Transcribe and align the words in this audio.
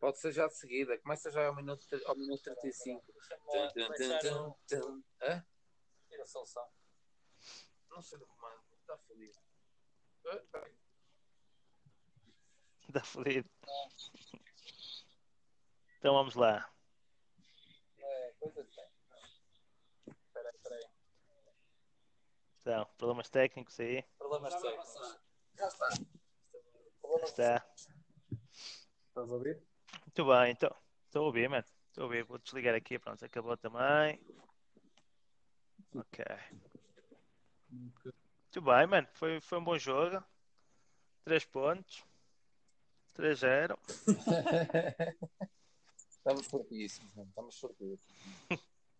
Pode 0.00 0.18
ser 0.18 0.32
já 0.32 0.48
de 0.48 0.56
seguida. 0.56 0.98
Começa 0.98 1.30
já 1.30 1.46
ao 1.46 1.54
minuto, 1.54 1.86
ao 2.06 2.16
minuto 2.16 2.42
35. 2.42 3.12
Tum, 3.12 3.68
tum, 3.68 3.92
tum, 3.92 4.18
tum, 4.18 4.56
tum. 4.66 5.02
Hã? 5.20 5.46
Tira 6.08 6.22
a 6.22 6.26
solução. 6.26 6.66
Não 7.90 8.00
sei 8.00 8.18
do 8.18 8.26
comando. 8.26 8.62
Está 8.80 8.96
fodido. 8.96 9.38
Está 12.88 13.04
fodido. 13.04 13.50
Então 15.98 16.14
vamos 16.14 16.34
lá. 16.34 16.72
É, 17.98 18.32
coisa 18.40 18.64
de. 18.64 18.70
Espera 18.70 20.48
aí, 20.48 20.56
espera 20.56 20.76
aí. 20.76 20.90
Então, 22.60 22.86
problemas 22.96 23.28
técnicos 23.28 23.78
aí. 23.78 24.02
Problemas 24.16 24.54
técnicos. 24.54 25.20
Já 25.56 25.68
está. 25.68 25.88
Está. 27.22 27.70
Estás 29.08 29.30
a 29.30 29.34
ouvir? 29.34 29.69
Muito 30.20 30.38
bem, 30.38 30.52
então. 30.52 30.76
Estou 31.06 31.22
a 31.22 31.26
ouvir, 31.26 31.48
mano. 31.48 31.64
Estou 31.88 32.02
a 32.02 32.04
ouvir. 32.04 32.24
Vou 32.24 32.36
desligar 32.36 32.74
aqui. 32.74 32.98
Pronto, 32.98 33.24
acabou 33.24 33.56
também. 33.56 34.20
Ok. 35.94 36.22
Muito 37.70 38.60
bem, 38.60 38.86
mano. 38.86 39.08
Foi, 39.14 39.40
foi 39.40 39.58
um 39.58 39.64
bom 39.64 39.78
jogo. 39.78 40.22
3 41.24 41.42
pontos. 41.46 42.04
3-0. 43.16 43.78
Estamos 46.10 46.46
fortíssimos, 46.48 47.14
mano. 47.14 47.28
Estamos 47.30 47.58
fortíssimos. 47.58 48.02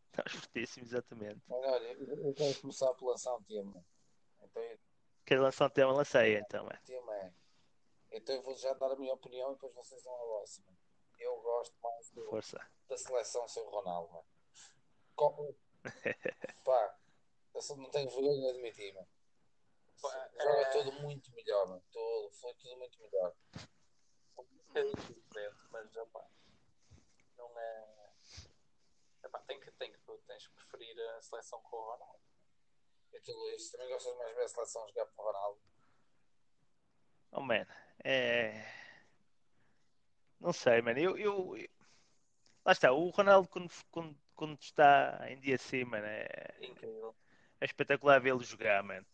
Estamos 0.06 0.32
fortíssimos, 0.32 0.90
exatamente. 0.90 1.42
Olha, 1.50 1.92
eu 1.92 2.28
eu 2.28 2.32
quero 2.32 2.60
começar 2.62 2.94
por 2.94 3.10
lançar 3.10 3.34
um 3.34 3.42
tema. 3.42 3.84
Então, 4.42 4.62
o 4.62 4.78
Quero 5.26 5.42
lançar 5.42 5.66
um 5.66 5.70
tema, 5.70 5.92
lancei 5.92 6.38
então, 6.38 6.64
mano. 6.64 6.78
tema 6.86 7.14
é. 7.14 7.32
Então, 8.10 8.34
eu 8.34 8.42
vou 8.42 8.56
já 8.56 8.72
dar 8.72 8.90
a 8.90 8.96
minha 8.96 9.12
opinião 9.12 9.50
e 9.50 9.54
depois 9.54 9.74
vocês 9.74 10.02
dão 10.02 10.14
a 10.14 10.24
vossa. 10.24 10.62
mano. 10.62 10.79
Eu 11.20 11.40
gosto 11.42 11.76
mais 11.82 12.10
do, 12.10 12.24
Força. 12.30 12.58
da 12.88 12.96
seleção 12.96 13.46
sem 13.46 13.62
o 13.62 13.70
Ronaldo, 13.70 14.12
mano. 14.12 14.26
Co- 15.14 15.54
Pá, 16.64 16.98
eu 17.54 17.60
só 17.62 17.76
não 17.76 17.90
tenho 17.90 18.08
vergonha 18.10 18.40
de 18.40 18.48
admitir, 18.58 18.94
mano. 18.94 19.08
Pá, 20.00 20.30
Joga 20.42 20.62
é- 20.62 20.70
tudo 20.70 20.92
muito 20.92 21.30
melhor, 21.32 21.68
mano. 21.68 21.82
Tudo, 21.92 22.30
foi 22.32 22.54
tudo 22.54 22.76
muito 22.78 22.98
melhor. 23.02 23.34
bocadinho 24.36 24.96
diferente, 24.96 25.56
mas 25.70 25.96
opá, 25.96 26.26
não 27.36 27.58
é. 27.58 28.10
Epá, 29.24 29.38
tem 29.40 29.60
que, 29.60 29.70
tem 29.72 29.92
que, 29.92 29.98
tens 30.26 30.46
que 30.46 30.54
preferir 30.54 30.98
a 31.10 31.20
seleção 31.22 31.60
com 31.62 31.76
o 31.76 31.90
Ronaldo. 31.92 32.20
E 33.12 33.20
tu, 33.20 33.32
Luís, 33.32 33.70
também 33.70 33.88
gostas 33.90 34.16
mais 34.16 34.30
de 34.30 34.36
ver 34.36 34.44
a 34.44 34.48
seleção 34.48 34.88
jogar 34.88 35.06
para 35.06 35.22
o 35.22 35.26
Ronaldo? 35.26 35.60
Oh, 37.32 37.40
man. 37.42 37.66
É. 38.02 38.79
Não 40.40 40.52
sei, 40.52 40.80
mano. 40.80 40.98
Eu, 40.98 41.18
eu, 41.18 41.56
eu- 41.56 41.68
Lá 42.64 42.72
está. 42.72 42.92
O 42.92 43.08
Ronaldo, 43.10 43.48
quando, 43.48 43.70
quando, 43.90 44.16
quando 44.34 44.58
está 44.60 45.26
em 45.28 45.40
dia 45.40 45.54
assim, 45.54 45.84
mano, 45.84 46.06
é, 46.06 46.54
Incrível. 46.60 47.16
é 47.60 47.64
espetacular 47.64 48.20
vê-lo 48.20 48.42
jogar, 48.42 48.82
mano. 48.82 49.06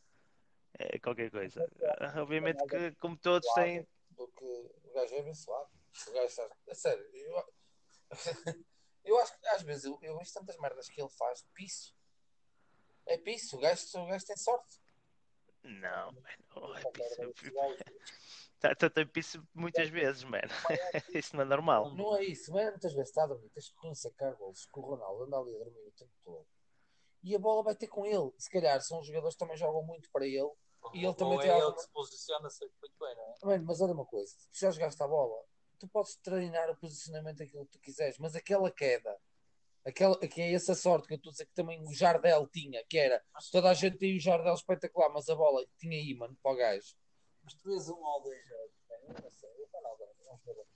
É 0.78 0.98
qualquer 0.98 1.30
coisa. 1.30 1.66
Ah, 1.98 2.22
Obviamente 2.22 2.64
que, 2.66 2.92
como 2.97 3.16
todos, 3.16 3.48
têm. 3.54 3.86
Do 4.10 4.28
que 4.28 4.44
o 4.44 4.92
gajo 4.94 5.14
é 5.14 5.20
abençoado. 5.20 5.70
O 6.08 6.12
gajo 6.12 6.27
está. 6.27 6.48
A 6.69 6.74
sério, 6.74 7.04
eu, 7.14 7.54
eu 9.04 9.19
acho 9.20 9.38
que 9.38 9.47
às 9.48 9.62
vezes 9.62 9.84
eu, 9.84 9.98
eu 10.02 10.19
vejo 10.19 10.32
tantas 10.32 10.56
merdas 10.58 10.88
que 10.88 11.00
ele 11.00 11.10
faz 11.10 11.42
piso. 11.54 11.94
É 13.06 13.16
piso, 13.16 13.56
o 13.56 13.60
gajo, 13.60 13.86
o 13.94 14.06
gajo 14.06 14.27
tem 14.27 14.36
sorte. 14.36 14.80
Não, 15.62 16.12
mano. 16.12 16.44
Oh, 16.56 16.74
é 16.77 16.84
piso. 16.91 17.32
Tá- 18.58 18.74
tá- 18.74 18.90
Tem 18.90 19.06
piso 19.06 19.46
muitas 19.54 19.88
vezes, 19.88 20.24
mano. 20.24 20.48
Isso 21.14 21.36
não 21.36 21.42
é 21.42 21.44
normal. 21.46 21.94
Não 21.94 22.16
é 22.16 22.24
isso, 22.24 22.52
mas 22.52 22.70
muitas 22.70 22.92
vezes 22.94 23.10
está 23.10 23.24
a 23.24 23.26
dormir, 23.26 23.48
tens 23.50 23.70
que 23.70 23.94
sacar 23.94 24.34
golos, 24.34 24.64
que 24.66 24.78
o 24.78 24.82
Ronaldo 24.82 25.24
anda 25.24 25.38
ali 25.38 25.54
a 25.54 25.58
dormir 25.58 25.80
o 25.88 25.92
tempo 25.92 26.12
todo. 26.24 26.46
E 27.22 27.34
a 27.34 27.38
bola 27.38 27.62
vai 27.62 27.74
ter 27.74 27.88
com 27.88 28.06
ele. 28.06 28.32
Se 28.38 28.48
calhar 28.50 28.80
são 28.80 29.00
os 29.00 29.06
jogadores 29.06 29.34
que 29.34 29.41
também 29.41 29.56
jogam 29.56 29.82
muito 29.82 30.08
para 30.10 30.26
ele. 30.26 30.50
E 30.94 31.04
ele 31.04 31.14
também 31.14 31.38
é 31.38 31.42
tem 31.42 31.50
ele 31.50 31.60
alguma- 31.60 31.75
que 31.76 31.82
se 31.82 31.91
posiciona 31.92 32.48
sempre 32.50 32.75
muito 32.81 32.94
bem, 32.98 33.14
não 33.16 33.22
é? 33.25 33.34
Mano, 33.56 33.64
mas 33.66 33.81
olha 33.81 33.92
uma 33.92 34.06
coisa, 34.06 34.32
tu 34.53 34.58
já 34.58 34.70
jogaste 34.70 35.02
a 35.02 35.08
bola, 35.08 35.44
tu 35.81 35.88
podes 35.88 36.14
treinar 36.16 36.70
o 36.70 36.76
posicionamento 36.76 37.38
daquilo 37.38 37.66
que 37.66 37.72
tu 37.72 37.81
quiseres, 37.81 38.16
mas 38.19 38.36
aquela 38.36 38.70
queda, 38.70 39.19
aquela, 39.84 40.16
que 40.19 40.41
é 40.41 40.52
essa 40.52 40.75
sorte 40.76 41.08
que 41.08 41.14
eu 41.14 41.16
estou 41.16 41.31
a 41.31 41.32
dizer 41.32 41.47
que 41.47 41.54
também 41.54 41.82
o 41.82 41.92
Jardel 41.92 42.47
tinha, 42.48 42.84
que 42.88 42.97
era 42.98 43.20
toda 43.50 43.69
a 43.70 43.75
gente 43.75 43.98
tem 43.98 44.16
o 44.16 44.20
Jardel 44.20 44.54
espetacular, 44.54 45.08
mas 45.08 45.28
a 45.28 45.34
bola 45.34 45.66
tinha 45.76 45.98
imã 46.00 46.32
para 46.41 46.52
o 46.52 46.56
gajo. 46.56 46.94
Mas 47.46 47.54
tu 47.54 47.68
vês 47.68 47.88
um 47.88 48.02
ou 48.02 48.22
dois 48.24 48.44
jogos, 48.44 48.74
eu 48.90 49.22
não 49.22 49.30
sei, 49.30 49.50
é 49.50 50.34
um 50.34 50.38
jogador. 50.38 50.66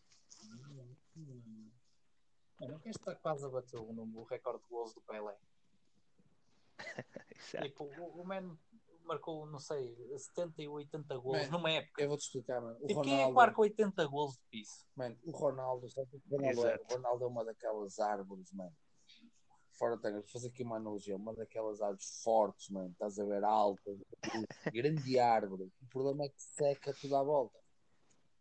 Mano, 2.61 2.81
quem 2.81 2.91
está 2.91 3.13
quase 3.17 3.45
a 3.45 3.49
bater 3.49 3.77
o, 3.77 4.23
recorde 4.23 4.63
de 4.63 4.69
gols 4.69 4.95
do 4.95 5.01
Pelé? 5.01 5.37
Tipo, 7.61 7.85
o, 7.85 8.21
o 8.21 8.25
Man 8.25 8.57
marcou, 9.03 9.47
não 9.47 9.59
sei, 9.59 9.97
70 10.17 10.63
e 10.63 10.69
80 10.69 11.19
gols 11.19 11.49
numa 11.51 11.73
época. 11.73 12.03
Eu 12.03 12.09
vou-te 12.09 12.23
explicar, 12.23 12.61
mano. 12.61 12.79
O 12.81 12.87
Tipo, 12.87 13.03
quem 13.03 13.21
é 13.21 13.27
que 13.27 13.33
marca 13.33 13.61
80 13.61 14.07
gols 14.07 14.35
de 14.35 14.43
piso? 14.51 14.87
mano, 14.95 15.19
o 15.25 15.33
Ronaldo, 15.33 15.91
sabe 15.91 16.07
o 16.13 16.21
que 16.21 16.33
o 16.33 16.37
Ronaldo, 16.37 16.67
é? 16.69 16.75
Exato. 16.75 16.85
o 16.85 16.97
Ronaldo 16.97 17.25
é 17.25 17.27
uma 17.27 17.45
daquelas 17.45 17.99
árvores, 17.99 18.53
mano. 18.53 18.77
Fora 19.81 19.97
de 19.97 20.11
vou 20.13 20.23
fazer 20.25 20.49
aqui 20.49 20.63
uma 20.63 20.77
analogia, 20.77 21.17
uma 21.17 21.35
daquelas 21.35 21.81
árvores 21.81 22.21
fortes, 22.23 22.69
mano. 22.69 22.91
Estás 22.91 23.19
a 23.19 23.25
ver 23.25 23.43
altas, 23.43 23.99
grande 24.75 25.19
árvore. 25.19 25.73
O 25.81 25.87
problema 25.89 26.25
é 26.25 26.29
que 26.29 26.43
seca 26.43 26.93
tudo 26.93 27.17
à 27.17 27.23
volta. 27.23 27.59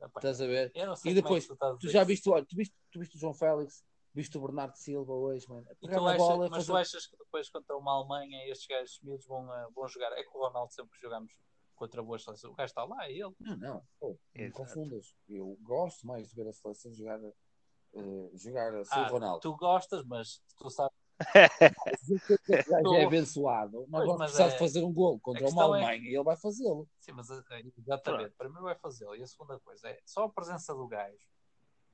Epá, 0.02 0.20
Estás 0.20 0.42
a 0.42 0.48
ver? 0.48 0.70
Eu 0.76 0.88
não 0.88 0.98
sei 0.98 1.14
E 1.14 1.16
como 1.16 1.20
é 1.20 1.22
depois, 1.22 1.44
que 1.44 1.48
tu 1.48 1.54
estás 1.54 1.76
a 1.76 1.78
Tu 1.78 1.88
já 1.88 2.04
viste, 2.04 2.30
olha, 2.30 2.46
tu 2.46 2.58
viste, 2.58 2.76
tu 2.92 3.00
viste 3.00 3.16
o 3.16 3.20
João 3.20 3.34
Félix, 3.34 3.86
viste 4.14 4.38
o 4.38 4.42
Bernardo 4.42 4.76
Silva 4.76 5.14
hoje, 5.14 5.48
mano. 5.48 5.66
A 5.70 5.72
E 5.72 5.76
tu 5.78 6.06
achas, 6.08 6.18
bola 6.18 6.50
mas 6.50 6.66
tu 6.66 6.74
fazer... 6.74 6.82
achas 6.82 7.08
que 7.08 7.16
depois 7.18 7.50
contra 7.50 7.78
uma 7.78 7.94
Alemanha 7.94 8.46
estes 8.50 8.68
gajos 8.68 9.00
miúdos 9.02 9.26
vão, 9.26 9.50
ah, 9.50 9.70
vão 9.74 9.88
jogar? 9.88 10.12
É 10.12 10.22
que 10.22 10.38
o 10.38 10.42
Ronaldo 10.42 10.74
sempre 10.74 10.92
que 10.98 11.02
jogamos 11.02 11.32
contra 11.74 12.04
boas 12.04 12.22
seleções. 12.22 12.52
O 12.52 12.56
gajo 12.58 12.66
está 12.70 12.84
lá, 12.84 13.06
é 13.06 13.14
ele. 13.14 13.34
Não, 13.40 13.56
não, 13.56 13.84
pô, 13.98 14.20
não 14.36 14.52
confundas. 14.52 15.16
Eu 15.30 15.58
gosto 15.62 16.06
mais 16.06 16.28
de 16.28 16.36
ver 16.36 16.50
a 16.50 16.52
seleção 16.52 16.94
jogar, 16.94 17.24
eh, 17.24 18.30
jogar 18.34 18.84
sem 18.84 18.98
Ah, 19.04 19.08
o 19.08 19.12
Ronaldo. 19.14 19.40
tu 19.40 19.56
gostas, 19.56 20.04
mas 20.06 20.44
tu 20.58 20.70
sabes. 20.70 20.99
Tu- 22.84 22.96
é 22.96 23.06
abençoado, 23.06 23.86
nós 23.90 24.06
vamos 24.06 24.20
mas 24.20 24.32
precisar 24.32 24.46
é- 24.46 24.54
de 24.54 24.60
fazer 24.60 24.84
um 24.84 24.94
gol 24.94 25.20
contra 25.20 25.48
uma 25.48 25.62
é- 25.62 25.66
Alemanha 25.66 26.10
e 26.10 26.16
ele 26.16 26.24
vai 26.24 26.38
fazê-lo. 26.38 26.88
Sim, 27.00 27.12
mas 27.12 27.30
ah, 27.30 27.44
exatamente. 27.78 28.36
Primeiro 28.38 28.64
vai 28.64 28.76
fazê-lo. 28.76 29.16
E 29.16 29.24
a 29.24 29.28
segunda 29.28 29.60
coisa 29.60 29.90
é 29.90 30.02
só 30.06 30.24
a 30.24 30.30
presença 30.30 30.74
do 30.74 30.88
gajo. 30.88 31.28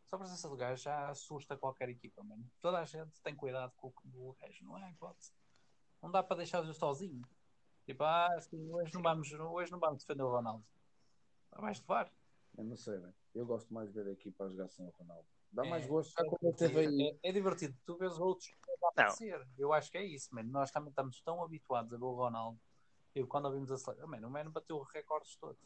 Só 0.05 0.15
a 0.15 0.19
presença 0.19 0.47
do 0.47 0.55
gajo 0.55 0.83
já 0.83 1.09
assusta 1.09 1.57
qualquer 1.57 1.89
equipa, 1.89 2.23
mano. 2.23 2.45
Toda 2.61 2.79
a 2.79 2.85
gente 2.85 3.19
tem 3.21 3.35
cuidado 3.35 3.73
com 3.75 3.91
o 4.13 4.35
gajo, 4.39 4.63
não 4.63 4.77
é 4.77 4.91
hipótese. 4.91 5.31
Não 6.01 6.11
dá 6.11 6.21
para 6.21 6.37
deixá-lo 6.37 6.71
sozinho. 6.73 7.21
Tipo, 7.85 8.03
ah, 8.03 8.29
assim, 8.35 8.71
hoje, 8.71 8.93
não 8.93 9.01
vamos, 9.01 9.31
hoje 9.31 9.71
não 9.71 9.79
vamos 9.79 10.03
defender 10.03 10.23
o 10.23 10.29
Ronaldo. 10.29 10.63
Vais 11.51 11.79
levar. 11.79 12.11
Eu 12.57 12.63
não 12.63 12.75
sei, 12.77 12.97
né? 12.99 13.13
eu 13.33 13.45
gosto 13.45 13.73
mais 13.73 13.89
de 13.89 13.95
ver 13.95 14.09
a 14.09 14.13
equipa 14.13 14.45
a 14.45 14.49
jogar 14.49 14.69
sem 14.69 14.85
o 14.85 14.89
Ronaldo. 14.91 15.27
Dá 15.51 15.65
É, 15.65 15.69
mais 15.69 15.85
gosto. 15.85 16.13
Já 16.13 16.49
é 16.49 16.53
teve 16.53 16.79
aí. 16.79 17.19
É, 17.23 17.29
é 17.29 17.31
divertido. 17.31 17.77
Tu 17.85 17.97
vês 17.97 18.17
outros 18.17 18.49
a 18.85 18.89
aparecer. 18.89 19.47
Eu 19.57 19.73
acho 19.73 19.91
que 19.91 19.97
é 19.97 20.03
isso, 20.03 20.33
mano. 20.33 20.49
Nós 20.51 20.71
também 20.71 20.89
estamos 20.89 21.21
tão 21.21 21.43
habituados 21.43 21.93
a 21.93 21.97
ver 21.97 22.03
o 22.03 22.13
Ronaldo. 22.13 22.59
E 23.13 23.23
quando 23.25 23.45
ouvimos 23.45 23.71
a 23.71 23.77
seleção, 23.77 24.07
mano, 24.07 24.27
o 24.27 24.31
Mano 24.31 24.51
bateu 24.51 24.77
os 24.77 24.89
recordes 24.91 25.35
todos. 25.37 25.61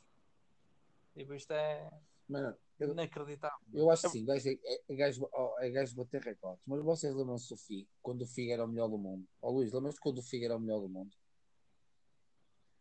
Tipo, 1.15 1.33
isto 1.33 1.51
é 1.51 1.89
Mano, 2.27 2.55
eu, 2.79 2.91
inacreditável. 2.91 3.57
eu 3.73 3.89
acho 3.89 4.03
que 4.03 4.09
sim, 4.09 4.25
gajo 4.25 4.47
é, 4.47 4.53
é, 4.63 4.81
é 4.87 4.95
gajo, 4.95 5.29
é 5.57 5.69
gajo 5.71 5.95
bater 5.95 6.21
recordes. 6.21 6.61
Mas 6.67 6.81
vocês 6.83 7.15
lembram-se 7.15 7.49
do 7.49 7.57
Figo, 7.57 7.89
quando 8.03 8.21
o 8.21 8.27
Figo 8.27 8.51
era 8.53 8.63
o 8.63 8.67
melhor 8.67 8.87
do 8.87 8.99
mundo? 8.99 9.27
Ó 9.41 9.49
Luís, 9.49 9.73
lembras-te 9.73 9.99
quando 9.99 10.19
o 10.19 10.21
Figo 10.21 10.45
era 10.45 10.55
o 10.55 10.59
melhor 10.59 10.79
do 10.79 10.89
mundo? 10.89 11.17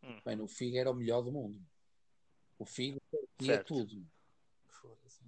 Hum. 0.02 0.20
Mano, 0.24 0.44
o 0.44 0.48
Figo 0.48 0.76
era 0.76 0.90
o 0.90 0.94
melhor 0.94 1.22
do 1.22 1.32
mundo. 1.32 1.58
O 2.58 2.66
Figo 2.66 3.00
tinha 3.38 3.54
Certo. 3.54 3.68
tudo. 3.68 4.06
Foda-se. 4.66 5.22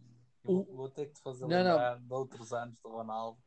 Eu 0.44 0.64
Vou 0.64 0.90
ter 0.90 1.06
que 1.06 1.14
te 1.14 1.22
fazer 1.22 1.46
Não, 1.46 1.56
lembrar 1.56 1.98
de 1.98 2.12
outros 2.12 2.52
anos 2.52 2.78
do 2.82 2.90
Ronaldo. 2.90 3.38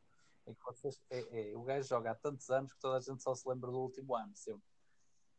É 0.46 0.54
que 0.54 0.64
vocês, 0.64 1.00
é, 1.10 1.52
é, 1.52 1.56
o 1.56 1.62
gajo 1.62 1.88
joga 1.88 2.10
há 2.10 2.14
tantos 2.14 2.50
anos 2.50 2.72
que 2.72 2.80
toda 2.80 2.98
a 2.98 3.00
gente 3.00 3.22
só 3.22 3.34
se 3.34 3.48
lembra 3.48 3.70
do 3.70 3.78
último 3.78 4.14
ano. 4.14 4.34
Sempre. 4.36 4.62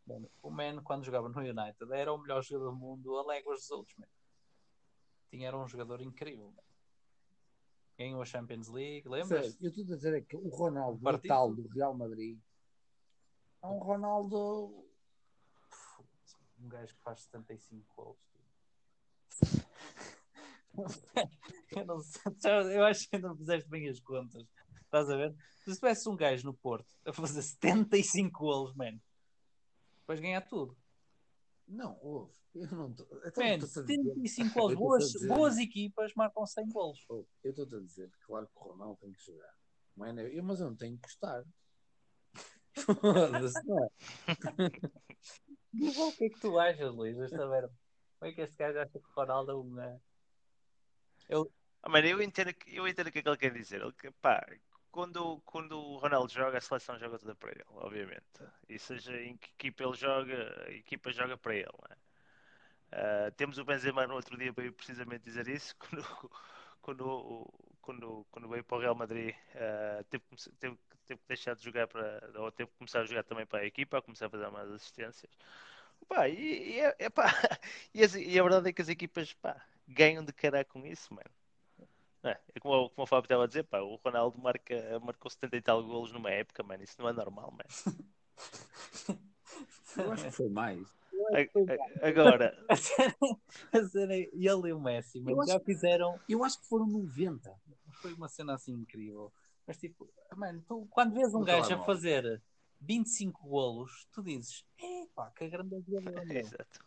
Mano, 0.05 0.29
o 0.41 0.49
Man, 0.49 0.81
quando 0.83 1.05
jogava 1.05 1.29
no 1.29 1.39
United, 1.39 1.91
era 1.91 2.11
o 2.11 2.17
melhor 2.17 2.43
jogador 2.43 2.71
do 2.71 2.75
mundo, 2.75 3.17
a 3.17 3.25
léguas 3.25 3.61
dos 3.61 3.71
outros. 3.71 3.95
Man. 3.97 4.07
Tinha, 5.29 5.47
era 5.47 5.57
um 5.57 5.67
jogador 5.67 6.01
incrível. 6.01 6.53
Ganhou 7.97 8.21
a 8.21 8.25
Champions 8.25 8.67
League, 8.67 9.07
lembras? 9.07 9.53
Sério, 9.53 9.57
eu 9.61 9.69
estou 9.69 9.83
a 9.83 9.95
dizer 9.95 10.13
é 10.15 10.21
que 10.21 10.35
o 10.35 10.49
Ronaldo. 10.49 11.01
Natal 11.01 11.53
do 11.53 11.67
Real 11.69 11.93
Madrid 11.93 12.39
é 13.65 13.67
um 13.67 13.79
Ronaldo. 13.79 14.85
Um 16.59 16.69
gajo 16.69 16.95
que 16.95 17.01
faz 17.01 17.21
75 17.21 17.93
gols. 17.95 18.17
eu, 21.75 21.85
não 21.85 21.99
sei, 21.99 22.77
eu 22.77 22.85
acho 22.85 23.09
que 23.09 23.15
ainda 23.15 23.29
não 23.29 23.37
fizeste 23.37 23.69
bem 23.69 23.87
as 23.87 23.99
contas. 23.99 24.45
Estás 24.95 25.09
a 25.09 25.17
ver? 25.17 25.35
Se 25.65 25.75
tivesse 25.75 26.07
um 26.07 26.15
gajo 26.15 26.45
no 26.45 26.53
Porto 26.53 26.87
a 27.05 27.11
fazer 27.11 27.41
75 27.41 28.39
gols, 28.39 28.73
mano, 28.73 29.01
depois 29.99 30.21
ganhar 30.21 30.39
tudo. 30.47 30.77
Não, 31.67 31.99
ouve. 32.01 32.33
Eu 32.53 32.71
não 32.71 32.91
estou. 32.91 33.05
Man, 33.35 33.59
75 33.59 34.53
gols. 34.53 34.75
Boas, 34.75 35.13
boas 35.27 35.57
equipas 35.57 36.13
marcam 36.15 36.45
100 36.45 36.69
gols. 36.69 37.05
Eu 37.09 37.27
estou-te 37.43 37.75
a 37.75 37.79
dizer, 37.79 38.09
claro 38.25 38.47
que 38.47 38.53
o 38.55 38.69
Ronaldo 38.69 38.97
tem 39.01 39.11
que 39.11 39.21
jogar. 39.21 39.53
Mano, 39.97 40.21
eu, 40.21 40.41
mas 40.41 40.61
eu 40.61 40.69
não 40.69 40.77
tenho 40.77 40.95
que 40.95 41.01
gostar. 41.01 41.43
Foda-se, 42.75 43.65
não 43.65 43.83
é? 43.83 43.89
o 46.07 46.11
que 46.13 46.25
é 46.25 46.29
que 46.29 46.39
tu 46.39 46.57
achas, 46.57 46.93
Luís? 46.93 47.19
Esta 47.19 47.45
merda. 47.49 47.73
Como 48.17 48.31
é 48.31 48.33
que 48.33 48.41
este 48.41 48.55
gajo 48.55 48.79
acha 48.79 48.97
que 48.97 49.09
o 49.09 49.13
Ronaldo 49.13 49.51
é 49.51 49.55
um. 49.55 49.81
é? 49.81 49.99
Eu... 51.27 51.51
Ah, 51.83 51.89
mano, 51.89 52.07
eu 52.07 52.21
entendo, 52.21 52.53
eu 52.67 52.87
entendo 52.87 53.07
o 53.07 53.11
que 53.11 53.19
é 53.19 53.21
que 53.21 53.27
ele 53.27 53.37
quer 53.37 53.53
dizer. 53.53 53.81
Ele, 53.81 53.93
pá, 54.21 54.45
quando, 54.95 55.41
quando 55.41 55.77
o 55.77 55.97
Ronaldo 55.97 56.31
joga, 56.31 56.57
a 56.57 56.61
seleção 56.61 56.97
joga 56.97 57.19
toda 57.19 57.35
para 57.35 57.51
ele, 57.51 57.65
obviamente. 57.67 58.23
E 58.69 58.79
seja 58.79 59.21
em 59.21 59.35
que 59.35 59.49
equipa 59.49 59.83
ele 59.83 59.93
joga, 59.93 60.65
a 60.65 60.71
equipa 60.71 61.11
joga 61.11 61.37
para 61.37 61.53
ele. 61.53 61.67
Uh, 61.67 63.29
temos 63.35 63.57
o 63.57 63.65
Benzema 63.65 64.07
no 64.07 64.13
outro 64.13 64.37
dia 64.37 64.53
para 64.53 64.71
precisamente 64.71 65.25
dizer 65.25 65.49
isso, 65.49 65.75
quando, 65.79 66.31
quando, 66.81 67.53
quando, 67.81 68.25
quando 68.31 68.47
veio 68.47 68.63
para 68.63 68.77
o 68.77 68.79
Real 68.79 68.95
Madrid, 68.95 69.35
uh, 69.55 70.03
teve, 70.05 70.23
teve, 70.61 70.79
teve, 71.05 71.19
que 71.19 71.27
deixar 71.27 71.55
de 71.55 71.63
jogar 71.65 71.87
para, 71.87 72.31
ou 72.35 72.49
teve 72.49 72.71
que 72.71 72.77
começar 72.77 73.01
a 73.01 73.05
jogar 73.05 73.23
também 73.23 73.45
para 73.45 73.59
a 73.59 73.65
equipa, 73.65 73.97
a 73.97 74.01
começar 74.01 74.27
a 74.27 74.29
fazer 74.29 74.49
mais 74.49 74.71
assistências. 74.71 75.31
Pá, 76.07 76.29
e, 76.29 76.75
e, 76.75 76.79
é, 76.79 76.95
é 76.99 77.09
pá, 77.09 77.25
e, 77.93 78.01
a, 78.01 78.07
e, 78.17 78.39
a, 78.39 78.43
verdade 78.43 78.69
é 78.69 78.73
que 78.73 78.81
as 78.81 78.87
equipas 78.87 79.33
pá, 79.33 79.61
ganham 79.85 80.23
de 80.23 80.31
cara 80.31 80.63
com 80.63 80.85
isso, 80.87 81.13
mano. 81.13 81.29
É, 82.25 82.39
é 82.55 82.59
como, 82.59 82.89
como 82.89 83.03
o 83.03 83.07
Fábio 83.07 83.25
estava 83.25 83.43
a 83.43 83.47
dizer, 83.47 83.63
pá, 83.63 83.79
o 83.79 83.95
Ronaldo 83.95 84.39
marca, 84.39 84.99
marcou 84.99 85.29
70 85.29 85.55
e 85.57 85.61
tal 85.61 85.83
golos 85.83 86.11
numa 86.11 86.31
época, 86.31 86.63
mano. 86.63 86.83
Isso 86.83 86.95
não 86.99 87.07
é 87.07 87.13
normal, 87.13 87.51
mano. 87.51 87.69
Eu 89.97 90.11
acho 90.11 90.25
que 90.25 90.31
foi 90.31 90.49
mais. 90.49 90.93
Agora, 92.01 92.53
e 94.33 94.47
ele 94.47 94.69
e 94.69 94.73
o 94.73 94.79
Messi, 94.79 95.21
mas 95.21 95.47
já 95.47 95.59
fizeram. 95.59 96.19
Eu 96.27 96.43
acho 96.43 96.59
que 96.59 96.67
foram 96.67 96.85
90. 96.87 97.55
Foi 98.01 98.13
uma 98.13 98.27
cena 98.27 98.55
assim 98.55 98.73
incrível. 98.73 99.31
Mas 99.65 99.77
tipo, 99.77 100.11
mano, 100.35 100.63
tu, 100.67 100.85
quando 100.91 101.13
vês 101.13 101.33
um 101.33 101.43
gajo 101.43 101.73
a 101.73 101.85
fazer 101.85 102.41
25 102.81 103.47
golos, 103.47 104.07
tu 104.11 104.21
dizes, 104.21 104.65
é 104.77 105.07
pá, 105.15 105.31
que 105.31 105.47
grande 105.47 105.81
jogador. 105.87 106.31
Exato. 106.31 106.85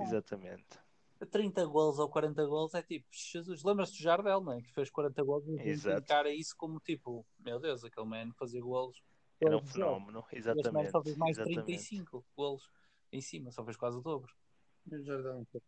Exatamente. 0.00 0.87
30 1.26 1.64
gols 1.66 1.98
ou 1.98 2.08
40 2.08 2.46
gols 2.46 2.74
é 2.74 2.82
tipo, 2.82 3.06
Jesus, 3.10 3.62
lembras-te 3.64 3.98
do 3.98 4.02
Jardel, 4.02 4.40
não 4.40 4.52
é? 4.52 4.62
Que 4.62 4.72
fez 4.72 4.90
40 4.90 5.22
gols 5.24 5.44
e 5.48 6.00
cara 6.06 6.30
isso 6.32 6.54
como 6.56 6.78
tipo, 6.80 7.26
meu 7.38 7.58
Deus, 7.58 7.84
aquele 7.84 8.06
man 8.06 8.32
fazia 8.34 8.60
gols. 8.60 9.02
Era 9.40 9.56
um 9.56 9.62
fenómeno, 9.62 10.24
exatamente. 10.32 10.90
Só 10.90 11.02
fez 11.02 11.16
mais 11.16 11.36
exatamente. 11.36 11.64
35 11.64 12.24
gols 12.36 12.70
em 13.12 13.20
cima, 13.20 13.50
só 13.50 13.64
fez 13.64 13.76
quase 13.76 13.98
o 13.98 14.00
dobro. 14.00 14.32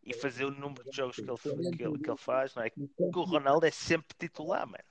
E 0.03 0.15
fazer 0.15 0.47
o 0.47 0.51
número 0.51 0.83
de 0.85 0.97
jogos 0.97 1.17
que 1.17 1.23
ele, 1.23 1.77
que 1.77 1.83
ele, 1.83 1.99
que 1.99 2.11
ele 2.11 2.17
faz, 2.17 2.55
não 2.55 2.63
é? 2.63 2.71
Que 2.71 2.89
o 3.15 3.25
Ronaldo 3.25 3.67
é 3.67 3.71
sempre 3.71 4.17
titular, 4.19 4.67
mano. 4.67 4.85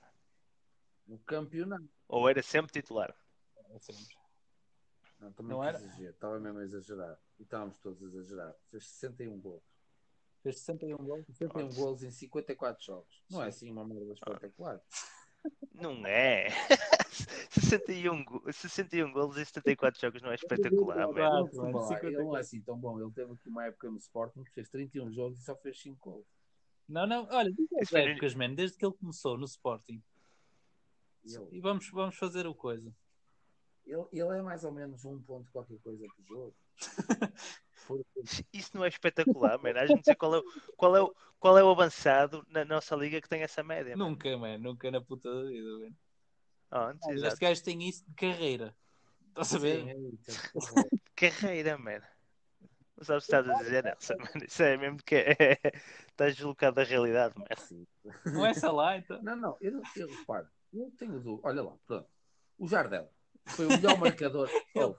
No 1.06 1.18
campeonato. 1.20 1.88
Ou 2.06 2.28
era 2.28 2.42
sempre 2.42 2.72
titular? 2.72 3.14
É 3.70 3.78
sempre. 3.80 4.20
Não, 5.18 5.32
também 5.32 5.52
não 5.52 5.64
era? 5.64 5.78
Estava 5.78 6.38
mesmo 6.38 6.60
a 6.60 6.62
exagerar. 6.62 7.18
E 7.38 7.42
estávamos 7.42 7.78
todos 7.78 8.02
a 8.02 8.06
exagerar. 8.06 8.54
Fez 8.70 8.86
61 8.86 9.40
gols. 9.40 9.69
Fez 10.42 10.60
61 10.60 10.96
gols. 10.96 11.26
61 11.26 11.68
gols 11.74 12.02
em 12.02 12.10
54 12.10 12.84
jogos. 12.84 13.22
Não 13.30 13.42
é 13.42 13.48
assim 13.48 13.70
uma 13.70 13.86
merda 13.86 14.12
espetacular. 14.12 14.80
Não 15.74 16.06
é. 16.06 16.48
61, 17.50 18.24
61 18.52 19.12
gols 19.12 19.36
em 19.36 19.44
74 19.44 20.00
jogos 20.00 20.22
não 20.22 20.30
é 20.30 20.34
espetacular, 20.34 21.12
velho. 21.12 21.50
Ele 22.02 22.16
não 22.18 22.36
é 22.36 22.40
assim 22.40 22.60
tão 22.60 22.78
bom. 22.78 23.00
Ele 23.00 23.10
teve 23.10 23.32
aqui 23.32 23.48
uma 23.48 23.64
época 23.64 23.90
no 23.90 23.96
Sporting 23.96 24.44
que 24.44 24.52
fez 24.52 24.68
31 24.68 25.10
jogos 25.10 25.38
e 25.38 25.42
só 25.42 25.56
fez 25.56 25.80
5 25.80 25.98
gols. 25.98 26.26
Não, 26.88 27.06
não, 27.06 27.26
olha, 27.30 27.52
desde 27.52 27.96
épocas, 27.96 28.34
man, 28.34 28.54
desde 28.54 28.76
que 28.76 28.84
ele 28.84 28.94
começou 28.94 29.38
no 29.38 29.44
Sporting. 29.46 30.02
Ele... 31.24 31.48
E 31.52 31.60
vamos, 31.60 31.88
vamos 31.90 32.16
fazer 32.16 32.46
o 32.46 32.54
coisa. 32.54 32.94
Ele, 33.86 34.04
ele 34.12 34.38
é 34.38 34.42
mais 34.42 34.64
ou 34.64 34.72
menos 34.72 35.04
um 35.04 35.20
ponto 35.22 35.50
qualquer 35.50 35.78
coisa 35.78 36.06
por 36.14 36.26
jogo. 36.26 36.54
Isso 38.52 38.70
não 38.74 38.84
é 38.84 38.88
espetacular, 38.88 39.58
mano. 39.58 39.78
A 39.78 39.86
gente 39.86 40.04
sei 40.04 40.14
qual 40.14 40.36
é, 40.36 40.42
qual, 40.76 40.96
é 40.96 41.02
o, 41.02 41.14
qual 41.38 41.58
é 41.58 41.64
o 41.64 41.70
avançado 41.70 42.44
na 42.48 42.64
nossa 42.64 42.94
liga 42.96 43.20
que 43.20 43.28
tem 43.28 43.42
essa 43.42 43.62
média. 43.62 43.96
Nunca, 43.96 44.36
mano. 44.36 44.58
Nunca 44.58 44.90
na 44.90 45.00
puta 45.00 45.32
da 45.32 45.48
vida, 45.48 45.70
mano. 45.78 45.96
Antes, 46.72 47.08
ah, 47.08 47.28
este 47.28 47.40
gajo 47.40 47.64
tem 47.64 47.88
isso 47.88 48.04
de 48.06 48.14
carreira. 48.14 48.76
Estás 49.28 49.54
a 49.54 49.58
ver? 49.58 49.84
Sim, 49.84 50.18
carreira, 51.16 51.76
mano. 51.78 52.04
Não 52.96 53.04
sabes 53.04 53.24
o 53.24 53.26
que 53.26 53.36
estás 53.36 53.48
a 53.48 53.62
dizer, 53.62 53.84
Nelson, 53.84 54.14
mano. 54.18 54.46
Isso 54.46 54.62
é 54.62 54.76
mesmo 54.76 54.98
que 54.98 55.14
é... 55.14 55.58
estás 56.08 56.36
deslocado 56.36 56.76
da 56.76 56.84
realidade, 56.84 57.34
mano. 57.36 57.48
Não 58.26 58.46
é 58.46 58.50
essa 58.50 58.70
lá, 58.70 58.96
então? 58.98 59.20
Não, 59.22 59.34
não. 59.34 59.56
Eu, 59.60 59.82
eu 59.96 60.08
reparo. 60.08 60.46
Eu 60.72 60.90
tenho 60.96 61.18
do. 61.18 61.40
Olha 61.42 61.62
lá, 61.62 61.76
pronto. 61.86 62.08
O 62.58 62.68
Jardel. 62.68 63.10
Foi 63.46 63.66
o 63.66 63.68
melhor 63.68 63.98
marcador. 63.98 64.48
Oh, 64.76 64.94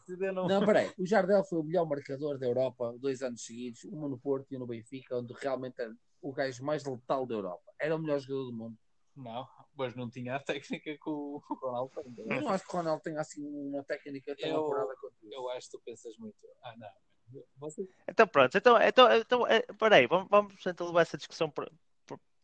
não, 0.48 0.66
peraí. 0.66 0.92
O 0.98 1.06
Jardel 1.06 1.44
foi 1.46 1.60
o 1.60 1.64
melhor 1.64 1.86
marcador 1.86 2.38
da 2.38 2.46
Europa 2.46 2.94
dois 3.00 3.22
anos 3.22 3.46
seguidos, 3.46 3.86
uma 3.86 4.10
no 4.10 4.20
Porto 4.20 4.54
e 4.54 4.58
no 4.58 4.68
Benfica, 4.68 5.18
onde 5.18 5.34
realmente 5.34 5.82
era 5.82 5.96
o 6.22 6.32
gajo 6.34 6.64
mais 6.64 6.84
letal 6.84 7.26
da 7.26 7.36
Europa. 7.36 7.64
Era 7.80 7.96
o 7.96 8.00
melhor 8.00 8.20
jogador 8.20 8.46
do 8.46 8.54
mundo. 8.54 8.78
Não, 9.16 9.48
mas 9.76 9.96
não 9.96 10.10
tinha 10.10 10.36
a 10.36 10.40
técnica 10.40 10.94
que 10.94 11.10
o 11.10 11.42
Ronaldo 11.62 11.92
tem. 11.96 12.14
Eu 12.18 12.42
não 12.42 12.50
acho 12.50 12.66
que 12.66 12.74
o 12.74 12.78
Ronaldo 12.78 13.02
tenha 13.02 13.20
assim 13.20 13.44
uma 13.44 13.84
técnica 13.84 14.36
tão 14.36 14.50
eu, 14.50 14.66
apurada 14.66 14.96
quanto 15.00 15.16
isso. 15.24 15.34
Eu 15.34 15.50
acho 15.50 15.72
que 15.72 15.78
tu 15.78 15.84
pensas 15.84 16.18
muito. 16.18 16.38
Ah, 16.62 16.76
não. 16.78 17.44
Você... 17.58 17.88
Então 18.08 18.28
pronto, 18.28 18.58
então, 18.58 18.82
então, 18.82 19.16
então 19.16 19.48
é, 19.48 19.62
peraí, 19.62 20.06
vamos, 20.06 20.28
vamos 20.30 20.54
então 20.66 20.88
levar 20.88 21.04
essa 21.04 21.18
discussão 21.18 21.50
para, 21.50 21.72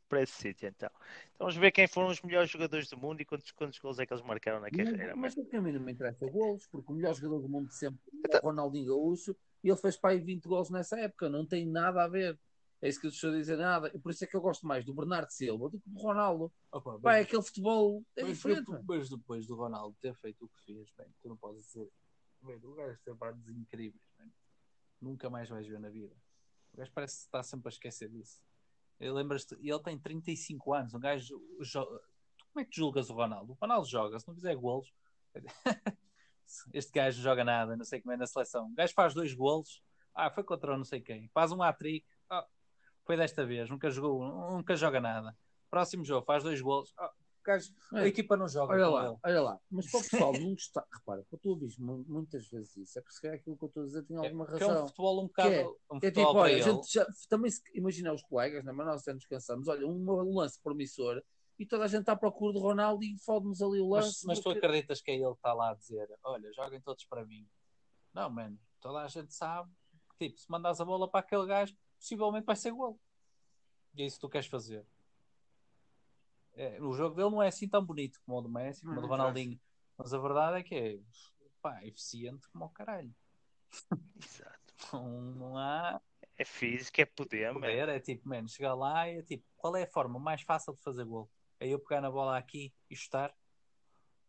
para 0.07 0.21
esse 0.21 0.33
sítio 0.33 0.67
então. 0.67 0.89
então. 0.89 0.99
Vamos 1.39 1.55
ver 1.55 1.71
quem 1.71 1.87
foram 1.87 2.09
os 2.09 2.21
melhores 2.21 2.49
jogadores 2.49 2.89
do 2.89 2.97
mundo 2.97 3.21
e 3.21 3.25
quantos, 3.25 3.51
quantos 3.51 3.79
gols 3.79 3.99
é 3.99 4.05
que 4.05 4.13
eles 4.13 4.23
marcaram 4.23 4.59
na 4.59 4.69
carreira. 4.69 5.15
Mas, 5.15 5.35
mas 5.35 5.53
a 5.53 5.61
mim 5.61 5.71
não 5.71 5.81
me 5.81 5.91
interessa 5.91 6.25
gols, 6.29 6.67
porque 6.67 6.91
o 6.91 6.95
melhor 6.95 7.13
jogador 7.13 7.41
do 7.41 7.49
mundo 7.49 7.71
sempre 7.71 7.99
então... 8.13 8.39
é 8.39 8.43
o 8.43 8.47
Ronaldinho 8.47 8.87
Gaúcho 8.87 9.35
e 9.63 9.69
ele 9.69 9.77
fez 9.77 9.97
para 9.97 10.11
aí 10.11 10.19
20 10.19 10.45
gols 10.45 10.69
nessa 10.69 10.99
época, 10.99 11.29
não 11.29 11.45
tem 11.45 11.65
nada 11.65 12.03
a 12.03 12.07
ver. 12.07 12.39
É 12.79 12.87
isso 12.87 12.99
que 12.99 13.07
eu 13.07 13.09
estou 13.09 13.31
a 13.31 13.33
dizer 13.33 13.57
nada. 13.57 13.89
Por 13.99 14.11
isso 14.11 14.23
é 14.23 14.27
que 14.27 14.35
eu 14.35 14.41
gosto 14.41 14.67
mais 14.67 14.85
do 14.85 14.93
Bernardo 14.93 15.31
Silva 15.31 15.69
do 15.69 15.79
que 15.79 15.89
do 15.89 15.99
Ronaldo. 15.99 16.53
Opa, 16.71 16.99
Pá, 16.99 17.17
é 17.17 17.21
aquele 17.21 17.41
futebol 17.41 18.03
é 18.15 18.21
mas, 18.21 18.37
diferente. 18.37 18.69
Mas 18.87 19.09
depois 19.09 19.47
do 19.47 19.55
Ronaldo 19.55 19.97
ter 19.99 20.13
feito 20.15 20.45
o 20.45 20.49
que 20.49 20.63
fez, 20.63 20.91
bem, 20.95 21.07
tu 21.21 21.27
não 21.27 21.37
podes 21.37 21.63
dizer. 21.63 21.89
Bem, 22.41 22.55
o 22.63 22.75
gajo 22.75 22.99
tem 23.03 23.15
partes 23.15 23.47
incríveis, 23.47 24.03
bem. 24.19 24.31
nunca 25.01 25.27
mais 25.27 25.49
vais 25.49 25.65
ver 25.65 25.79
na 25.79 25.89
vida. 25.89 26.15
O 26.73 26.77
gajo 26.77 26.91
parece 26.93 27.17
que 27.17 27.23
está 27.23 27.41
sempre 27.41 27.67
a 27.67 27.71
esquecer 27.71 28.09
disso. 28.09 28.39
Lembras-te, 28.99 29.55
ele 29.61 29.79
tem 29.83 29.97
35 29.97 30.73
anos. 30.73 30.93
Um 30.93 30.99
gajo. 30.99 31.39
Como 32.51 32.61
é 32.61 32.65
que 32.65 32.75
julgas 32.75 33.09
o 33.09 33.13
Ronaldo? 33.13 33.53
O 33.53 33.57
Ronaldo 33.59 33.87
joga, 33.87 34.19
se 34.19 34.27
não 34.27 34.35
fizer 34.35 34.55
golos. 34.55 34.91
este 36.73 36.91
gajo 36.91 37.21
joga 37.21 37.43
nada, 37.43 37.75
não 37.77 37.85
sei 37.85 38.01
como 38.01 38.13
é 38.13 38.17
na 38.17 38.25
seleção. 38.25 38.67
O 38.67 38.73
gajo 38.73 38.93
faz 38.93 39.13
dois 39.13 39.33
golos. 39.33 39.81
Ah, 40.13 40.31
foi 40.31 40.43
contra 40.43 40.75
não 40.75 40.83
sei 40.83 40.99
quem. 40.99 41.29
Faz 41.29 41.51
um 41.51 41.61
hat-trick. 41.61 42.05
Ah, 42.29 42.47
foi 43.05 43.15
desta 43.15 43.45
vez, 43.45 43.69
nunca 43.69 43.89
jogou, 43.91 44.51
nunca 44.51 44.75
joga 44.75 44.99
nada. 44.99 45.37
Próximo 45.69 46.03
jogo, 46.03 46.25
faz 46.25 46.43
dois 46.43 46.59
golos. 46.59 46.93
Ah, 46.97 47.11
gajo, 47.47 47.73
a 47.93 48.07
equipa 48.07 48.35
não 48.37 48.47
joga. 48.47 48.73
Olha 48.73 48.89
lá, 48.89 49.05
ele. 49.07 49.17
olha 49.23 49.41
lá. 49.41 49.59
Mas 49.71 49.89
para 49.89 49.99
o 49.99 50.03
pessoal 50.09 50.33
não 50.33 50.53
está. 50.53 50.85
Repara, 50.93 51.25
para 51.29 51.39
tu 51.39 51.49
ouvires 51.49 51.77
muitas 51.77 52.47
vezes 52.47 52.75
isso, 52.77 52.99
é 52.99 53.01
porque 53.01 53.15
se 53.15 53.21
calhar 53.21 53.37
aquilo 53.37 53.57
que 53.57 53.63
eu 53.63 53.67
estou 53.67 53.83
a 53.83 53.85
dizer 53.85 54.03
tem 54.03 54.17
alguma 54.17 54.45
é, 54.45 54.51
razão. 54.51 54.67
Que 54.67 54.73
é 54.73 54.81
um 54.81 54.87
futebol 54.87 55.23
um 55.23 55.27
bocado. 55.27 55.53
É, 55.53 55.65
um 55.91 55.97
é 55.97 56.11
tipo, 56.11 56.21
olha, 56.21 56.55
a 56.55 56.59
gente 56.59 56.93
já, 56.93 57.07
também 57.29 57.49
se, 57.49 57.61
imagina 57.73 58.13
os 58.13 58.21
colegas, 58.21 58.63
né, 58.63 58.71
mas 58.71 58.85
nós 58.85 59.03
já 59.03 59.13
nos 59.13 59.25
cansamos. 59.25 59.67
Olha, 59.67 59.87
um, 59.87 60.09
um 60.09 60.35
lance 60.35 60.59
promissor 60.61 61.21
e 61.57 61.65
toda 61.65 61.85
a 61.85 61.87
gente 61.87 62.01
está 62.01 62.11
à 62.11 62.17
procura 62.17 62.53
de 62.53 62.59
Ronaldo 62.59 63.03
e 63.03 63.17
fode-nos 63.19 63.61
ali 63.61 63.79
o 63.79 63.89
lance. 63.89 64.25
Mas, 64.27 64.37
mas 64.37 64.39
tu 64.39 64.49
acreditas 64.49 65.01
que 65.01 65.11
é 65.11 65.15
ele 65.15 65.31
que 65.31 65.37
está 65.37 65.53
lá 65.53 65.71
a 65.71 65.73
dizer: 65.73 66.07
olha, 66.23 66.51
joguem 66.53 66.81
todos 66.81 67.05
para 67.05 67.25
mim? 67.25 67.47
Não, 68.13 68.29
mano, 68.29 68.59
toda 68.79 68.99
a 68.99 69.07
gente 69.07 69.33
sabe 69.33 69.71
que, 70.17 70.27
tipo, 70.27 70.39
se 70.39 70.49
mandas 70.49 70.79
a 70.79 70.85
bola 70.85 71.09
para 71.09 71.21
aquele 71.21 71.45
gajo, 71.45 71.75
possivelmente 71.99 72.45
vai 72.45 72.55
ser 72.55 72.71
gol. 72.71 72.99
E 73.95 74.03
é 74.03 74.05
isso 74.05 74.17
que 74.17 74.21
tu 74.21 74.29
queres 74.29 74.47
fazer. 74.47 74.85
É, 76.57 76.81
o 76.81 76.91
jogo 76.91 77.15
dele 77.15 77.29
não 77.29 77.41
é 77.41 77.49
assim 77.49 77.69
tão 77.69 77.85
bonito 77.85 78.19
como 78.25 78.39
o 78.39 78.41
do 78.41 78.49
Messi, 78.49 78.81
como 78.81 78.97
o 78.97 79.01
do 79.01 79.07
Ronaldinho. 79.07 79.59
Mas 79.95 80.11
a 80.11 80.17
verdade 80.17 80.59
é 80.59 80.63
que 80.63 80.75
é 80.75 80.99
pá, 81.61 81.85
eficiente 81.85 82.49
como 82.49 82.65
o 82.65 82.69
caralho. 82.69 83.13
Exato. 84.19 84.57
Não, 84.93 85.09
não 85.09 85.57
há. 85.57 85.99
É 86.37 86.45
físico, 86.45 87.01
é 87.01 87.05
poder, 87.05 87.51
poder 87.51 87.89
É 87.89 87.99
tipo, 87.99 88.29
mano, 88.29 88.47
chegar 88.47 88.75
lá 88.75 89.09
e 89.09 89.17
é 89.17 89.23
tipo, 89.23 89.43
qual 89.55 89.75
é 89.75 89.83
a 89.83 89.87
forma 89.87 90.19
mais 90.19 90.43
fácil 90.43 90.75
de 90.75 90.83
fazer 90.83 91.03
gol? 91.03 91.29
É 91.59 91.67
eu 91.67 91.79
pegar 91.79 91.99
na 91.99 92.11
bola 92.11 92.37
aqui 92.37 92.71
e 92.87 92.95
chutar. 92.95 93.35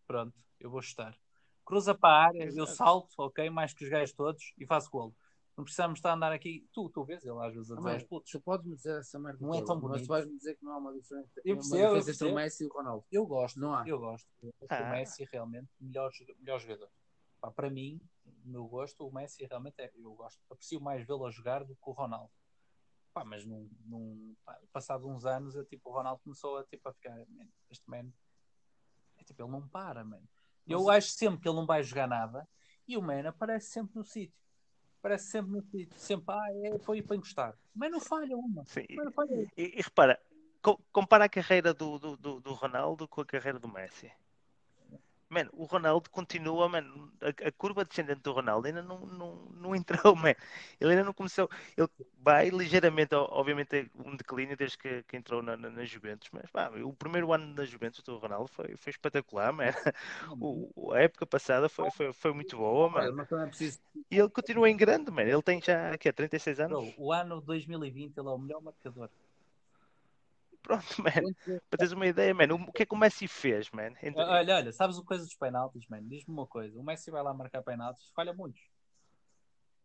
Pronto, 0.06 0.42
eu 0.58 0.70
vou 0.70 0.80
chutar. 0.80 1.18
Cruza 1.66 1.94
para 1.94 2.08
a 2.08 2.26
área, 2.28 2.44
Exato. 2.44 2.58
eu 2.58 2.66
salto, 2.66 3.14
ok, 3.18 3.50
mais 3.50 3.74
que 3.74 3.84
os 3.84 3.90
gajos 3.90 4.14
todos 4.14 4.54
e 4.56 4.66
faço 4.66 4.90
golo. 4.90 5.14
Não 5.58 5.64
precisamos 5.64 5.98
estar 5.98 6.12
a 6.12 6.14
andar 6.14 6.30
aqui. 6.30 6.68
Tu, 6.72 6.88
tu 6.90 7.04
vês 7.04 7.26
ele 7.26 7.44
às 7.44 7.52
vezes 7.52 7.72
a 7.72 7.74
dizer 7.74 7.90
aos 7.90 8.04
putos. 8.04 8.30
Tu 8.30 8.40
podes-me 8.40 8.76
dizer 8.76 9.00
essa 9.00 9.18
merda. 9.18 9.44
Não 9.44 9.52
é 9.52 9.64
tão 9.64 9.80
bonito. 9.80 9.98
Mas 9.98 10.02
tu 10.02 10.08
vais-me 10.08 10.36
dizer 10.36 10.54
que 10.54 10.64
não 10.64 10.72
há 10.72 10.78
uma 10.78 10.92
diferença, 10.92 11.40
eu 11.44 11.56
percebo, 11.56 11.76
uma 11.76 11.98
diferença 11.98 12.24
entre 12.24 12.32
o 12.32 12.36
Messi 12.36 12.62
e 12.62 12.66
o 12.68 12.72
Ronaldo. 12.72 13.04
Eu 13.10 13.26
gosto. 13.26 13.58
Não 13.58 13.74
há. 13.74 13.88
Eu 13.88 13.98
gosto. 13.98 14.28
Ah. 14.70 14.82
O 14.82 14.90
Messi 14.92 15.28
realmente 15.32 15.68
melhor, 15.80 16.12
melhor 16.38 16.60
jogador. 16.60 16.88
Pá, 17.40 17.50
para 17.50 17.68
mim, 17.68 18.00
meu 18.44 18.68
gosto, 18.68 19.04
o 19.04 19.12
Messi 19.12 19.46
realmente 19.46 19.80
é, 19.80 19.90
eu 19.96 20.14
gosto, 20.14 20.40
aprecio 20.48 20.80
mais 20.80 21.04
vê-lo 21.04 21.26
a 21.26 21.30
jogar 21.32 21.64
do 21.64 21.74
que 21.74 21.90
o 21.90 21.92
Ronaldo. 21.92 22.30
Pá, 23.12 23.24
mas 23.24 23.44
num, 23.44 23.68
num 23.84 24.36
pá, 24.44 24.60
passado 24.72 25.08
uns 25.08 25.24
anos, 25.24 25.56
eu, 25.56 25.64
tipo, 25.64 25.90
o 25.90 25.92
Ronaldo 25.92 26.20
começou 26.22 26.56
a, 26.58 26.64
tipo, 26.64 26.88
a 26.88 26.92
ficar, 26.92 27.16
"Man, 27.28 27.48
este 27.68 27.90
man, 27.90 28.12
é, 29.16 29.24
tipo, 29.24 29.42
ele 29.42 29.50
não 29.50 29.68
para, 29.68 30.04
man. 30.04 30.22
Eu 30.68 30.88
acho 30.88 31.10
sempre 31.10 31.40
que 31.40 31.48
ele 31.48 31.56
não 31.56 31.66
vai 31.66 31.82
jogar 31.82 32.06
nada 32.06 32.48
e 32.86 32.96
o 32.96 33.02
man 33.02 33.28
aparece 33.28 33.70
sempre 33.70 33.96
no 33.96 34.04
sítio. 34.04 34.38
Aparece 34.98 35.30
sempre 35.30 35.52
no 35.52 35.62
sempre, 35.96 36.34
ah, 36.34 36.48
é, 36.64 36.78
foi 36.80 37.02
para 37.02 37.16
encostar. 37.16 37.54
Mas 37.74 37.90
não 37.90 38.00
falha 38.00 38.36
uma. 38.36 38.64
Sim, 38.64 38.84
não 38.96 39.12
falha 39.12 39.46
E, 39.56 39.78
e 39.78 39.82
repara, 39.82 40.20
co- 40.60 40.80
compara 40.92 41.24
a 41.26 41.28
carreira 41.28 41.72
do, 41.72 41.98
do, 42.16 42.40
do 42.40 42.52
Ronaldo 42.52 43.06
com 43.06 43.20
a 43.20 43.26
carreira 43.26 43.58
do 43.58 43.68
Messi. 43.68 44.10
Mano, 45.28 45.50
o 45.52 45.64
Ronaldo 45.64 46.08
continua, 46.10 46.68
mano, 46.68 47.12
a, 47.20 47.48
a 47.48 47.52
curva 47.52 47.84
descendente 47.84 48.22
do 48.22 48.32
Ronaldo 48.32 48.66
ainda 48.66 48.82
não, 48.82 49.00
não, 49.00 49.34
não 49.52 49.76
entrou, 49.76 50.14
man. 50.16 50.34
Ele 50.80 50.92
ainda 50.92 51.04
não 51.04 51.12
começou. 51.12 51.50
Ele 51.76 51.88
vai 52.18 52.48
ligeiramente, 52.48 53.14
obviamente, 53.14 53.76
é 53.76 53.86
um 53.94 54.16
declínio 54.16 54.56
desde 54.56 54.78
que, 54.78 55.02
que 55.02 55.16
entrou 55.16 55.42
na, 55.42 55.56
na, 55.56 55.70
na 55.70 55.84
Juventus, 55.84 56.28
mas 56.32 56.50
pá, 56.50 56.70
o 56.70 56.92
primeiro 56.94 57.32
ano 57.32 57.54
da 57.54 57.64
Juventus 57.64 58.02
do 58.02 58.16
Ronaldo 58.16 58.48
foi, 58.48 58.76
foi 58.76 58.90
espetacular, 58.90 59.52
man. 59.52 59.64
O, 60.40 60.92
a 60.92 61.00
época 61.00 61.26
passada 61.26 61.68
foi, 61.68 61.90
foi, 61.90 62.12
foi 62.12 62.32
muito 62.32 62.56
boa, 62.56 62.88
também 63.26 63.46
é. 63.46 63.50
E 64.10 64.18
ele 64.18 64.28
continua 64.28 64.68
em 64.68 64.76
grande, 64.76 65.10
mano. 65.10 65.28
Ele 65.28 65.42
tem 65.42 65.60
já, 65.60 65.96
que 65.98 66.12
36 66.12 66.60
anos? 66.60 66.94
O 66.96 67.12
ano 67.12 67.40
2020 67.40 68.16
ele 68.16 68.28
é 68.28 68.30
o 68.30 68.38
melhor 68.38 68.60
marcador. 68.62 69.10
Pronto, 70.68 70.84
man. 71.02 71.34
Para 71.70 71.78
teres 71.78 71.92
uma 71.92 72.06
ideia, 72.06 72.34
man, 72.34 72.52
o 72.54 72.70
que 72.70 72.82
é 72.82 72.86
que 72.86 72.94
o 72.94 72.98
Messi 72.98 73.26
fez, 73.26 73.70
man? 73.70 73.92
Entre- 74.02 74.22
Olha, 74.22 74.56
olha, 74.56 74.70
sabes 74.70 74.98
o 74.98 75.04
coisa 75.04 75.24
dos 75.24 75.34
penaltis, 75.34 75.88
mano? 75.88 76.06
Diz-me 76.06 76.34
uma 76.34 76.46
coisa: 76.46 76.78
o 76.78 76.84
Messi 76.84 77.10
vai 77.10 77.22
lá 77.22 77.32
marcar 77.32 77.62
penaltis, 77.62 78.10
falha 78.14 78.34
muitos. 78.34 78.60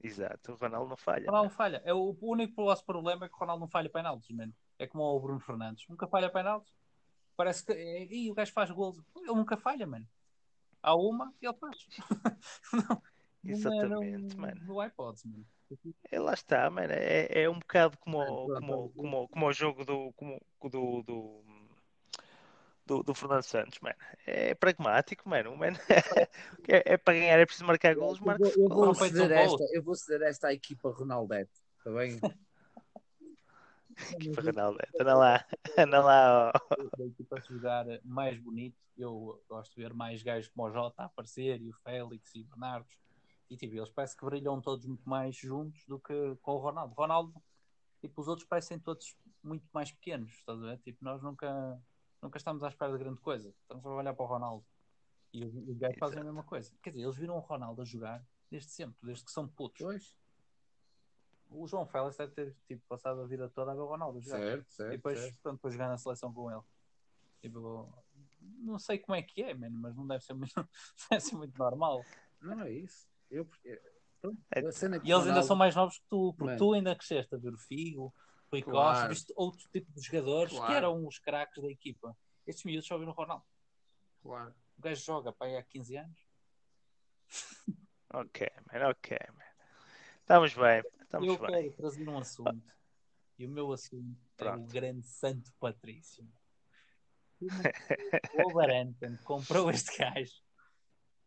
Exato, 0.04 0.52
o 0.52 0.56
Ronaldo 0.56 0.90
não 0.90 0.98
falha. 0.98 1.24
O 1.24 1.28
Ronaldo 1.28 1.50
não 1.50 1.56
falha. 1.56 1.82
É 1.86 1.94
o, 1.94 2.18
o 2.20 2.32
único 2.32 2.66
vosso 2.66 2.86
problema 2.86 3.26
é 3.26 3.30
que 3.30 3.36
o 3.36 3.40
Ronaldo 3.40 3.62
não 3.62 3.70
falha 3.70 3.90
penaltis, 3.90 4.30
mano. 4.36 4.54
É 4.78 4.86
como 4.86 5.04
o 5.04 5.20
Bruno 5.22 5.40
Fernandes, 5.40 5.88
nunca 5.88 6.06
falha 6.06 6.30
penaltis. 6.30 6.74
Parece 7.38 7.66
que. 7.66 7.72
é, 7.72 8.04
Ih, 8.04 8.30
o 8.30 8.34
gajo 8.34 8.52
faz 8.52 8.70
gols. 8.70 9.00
Ele 9.16 9.28
nunca 9.28 9.56
falha, 9.56 9.88
mano. 9.88 10.06
Há 10.82 10.94
uma 10.96 11.34
e 11.42 11.46
ele 11.46 11.56
faz. 11.56 11.88
não, 12.74 13.02
Exatamente, 13.46 14.36
não, 14.36 14.42
mano. 14.42 14.82
Há 14.82 14.88
hipótese, 14.88 15.30
mano. 15.30 15.46
É, 16.12 16.20
lá 16.20 16.34
está, 16.34 16.70
mano. 16.70 16.94
É, 16.94 17.44
é 17.44 17.50
um 17.50 17.60
bocado 17.60 17.98
como, 17.98 18.20
o- 18.20 18.46
pronto, 18.46 18.62
como, 18.62 18.90
como, 18.94 19.28
como 19.30 19.48
o 19.48 19.54
jogo 19.54 19.86
do, 19.86 20.14
como, 20.14 20.42
do, 20.62 21.04
do, 21.04 21.44
do, 22.86 23.04
do 23.04 23.14
Fernando 23.16 23.44
Santos, 23.44 23.80
mano. 23.80 23.96
É 24.26 24.54
pragmático, 24.56 25.28
mano. 25.28 25.54
O 25.54 25.58
man 25.58 25.74
é, 26.68 26.94
é 26.94 26.98
para 26.98 27.14
ganhar, 27.14 27.40
é 27.40 27.46
preciso 27.46 27.66
marcar 27.66 27.96
golos, 27.96 28.20
Eu 28.20 28.26
marca 28.26 28.44
vou, 28.44 28.54
eu 28.54 28.70
vou 28.70 28.96
foi 28.96 29.10
ceder 29.10 29.32
esta, 29.32 29.64
eu 29.72 29.84
vou 29.84 29.96
ceder 29.96 30.28
esta 30.28 30.48
à 30.50 30.54
equipa 30.54 30.90
Ronaldete, 30.90 31.52
está 31.80 31.92
bem? 31.92 32.20
Equipa 34.12 34.42
Ronaldo. 34.42 34.80
Anda 35.00 35.16
lá, 35.16 35.46
anda 35.78 36.02
lá. 36.02 36.52
ó. 36.56 36.76
da 36.98 37.06
equipa 37.06 37.42
se 37.42 37.54
jogar 37.54 37.86
mais 38.04 38.40
bonito, 38.40 38.78
eu 38.98 39.44
gosto 39.48 39.76
de 39.76 39.82
ver 39.82 39.94
mais 39.94 40.22
gajos 40.24 40.50
como 40.50 40.68
o 40.68 40.72
Jota 40.72 41.04
a 41.04 41.06
aparecer 41.06 41.62
e 41.62 41.70
o 41.70 41.74
Félix 41.74 42.36
e 42.36 42.42
o 42.42 42.46
Bernardo. 42.46 42.88
E 43.54 43.58
tipo, 43.58 43.76
eles 43.76 43.90
parece 43.90 44.18
que 44.18 44.26
brilham 44.26 44.60
todos 44.60 44.84
muito 44.88 45.08
mais 45.08 45.36
juntos 45.36 45.86
do 45.86 46.00
que 46.00 46.36
com 46.42 46.54
o 46.54 46.58
Ronaldo. 46.58 46.96
Ronaldo, 46.96 47.44
tipo, 48.02 48.20
os 48.20 48.28
outros 48.28 48.48
parecem 48.48 48.80
todos 48.80 49.16
muito 49.44 49.68
mais 49.72 49.92
pequenos, 49.92 50.32
estás 50.32 50.58
a 50.60 50.66
ver? 50.66 50.80
Tipo, 50.80 51.06
nós 51.06 51.22
nunca, 51.22 51.80
nunca 52.20 52.38
estamos 52.38 52.64
à 52.64 52.68
espera 52.68 52.92
de 52.92 52.98
grande 52.98 53.22
coisa. 53.22 53.54
Estamos 53.62 53.86
a 53.86 53.90
olhar 53.90 54.14
para 54.16 54.24
o 54.26 54.28
Ronaldo. 54.28 54.66
E 55.32 55.46
os, 55.46 55.54
os 55.54 55.78
gajos 55.78 56.00
fazem 56.00 56.20
a 56.20 56.24
mesma 56.24 56.44
coisa. 56.44 56.74
Quer 56.82 56.90
dizer, 56.90 57.04
eles 57.04 57.16
viram 57.16 57.36
o 57.36 57.40
Ronaldo 57.40 57.84
a 57.84 57.86
jogar 57.86 58.26
desde 58.50 58.72
sempre, 58.72 58.98
desde 59.04 59.24
que 59.24 59.32
são 59.32 59.48
putos. 59.48 59.84
Pois, 59.84 60.18
O 61.52 61.68
João 61.68 61.86
Félix 61.86 62.18
deve 62.18 62.34
ter 62.34 62.56
tipo, 62.68 62.82
passado 62.88 63.22
a 63.22 63.28
vida 63.28 63.48
toda 63.50 63.72
a 63.72 63.76
ver 63.76 63.82
o 63.82 63.88
Ronaldo 63.88 64.20
jogar. 64.20 64.40
certo, 64.40 64.72
certo. 64.72 64.94
E 64.94 64.98
depois, 64.98 65.20
certo. 65.20 65.40
pronto, 65.44 65.56
depois 65.58 65.74
jogar 65.76 65.90
na 65.90 65.98
seleção 66.00 66.34
com 66.34 66.52
ele. 66.52 66.64
Tipo, 67.40 67.94
não 68.42 68.80
sei 68.80 68.98
como 68.98 69.16
é 69.16 69.22
que 69.22 69.44
é, 69.44 69.54
mano, 69.54 69.78
mas 69.78 69.96
não 69.96 70.08
deve 70.08 70.24
ser 70.24 70.34
muito, 70.34 70.54
deve 71.12 71.22
ser 71.22 71.36
muito 71.36 71.56
normal. 71.56 72.04
Não 72.42 72.62
é 72.62 72.72
isso. 72.72 73.13
Eu, 73.34 73.50
eu, 73.64 73.80
pronto, 74.22 74.42
É- 74.56 74.60
a 74.66 74.72
cena 74.72 75.00
que 75.00 75.08
E 75.08 75.12
eles 75.12 75.26
ainda 75.28 75.42
são 75.44 75.56
mais 75.56 75.76
novos 75.76 75.98
que 75.98 76.06
tu, 76.08 76.34
porque 76.34 76.46
Mano. 76.46 76.58
tu 76.58 76.74
ainda 76.74 76.96
cresceste 76.96 77.34
a 77.34 77.38
ver 77.38 77.54
o 77.54 77.58
Figo, 77.58 78.14
Rui 78.52 78.62
Claro. 78.62 78.94
Costa, 78.96 79.08
viste 79.10 79.34
outro 79.36 79.68
tipo 79.72 79.92
de 79.92 80.02
jogadores 80.02 80.52
que 80.52 80.58
Claro. 80.60 80.74
eram 80.76 81.08
os 81.08 81.18
craques 81.18 81.62
da 81.62 81.70
equipa. 81.70 82.16
Estes 82.46 82.64
miúdos 82.66 82.86
só 82.88 82.98
viram 82.98 83.12
o 83.12 83.16
Ronaldo. 83.16 83.46
Claro. 84.22 84.54
O 84.78 84.82
gajo 84.82 85.04
joga 85.04 85.34
para 85.34 85.48
aí 85.48 85.58
há 85.58 85.64
15 85.64 85.98
anos. 85.98 86.20
Ok, 88.16 88.48
man, 88.72 88.90
ok, 88.90 89.18
man. 89.34 89.44
Estamos 90.20 90.54
bem, 90.54 90.84
estamos 91.02 91.28
Eu 91.28 91.38
bem. 91.40 91.50
quero 91.50 91.74
trazer 91.78 92.08
um 92.08 92.20
assunto. 92.20 92.74
E 93.40 93.46
o 93.48 93.50
meu 93.50 93.72
assunto 93.74 94.16
é 94.38 94.44
o 94.44 94.54
Pronto. 94.54 94.72
grande 94.72 95.08
Santo 95.08 95.52
Patrício. 95.60 96.24
O 97.42 97.48
Wolverhampton 98.44 99.18
comprou 99.24 99.72
este 99.72 99.98
gajo. 99.98 100.32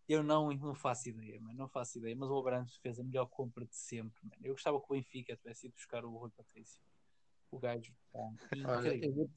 Eu 0.08 0.22
não, 0.22 0.52
não 0.52 0.75
faço 0.75 1.08
ideia, 1.08 1.40
mano, 1.40 1.58
não 1.58 1.68
faço 1.68 1.98
ideia, 1.98 2.14
mas 2.14 2.28
o 2.28 2.32
Wolverhampton 2.32 2.72
fez 2.80 3.00
a 3.00 3.04
melhor 3.04 3.26
compra 3.26 3.64
de 3.64 3.75
sempre. 3.75 4.18
Mano. 4.22 4.40
Eu 4.44 4.54
gostava 4.54 4.78
que 4.80 4.86
o 4.86 4.94
Benfica 4.94 5.36
tivesse 5.36 5.66
ido 5.66 5.75
buscar 5.75 6.04
o 6.04 6.16
Rui 6.16 6.30
Patrício. 6.30 6.80
O 7.50 7.58
gajo 7.58 7.92
está 8.06 8.20
incrível. 9.00 9.28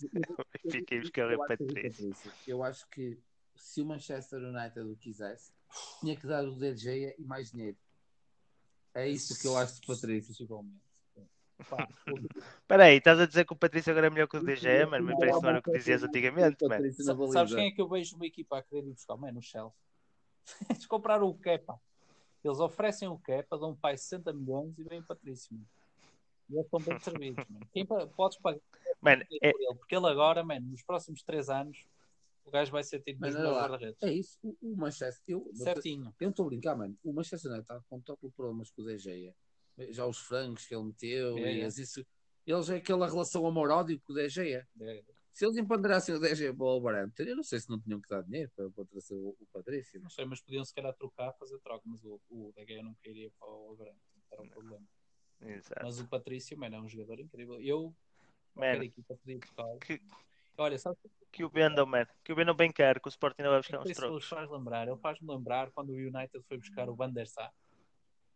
Fiquei 0.69 0.99
buscar 0.99 1.33
o 1.33 1.37
Patrício. 1.47 2.33
Eu 2.45 2.63
acho 2.63 2.87
que 2.89 3.19
se 3.55 3.81
o 3.81 3.85
Manchester 3.85 4.39
United 4.43 4.79
o 4.81 4.95
quisesse, 4.95 5.51
tinha 5.99 6.15
que 6.15 6.27
dar 6.27 6.43
o 6.47 6.55
De 6.55 6.75
Gea 6.75 7.15
e 7.17 7.23
mais 7.23 7.51
dinheiro. 7.51 7.77
É 8.93 9.07
isso 9.07 9.39
que 9.39 9.47
eu 9.47 9.57
acho 9.57 9.79
de 9.81 9.87
Patrício. 9.87 10.47
O- 10.51 10.65
Espera 12.61 12.85
aí, 12.85 12.97
estás 12.97 13.19
a 13.19 13.25
dizer 13.25 13.45
que 13.45 13.53
o 13.53 13.55
Patrício 13.55 13.91
agora 13.91 14.07
é 14.07 14.09
melhor 14.09 14.27
que 14.27 14.37
o 14.37 14.41
DG, 14.43 14.85
mano? 14.85 15.05
Mas 15.05 15.17
parece 15.19 15.39
que 15.39 15.43
não 15.43 15.49
era 15.49 15.59
o 15.59 15.63
que 15.63 15.71
dizias 15.79 16.03
antigamente, 16.03 16.57
mano. 16.67 16.93
Sabes 17.33 17.51
quem 17.55 17.67
é 17.67 17.71
que 17.71 17.81
eu 17.81 17.89
vejo 17.89 18.15
uma 18.15 18.25
equipa 18.25 18.57
a 18.59 18.63
querer 18.63 18.87
ir 18.87 18.93
buscar? 18.93 19.17
Mano, 19.17 19.39
o 19.39 19.41
Chelsea. 19.41 19.88
Eles 20.69 20.85
compraram 20.85 21.27
o 21.27 21.37
Kepa. 21.37 21.79
Eles 22.43 22.59
oferecem 22.59 23.07
o 23.07 23.19
Kepa, 23.19 23.57
dão 23.57 23.71
um 23.71 23.75
pai 23.75 23.97
60 23.97 24.33
milhões 24.33 24.77
e 24.77 24.83
vem 24.83 24.99
o 24.99 25.05
Patrício. 25.05 25.53
Mano. 25.53 25.67
E 26.49 26.53
eles 26.55 26.65
estão 26.65 26.79
bem 26.79 26.99
servidos. 26.99 27.45
Mano. 27.49 27.67
Quem 27.71 27.85
podes 27.85 28.37
pagar 28.39 28.59
Mano, 29.01 29.23
é, 29.41 29.51
por 29.51 29.61
ele? 29.61 29.75
Porque 29.75 29.95
ele 29.95 30.07
agora, 30.07 30.43
mano, 30.43 30.67
nos 30.67 30.81
próximos 30.83 31.21
3 31.23 31.49
anos, 31.49 31.85
o 32.45 32.51
gajo 32.51 32.71
vai 32.71 32.83
ser 32.83 32.99
tipo 33.01 33.21
melhores 33.21 33.45
lá, 33.45 33.61
guarda-redes. 33.61 34.01
É 34.01 34.11
isso. 34.11 34.37
O, 34.41 34.55
o 34.61 34.75
Manchester. 34.75 35.21
Eu, 35.27 35.49
Certinho. 35.53 36.13
eu 36.19 36.25
não 36.25 36.29
estou 36.29 36.45
a 36.45 36.49
brincar, 36.49 36.75
mano. 36.75 36.97
O 37.03 37.13
Manchester 37.13 37.51
United 37.51 37.63
está 37.63 37.81
com 37.87 37.99
top 38.01 38.29
problemas 38.31 38.71
com 38.71 38.81
o 38.81 38.85
De 38.85 38.97
Gea. 38.97 39.35
Já 39.91 40.05
os 40.05 40.17
frangos 40.17 40.65
que 40.65 40.75
ele 40.75 40.83
meteu 40.83 41.37
É, 41.37 41.53
e 41.53 41.61
é. 41.61 41.65
as 41.65 41.77
isso. 41.77 42.05
Eles 42.45 42.69
é 42.69 42.77
aquela 42.77 43.07
relação 43.07 43.45
amor-ódio 43.45 44.01
com 44.01 44.13
o. 44.13 44.19
É, 44.19 44.65
Se 45.31 45.45
eles 45.45 45.57
empoderassem 45.57 46.15
o 46.15 46.35
Gea 46.35 46.53
para 46.53 46.63
o 46.65 46.79
Wolverhampton, 46.79 47.23
eu 47.23 47.35
não 47.35 47.43
sei 47.43 47.59
se 47.59 47.69
não 47.69 47.79
tinham 47.79 48.01
que 48.01 48.09
dar 48.09 48.21
dinheiro 48.23 48.51
para, 48.55 48.69
para 48.71 48.85
trazer 48.85 49.13
o, 49.15 49.35
o 49.39 49.47
Patrício. 49.53 50.01
Não 50.01 50.09
sei, 50.09 50.25
mas 50.25 50.41
podiam 50.41 50.65
se 50.65 50.73
calhar 50.73 50.93
trocar, 50.93 51.31
fazer 51.33 51.59
troca, 51.59 51.83
mas 51.85 52.03
o, 52.03 52.19
o 52.29 52.51
De 52.55 52.65
Gea 52.65 52.83
não 52.83 52.93
queria 52.95 53.31
para 53.39 53.47
o 53.47 53.67
Wolverhampton. 53.67 54.01
Era 54.31 54.41
um 54.41 54.49
problema. 54.49 54.85
exato. 55.41 55.81
Mas 55.83 55.99
o 55.99 56.07
Patrício, 56.07 56.57
mano, 56.57 56.75
é 56.75 56.81
um 56.81 56.89
jogador 56.89 57.19
incrível. 57.19 57.59
Eu, 57.61 57.95
qualquer 58.53 58.73
Mano, 58.73 58.83
equipa 58.83 59.15
podia 59.15 59.37
buscar. 59.39 59.77
que, 59.79 60.01
Olha, 60.57 60.77
sabe 60.77 60.97
que 61.31 61.43
o 61.43 61.49
vendam, 61.49 61.85
mano. 61.85 62.07
Que 62.23 62.33
o 62.33 62.35
vendam 62.35 62.53
bem 62.55 62.71
caro, 62.71 62.99
que 62.99 63.07
o 63.07 63.09
Sporting 63.09 63.41
ainda 63.41 63.51
vai 63.51 63.59
buscar 63.59 63.77
Não 63.77 63.83
uns 63.85 63.95
trocos. 63.95 64.27
faz 64.27 64.49
lembrar. 64.51 64.87
Ele 64.87 64.97
faz-me 64.97 65.27
lembrar 65.33 65.71
quando 65.71 65.91
o 65.91 65.93
United 65.95 66.41
foi 66.47 66.57
buscar 66.57 66.89
o 66.89 66.95
Van 66.95 67.11
der 67.11 67.27
Sar. 67.27 67.53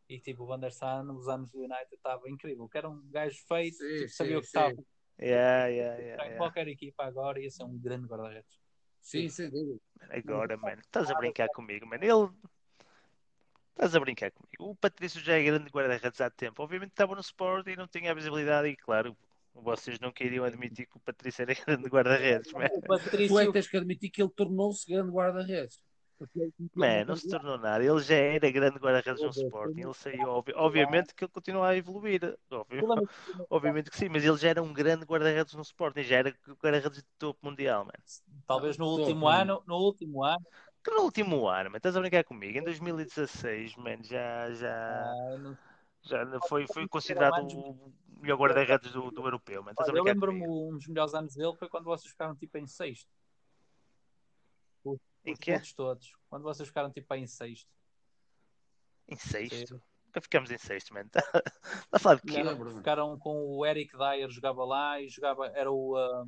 E 0.08 0.20
tipo, 0.20 0.44
o 0.44 0.46
Van 0.46 0.60
der 0.60 0.72
Sar 0.72 1.04
nos 1.04 1.28
anos 1.28 1.52
do 1.52 1.60
United 1.60 1.94
estava 1.94 2.30
incrível. 2.30 2.68
Que 2.70 2.78
era 2.78 2.90
um 2.90 3.02
gajo 3.10 3.38
feito, 3.46 3.76
Sim, 3.78 3.88
tipo, 3.88 4.00
sim, 4.02 4.08
sabia 4.10 4.38
o 4.38 4.42
que 4.42 4.48
sim. 4.48 4.58
estava. 4.58 4.76
Yeah, 5.20 5.68
yeah, 5.68 5.98
yeah, 6.00 6.24
yeah. 6.24 6.38
qualquer 6.38 6.68
equipa 6.68 7.06
agora 7.06 7.40
ia 7.40 7.50
ser 7.50 7.64
um 7.64 7.78
grande 7.78 8.08
guarda-redes. 8.08 8.60
Sim, 9.02 9.30
sem 9.30 9.50
dúvida. 9.50 9.80
Agora, 10.10 10.58
mano, 10.58 10.82
estás 10.82 11.12
a 11.12 11.16
brincar 11.16 11.48
comigo, 11.50 11.86
mano. 11.86 12.04
Ele. 12.04 12.30
Estás 13.72 13.96
a 13.96 14.00
brincar 14.00 14.32
comigo. 14.32 14.72
O 14.72 14.76
Patrício 14.76 15.20
já 15.22 15.38
é 15.38 15.44
grande 15.44 15.70
guarda-redes 15.70 16.22
há 16.22 16.30
tempo. 16.30 16.62
Obviamente 16.64 16.92
estava 16.92 17.16
no 17.16 17.22
Sport 17.22 17.68
e 17.68 17.76
não 17.76 17.88
tinha 17.88 18.12
a 18.12 18.14
visibilidade. 18.14 18.68
E 18.68 18.76
claro, 18.76 19.18
vocês 19.54 20.00
não 20.00 20.12
queriam 20.12 20.46
admitir 20.46 20.88
que 20.88 20.98
o 20.98 21.00
Patrício 21.00 21.42
era 21.42 21.54
grande 21.66 21.90
guarda-redes, 21.90 22.52
mano. 22.54 22.70
O 22.74 22.82
Tu 22.82 22.86
é 22.86 22.98
que 22.98 23.04
Patrício, 23.04 23.52
tens 23.52 23.68
que 23.68 23.78
admitir 23.78 24.10
que 24.10 24.22
ele 24.22 24.32
tornou-se 24.32 24.86
grande 24.88 25.12
guarda-redes. 25.12 25.82
Mano, 26.76 27.06
não 27.10 27.16
se 27.16 27.28
tornou 27.28 27.58
nada. 27.58 27.84
Ele 27.84 28.00
já 28.02 28.16
era 28.16 28.52
grande 28.52 28.80
guarda-redes 28.80 29.22
no 29.22 29.30
Sporting. 29.30 29.82
Ele 29.82 29.94
saiu, 29.94 30.30
obvi- 30.30 30.54
obviamente 30.56 31.14
que 31.14 31.24
ele 31.24 31.32
continua 31.32 31.70
a 31.70 31.76
evoluir. 31.78 32.38
Óbvio. 32.52 32.84
Obviamente 33.50 33.92
que 33.92 33.98
sim, 33.98 34.10
mas 34.10 34.24
ele 34.26 34.38
já 34.38 34.50
era 34.50 34.64
um 34.64 34.74
grande 34.74 35.06
guarda-redes 35.06 35.54
no 35.54 35.62
Sporting. 35.62 36.04
Já 36.04 36.18
era 36.18 36.34
guarda-redes 36.62 37.00
de 37.00 37.04
topo 37.20 37.40
mundial, 37.46 37.86
mano. 37.86 38.04
talvez 38.48 38.78
no 38.78 38.88
último 38.88 39.28
ano, 39.28 39.64
no 39.68 39.76
último 39.78 40.24
ano, 40.24 40.46
Que 40.84 40.92
no 40.92 41.02
último 41.04 41.48
ano, 41.48 41.70
mano, 41.70 41.78
estás 41.78 41.96
a 41.96 42.02
brincar 42.02 42.24
comigo? 42.26 42.58
Em 42.58 42.64
2016, 42.64 43.76
mano, 43.76 44.04
já, 44.04 44.52
já, 44.54 45.14
ah, 45.14 45.56
já 46.04 46.40
foi, 46.50 46.68
foi 46.68 46.88
considerado 46.88 47.40
o 47.42 47.94
melhor 48.22 48.38
guarda-redes 48.38 48.92
do, 48.92 49.12
do 49.12 49.24
europeu, 49.26 49.62
mano. 49.64 49.72
Estás 49.72 49.88
a 49.90 49.92
Olha, 49.92 50.00
eu 50.00 50.04
lembro-me 50.04 50.48
um 50.48 50.78
dos 50.78 50.88
melhores 50.88 51.14
anos 51.14 51.36
dele 51.36 51.56
foi 51.58 51.70
quando 51.70 51.86
vocês 51.86 52.12
ficaram 52.12 52.36
tipo 52.36 52.58
em 52.58 52.68
sexto. 52.68 53.10
Em 55.26 55.36
pontos 55.36 55.74
todos. 55.74 56.12
Quando 56.30 56.44
vocês 56.44 56.68
ficaram 56.68 56.92
tipo 56.92 57.12
aí 57.14 57.22
em 57.22 57.28
sexto. 57.28 57.70
Em 59.08 59.16
sexto? 59.16 59.82
Nunca 60.06 60.22
ficamos 60.22 60.52
em 60.52 60.58
sexto, 60.58 60.94
man. 60.94 61.02
Está 61.02 61.22
a 61.92 62.00
falar 62.00 62.16
de 62.16 62.22
quê? 62.22 62.44
Ficaram, 62.76 63.18
com 63.18 63.58
o 63.58 63.66
Eric 63.66 63.98
Dyer, 63.98 64.30
jogava 64.30 64.64
lá 64.64 65.02
e 65.02 65.10
jogava. 65.10 65.48
Era 65.48 65.72
o. 65.72 65.96
ah, 65.98 66.26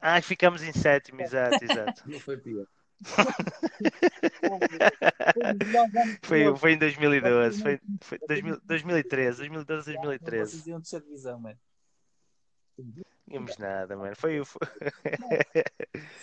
Ah, 0.00 0.22
ficamos 0.22 0.62
em 0.62 0.72
sétimo, 0.72 1.20
exato, 1.22 1.62
exato. 1.62 2.10
Não 2.10 2.18
foi 2.18 2.36
pior. 2.36 2.66
Foi, 6.24 6.56
foi 6.56 6.72
em 6.72 6.78
2012, 6.78 7.62
foi, 7.62 7.80
foi 8.00 8.18
2000, 8.26 8.60
2013, 8.64 9.38
2012, 9.38 9.84
Vocês 9.84 9.96
2013. 10.02 10.70
iam 10.70 10.80
descer 10.80 11.00
divisão, 11.02 11.38
mano. 11.38 11.56
Não 12.76 13.04
tínhamos 13.28 13.56
nada, 13.56 13.96
mano. 13.96 14.16
Foi, 14.16 14.44
foi... 14.44 14.60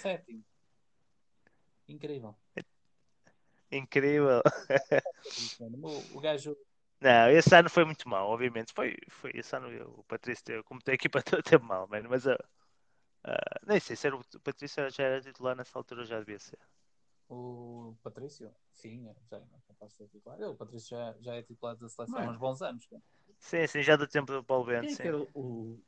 Sétimo. 0.02 0.44
Incrível. 1.88 2.36
incrível. 3.72 4.42
O, 5.84 6.18
o 6.18 6.20
gajo. 6.20 6.56
Não, 7.02 7.30
esse 7.30 7.54
ano 7.56 7.70
foi 7.70 7.86
muito 7.86 8.08
mal, 8.08 8.30
obviamente. 8.30 8.74
Foi, 8.74 8.96
foi 9.10 9.32
esse 9.36 9.56
ano 9.56 9.68
o 10.00 10.04
Patrício, 10.06 10.44
teve- 10.44 10.64
como 10.64 10.82
tem 10.82 10.94
a 10.94 10.96
equipa 10.96 11.22
toda, 11.24 11.44
teve 11.44 11.64
mal, 11.64 11.88
mano. 11.88 12.10
Mas 12.10 12.26
ah, 12.28 12.38
ah, 13.26 13.60
nem 13.68 13.80
sei 13.80 13.96
se 13.96 14.08
era 14.08 14.16
o 14.16 14.22
o 14.22 14.40
Patrício 14.40 14.90
já 14.92 15.04
era 15.04 15.22
titular 15.22 15.56
nessa 15.56 15.78
altura, 15.78 16.06
já 16.06 16.20
devia 16.20 16.40
ser. 16.40 16.60
O 17.30 17.96
Patrício? 18.04 18.54
Sim, 18.72 19.08
é, 19.08 19.16
já 19.30 19.38
é 19.38 19.44
capaz 19.68 19.92
de 19.92 19.98
ser 19.98 20.08
titular. 20.10 20.38
Ele, 20.40 20.50
o 20.50 20.56
Patrício 20.56 20.90
já, 20.90 21.16
já 21.20 21.36
é 21.36 21.42
titular 21.42 21.76
da 21.76 21.90
seleção 21.90 22.20
é? 22.20 22.26
há 22.26 22.30
uns 22.32 22.38
bons 22.38 22.62
anos. 22.62 22.86
cara. 22.86 23.02
Sim, 23.40 23.68
sim, 23.68 23.82
já 23.84 23.96
do 23.96 24.08
tempo 24.08 24.32
do 24.32 24.44
Paulo 24.44 24.66
Quem 24.66 24.76
Bento, 24.76 24.92
é 24.92 24.96
sim. 24.96 25.02
que 25.02 25.08
era 25.08 25.18
o. 25.34 25.80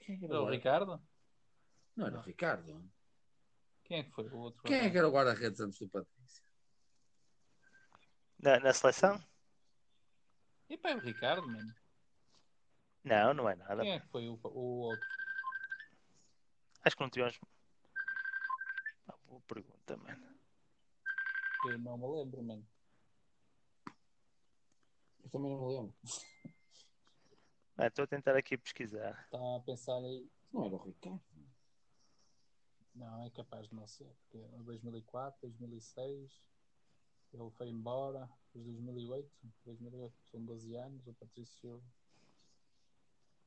Quem 0.00 0.14
é 0.16 0.18
que 0.18 0.24
era 0.24 0.40
o 0.40 0.44
o 0.44 0.50
Ricardo? 0.50 1.00
Não 1.96 2.06
era 2.06 2.18
o 2.18 2.22
Ricardo. 2.22 2.82
Quem 3.84 3.98
é 3.98 4.02
que 4.04 4.10
foi 4.12 4.24
o 4.28 4.36
outro? 4.36 4.62
Quem 4.62 4.78
é 4.78 4.90
que 4.90 4.96
era 4.98 5.08
o 5.08 5.12
guarda-redes 5.12 5.60
antes 5.60 5.78
do 5.78 5.88
Patrício? 5.88 6.42
Na, 8.38 8.58
na 8.60 8.72
seleção? 8.72 9.22
E 10.68 10.76
pá, 10.76 10.90
é 10.90 10.96
o 10.96 11.00
Ricardo, 11.00 11.46
mano. 11.46 11.74
Não, 13.04 13.34
não 13.34 13.48
é 13.48 13.54
nada. 13.56 13.82
Quem 13.82 13.92
é 13.92 14.00
que 14.00 14.08
foi 14.08 14.28
o, 14.28 14.38
o 14.44 14.78
outro? 14.80 15.06
Acho 16.84 16.96
que 16.96 17.02
não 17.02 17.10
tivemos. 17.10 17.38
Ah, 19.08 19.14
boa 19.26 19.40
pergunta, 19.42 19.96
mano. 19.96 20.26
Eu 21.66 21.78
não 21.78 21.96
me 21.98 22.06
lembro, 22.06 22.42
mano. 22.42 22.66
Eu 25.22 25.30
também 25.30 25.50
não 25.50 25.60
me 25.66 25.74
lembro. 25.74 25.94
Ah, 27.76 27.86
Estou 27.86 28.04
a 28.04 28.06
tentar 28.08 28.36
aqui 28.36 28.56
pesquisar. 28.56 29.20
Está 29.24 29.38
a 29.56 29.60
pensar 29.60 29.96
aí. 29.98 30.28
Não 30.52 30.66
era 30.66 30.74
o 30.74 30.84
Ricardo. 30.84 31.20
Não, 32.94 33.24
é 33.24 33.30
capaz 33.30 33.68
de 33.68 33.74
não 33.74 33.86
ser. 33.86 34.14
Porque 34.22 34.38
em 34.38 34.62
2004, 34.62 35.40
2006, 35.48 36.42
ele 37.32 37.50
foi 37.52 37.68
embora. 37.68 38.28
Depois 38.54 38.66
2008, 38.66 39.30
2008, 39.64 40.14
são 40.30 40.44
12 40.44 40.74
anos. 40.76 41.06
O 41.06 41.14
Patrício. 41.14 41.82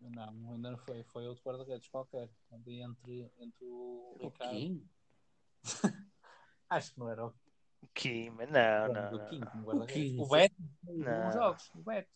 Não, 0.01 0.53
ainda 0.53 0.71
não 0.71 0.77
foi. 0.77 1.03
Foi 1.03 1.27
outro 1.27 1.43
guarda-redes 1.43 1.87
qualquer. 1.89 2.29
Ali 2.51 2.81
entre, 2.81 3.31
entre 3.37 3.65
o 3.65 4.17
O 4.19 4.29
Ricardo. 4.29 4.51
Kim? 4.51 4.89
Acho 6.69 6.93
que 6.93 6.99
não 6.99 7.09
era 7.09 7.25
o 7.27 7.33
O 7.81 7.87
Kim, 7.93 8.29
não, 8.31 8.93
não. 8.93 9.11
não. 9.11 9.25
King 9.29 9.45
como 9.45 9.63
guarda-redes. 9.65 10.11
King, 10.11 10.21
O 10.21 10.27
Beto. 10.27 10.55
Não. 10.83 11.31
Jogos. 11.31 11.71
O 11.75 11.83
Beto. 11.83 12.09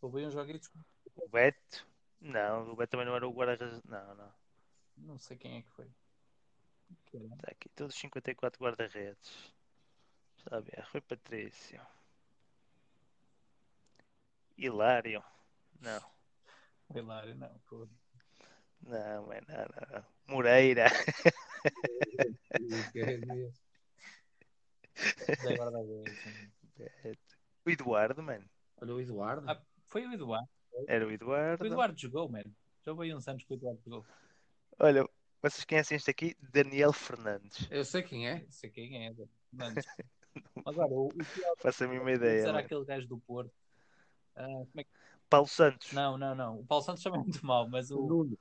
Houve 0.00 0.26
uns 0.26 0.32
joguitos. 0.32 0.70
O 1.14 1.28
Beto? 1.28 1.86
Não, 2.20 2.72
o 2.72 2.76
Beto 2.76 2.92
também 2.92 3.06
não 3.06 3.14
era 3.14 3.28
o 3.28 3.32
guarda-redes. 3.32 3.82
Não, 3.84 4.14
não. 4.14 4.45
Não 4.96 5.18
sei 5.18 5.36
quem 5.36 5.58
é 5.58 5.62
que 5.62 5.70
foi. 5.70 5.90
Está 7.12 7.50
aqui 7.50 7.68
todos 7.70 7.96
54 7.96 8.62
guarda-redes. 8.62 9.54
Deixa 10.36 10.50
lá 10.50 10.60
ver. 10.60 10.84
Rui 10.92 11.00
Patrício. 11.00 11.80
Hilário. 14.56 15.22
Não, 15.80 16.00
Hilário, 16.94 17.34
não. 17.34 17.58
Pô. 17.68 17.88
não, 18.82 19.32
é 19.32 19.40
não, 19.42 19.56
não, 19.56 19.88
não. 19.92 20.04
Moreira. 20.26 20.86
Da 25.44 25.54
guarda-redes. 25.56 26.16
O 27.64 27.70
Eduardo, 27.70 28.22
mano. 28.22 28.48
Olha 28.80 28.94
o 28.94 29.00
Eduardo. 29.00 29.50
Ah, 29.50 29.60
Foi 29.84 30.06
o 30.06 30.12
Eduardo. 30.12 30.48
Era 30.86 31.06
o 31.06 31.10
Eduardo. 31.10 31.64
O 31.64 31.66
Eduardo 31.66 31.98
jogou, 31.98 32.28
mano. 32.28 32.54
Já 32.82 32.92
aí 32.92 33.14
uns 33.14 33.26
anos 33.26 33.42
que 33.44 33.52
o 33.52 33.56
Eduardo 33.56 33.80
jogou. 33.84 34.06
Olha, 34.78 35.08
vocês 35.42 35.64
conhecem 35.64 35.96
este 35.96 36.10
aqui? 36.10 36.36
Daniel 36.52 36.92
Fernandes. 36.92 37.66
Eu 37.70 37.84
sei 37.84 38.02
quem 38.02 38.28
é. 38.28 38.44
Sei 38.50 38.70
quem 38.70 39.06
é. 39.06 39.14
Agora, 40.66 40.92
o, 40.92 41.06
o 41.06 41.10
pior 41.10 41.56
Faço 41.58 41.84
a 41.84 41.88
mesma 41.88 42.12
ideia. 42.12 42.46
mano. 42.46 42.58
aquele 42.58 42.84
gajo 42.84 43.08
do 43.08 43.18
Porto. 43.18 43.52
Como 44.34 44.68
é 44.76 44.84
que... 44.84 44.90
Paulo 45.30 45.48
Santos. 45.48 45.92
Não, 45.92 46.16
não, 46.18 46.34
não. 46.34 46.60
O 46.60 46.66
Paulo 46.66 46.84
Santos 46.84 47.02
também 47.02 47.20
é 47.20 47.22
muito 47.22 47.44
mau, 47.44 47.68
mas 47.68 47.90
o. 47.90 48.06
Nuno. 48.06 48.38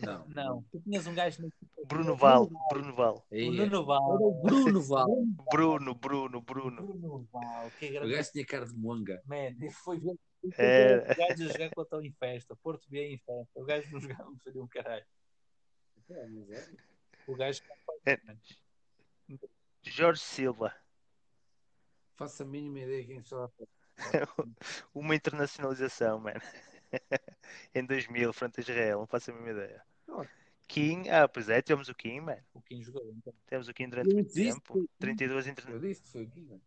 Não. 0.00 0.26
Não, 0.28 0.62
tu 0.70 0.80
tinhas 0.80 1.06
um 1.06 1.14
gajo 1.14 1.42
no. 1.42 1.52
Bruno 1.86 2.16
Val. 2.16 2.50
Bruno 2.70 2.94
Val. 2.94 3.26
O 3.30 3.34
é. 3.34 3.50
Nuno 3.50 3.84
Val. 3.84 4.16
O 4.20 4.42
Bruno 4.42 4.82
Val. 4.82 5.08
Bruno, 5.50 5.94
Bruno, 5.94 6.40
Bruno. 6.40 6.82
Bruno 6.82 7.28
Val. 7.32 7.70
Que 7.78 7.88
O 7.88 7.92
grande. 7.92 8.12
gajo 8.14 8.32
tinha 8.32 8.46
cara 8.46 8.66
de 8.66 8.74
monga. 8.74 9.22
Man, 9.26 9.54
e 9.60 9.70
foi 9.70 10.00
ver. 10.00 10.18
Era. 10.56 11.12
O 11.12 11.16
gajo 11.16 11.44
a 11.44 11.52
jogar 11.52 11.70
com 11.70 11.80
o 11.80 11.84
Tão 11.84 12.02
em 12.02 12.12
festa. 12.12 12.56
Porto 12.56 12.88
B 12.90 13.14
em 13.14 13.18
festa. 13.18 13.50
O 13.54 13.64
gajo 13.64 13.90
não 13.92 14.00
jogava, 14.00 14.24
não 14.24 14.38
fazia 14.38 14.62
um 14.62 14.68
caralho. 14.68 15.04
O 17.26 17.34
gajo. 17.34 17.62
É. 18.04 18.18
Jorge 19.82 20.20
Silva. 20.20 20.74
Faço 22.14 22.42
a 22.42 22.46
mínima 22.46 22.80
ideia 22.80 23.04
quem 23.04 23.18
está. 23.18 23.50
Uma 24.94 25.14
internacionalização, 25.14 26.20
mano. 26.20 26.40
em 27.74 27.84
2000, 27.84 28.32
frente 28.32 28.60
a 28.60 28.62
Israel. 28.62 29.00
Não 29.00 29.06
faço 29.06 29.30
a 29.30 29.34
mesma 29.34 29.50
ideia. 29.50 29.82
Olha. 30.08 30.30
Kim. 30.68 31.08
Ah, 31.08 31.28
pois 31.28 31.48
é, 31.48 31.60
temos 31.62 31.88
o 31.88 31.94
Kim, 31.94 32.20
mano. 32.20 32.42
O 32.54 32.60
Kim 32.60 32.82
jogou. 32.82 33.12
Então. 33.12 33.32
Temos 33.46 33.68
o 33.68 33.74
Kim 33.74 33.88
durante 33.88 34.12
muito 34.12 34.32
disse 34.32 34.60
tempo. 34.60 34.88
32, 34.98 35.46
interna... 35.46 35.70
Eu 35.72 35.80
disse 35.80 36.02
que 36.02 36.08
foi 36.08 36.22
aqui. 36.22 36.40
mano. 36.42 36.62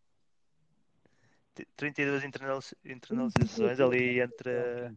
32 1.75 2.23
internal- 2.23 2.59
internalizações 2.85 3.79
ali 3.79 4.21
entre 4.21 4.95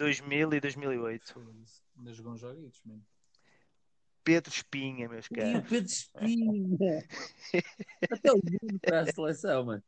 2000 0.00 0.54
e 0.54 0.60
2008. 0.60 1.32
Foi 1.34 1.44
isso. 1.62 1.82
Ainda 1.98 2.12
jogou 2.14 2.32
uns 2.32 2.40
joguitos, 2.40 2.80
mano. 2.84 3.04
Pedro 4.24 4.50
Espinha, 4.50 5.08
meus 5.08 5.26
E 5.26 5.32
o 5.32 5.36
caros. 5.36 5.68
Pedro 5.68 5.86
Espinha. 5.86 7.08
Até 8.10 8.32
o 8.32 8.36
Nuno 8.36 8.80
para 8.80 9.00
a 9.00 9.12
seleção, 9.12 9.64
mano. 9.64 9.82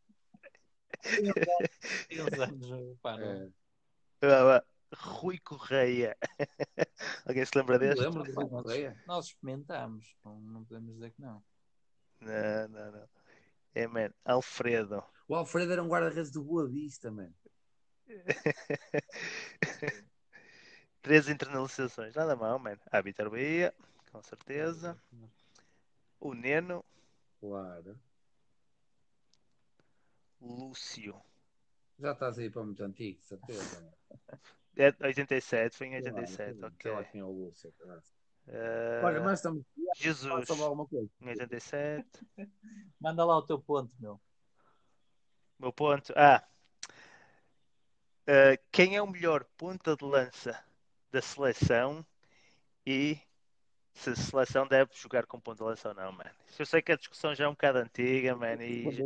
Uns 2.11 2.39
anos. 2.39 2.99
Pá, 3.01 3.17
não. 3.17 3.33
É. 3.33 3.51
Ah, 4.23 4.57
ah, 4.57 4.65
Rui 4.95 5.39
Correia. 5.39 6.17
Alguém 7.27 7.45
se 7.47 7.57
lembra 7.57 7.79
deste? 7.79 8.01
Lembro 8.03 8.23
do 8.23 8.33
Rui 8.33 8.49
Correia? 8.49 9.03
Nós 9.07 9.27
experimentámos. 9.27 10.15
Não, 10.23 10.39
não 10.41 10.65
podemos 10.65 10.93
dizer 10.93 11.11
que 11.13 11.23
não. 11.23 11.43
Não, 12.21 12.69
não, 12.69 12.93
não. 12.93 13.09
É, 13.75 13.87
man. 13.87 14.13
Alfredo. 14.25 15.03
O 15.27 15.35
Alfredo 15.35 15.73
era 15.73 15.83
um 15.83 15.89
guarda-redes 15.89 16.31
do 16.31 16.45
Boa 16.45 16.69
Vista, 16.69 17.11
mano. 17.11 17.35
Três 21.03 21.29
internalizações. 21.29 22.15
Nada 22.15 22.37
mal, 22.37 22.59
man. 22.59 22.77
Ah, 22.91 23.01
Vitor 23.01 23.31
Bahia, 23.31 23.75
com 24.13 24.23
certeza. 24.23 24.97
O 26.21 26.35
Neno. 26.35 26.85
Claro. 27.41 27.99
Lúcio. 30.41 31.21
Já 31.99 32.13
estás 32.13 32.39
aí 32.39 32.51
para 32.51 32.65
muito 32.65 32.83
antigo, 32.83 33.21
certeza. 33.23 33.81
mano. 33.81 33.93
É 34.77 34.87
87, 35.07 35.77
foi 35.77 35.89
em 35.89 36.01
Claro, 36.01 36.17
87, 36.17 36.59
sei 36.59 36.65
ok. 36.69 36.93
lá 36.93 37.05
quem 37.05 37.21
é 37.21 37.25
o 37.25 37.31
Lúcio. 37.31 37.73
Ah, 38.49 39.03
Olha, 39.05 39.21
mas 39.21 39.39
estamos. 39.39 39.65
Jesus, 39.97 40.51
alguma 40.51 40.87
coisa. 40.87 41.09
em 41.21 41.29
87. 41.29 42.09
Manda 43.01 43.25
lá 43.25 43.37
o 43.37 43.43
teu 43.43 43.61
ponto, 43.61 43.93
meu. 44.01 44.21
Meu 45.59 45.73
ponto. 45.73 46.13
Ah. 46.17 46.43
Ah, 48.33 48.57
quem 48.71 48.97
é 48.97 49.03
o 49.03 49.07
melhor 49.07 49.45
ponta 49.59 49.95
de 49.95 50.03
lança 50.07 50.59
da 51.11 51.21
seleção 51.21 52.03
e 52.87 53.21
se 53.93 54.09
a 54.09 54.17
seleção 54.17 54.67
deve 54.67 54.91
jogar 54.95 55.27
com 55.27 55.39
ponta 55.39 55.59
de 55.59 55.65
lança 55.65 55.91
ou 55.91 55.95
não, 55.95 56.11
mano? 56.13 56.31
Eu 56.59 56.65
sei 56.65 56.81
que 56.81 56.93
a 56.93 56.97
discussão 56.97 57.35
já 57.35 57.45
é 57.45 57.49
um 57.49 57.53
bocado 57.53 57.81
antiga, 57.81 58.35
mano, 58.35 58.63
e, 58.63 59.05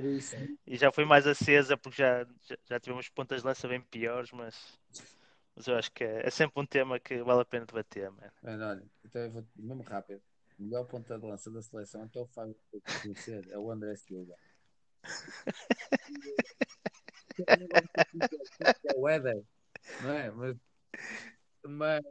e 0.64 0.76
já 0.76 0.92
foi 0.92 1.04
mais 1.04 1.26
acesa 1.26 1.76
porque 1.76 2.00
já, 2.00 2.24
já, 2.44 2.56
já 2.66 2.78
tivemos 2.78 3.08
pontas 3.08 3.40
de 3.40 3.48
lança 3.48 3.66
bem 3.66 3.80
piores, 3.80 4.30
mas, 4.30 4.78
mas 5.56 5.66
eu 5.66 5.74
acho 5.74 5.90
que 5.90 6.04
é, 6.04 6.24
é 6.24 6.30
sempre 6.30 6.62
um 6.62 6.66
tema 6.66 7.00
que 7.00 7.20
vale 7.24 7.40
a 7.40 7.44
pena 7.44 7.66
debater, 7.66 8.08
mano. 8.08 8.32
Mano, 8.40 8.64
olha, 8.64 8.84
então 9.04 9.22
eu 9.22 9.30
vou 9.32 9.44
mesmo 9.56 9.82
rápido. 9.82 10.22
O 10.56 10.62
melhor 10.62 10.84
ponta 10.84 11.18
de 11.18 11.26
lança 11.26 11.50
da 11.50 11.60
seleção, 11.60 12.04
então 12.04 12.22
o 12.22 12.26
Fábio 12.28 12.54
conhecer, 13.02 13.44
é 13.50 13.58
o 13.58 13.72
André 13.72 13.96
Silva. 13.96 14.36
é 17.46 18.96
o 18.96 19.08
Éder, 19.08 19.42
não 20.02 20.10
é? 20.10 20.30
Mas, 20.30 20.56
mas 21.64 22.02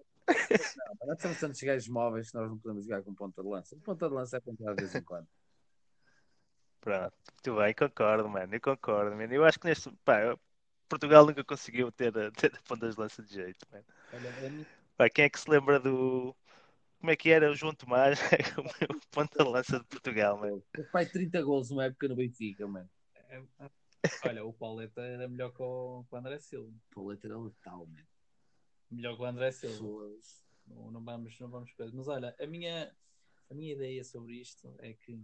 não, 0.78 1.08
nós 1.08 1.18
temos 1.18 1.40
tantos 1.40 1.62
gajos 1.62 1.88
móveis 1.88 2.32
que 2.32 2.38
nós 2.38 2.50
não 2.50 2.58
podemos 2.58 2.84
jogar 2.84 3.04
com 3.04 3.14
ponta 3.14 3.42
de 3.42 3.48
lança. 3.48 3.76
Ponta 3.84 4.08
de 4.08 4.14
lança 4.14 4.38
é 4.38 4.40
ponta 4.40 4.64
de 4.64 4.82
vez 4.82 4.96
em 4.96 5.04
quando. 5.04 5.28
Pronto, 6.82 7.16
muito 7.34 7.60
bem, 7.60 7.74
concordo, 7.74 8.30
mano. 8.30 8.54
Eu 8.54 8.62
concordo, 8.62 9.16
mano. 9.16 9.34
Eu 9.34 9.44
acho 9.44 9.60
que 9.60 9.68
neste. 9.68 9.92
Pá, 10.04 10.38
Portugal 10.88 11.26
nunca 11.26 11.44
conseguiu 11.44 11.92
ter, 11.92 12.14
ter 12.34 12.62
pontas 12.68 12.96
de 12.96 13.02
lança 13.02 13.24
de 13.24 13.34
jeito, 13.34 13.66
mano. 13.72 13.86
Olha, 14.14 14.66
Pá, 14.96 15.10
quem 15.10 15.26
é 15.26 15.30
que 15.30 15.40
se 15.40 15.50
lembra 15.50 15.80
do. 15.80 16.36
Como 17.00 17.12
é 17.12 17.16
que 17.16 17.30
era 17.30 17.52
o 17.52 17.56
João 17.56 17.74
Tomás? 17.74 18.20
o 18.58 18.64
meu 18.64 19.02
ponta 19.12 19.44
de 19.44 19.50
lança 19.50 19.80
de 19.80 19.86
Portugal, 19.86 20.38
mano. 20.38 20.64
Ele 20.76 20.88
faz 20.88 21.12
30 21.12 21.42
gols 21.42 21.70
numa 21.70 21.86
época 21.86 22.08
no 22.08 22.16
Benfica, 22.16 22.68
mano. 22.68 22.90
É- 24.06 24.28
é- 24.28 24.30
olha, 24.30 24.46
o 24.46 24.54
Pauleta 24.54 25.02
era 25.02 25.28
melhor 25.28 25.52
que 25.54 25.62
o, 25.62 26.06
que 26.08 26.16
o 26.16 26.18
André 26.18 26.40
Silva. 26.40 26.70
O 26.92 26.96
Pauleta 26.96 27.28
era 27.28 27.38
letal, 27.38 27.86
mano. 27.88 28.08
Melhor 28.92 29.16
que 29.16 29.22
o 29.22 29.26
André 29.26 29.52
Silva. 29.52 29.74
Pessoas. 29.76 30.46
Não, 30.68 30.92
não 30.92 31.04
vamos, 31.04 31.40
não 31.40 31.50
vamos 31.50 31.72
coisa. 31.74 31.96
Mas 31.96 32.08
olha, 32.08 32.36
a 32.40 32.48
minha, 32.48 32.96
a 33.50 33.54
minha 33.54 33.74
ideia 33.74 34.04
sobre 34.04 34.36
isto 34.42 34.76
é 34.80 34.94
que 34.94 35.22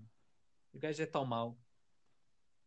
o 0.73 0.79
gajo 0.79 1.01
é 1.01 1.05
tão 1.05 1.25
mau 1.25 1.57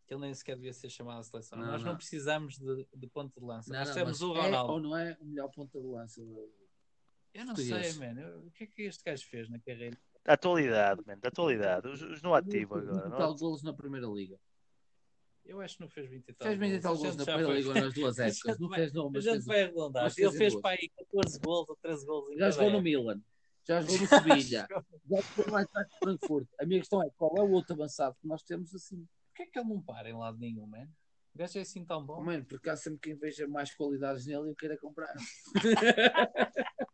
que 0.07 0.12
ele 0.12 0.20
nem 0.22 0.35
sequer 0.35 0.57
devia 0.57 0.72
ser 0.72 0.90
chamado 0.90 1.20
à 1.20 1.22
seleção. 1.22 1.59
Não, 1.59 1.66
Nós 1.66 1.83
não, 1.83 1.90
não. 1.92 1.96
precisamos 1.96 2.59
de, 2.59 2.87
de 2.94 3.07
ponto 3.07 3.38
de 3.40 3.46
lança. 3.46 3.72
Não, 3.72 3.79
Nós 3.81 3.94
temos 3.94 4.20
o 4.20 4.35
é 4.37 4.40
Ronaldo. 4.42 4.72
ou 4.74 4.81
não 4.81 4.96
é 4.96 5.16
o 5.20 5.24
melhor 5.24 5.48
ponta 5.50 5.81
de 5.81 5.87
lança? 5.87 6.20
Eu 7.33 7.44
não 7.44 7.57
sei, 7.57 7.92
mano. 7.94 8.46
O 8.46 8.50
que 8.50 8.64
é 8.64 8.66
que 8.66 8.83
este 8.83 9.03
gajo 9.03 9.27
fez 9.27 9.48
na 9.48 9.59
carreira? 9.61 9.96
Da 10.24 10.35
atualidade, 10.35 11.03
mano. 11.07 11.20
Da 11.20 11.29
atualidade. 11.29 11.88
Os, 11.88 12.03
os 12.03 12.22
no 12.22 12.35
ativo 12.35 12.77
agora. 12.77 13.11
tal 13.11 13.31
Não? 13.31 13.37
golos 13.37 13.62
na 13.62 13.72
primeira 13.72 14.07
liga. 14.07 14.38
Eu 15.44 15.61
acho 15.61 15.76
que 15.76 15.83
não 15.83 15.88
fez 15.90 16.09
20 16.09 16.28
e 16.28 16.33
tal. 16.33 16.48
Fez 16.48 16.59
20 16.59 16.72
e 16.72 16.80
tal 16.80 16.92
A 16.92 16.96
gente 16.96 17.16
na 17.18 17.24
primeira 17.24 17.52
liga 17.52 17.74
nas 17.74 17.94
duas 17.94 18.18
A 18.20 18.26
épocas. 18.26 18.42
gente 18.44 18.61
Não 18.61 18.68
fez 18.70 18.92
não, 18.92 19.07
A 19.07 19.11
mas 19.11 19.24
gente 19.24 19.33
fez, 19.33 19.44
vai 19.44 19.62
arredondar. 19.62 20.12
Ele 20.16 20.33
fez 20.33 20.52
duas. 20.52 20.62
para 20.62 20.70
aí 20.80 20.88
14 20.88 21.38
gols 21.40 21.68
ou 21.68 21.76
13 21.76 22.07
gols 22.07 22.30
em 22.30 22.38
já 22.38 22.50
jogou 22.50 22.70
no. 22.70 22.83
Milan. 22.83 23.20
Já 23.66 23.80
jogou 23.83 23.98
no 23.98 24.07
Sevilha. 24.09 24.66
Já 24.70 24.85
jogou 25.07 25.52
no 25.52 25.59
Eintracht 25.59 25.98
Frankfurt. 25.98 26.48
A 26.61 26.66
minha 26.66 26.80
questão 26.80 27.02
é 27.02 27.11
qual 27.16 27.37
é 27.37 27.42
o 27.42 27.50
outro 27.50 27.74
avançado 27.74 28.16
que 28.20 28.26
nós 28.26 28.42
temos 28.42 28.74
assim? 28.74 29.07
Porquê 29.28 29.42
é 29.42 29.46
que 29.46 29.59
ele 29.59 29.68
não 29.68 29.83
para 29.83 30.09
em 30.09 30.14
lado 30.14 30.38
nenhum, 30.38 30.66
mano? 30.66 30.90
O 31.35 31.38
gajo 31.38 31.59
é 31.59 31.62
assim 31.62 31.85
tão 31.85 32.04
bom. 32.04 32.22
Mano, 32.22 32.44
porque 32.44 32.70
há 32.70 32.76
sempre 32.76 33.00
quem 33.00 33.16
veja 33.16 33.46
mais 33.48 33.74
qualidades 33.74 34.24
nele 34.26 34.46
e 34.46 34.48
eu 34.50 34.54
queira 34.54 34.78
comprar. 34.78 35.12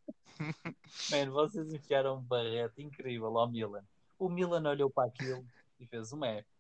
Mano, 1.11 1.33
vocês 1.33 1.73
enfiaram 1.73 2.17
um 2.17 2.23
barrete 2.23 2.83
incrível 2.83 3.37
ao 3.39 3.51
Milan. 3.51 3.85
O 4.19 4.29
Milan 4.31 4.67
olhou 4.69 4.91
para 4.91 5.09
aquilo 5.09 5.45
e 5.79 5.87
fez 5.87 6.13
uma 6.13 6.27
época. 6.27 6.60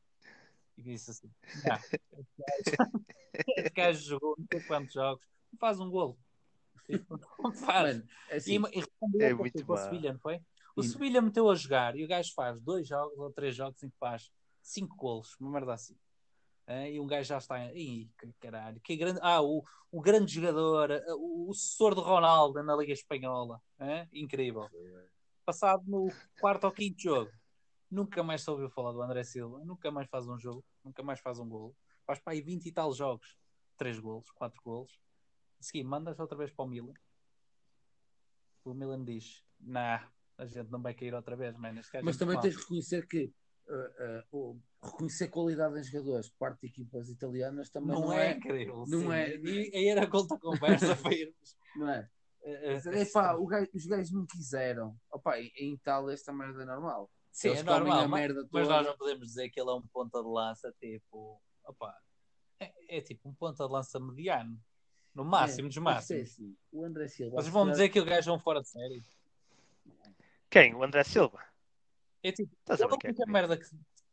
E 0.81 0.83
disse 0.83 1.11
assim: 1.11 1.31
"Não, 1.63 1.79
este 3.57 3.71
gajo- 3.75 4.01
jogou 4.01 4.35
não 4.39 4.47
sei 4.51 4.61
quantos 4.63 4.95
jogos, 4.95 5.27
não 5.53 5.59
faz 5.59 5.79
um 5.79 5.91
golo. 5.91 6.19
Tipo, 6.87 7.21
não 7.39 7.53
faz. 7.53 7.99
Mano, 7.99 8.09
é 8.31 8.35
E, 8.35 8.37
assim, 8.39 8.53
e 8.55 8.81
respondeu 8.81 9.29
É 9.29 9.35
muito 9.35 9.67
com 9.67 9.73
o. 9.75 9.77
Sevilha, 9.77 10.13
não 10.15 10.21
foi? 10.21 10.41
O 10.75 10.83
Sim. 10.83 10.89
Sevilha 10.93 11.21
meteu 11.21 11.51
a 11.51 11.55
jogar 11.55 11.97
e 11.97 12.05
o 12.05 12.09
gajo 12.09 12.33
faz 12.35 12.59
dois 12.63 12.89
jogos 12.89 13.19
ou 13.19 13.31
três 13.31 13.55
jogos 13.55 13.83
em 13.83 13.91
que 13.91 13.97
faz 13.99 14.31
cinco 14.63 14.97
golos, 14.97 15.37
uma 15.39 15.51
merda 15.51 15.75
assim. 15.75 15.95
Ah, 16.67 16.89
e 16.89 16.99
um 16.99 17.07
gajo 17.07 17.29
já 17.29 17.37
está. 17.39 17.73
Ih, 17.75 18.11
caralho, 18.41 18.81
que 18.81 18.97
grande. 18.97 19.19
Ah, 19.23 19.43
o, 19.43 19.63
o 19.91 20.01
grande 20.01 20.33
jogador, 20.33 20.91
o, 21.09 21.51
o 21.51 21.53
sucessor 21.53 21.95
de 21.95 22.01
Ronaldo 22.01 22.63
na 22.63 22.75
Liga 22.75 22.93
Espanhola. 22.93 23.61
Ah, 23.79 24.07
incrível. 24.13 24.67
Passado 25.45 25.83
no 25.87 26.09
quarto 26.41 26.65
ou 26.65 26.73
quinto 26.73 27.03
jogo, 27.03 27.31
nunca 27.91 28.23
mais 28.23 28.43
se 28.43 28.51
ouviu 28.51 28.71
falar 28.71 28.93
do 28.93 29.03
André 29.03 29.25
Silva, 29.25 29.65
nunca 29.65 29.91
mais 29.91 30.09
faz 30.09 30.27
um 30.29 30.39
jogo, 30.39 30.65
nunca 30.85 31.03
mais 31.03 31.21
faz 31.21 31.39
um 31.39 31.49
golo. 31.49 31.77
Faz 32.07 32.19
para 32.19 32.33
aí 32.33 32.41
20 32.41 32.67
e 32.67 32.73
tal 32.73 32.93
jogos, 32.93 33.37
três 33.77 33.99
golos, 33.99 34.31
quatro 34.31 34.61
golos. 34.63 34.99
A 35.59 35.63
seguir, 35.63 35.85
mandas 35.85 36.19
outra 36.19 36.37
vez 36.37 36.51
para 36.51 36.65
o 36.65 36.69
Milan. 36.69 36.95
O 38.65 38.75
Milan 38.75 39.05
diz: 39.05 39.43
Nah, 39.59 40.09
a 40.39 40.47
gente 40.47 40.71
não 40.71 40.81
vai 40.83 40.95
cair 40.95 41.15
outra 41.15 41.37
vez, 41.37 41.57
gajo 41.91 42.05
mas 42.05 42.17
é 42.17 42.19
também 42.19 42.41
tens 42.41 42.55
de 42.55 42.61
reconhecer 42.61 43.07
que 43.07 43.33
uh, 43.69 44.27
uh, 44.37 44.63
reconhecer 44.83 45.29
qualidade 45.29 45.79
em 45.79 45.85
jogadores 45.85 46.29
por 46.31 46.39
parte 46.39 46.61
de 46.63 46.67
equipas 46.69 47.09
italianas 47.09 47.71
também 47.71 47.89
não, 47.91 48.03
não, 48.03 48.13
é, 48.13 48.29
é, 48.33 48.37
incrível. 48.37 48.85
não 48.87 49.01
sim. 49.01 49.13
é- 49.13 49.37
E 49.37 49.77
aí 49.77 49.89
era 49.89 50.07
conta 50.07 50.39
conversa 50.39 50.97
para 50.97 51.15
irmos. 51.15 51.57
não 51.77 51.89
é? 51.91 52.09
Eh, 52.43 52.81
Epá, 53.03 53.37
gajo- 53.47 53.71
os 53.75 53.87
gajos 53.87 54.13
não 54.13 54.27
quiseram. 54.27 54.99
Opa, 55.11 55.39
em 55.39 55.75
Itália 55.75 56.15
esta 56.15 56.33
merda 56.33 56.63
é 56.63 56.67
normal. 56.67 57.11
Sim, 57.33 57.49
Eles 57.49 57.61
é 57.61 57.65
comem 57.65 57.79
normal, 57.81 58.01
a 58.01 58.09
mas- 58.09 58.21
merda 58.21 58.41
Mas 58.51 58.67
toda. 58.67 58.77
nós 58.77 58.87
não 58.87 58.97
podemos 58.99 59.27
dizer 59.29 59.49
que 59.51 59.61
ele 59.61 59.71
é 59.71 59.73
um 59.75 59.87
ponta 59.87 60.21
de 60.23 60.29
lança, 60.29 60.75
tipo, 60.81 61.41
opá, 61.65 61.97
é, 62.59 62.73
é 62.89 63.01
tipo 63.01 63.29
um 63.29 63.35
ponta 63.35 63.65
de 63.67 63.73
lança 63.73 63.99
mediano, 64.01 64.61
no 65.15 65.25
máximo 65.25 65.69
dos 65.69 65.77
É, 65.77 65.81
mas 65.81 66.11
é 66.11 66.15
máximos. 66.15 66.33
assim, 66.33 66.57
o 66.73 66.85
André 66.85 67.09
Silva. 67.09 67.37
Vocês 67.37 67.53
vão 67.53 67.71
dizer 67.71 67.89
que 67.89 68.01
o 68.01 68.05
gajo 68.05 68.31
é 68.31 68.35
um 68.35 68.39
fora 68.41 68.61
de 68.61 68.69
série. 68.69 69.03
Quem? 70.49 70.75
O 70.75 70.83
André 70.83 71.05
Silva? 71.05 71.43
É 72.23 72.33
tipo, 72.33 72.53
Estás 72.59 72.83
a 72.83 72.87
brincar 72.89 73.09
única 73.09 73.27
merda 73.27 73.57
que, 73.57 73.67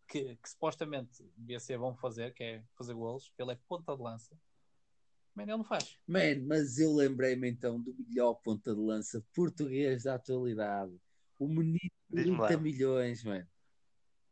que, 0.08 0.36
que 0.36 0.50
supostamente 0.50 1.24
devia 1.36 1.60
ser 1.60 1.78
bom 1.78 1.96
fazer, 1.96 2.34
que 2.34 2.44
é 2.44 2.64
fazer 2.76 2.94
golos, 2.94 3.34
ele 3.38 3.52
é 3.52 3.60
ponta 3.68 3.96
de 3.96 4.02
lança. 4.02 4.38
Mas 5.34 5.48
ele 5.48 5.58
não 5.58 5.64
faz. 5.64 6.00
Man, 6.08 6.40
mas 6.48 6.78
eu 6.80 6.94
lembrei-me 6.96 7.50
então 7.50 7.80
do 7.82 7.94
melhor 8.08 8.36
ponta 8.36 8.74
de 8.74 8.80
lança 8.80 9.24
português 9.36 10.04
da 10.04 10.16
atualidade. 10.16 10.96
O 11.40 11.48
menino 11.48 11.80
de 12.10 12.24
Diz-me 12.24 12.38
lá. 12.38 12.48
30 12.48 12.62
milhões, 12.62 13.24
mano. 13.24 13.48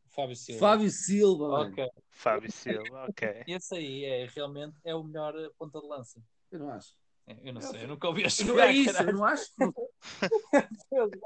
Fábio 0.08 0.36
Silva. 0.36 0.60
Fábio 0.60 0.90
Silva, 0.90 1.50
mano. 1.50 1.72
Ok. 1.74 1.90
Fábio 2.10 2.52
Silva, 2.52 3.06
ok. 3.10 3.44
Esse 3.48 3.76
aí 3.76 4.06
é 4.06 4.26
realmente 4.28 4.78
é 4.84 4.96
o 4.96 5.04
melhor 5.04 5.36
eh, 5.38 5.50
ponta 5.58 5.80
de 5.82 5.88
lança. 5.88 6.22
Eu 6.52 6.60
não 6.60 6.70
acho. 6.70 6.96
É, 7.28 7.50
Eu 7.50 7.54
não 7.54 7.62
sei, 7.62 7.84
eu 7.84 7.88
nunca 7.88 8.08
ouvi 8.08 8.22
a 8.22 8.26
Não 8.26 8.30
jogar. 8.30 8.68
é 8.68 8.72
isso, 8.74 9.04
eu 9.04 9.14
não 9.14 9.26
acho. 9.26 9.52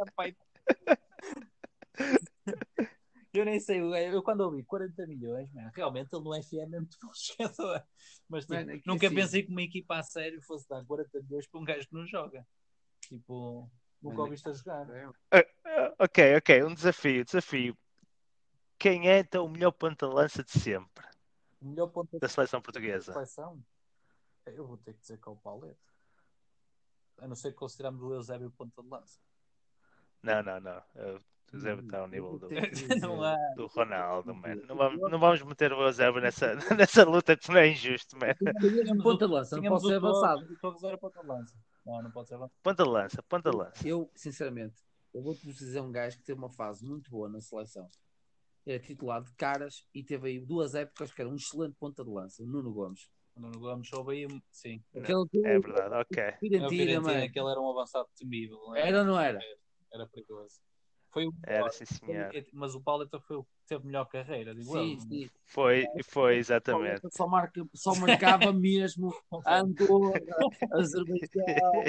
Eu 3.31 3.45
nem 3.45 3.59
sei, 3.59 3.79
eu, 3.79 3.93
eu 3.95 4.23
quando 4.23 4.41
ouvi 4.41 4.63
40 4.63 5.05
milhões, 5.05 5.51
man, 5.53 5.69
realmente 5.75 6.09
ele 6.11 6.23
no 6.23 6.33
FM 6.33 6.73
é 6.73 6.79
muito 6.79 6.97
bom 6.99 7.11
jogador. 7.37 7.83
Mas 8.27 8.43
tipo, 8.43 8.55
Mano, 8.55 8.71
é 8.71 8.81
nunca 8.85 9.05
assim- 9.05 9.15
pensei 9.15 9.43
que 9.43 9.51
uma 9.51 9.61
equipa 9.61 9.97
a 9.99 10.03
sério 10.03 10.41
fosse 10.41 10.67
dar 10.67 10.83
40 10.83 11.21
milhões 11.21 11.47
para 11.47 11.59
um 11.59 11.63
gajo 11.63 11.87
que 11.87 11.93
não 11.93 12.07
joga. 12.07 12.45
Tipo, 13.01 13.69
nunca 14.01 14.21
ouviste 14.21 14.49
a 14.49 14.53
jogar. 14.53 14.88
Ah, 15.31 15.93
ok, 15.99 16.38
ok. 16.38 16.63
Um 16.63 16.73
desafio, 16.73 17.23
desafio. 17.25 17.77
Quem 18.77 19.09
é 19.09 19.19
então 19.19 19.45
o 19.45 19.49
melhor 19.49 19.71
ponta 19.71 20.07
de 20.07 20.13
lança 20.13 20.43
de 20.43 20.51
sempre 20.51 21.05
O 21.62 21.65
melhor 21.67 21.88
ponto 21.88 22.09
de 22.12 22.19
da 22.19 22.27
seleção 22.29 22.62
portuguesa? 22.62 23.12
seleção, 23.12 23.62
eu 24.45 24.65
vou 24.65 24.77
ter 24.77 24.93
que 24.93 25.01
dizer 25.01 25.17
que 25.19 25.27
é 25.27 25.31
o 25.31 25.35
Paulete. 25.35 25.77
A 27.19 27.27
não 27.27 27.35
ser 27.35 27.51
que 27.51 27.57
consideramos 27.57 28.01
o 28.01 28.13
Eusébio 28.13 28.49
ponta 28.51 28.81
de 28.81 28.88
lança. 28.88 29.19
Não, 30.23 30.41
não, 30.41 30.59
não. 30.62 30.77
Uh, 30.95 31.19
O 31.51 31.55
Eusébio 31.55 31.83
está 31.83 31.99
ao 31.99 32.07
nível 32.07 32.39
do, 32.39 32.47
do 33.57 33.67
Ronaldo, 33.67 34.33
mano. 34.33 34.62
Não 34.65 34.75
vamos, 34.77 35.12
não 35.12 35.19
vamos 35.19 35.41
meter 35.43 35.73
o 35.73 35.81
Eusébio 35.81 36.21
nessa, 36.21 36.55
nessa 36.77 37.03
luta 37.03 37.35
que 37.35 37.49
não 37.49 37.57
é 37.57 37.67
injusto, 37.67 38.17
mano. 38.17 38.35
Tínhamos 38.35 39.03
Ponta 39.03 39.25
o- 39.25 39.27
de 39.27 39.33
lança, 39.33 39.55
não 39.57 39.63
pode 39.63 39.88
ser 39.88 39.93
o 40.01 40.07
avançado. 40.07 40.45
O 40.53 40.57
Torres 40.59 40.83
era 40.83 40.97
ponta 40.97 41.19
de 41.21 41.27
lança. 41.27 41.57
Não, 41.89 42.04
não 42.04 42.12
pode 42.12 42.28
ser 42.28 42.36
avançado. 42.36 42.60
Ponta 42.62 42.84
de 42.84 42.89
lança, 42.89 43.23
ponta 43.23 43.49
de 43.49 43.58
lança. 43.58 43.88
Eu, 43.88 44.12
sinceramente, 44.15 44.75
eu 45.13 45.23
vou-te 45.23 45.41
dizer 45.47 45.82
um 45.82 45.91
gajo 45.91 46.17
que 46.17 46.23
teve 46.23 46.38
uma 46.38 46.52
fase 46.52 46.86
muito 46.86 47.10
boa 47.10 47.28
na 47.28 47.41
seleção. 47.41 47.89
Era 48.65 48.80
titular 48.80 49.23
de 49.23 49.34
caras 49.34 49.88
e 49.93 50.04
teve 50.04 50.30
aí 50.30 50.39
duas 50.39 50.75
épocas 50.75 51.12
que 51.12 51.19
era 51.19 51.30
um 51.30 51.36
excelente 51.36 51.75
ponta 51.80 52.04
de 52.04 52.10
lança, 52.12 52.43
o 52.43 52.45
Nuno 52.45 52.71
Gomes. 52.71 53.10
O 53.36 53.39
Nuno 53.39 53.60
Gomes 53.60 53.89
soube 53.89 54.13
aí, 54.13 54.41
sim. 54.52 54.84
Aquele 54.95 55.25
É 55.43 55.60
verdade, 55.60 55.95
ok. 55.95 56.23
A 56.23 56.38
Fiorentina, 56.38 56.69
Fiorentina, 56.69 57.02
mano. 57.02 57.32
que 57.32 57.39
ele 57.39 57.49
era 57.49 57.62
um 57.62 57.71
avançado 57.71 58.08
temível. 58.15 58.75
é? 58.75 58.88
Era 58.88 58.99
ou 58.99 59.06
não 59.06 59.19
era? 59.19 59.39
Era 59.91 60.08
perigoso. 60.08 60.62
Foi 61.19 61.27
o 61.27 61.34
Era 61.43 61.69
sim, 61.71 61.86
senhor. 61.86 62.32
Mas 62.53 62.75
o 62.75 62.82
Pauleta 62.82 63.19
foi 63.19 63.38
o 63.38 63.43
que 63.43 63.49
teve 63.67 63.86
melhor 63.86 64.05
carreira, 64.05 64.55
digo 64.55 64.71
Sim, 64.71 64.99
eu. 64.99 65.08
sim. 65.08 65.29
Foi, 65.45 65.86
foi 66.03 66.38
exatamente. 66.38 67.01
Só, 67.12 67.27
marca, 67.27 67.67
só 67.73 67.95
marcava 67.95 68.53
mesmo 68.53 69.13
Andorra, 69.45 70.19
Azerbaijão, 70.73 71.84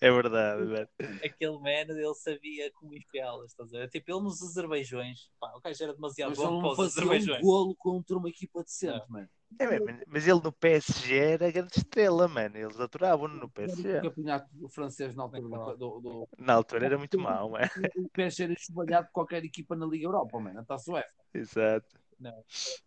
É 0.00 0.10
verdade, 0.10 0.64
mano. 0.64 0.88
Aquele 1.24 1.58
man, 1.58 1.86
ele 1.88 2.14
sabia 2.14 2.70
como 2.72 2.94
enfiá-las, 2.94 3.50
estás 3.50 3.72
a 3.74 3.78
ver? 3.78 3.88
Tipo, 3.88 4.12
ele 4.12 4.20
nos 4.20 4.42
Azerbaijões, 4.42 5.30
pá, 5.40 5.52
o 5.56 5.60
gajo 5.60 5.82
era 5.82 5.94
demasiado 5.94 6.30
mas 6.30 6.38
bom 6.38 6.60
para 6.60 6.68
os 6.70 6.76
fazia 6.76 7.02
um 7.02 7.10
Azerbaijões. 7.10 7.42
golo 7.42 7.74
contra 7.76 8.16
uma 8.16 8.28
equipa 8.28 8.62
decente, 8.62 9.10
mano. 9.10 9.28
É 9.58 9.66
mesmo, 9.66 9.86
mas 10.06 10.26
ele 10.26 10.40
no 10.40 10.52
PSG 10.52 11.16
era 11.16 11.50
grande 11.50 11.78
estrela, 11.78 12.26
mano. 12.28 12.56
Eles 12.56 12.78
adoravam-no 12.78 13.36
no 13.36 13.46
O 13.46 13.50
PSG. 13.50 14.00
campeonato 14.00 14.68
francês 14.68 15.14
na 15.14 15.22
altura 15.22 15.42
do, 15.42 15.76
do, 15.76 16.00
do, 16.00 16.28
Na 16.38 16.54
altura 16.54 16.86
era 16.86 16.98
muito 16.98 17.18
mau, 17.18 17.50
mano. 17.50 17.66
o 17.96 18.08
PSG 18.08 18.44
era 18.44 18.54
chuvalhado 18.58 19.06
por 19.06 19.12
qualquer 19.12 19.44
equipa 19.44 19.76
na 19.76 19.86
Liga 19.86 20.06
Europa, 20.06 20.38
mano. 20.40 20.60
Está 20.60 20.78
suave. 20.78 21.06
Exato. 21.32 21.98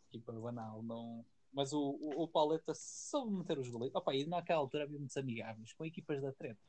Equipa 0.10 0.34
banal, 0.34 0.82
não. 0.84 1.26
Mas 1.54 1.74
o, 1.74 1.80
o, 1.80 2.24
o 2.24 2.28
Pauleta 2.28 2.74
soube 2.76 3.34
meter 3.34 3.58
os 3.58 3.70
goleiros. 3.70 3.96
Opa, 3.96 4.14
e 4.14 4.26
naquela 4.26 4.60
altura 4.60 4.84
havia 4.84 4.98
muitos 4.98 5.18
amigáveis 5.18 5.74
com 5.74 5.86
equipas 5.86 6.22
da 6.22 6.32
treta. 6.32 6.60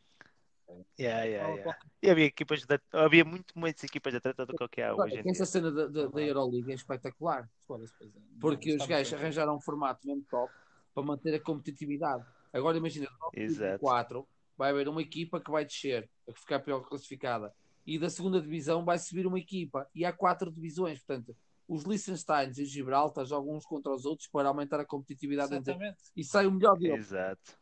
Yeah, 0.98 1.24
yeah, 1.24 1.48
yeah. 1.54 1.78
E 2.02 2.11
havia 2.11 2.24
equipas 2.26 2.64
de, 2.64 2.81
havia 2.92 3.24
muito 3.24 3.59
mais 3.59 3.83
equipas 3.83 4.12
de 4.12 4.18
atleta 4.18 4.44
do 4.44 4.54
que 4.54 4.64
o 4.64 4.68
que 4.68 4.83
há 4.83 4.94
hoje 4.94 5.16
em 5.16 5.31
Essa 5.31 5.33
dia. 5.33 5.46
cena 5.46 5.72
da, 5.72 5.87
da, 5.87 6.07
da 6.07 6.20
Euroliga 6.20 6.72
é 6.72 6.74
espetacular. 6.74 7.48
É. 7.70 8.07
Porque 8.40 8.74
os 8.74 8.87
gajos 8.87 9.14
arranjaram 9.14 9.57
um 9.57 9.61
formato 9.61 10.07
mesmo 10.07 10.24
top 10.31 10.52
para 10.94 11.02
manter 11.02 11.35
a 11.35 11.40
competitividade. 11.40 12.24
Agora 12.52 12.76
imagina, 12.76 13.09
Exato. 13.33 13.81
4 13.81 14.26
vai 14.57 14.70
haver 14.70 14.88
uma 14.88 15.00
equipa 15.00 15.40
que 15.40 15.50
vai 15.50 15.64
descer, 15.64 16.11
a 16.28 16.33
ficar 16.33 16.59
pior 16.61 16.81
classificada. 16.81 17.54
E 17.87 17.98
da 17.98 18.11
segunda 18.11 18.40
divisão 18.40 18.85
vai 18.85 18.98
subir 18.98 19.26
uma 19.26 19.38
equipa. 19.38 19.88
E 19.94 20.04
há 20.04 20.12
quatro 20.12 20.50
divisões, 20.50 20.98
portanto, 20.98 21.35
os 21.66 21.85
Liechtenstein 21.85 22.50
e 22.50 22.64
Gibraltar 22.64 23.24
jogam 23.24 23.54
uns 23.54 23.64
contra 23.64 23.92
os 23.92 24.04
outros 24.04 24.28
para 24.28 24.48
aumentar 24.48 24.81
a 24.81 24.85
competitividade 24.85 25.54
entre 25.54 25.72
Exatamente. 25.72 25.98
e 26.16 26.24
sai 26.24 26.46
o 26.46 26.52
melhor 26.52 26.76
deles 26.76 27.07
Exato. 27.07 27.59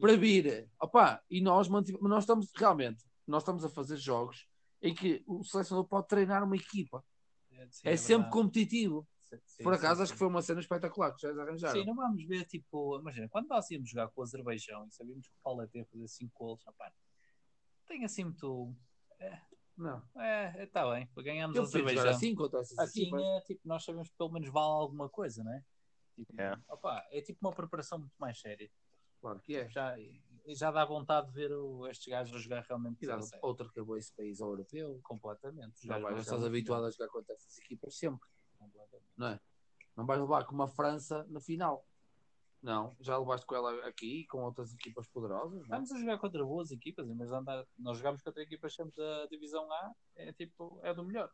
Para 0.00 0.16
vir. 0.16 0.70
Opa, 0.80 1.22
e 1.30 1.40
nós, 1.40 1.68
mantive- 1.68 1.98
nós 2.02 2.24
estamos 2.24 2.50
realmente 2.54 3.04
nós 3.26 3.42
estamos 3.42 3.64
a 3.64 3.68
fazer 3.68 3.96
jogos 3.96 4.48
em 4.80 4.94
que 4.94 5.22
o 5.26 5.44
selecionador 5.44 5.88
pode 5.88 6.08
treinar 6.08 6.42
uma 6.42 6.56
equipa. 6.56 7.04
Sim, 7.70 7.88
é 7.88 7.96
sempre 7.96 8.16
verdade. 8.16 8.30
competitivo. 8.32 9.08
Sim, 9.22 9.38
sim, 9.46 9.62
Por 9.62 9.72
acaso 9.74 9.96
sim, 9.98 10.02
acho 10.02 10.12
que 10.12 10.18
foi 10.18 10.26
uma 10.28 10.42
cena 10.42 10.60
espetacular 10.60 11.14
que 11.14 11.22
já 11.22 11.30
arranjaram. 11.30 11.80
Sim, 11.80 11.86
não 11.86 11.94
vamos 11.94 12.24
ver, 12.26 12.44
tipo, 12.44 12.98
imagina, 12.98 13.28
quando 13.28 13.46
nós 13.48 13.70
íamos 13.70 13.88
jogar 13.88 14.08
com 14.08 14.20
o 14.20 14.24
Azerbaijão 14.24 14.86
e 14.86 14.90
sabíamos 14.92 15.26
que 15.28 15.34
o 15.34 15.42
Paulo 15.42 15.68
ia 15.72 15.84
fazer 15.86 16.08
5 16.08 16.32
gols, 16.36 16.62
rapaz, 16.64 16.92
tem 17.86 18.04
assim 18.04 18.24
muito. 18.24 18.74
Não. 19.76 20.02
É, 20.16 20.64
está 20.64 20.90
bem, 20.92 21.08
ganhamos 21.16 21.56
o 21.56 21.62
Azerbaijão. 21.62 22.10
assim 22.10 22.34
Assim 22.78 23.10
é 23.16 23.40
tipo, 23.40 23.60
nós 23.64 23.84
sabemos 23.84 24.08
que 24.10 24.16
pelo 24.16 24.32
menos 24.32 24.48
vale 24.50 24.66
alguma 24.66 25.08
coisa, 25.08 25.42
não 25.44 25.52
é? 25.52 25.64
Tipo, 26.14 26.32
Yeah. 26.34 26.60
opá, 26.68 27.06
é 27.10 27.22
tipo 27.22 27.38
uma 27.40 27.52
preparação 27.54 27.98
muito 28.00 28.14
mais 28.18 28.38
séria. 28.38 28.70
Claro 29.22 29.40
que 29.40 29.54
é. 29.56 29.70
Já, 29.70 29.94
já 30.48 30.70
dá 30.72 30.84
vontade 30.84 31.28
de 31.28 31.32
ver 31.32 31.52
o- 31.52 31.86
estes 31.86 32.08
gajos 32.08 32.34
a 32.34 32.38
jogar 32.40 32.62
realmente 32.68 33.04
E 33.04 33.06
sério. 33.06 33.24
outra 33.40 33.68
acabou 33.68 33.96
esse 33.96 34.12
país 34.12 34.40
ao 34.40 34.50
europeu. 34.50 34.98
completamente. 35.04 35.86
Já 35.86 35.94
vais, 35.98 36.12
vão 36.14 36.20
estás 36.20 36.44
habituado 36.44 36.84
a 36.86 36.90
jogar 36.90 37.08
contra 37.08 37.32
essas 37.32 37.56
equipas 37.58 37.96
sempre. 37.96 38.28
completamente. 38.58 39.08
Não 39.16 39.28
é? 39.28 39.40
Não 39.96 40.04
vais 40.06 40.20
levar 40.20 40.44
com 40.44 40.54
uma 40.56 40.66
França 40.68 41.24
na 41.30 41.40
final. 41.40 41.86
Não, 42.60 42.96
já 43.00 43.16
levaste 43.18 43.44
com 43.46 43.54
ela 43.56 43.86
aqui 43.86 44.24
com 44.26 44.38
outras 44.44 44.72
equipas 44.74 45.06
poderosas. 45.08 45.52
Não? 45.68 45.76
é? 45.76 45.82
Estamos 45.82 45.92
a 45.92 45.98
jogar 45.98 46.18
contra 46.18 46.44
boas 46.44 46.70
equipas, 46.72 47.06
de 47.06 47.34
andar. 47.34 47.64
Nós 47.78 47.98
jogamos 47.98 48.22
contra 48.22 48.42
equipas 48.42 48.74
sempre 48.74 48.96
da 48.96 49.26
divisão 49.26 49.70
A, 49.72 49.92
é 50.16 50.32
tipo, 50.32 50.80
é 50.82 50.92
do 50.94 51.04
melhor. 51.04 51.30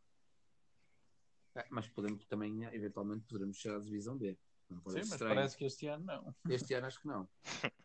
É, 1.55 1.65
mas 1.71 1.87
podemos 1.87 2.25
também, 2.27 2.63
eventualmente, 2.65 3.25
poderemos 3.25 3.57
chegar 3.57 3.77
à 3.77 3.79
divisão 3.79 4.15
B. 4.17 4.37
Não 4.69 4.77
Sim, 4.87 4.97
mas 4.99 5.11
estranho. 5.11 5.35
parece 5.35 5.57
que 5.57 5.65
este 5.65 5.87
ano 5.87 6.05
não. 6.05 6.35
Este 6.47 6.73
ano 6.75 6.87
acho 6.87 6.99
que 7.01 7.07
não. 7.07 7.27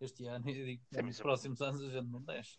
Este 0.00 0.26
ano, 0.26 0.48
eu 0.48 0.64
digo, 0.66 0.82
Sim, 0.90 0.96
nos 0.96 1.04
mas- 1.04 1.20
próximos 1.20 1.60
anos 1.60 1.82
a 1.82 1.88
gente 1.90 2.08
não 2.08 2.22
desce. 2.22 2.58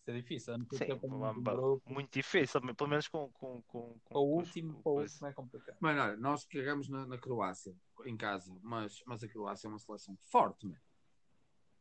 Isso 0.00 0.10
é 0.10 0.12
difícil. 0.12 0.54
Ano 0.54 0.66
que 0.66 0.76
Sim, 0.76 0.92
um 0.92 1.42
grupo, 1.42 1.92
muito 1.92 2.10
difícil, 2.12 2.60
mas 2.62 2.76
pelo 2.76 2.88
menos 2.90 3.08
com. 3.08 3.30
com, 3.32 3.62
com, 3.62 3.98
com 4.04 4.18
o 4.18 4.36
último, 4.36 4.80
com 4.82 4.90
o 4.90 5.00
último 5.00 5.26
é 5.26 5.32
complicado. 5.32 5.76
Mano, 5.80 6.00
olha, 6.00 6.16
nós 6.16 6.44
cagamos 6.44 6.88
na, 6.88 7.06
na 7.06 7.18
Croácia, 7.18 7.76
em 8.06 8.16
casa, 8.16 8.56
mas, 8.62 9.02
mas 9.06 9.22
a 9.22 9.28
Croácia 9.28 9.66
é 9.66 9.70
uma 9.70 9.78
seleção 9.78 10.16
forte, 10.22 10.66
mano. 10.66 10.80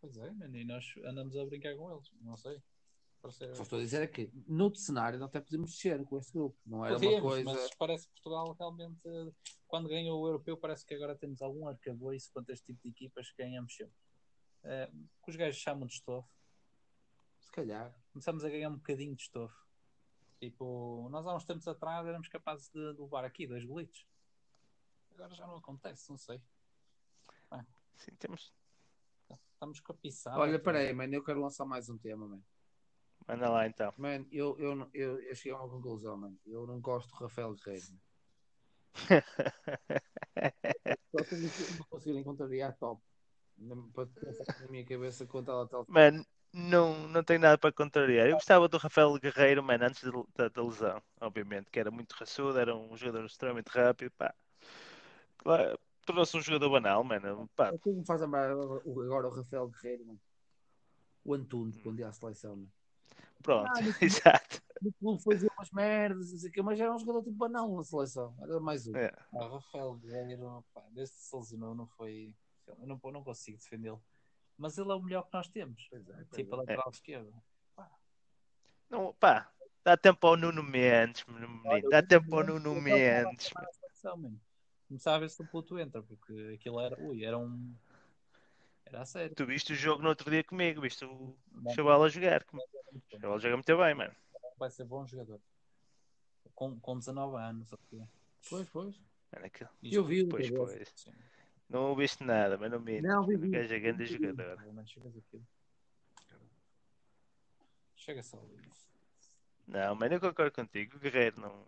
Pois 0.02 0.18
é, 0.18 0.32
mano, 0.32 0.56
e 0.58 0.66
nós 0.66 0.86
andamos 1.06 1.38
a 1.38 1.46
brincar 1.46 1.76
com 1.76 1.92
eles. 1.92 2.12
Não 2.22 2.36
sei. 2.36 2.62
Parece... 3.22 3.56
Só 3.56 3.64
estou 3.64 3.80
a 3.80 3.82
dizer 3.82 4.02
é 4.04 4.08
que, 4.08 4.32
noutro 4.48 4.80
cenário, 4.80 5.18
nós 5.20 5.30
até 5.30 5.40
podemos 5.42 5.72
descer 5.72 6.04
com 6.06 6.18
este 6.20 6.34
grupo. 6.34 6.58
Não 6.66 6.86
era 6.86 6.96
uma 6.96 7.00
Podíamos, 7.00 7.22
coisa. 7.22 7.44
mas 7.46 7.76
parece 7.76 8.08
que 8.08 8.14
Portugal 8.14 8.56
realmente, 8.60 9.00
quando 9.68 9.90
ganhou 9.90 10.22
o 10.22 10.28
europeu, 10.28 10.56
parece 10.58 10.86
que 10.86 10.94
agora 10.94 11.16
temos 11.16 11.42
algum 11.42 11.68
arcabouço 11.68 12.32
contra 12.34 12.54
este 12.54 12.68
tipo 12.68 12.82
de 12.84 12.90
equipas 12.90 13.32
que 13.32 13.44
ganhamos 13.44 13.76
sempre. 13.76 13.96
Eh, 14.63 14.91
que 15.24 15.30
os 15.30 15.36
gajos 15.36 15.60
chamam 15.60 15.88
de 15.88 15.93
estofo. 15.93 16.30
Se 17.39 17.52
calhar. 17.52 17.93
Começamos 18.12 18.43
a 18.43 18.50
ganhar 18.50 18.70
um 18.70 18.78
bocadinho 18.78 19.15
de 19.15 19.24
estofo. 19.24 19.67
Tipo, 20.39 21.08
nós 21.10 21.26
há 21.26 21.36
uns 21.36 21.46
tempos 21.46 21.67
atrás 21.67 22.06
éramos 22.06 22.28
capazes 22.28 22.70
de 22.70 22.80
levar 22.80 23.26
aqui 23.26 23.48
dois 23.48 23.65
golitos. 23.65 24.06
Agora 25.12 25.34
já 25.34 25.48
não 25.48 25.58
acontece, 25.58 26.10
não 26.10 26.17
sei. 26.17 26.41
Sim, 27.98 28.15
temos. 28.15 28.54
Estamos 29.54 29.80
com 29.80 29.91
a 29.91 29.96
pisar. 29.96 30.38
Olha, 30.38 30.60
peraí, 30.60 30.93
mano, 30.93 31.15
eu 31.15 31.24
quero 31.24 31.41
lançar 31.41 31.65
mais 31.65 31.89
um 31.89 31.98
tema, 31.98 32.28
mano. 32.28 32.46
Manda 33.28 33.50
lá 33.50 33.65
então. 33.67 33.91
Mano, 33.98 34.28
eu, 34.32 34.56
eu, 34.60 34.88
eu, 34.93 35.20
eu 35.20 35.36
cheguei 35.36 35.54
a 35.54 35.60
uma 35.60 35.67
conclusão, 35.67 36.15
mano. 36.15 36.39
Eu 36.46 36.67
não 36.67 36.80
gosto 36.80 37.10
do 37.10 37.15
Rafael 37.15 37.56
Guerreiro. 37.56 38.00
Só 41.12 41.24
que 41.24 41.36
não 41.78 41.86
consigo 41.89 42.20
encontrar 42.20 42.46
a 42.46 42.72
top. 42.72 43.02
Pensar 43.58 44.60
na 44.62 44.67
minha 44.67 44.86
cabeça 44.86 45.26
quanto 45.26 45.50
ela 45.52 45.63
está. 45.63 45.84
Mano, 45.88 46.26
não, 46.54 47.08
não 47.08 47.24
tenho 47.24 47.39
nada 47.39 47.58
para 47.58 47.72
contrariar. 47.72 48.28
Eu 48.28 48.36
gostava 48.36 48.67
do 48.67 48.78
Rafael 48.78 49.13
Guerreiro, 49.20 49.63
mano, 49.63 49.86
antes 49.86 50.04
da, 50.36 50.48
da- 50.48 50.62
lesão, 50.63 51.02
obviamente, 51.20 51.70
que 51.72 51.80
era 51.80 51.89
muito 51.91 52.13
raçudo, 52.13 52.60
era 52.60 52.76
um 52.76 52.96
jogador 52.96 53.26
extremamente 53.26 53.67
rápido, 53.70 54.12
pá. 54.12 54.34
Claro, 55.38 55.80
Tornou-se 56.06 56.38
um 56.38 56.41
jogador 56.41 56.70
banal, 56.70 57.04
mano. 57.04 57.50
Pá, 57.56 57.72
O 57.72 57.80
que 57.80 57.91
me 57.91 58.06
faz 58.06 58.22
lembrar 58.22 58.50
agora 58.50 58.82
o- 58.86 59.02
agora 59.02 59.28
o 59.28 59.36
Rafael 59.36 59.67
Guerreiro, 59.67 60.06
mano? 60.06 60.20
O 61.26 61.34
Antunes, 61.34 61.78
quando 61.84 62.00
ia 62.00 62.08
à 62.08 62.13
seleção, 62.13 62.56
mano. 62.56 62.72
pronto, 63.43 63.70
Ah, 63.76 63.80
exato. 64.02 64.62
No 64.82 64.93
clube 64.93 65.24
fazia 65.24 65.50
umas 65.58 65.70
merdas, 65.72 66.43
o 66.43 66.52
quê, 66.52 66.62
mas 66.62 66.80
era 66.80 66.93
um 66.96 67.00
jogador 67.00 67.24
tipo 67.24 67.36
banal 67.36 67.76
na 67.76 67.84
seleção. 67.84 68.34
Era 68.41 68.60
mais 68.60 68.88
um. 68.88 68.96
É. 68.96 69.12
Ah, 69.34 69.48
Rafael 69.50 69.96
Guerreiro, 69.96 70.63
pá, 70.74 70.82
desde 70.91 71.15
que 71.15 71.22
se 71.24 71.36
lesionou, 71.36 71.76
não 71.76 71.88
foi. 71.88 72.34
Eu 72.68 72.88
não, 72.88 73.00
não 73.12 73.24
consigo 73.24 73.58
defendê-lo. 73.58 74.04
Mas 74.58 74.78
ele 74.78 74.92
é 74.92 74.96
o 74.96 75.02
melhor 75.02 75.24
que 75.24 75.34
nós 75.34 75.48
temos. 75.48 75.88
tipo, 76.36 76.54
a 76.56 76.58
lateral 76.58 76.90
esquerda. 76.90 77.32
Não, 78.90 79.14
pá, 79.16 79.52
dá 79.84 79.98
tempo 79.98 80.26
ao 80.28 80.38
Nuno 80.38 80.64
Mendes, 80.64 81.26
menino. 81.26 81.62
Dá 81.90 82.02
tempo 82.02 82.36
ao 82.38 82.44
Nuno 82.46 82.82
Mendes. 82.82 83.52
Seleção, 83.80 84.18
mano. 84.18 84.42
Começava 84.88 85.18
a 85.18 85.20
ver 85.20 85.30
se 85.30 85.42
o 85.42 85.46
puto 85.48 85.78
entra, 85.78 86.02
porque 86.02 86.54
aquilo 86.56 86.80
era. 86.80 86.98
Ui, 87.02 87.24
era 87.26 87.38
um. 87.38 87.76
Era 88.86 89.02
a 89.02 89.06
sério. 89.06 89.36
Tu 89.36 89.46
viste 89.46 89.74
o 89.74 89.76
jogo 89.76 90.02
no 90.02 90.08
outro 90.10 90.32
dia 90.32 90.44
comigo, 90.44 90.80
viste 90.82 91.04
o 91.04 91.36
Bom, 91.52 91.70
Chaval 91.72 92.04
a 92.06 92.10
jogar. 92.10 92.46
O 92.54 93.20
Chaval 93.20 93.40
joga 93.40 93.58
muito 93.58 93.78
bem, 93.78 93.94
mano. 93.94 94.16
Vai 94.58 94.72
ser 94.72 94.86
bom 94.86 95.06
jogador. 95.06 95.42
Com, 96.56 96.80
com 96.80 96.98
19 96.98 97.36
anos. 97.38 97.72
ok. 97.74 98.02
Pois, 98.50 98.70
pois. 98.70 98.96
Mano, 99.34 99.46
aquilo- 99.46 99.70
Eu 99.84 100.06
vi 100.06 100.24
o 100.24 100.30
Pois, 100.30 100.50
pois. 100.50 101.06
Não 101.70 101.96
viste 101.96 102.24
nada, 102.24 102.58
mas 102.58 102.72
não 102.72 102.80
me 102.80 103.02
Não, 103.02 103.26
vi, 103.26 103.36
O 103.36 103.52
gajo 103.52 103.74
é 103.74 103.80
grande 103.80 104.06
jogador. 104.06 104.58
Chega 107.96 108.24
só. 108.24 108.42
Não, 109.68 109.96
mano, 109.96 110.16
eu 110.16 110.22
concordo 110.22 110.54
contigo. 110.54 110.96
O 110.96 111.00
Guerreiro 111.00 111.42
não. 111.42 111.66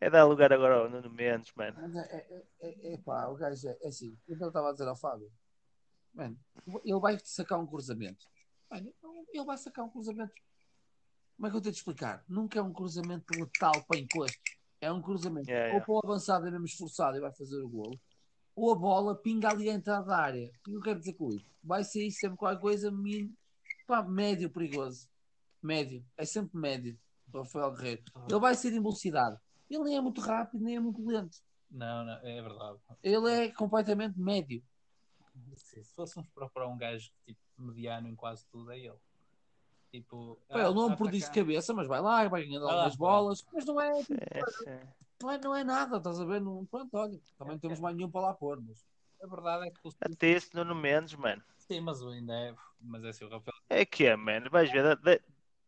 É 0.00 0.10
dar 0.10 0.24
lugar 0.24 0.52
agora 0.52 0.76
ao 0.76 0.90
Nuno 0.90 1.10
Mendes, 1.10 1.52
mano. 1.54 1.76
Mas 1.80 1.94
é, 1.94 2.16
é, 2.60 2.68
é, 2.68 2.94
é 2.94 2.98
pá, 2.98 3.28
o 3.28 3.36
gajo 3.36 3.68
é, 3.68 3.78
é 3.82 3.88
assim. 3.88 4.18
O 4.26 4.36
que 4.36 4.42
eu 4.42 4.48
estava 4.48 4.70
a 4.70 4.72
dizer 4.72 4.88
ao 4.88 4.96
Fábio, 4.96 5.30
mano, 6.12 6.38
ele 6.84 6.98
vai 6.98 7.18
sacar 7.22 7.60
um 7.60 7.66
cruzamento. 7.66 8.26
Mano, 8.68 8.92
ele 9.32 9.44
vai 9.44 9.58
sacar 9.58 9.84
um 9.84 9.90
cruzamento. 9.90 10.32
Como 11.36 11.46
é 11.46 11.50
que 11.50 11.56
eu 11.56 11.60
tenho 11.60 11.72
de 11.72 11.78
explicar? 11.78 12.24
Nunca 12.28 12.58
é 12.58 12.62
um 12.62 12.72
cruzamento 12.72 13.32
letal 13.38 13.84
para 13.84 14.00
encosto. 14.00 14.38
É 14.80 14.90
um 14.90 15.02
cruzamento 15.02 15.48
Yeah, 15.48 15.68
ou 15.68 15.74
yeah. 15.74 15.86
para 15.86 15.94
o 15.94 16.00
avançado 16.02 16.46
é 16.46 16.50
mesmo 16.50 16.64
esforçado 16.64 17.16
e 17.16 17.20
vai 17.20 17.32
fazer 17.32 17.56
o 17.60 17.68
golo, 17.68 18.00
ou 18.60 18.72
a 18.72 18.76
bola 18.76 19.14
pinga 19.14 19.48
ali 19.48 19.70
a 19.70 19.74
entrada 19.74 20.06
da 20.06 20.18
área. 20.18 20.50
O 20.60 20.62
que 20.64 20.72
eu 20.72 20.80
quero 20.80 20.98
dizer 20.98 21.14
com 21.14 21.30
isso? 21.30 21.46
Vai 21.62 21.82
sair 21.82 22.10
sempre 22.10 22.36
qualquer 22.36 22.60
coisa 22.60 22.90
min... 22.90 23.34
pá, 23.86 24.02
médio 24.02 24.50
perigoso. 24.50 25.08
Médio. 25.62 26.04
É 26.16 26.24
sempre 26.24 26.58
médio. 26.58 26.98
o 27.32 27.38
Rafael 27.38 27.72
Guerreiro. 27.72 28.02
Ele 28.28 28.38
vai 28.38 28.54
ser 28.54 28.68
em 28.68 28.80
velocidade. 28.80 29.38
Ele 29.68 29.84
nem 29.84 29.96
é 29.96 30.00
muito 30.00 30.20
rápido, 30.20 30.62
nem 30.62 30.76
é 30.76 30.80
muito 30.80 31.04
lento. 31.06 31.38
Não, 31.70 32.04
não, 32.04 32.14
é 32.14 32.42
verdade. 32.42 32.78
Ele 33.02 33.30
é 33.30 33.48
completamente 33.50 34.18
médio. 34.18 34.62
Se 35.54 35.82
fôssemos 35.94 36.28
procurar 36.30 36.68
um 36.68 36.76
gajo 36.76 37.10
tipo, 37.24 37.40
mediano 37.56 38.08
em 38.08 38.14
quase 38.14 38.44
tudo, 38.48 38.72
é 38.72 38.78
ele. 38.78 38.98
Tipo, 39.92 40.38
Pá, 40.48 40.60
ele 40.60 40.74
não 40.74 40.82
é 40.90 40.92
um 40.92 40.96
prodígio 40.96 41.28
de 41.28 41.34
cabeça, 41.34 41.72
mas 41.72 41.86
vai 41.88 42.00
lá, 42.00 42.28
vai 42.28 42.44
ganhando 42.44 42.68
algumas 42.68 42.96
bolas, 42.96 43.44
mas 43.52 43.64
não 43.64 43.80
é, 43.80 44.00
É, 44.00 44.50
sim. 44.50 44.88
Não 45.22 45.30
é, 45.30 45.38
não 45.38 45.54
é 45.54 45.64
nada, 45.64 45.98
estás 45.98 46.20
a 46.20 46.24
ver? 46.24 46.40
Não, 46.40 46.64
pronto, 46.66 46.94
olha, 46.96 47.20
também 47.38 47.54
não 47.54 47.60
temos 47.60 47.80
mais 47.80 47.96
nenhum 47.96 48.10
para 48.10 48.20
lá 48.28 48.34
pôr, 48.34 48.60
mas 48.60 48.86
A 49.22 49.26
verdade 49.26 49.68
é 49.68 49.70
que 49.70 49.80
o 49.84 49.90
Até 50.00 50.28
esse 50.28 50.54
Nuno 50.54 50.74
Mendes, 50.74 51.14
mano. 51.14 51.42
Sim, 51.58 51.80
mas 51.80 52.02
ainda 52.02 52.34
é. 52.34 52.54
Mas 52.80 53.04
é 53.04 53.08
assim, 53.10 53.24
o 53.24 53.28
Rafael 53.28 53.54
É 53.68 53.84
que 53.84 54.06
é, 54.06 54.16
mano. 54.16 54.50
Vais 54.50 54.70
ver. 54.70 54.96
de- 54.96 55.22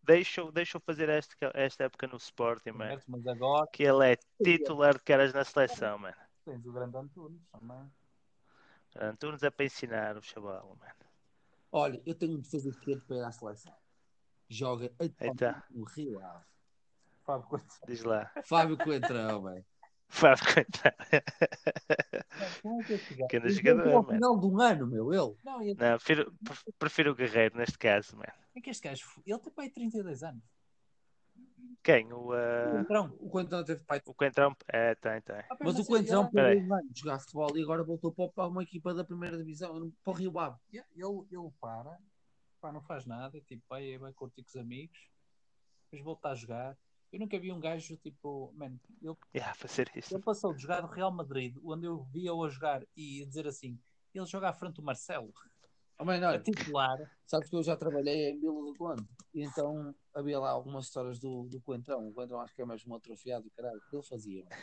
Deixa, 0.04 0.50
deixa 0.50 0.78
eu 0.78 0.80
fazer 0.80 1.08
esta, 1.08 1.52
esta 1.54 1.84
época 1.84 2.08
no 2.08 2.16
Sporting, 2.16 2.72
mano. 2.72 3.00
Mas 3.06 3.24
agora 3.24 3.68
Que 3.72 3.84
ele 3.84 4.12
é 4.12 4.16
titular 4.42 4.94
de 4.94 5.00
caras 5.04 5.32
na 5.32 5.44
seleção, 5.44 5.96
mano. 5.98 6.16
tens 6.44 6.66
o 6.66 6.72
grande 6.72 6.96
Antunes 6.96 7.40
também. 7.52 7.88
Antunes 8.96 9.42
é 9.44 9.50
para 9.50 9.64
ensinar 9.64 10.16
o 10.16 10.22
chaval, 10.22 10.76
mano. 10.78 10.92
olha, 11.70 12.02
eu 12.04 12.14
tenho 12.14 12.36
um 12.36 12.40
defesa 12.40 12.68
esquerdo 12.68 13.02
para 13.06 13.16
ir 13.16 13.24
à 13.24 13.30
seleção. 13.32 13.74
Joga 14.48 14.92
atualmente 14.98 15.64
no 15.70 15.84
Rio 15.84 16.20
Ave. 16.20 16.44
Fábio 17.32 17.48
Coentrão. 17.48 17.78
Diz 17.86 18.02
lá. 18.04 18.30
Fábio 18.44 18.76
Coentrão, 18.78 19.42
velho. 19.42 19.64
Como 22.60 22.82
é 22.82 23.26
que 23.28 23.36
anda 23.38 23.48
jogador, 23.48 23.92
ao 23.94 24.04
final 24.06 24.38
de 24.38 24.46
um 24.46 24.60
ano, 24.60 24.86
meu, 24.86 25.12
ele. 25.12 25.36
Não, 25.44 25.62
ele, 25.62 25.74
Não, 25.74 25.96
prefiro, 25.96 26.34
prefiro 26.78 27.12
o 27.12 27.14
Guerreiro 27.14 27.56
neste 27.56 27.78
caso, 27.78 28.16
mano. 28.16 28.32
é 28.54 28.60
que 28.60 28.70
este 28.70 28.86
gajo. 28.86 29.04
Ele 29.26 29.38
tem 29.38 29.52
pai 29.52 29.68
32 29.70 30.22
anos. 30.22 30.42
Quem? 31.82 32.12
O, 32.12 32.30
uh, 32.32 32.70
Coentrão. 32.72 33.16
O 33.20 33.30
Coentrão 33.30 33.64
teve 33.64 33.82
pai. 33.84 34.00
o 34.04 34.14
Coentrão? 34.14 34.54
É, 34.68 34.94
tem, 34.96 35.20
tem. 35.22 35.36
Ah, 35.50 35.56
Mas 35.60 35.78
o 35.78 35.84
Coentrão 35.84 36.30
de 36.30 37.00
jogar 37.00 37.18
futebol 37.18 37.56
e 37.56 37.62
agora 37.62 37.82
voltou 37.82 38.12
para- 38.12 38.46
uma 38.46 38.62
equipa 38.62 38.94
da 38.94 39.04
primeira 39.04 39.36
divisão, 39.36 39.90
para 40.04 40.10
o 40.12 40.14
Rio 40.14 40.38
Ave. 40.38 40.58
Ele, 40.72 40.84
ele, 40.94 41.26
ele 41.30 41.50
para, 41.60 41.98
pá, 42.60 42.70
não 42.70 42.82
faz 42.82 43.04
nada, 43.06 43.40
tipo, 43.40 43.62
vai, 43.68 43.98
vai 43.98 44.12
curtir 44.12 44.42
com 44.42 44.48
os 44.48 44.56
amigos, 44.56 44.98
depois 45.84 46.04
volta 46.04 46.28
a 46.28 46.34
jogar. 46.34 46.76
Eu 47.12 47.20
nunca 47.20 47.38
vi 47.38 47.52
um 47.52 47.60
gajo 47.60 47.96
tipo, 47.98 48.52
man, 48.56 48.78
ele, 49.02 49.16
Yeah, 49.34 49.54
fazer 49.54 49.90
ele 49.94 50.22
passou 50.22 50.54
de 50.54 50.62
jogar 50.62 50.80
do 50.80 50.86
Real 50.86 51.12
Madrid, 51.12 51.56
onde 51.62 51.86
eu 51.86 52.02
via-o 52.04 52.42
a 52.44 52.48
jogar 52.48 52.82
e 52.96 53.24
dizer 53.26 53.46
assim, 53.46 53.78
ele 54.14 54.26
joga 54.26 54.48
à 54.48 54.52
frente 54.52 54.76
do 54.76 54.82
Marcelo, 54.82 55.32
Oh, 55.98 56.04
man, 56.04 56.18
a 56.24 56.30
olha, 56.30 56.42
titular. 56.42 56.98
sabes 57.26 57.48
que 57.48 57.54
eu 57.54 57.62
já 57.62 57.76
trabalhei 57.76 58.30
em 58.30 58.40
Vila 58.40 58.60
do 58.64 58.74
Conde 58.74 59.06
e 59.32 59.44
então 59.44 59.94
havia 60.12 60.40
lá 60.40 60.50
algumas 60.50 60.86
histórias 60.86 61.18
do, 61.20 61.44
do 61.44 61.60
Coentrão. 61.60 62.08
O 62.08 62.12
Coentrão 62.12 62.40
acho 62.40 62.52
que 62.54 62.62
é 62.62 62.66
mesmo 62.66 62.92
um 62.92 62.96
atrofiado, 62.96 63.48
caralho. 63.56 63.78
O 63.78 63.88
que 63.88 63.96
ele 63.96 64.02
fazia? 64.02 64.42
mano? 64.42 64.56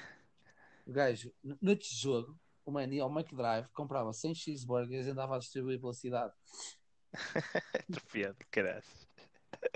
O 0.85 0.91
gajo, 0.91 1.31
noite 1.61 1.89
de 1.89 2.01
jogo, 2.01 2.37
o 2.65 2.71
man 2.71 2.87
ia 2.87 3.03
ao 3.03 3.11
McDrive, 3.11 3.69
comprava 3.73 4.11
100 4.11 4.35
cheeseburgers 4.35 5.07
e 5.07 5.11
andava 5.11 5.35
a 5.35 5.39
distribuir 5.39 5.79
pela 5.79 5.93
cidade. 5.93 6.33
Atrofiado, 7.89 8.37
caralho. 8.51 8.83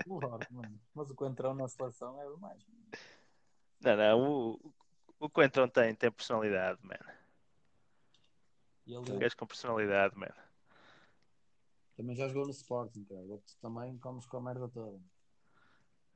Mano. 0.06 0.80
Mas 0.94 1.10
o 1.10 1.14
Coentrão 1.14 1.54
na 1.54 1.68
seleção 1.68 2.20
é 2.20 2.30
demais. 2.30 2.66
Não, 3.80 3.96
não, 3.96 4.22
o, 4.22 4.74
o 5.20 5.30
Quentrão 5.30 5.68
tem, 5.68 5.94
tem 5.94 6.10
personalidade, 6.10 6.78
man. 6.82 6.94
E 8.86 8.96
Um 8.96 9.02
ele, 9.02 9.18
gajo 9.18 9.36
com 9.36 9.46
personalidade, 9.46 10.16
man. 10.16 10.32
Também 11.96 12.16
já 12.16 12.28
jogou 12.28 12.44
no 12.46 12.50
Sporting, 12.50 13.04
cara. 13.04 13.22
Tu 13.46 13.56
também 13.60 13.96
comes 13.98 14.26
com 14.26 14.36
a 14.38 14.40
merda 14.40 14.68
toda. 14.68 15.00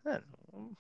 Mano, 0.05 0.77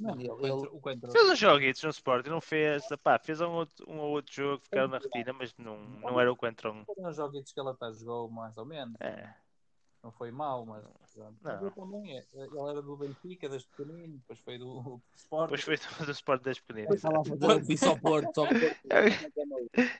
Mano, 0.00 0.20
ele, 0.20 0.30
o 0.30 0.40
ele, 0.40 0.50
Coentrão- 0.50 0.74
o 0.76 0.80
Coentrão- 0.80 1.12
Fez 1.12 1.30
uns 1.30 1.38
joguitos 1.38 1.82
no 1.82 1.90
Sport, 1.90 2.26
não 2.26 2.40
fez, 2.40 2.82
pá, 3.02 3.18
fez 3.18 3.40
um, 3.40 3.50
outro, 3.50 3.84
um 3.88 3.98
ou 3.98 4.10
outro 4.12 4.32
jogo, 4.34 4.64
ficaram 4.64 4.88
na 4.88 4.98
retina, 4.98 5.32
mas 5.34 5.54
não, 5.58 5.78
não 5.78 6.18
era 6.18 6.32
o 6.32 6.36
Quentrão. 6.36 6.84
Foram 6.86 7.08
uns 7.10 7.16
joguitos 7.16 7.52
que 7.52 7.60
ele 7.60 7.68
até 7.68 7.92
jogou 7.92 8.30
mais 8.30 8.56
ou 8.56 8.64
menos. 8.64 8.96
É, 9.00 9.34
Não 10.02 10.10
foi 10.10 10.32
mau, 10.32 10.66
mas 10.66 10.84
pronto. 11.14 11.36
Não. 11.42 11.62
Mas 11.62 11.74
também, 11.74 12.18
é. 12.18 12.24
ele 12.32 12.70
era 12.70 12.82
do 12.82 12.96
Benfica 12.96 13.48
desde 13.48 13.68
pequenino, 13.68 14.18
depois 14.18 14.38
foi 14.40 14.58
do, 14.58 14.82
do 14.82 15.02
Sport. 15.14 15.50
depois 15.50 15.62
foi 15.62 15.76
do, 15.76 16.06
do 16.06 16.10
Sport 16.10 16.42
das 16.42 16.58
pequeninas. 16.58 17.00
Depois 17.00 17.04
estava 17.04 17.20
a 17.20 17.24
fazer 17.24 17.62
o 17.62 17.66
piso 17.66 17.88
ao 17.88 17.98
Porto, 18.00 18.34
só 18.34 18.44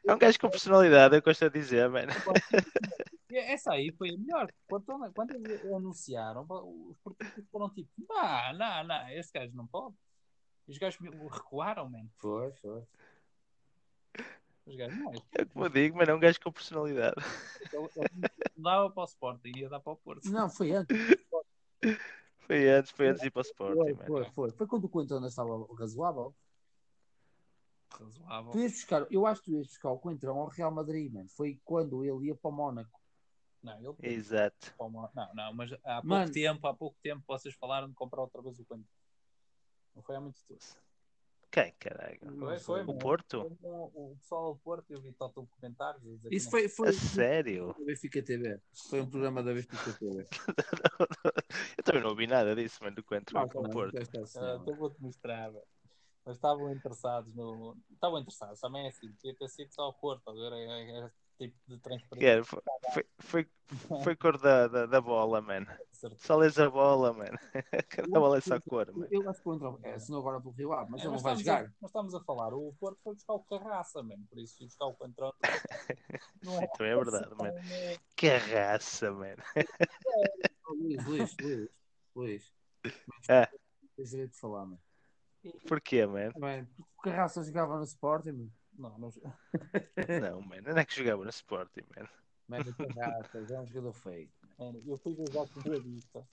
É 0.05 0.15
um 0.15 0.19
gajo 0.19 0.41
com 0.41 0.51
personalidade, 0.51 1.15
eu 1.15 1.23
gosto 1.23 1.49
de 1.49 1.59
dizer, 1.59 1.89
man. 1.89 2.07
E 3.31 3.39
Essa 3.39 3.73
aí 3.73 3.91
foi 3.93 4.11
a 4.11 4.19
melhor. 4.19 4.53
Quando, 4.69 5.13
quando 5.15 5.35
eles 5.35 5.65
anunciaram, 5.65 6.43
os 6.43 6.99
portugueses 6.99 7.49
foram 7.51 7.71
tipo: 7.71 7.89
não, 8.07 8.53
não, 8.59 8.85
não, 8.85 9.09
esse 9.09 9.33
gajo 9.33 9.57
não 9.57 9.67
pode. 9.67 9.95
E 10.69 10.73
os 10.73 10.79
gajos 10.79 11.01
recuaram, 11.01 11.89
man. 11.89 12.07
Foi, 12.19 12.53
foi. 12.61 12.83
Os 14.67 14.77
gajos 14.77 14.99
não. 14.99 15.13
É 15.33 15.45
como 15.45 15.65
eu 15.65 15.69
digo, 15.69 15.97
mas 15.97 16.09
é 16.09 16.15
um 16.15 16.21
gajo 16.21 16.41
com 16.41 16.53
personalidade. 16.53 17.17
ele 17.73 18.09
não 18.57 18.63
dava 18.63 18.91
para 18.91 19.03
o 19.03 19.07
Sporting, 19.07 19.53
ia 19.57 19.69
dar 19.69 19.81
para 19.81 19.93
o 19.93 19.97
Porto. 19.97 20.31
Não, 20.31 20.49
foi 20.49 20.73
antes. 20.73 20.97
Foi 22.39 22.69
antes, 22.69 22.91
foi 22.93 23.09
antes 23.09 23.23
de 23.23 23.29
ir 23.29 23.31
para 23.31 23.41
o 23.41 23.45
Foi, 23.45 23.51
Sporting, 23.51 23.93
man. 23.95 24.07
foi, 24.07 24.25
foi. 24.31 24.51
Foi 24.53 24.67
quando 24.67 24.85
o 24.85 24.89
Coentrão 24.89 25.25
estava 25.27 25.67
razoável. 25.75 26.35
Razoável. 27.91 28.53
Tu 28.53 28.59
ias 28.61 28.73
buscar, 28.73 29.07
eu 29.11 29.27
acho 29.27 29.43
que 29.43 29.51
tu 29.51 29.57
ias 29.57 29.67
buscar 29.67 29.91
o 29.91 29.99
Coentrão 29.99 30.39
ao 30.39 30.49
Real 30.49 30.71
Madrid, 30.71 31.13
mano. 31.13 31.29
Foi 31.29 31.61
quando 31.65 32.05
ele 32.05 32.29
ia 32.29 32.35
para 32.35 32.49
o 32.49 32.53
Mónaco. 32.53 33.01
Não, 33.63 33.79
ele 33.79 33.95
Exato. 34.03 34.75
Não, 34.79 35.35
não, 35.35 35.55
mas 35.55 35.73
há 35.85 36.01
pouco 36.01 36.07
Mano. 36.07 36.33
tempo, 36.33 36.67
há 36.67 36.75
pouco 36.75 36.99
tempo 37.01 37.23
vocês 37.27 37.55
falaram 37.55 37.89
de 37.89 37.95
comprar 37.95 38.23
outra 38.23 38.43
vez 38.43 38.59
o 38.59 38.65
Coentrão. 38.65 38.89
Não 39.95 40.03
foi 40.03 40.17
há 40.17 40.21
muito 40.21 40.43
tempo. 40.45 40.65
Quem, 41.53 41.71
caralho? 41.79 42.19
Foi, 42.39 42.59
foi, 42.59 42.83
O. 42.83 42.99
Porto? 42.99 43.55
O, 43.63 44.17
pessoal 44.19 44.55
do 44.55 44.61
Porto, 44.61 44.91
eu 44.91 45.03
vi 45.03 45.13
todos 45.13 45.37
os 45.37 45.51
comentários. 45.51 46.03
Isso 46.31 46.49
foi, 46.51 46.67
foi 46.67 46.89
A 46.89 46.93
sério? 46.95 47.75
da 47.79 47.85
Benfica 47.85 48.23
TV. 48.23 48.59
Foi 48.89 49.03
um 49.03 49.11
programa 49.11 49.43
da 49.43 49.53
Benfica 49.53 49.93
TV. 49.99 50.27
Eu 51.77 51.85
também 51.85 52.03
não 52.03 52.09
ouvi 52.09 52.27
nada 52.27 52.57
disso, 52.57 52.83
mano, 52.83 52.97
do 52.97 53.05
Quentrão 53.05 53.43
Não, 53.43 53.49
com 53.51 53.59
o 53.59 53.63
não, 53.65 53.71
Porto. 53.71 53.93
presta 53.93 54.17
Ah, 54.17 54.21
atenção. 54.21 54.63
então 54.63 54.77
vou-te 54.77 54.99
mostrar. 55.03 55.53
Mas 56.25 56.37
estavam 56.37 56.73
interessados 56.73 57.35
no. 57.35 57.77
Estavam 57.93 58.19
interessados, 58.21 58.59
também 58.59 58.87
é 58.87 58.89
assim. 58.89 59.13
Podia 59.13 59.35
ter 59.37 59.49
sido 59.49 59.75
só 59.75 59.91
o 59.91 59.93
Porto, 59.93 60.27
a 60.31 60.33
ver? 60.33 60.53
É, 60.55 60.65
é, 60.65 60.99
é 61.01 61.11
tipo 61.49 61.59
de 61.69 61.79
transparência. 61.79 62.27
Yeah, 62.27 62.45
foi, 62.45 62.63
foi, 62.93 63.05
foi, 63.21 63.51
foi 64.03 64.17
cor 64.17 64.39
da, 64.39 64.69
da, 64.69 64.87
da 64.87 65.01
bola, 65.01 65.41
man. 65.41 65.65
certo? 65.93 66.17
Só 66.19 66.37
lês 66.37 66.59
a 66.59 66.69
bola, 66.71 67.13
man. 67.13 67.31
Cada 67.89 68.09
bola 68.21 68.39
é 68.39 68.41
só 68.41 68.61
cor, 68.61 68.93
man. 68.93 69.07
Eu 69.11 69.29
acho 69.29 69.43
que 69.43 69.49
o 69.49 69.81
é, 69.83 69.95
assinou 69.95 70.21
agora 70.21 70.41
pelo 70.41 70.53
Rio 70.55 70.73
Ave, 70.73 70.91
mas 70.91 71.01
É, 71.01 71.05
ele 71.05 71.09
não 71.09 71.15
mas 71.15 71.23
vai 71.23 71.33
estamos 71.35 71.49
a- 71.49 71.59
jogar. 71.59 71.75
Nós 71.81 71.89
estamos 71.91 72.15
a 72.15 72.21
falar, 72.25 72.55
o 72.55 72.75
Porto 72.79 72.99
foi 73.03 73.15
buscar 73.15 73.33
o 73.35 73.41
Carraça, 73.45 74.03
mano. 74.03 74.25
Por 74.29 74.39
isso, 74.39 74.65
buscar 74.65 74.87
o 74.87 74.95
Coentrão. 74.95 75.33
Não 76.43 76.59
Sim, 76.59 76.67
também 76.77 76.93
é 76.93 76.97
verdade, 76.97 77.35
man. 77.37 77.49
É, 77.49 77.99
Que 78.17 78.29
raça, 78.29 79.13
man. 79.13 79.37
Luís, 80.69 81.05
Luís, 81.07 81.37
Luís, 81.39 81.71
Luís. 82.17 82.53
É. 83.29 83.47
Tens 83.97 84.11
direito 84.11 84.33
de 84.33 84.39
falar, 84.41 84.65
mano. 84.67 84.81
Porquê, 85.69 86.07
man? 86.07 86.31
Bem, 86.39 86.65
porque 86.67 86.83
o 86.99 87.03
Carraça 87.03 87.43
jogava 87.45 87.77
no 87.79 87.85
Sporting, 87.85 88.33
mano. 88.33 88.53
Não, 88.79 88.99
não. 88.99 89.13
Não, 90.21 90.41
man. 90.43 90.61
Não 90.63 90.79
é 90.79 90.85
que 90.85 90.95
jogava 90.97 91.25
no 91.25 91.31
Sporting, 91.31 91.83
man. 91.97 92.09
Mano, 92.49 92.71
o 92.71 92.95
Carraça 92.95 93.47
já 93.47 93.57
é 93.57 93.61
um 93.61 93.67
jogador 93.67 93.93
feio. 93.93 94.31
Mano, 94.59 94.83
eu 94.87 94.97
fui 94.99 95.15
ver 95.15 95.31
jogos 95.31 95.51
do 95.53 95.63
Boa 95.63 95.81
Vista. 95.81 96.27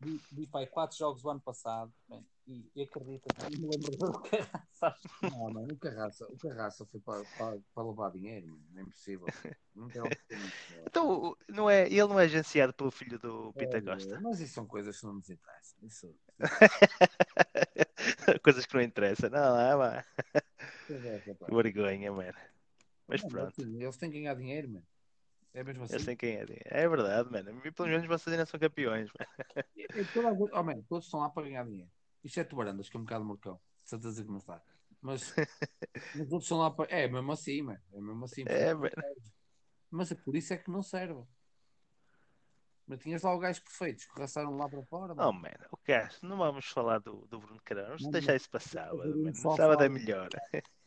Vi, 0.00 0.20
vi 0.32 0.46
pai, 0.46 0.66
quatro 0.66 0.96
jogos 0.96 1.22
do 1.22 1.30
ano 1.30 1.40
passado. 1.40 1.92
mano, 2.08 2.26
e, 2.46 2.70
e 2.74 2.82
acredita 2.82 3.30
que 3.32 3.56
me 3.56 3.68
lembro 3.68 3.96
do 3.96 4.20
Carraça. 4.22 4.96
Não, 5.22 5.50
mano, 5.50 5.72
o 5.72 5.76
Carraça, 5.78 6.26
o 6.26 6.36
Carraça 6.38 6.84
foi 6.86 7.00
para, 7.00 7.24
para, 7.24 7.58
para 7.74 7.84
levar 7.88 8.10
dinheiro, 8.10 8.48
mano. 8.48 8.64
É 8.76 8.82
impossível. 8.82 9.26
Não 9.74 9.88
tem. 9.88 10.02
Então, 10.86 11.30
o- 11.30 11.36
não 11.48 11.70
é, 11.70 11.86
ele 11.86 12.04
não 12.04 12.20
é 12.20 12.24
agenciado 12.24 12.74
pelo 12.74 12.90
filho 12.90 13.18
do 13.18 13.52
Pita 13.54 13.78
É, 13.78 13.82
Costa. 13.82 14.20
Mas 14.20 14.40
isso 14.40 14.54
são 14.54 14.66
coisas 14.66 14.98
que 15.00 15.06
não 15.06 15.14
nos 15.14 15.30
interessam. 15.30 15.78
Isso, 15.82 16.14
Coisas 18.42 18.66
que 18.66 18.74
não 18.74 18.82
interessam. 18.82 19.30
Não, 19.30 19.58
é, 19.58 19.74
mano. 19.76 20.04
É, 20.92 21.16
rapaz. 21.26 21.50
Que 21.50 21.54
vergonha, 21.62 22.12
man. 22.12 22.32
Mas 23.06 23.22
Não, 23.22 23.28
pronto. 23.30 23.60
assim, 23.60 23.82
Eles 23.82 23.96
têm 23.96 24.10
que 24.10 24.18
ganhar 24.18 24.34
dinheiro, 24.34 24.68
mano. 24.68 24.86
É 25.52 25.62
mesmo 25.62 25.84
assim. 25.84 25.94
Eu 25.94 26.00
sei 26.00 26.16
quem 26.16 26.36
é. 26.36 26.46
É 26.64 26.88
verdade, 26.88 27.30
mano. 27.30 27.62
E 27.64 27.70
Pelo 27.70 27.88
menos 27.88 28.06
vocês 28.06 28.32
ainda 28.32 28.46
são 28.46 28.58
campeões, 28.58 29.08
man. 29.18 29.26
É, 29.76 30.04
toda 30.12 30.28
a 30.30 30.34
gente- 30.34 30.50
oh, 30.52 30.62
man, 30.62 30.82
todos 30.88 31.04
estão 31.04 31.20
lá 31.20 31.30
para 31.30 31.44
ganhar 31.44 31.64
dinheiro. 31.64 31.90
Exceto 32.24 32.54
o 32.54 32.58
Barandas, 32.58 32.88
que 32.88 32.96
é 32.96 33.00
um 33.00 33.04
bocado 33.04 33.24
morcão. 33.24 33.60
De 33.84 33.90
certeza 33.90 34.24
que 34.24 34.30
não 34.30 34.38
está. 34.38 34.60
Mas, 35.00 35.34
mas 36.16 36.28
todos 36.28 36.44
estão 36.44 36.58
lá 36.58 36.70
para. 36.70 36.90
É 36.90 37.06
mesmo 37.06 37.30
assim, 37.30 37.62
mano. 37.62 37.80
É 37.92 38.00
mesmo 38.00 38.24
assim. 38.24 38.42
É, 38.46 38.74
mano. 38.74 38.90
Mas 39.90 40.10
é 40.10 40.14
por 40.14 40.34
isso 40.34 40.52
é 40.52 40.56
que 40.56 40.70
não 40.70 40.82
serve. 40.82 41.22
Mas 42.86 42.98
tinhas 43.00 43.22
lá 43.22 43.34
o 43.34 43.38
gajo 43.38 43.62
perfeitos 43.62 44.04
que 44.06 44.20
raçaram 44.20 44.56
lá 44.56 44.68
para 44.68 44.82
fora. 44.82 45.12
Oh, 45.12 45.32
mano. 45.32 45.40
man, 45.40 45.66
o 45.70 45.78
gajo, 45.86 46.18
não 46.22 46.36
vamos 46.36 46.66
falar 46.66 46.98
do, 46.98 47.26
do 47.26 47.38
Bruno 47.38 47.60
Carão, 47.64 47.96
vamos 47.96 48.08
deixar 48.08 48.34
isso 48.34 48.50
para 48.50 48.60
sábado, 48.60 49.16
mano. 49.16 49.34
Sábado 49.34 49.84
é 49.84 49.88
melhor. 49.88 50.28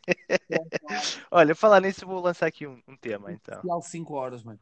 Olha, 1.32 1.56
falar 1.56 1.82
nisso, 1.82 2.06
vou 2.06 2.22
lançar 2.22 2.48
aqui 2.48 2.66
um, 2.66 2.82
um 2.88 2.96
tema 2.96 3.32
então. 3.32 3.56
Especial 3.56 3.82
5 3.82 4.14
horas, 4.14 4.44
mano. 4.44 4.60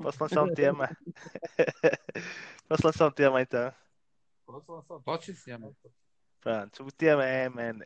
Posso 0.00 0.22
lançar 0.22 0.42
um 0.42 0.52
tema? 0.54 0.88
Posso 2.68 2.86
lançar 2.86 3.06
um 3.08 3.10
tema 3.10 3.42
então? 3.42 3.74
Posso 4.46 4.72
lançar? 4.72 5.34
Sim, 5.34 5.52
mano. 5.52 5.76
Pronto, 6.40 6.84
o 6.84 6.92
tema 6.92 7.24
é, 7.24 7.48
man, 7.48 7.78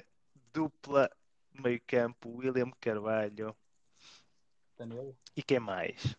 dupla 0.52 1.10
meio 1.52 1.80
campo, 1.86 2.30
William 2.38 2.70
Carvalho 2.80 3.54
Danilo? 4.78 5.16
e 5.34 5.42
quem 5.42 5.60
mais? 5.60 6.16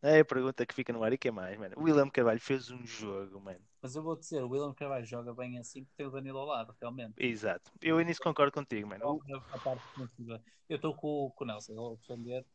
É 0.00 0.20
a 0.20 0.24
pergunta 0.24 0.64
que 0.64 0.74
fica 0.74 0.92
no 0.92 1.02
ar, 1.02 1.12
e 1.12 1.18
quem 1.18 1.32
mais, 1.32 1.58
mano? 1.58 1.74
O 1.76 1.82
William 1.82 2.08
Carvalho 2.08 2.40
fez 2.40 2.70
um 2.70 2.86
jogo, 2.86 3.40
mano. 3.40 3.60
Mas 3.82 3.96
eu 3.96 4.02
vou 4.02 4.16
dizer, 4.16 4.42
o 4.44 4.48
William 4.48 4.72
Carvalho 4.72 5.04
joga 5.04 5.34
bem 5.34 5.58
assim 5.58 5.84
porque 5.84 5.96
tem 5.96 6.06
o 6.06 6.10
Danilo 6.10 6.38
ao 6.38 6.46
lado, 6.46 6.74
realmente. 6.80 7.14
Exato. 7.16 7.72
Eu 7.82 7.98
nisso 8.00 8.20
concordo 8.22 8.52
contigo, 8.52 8.88
mano. 8.88 9.20
Eu 10.68 10.76
estou 10.76 10.94
com, 10.94 11.32
com 11.34 11.44
o 11.44 11.46
Nelson, 11.46 11.72
ele 11.72 11.94
a 11.94 11.96
defender. 11.96 12.46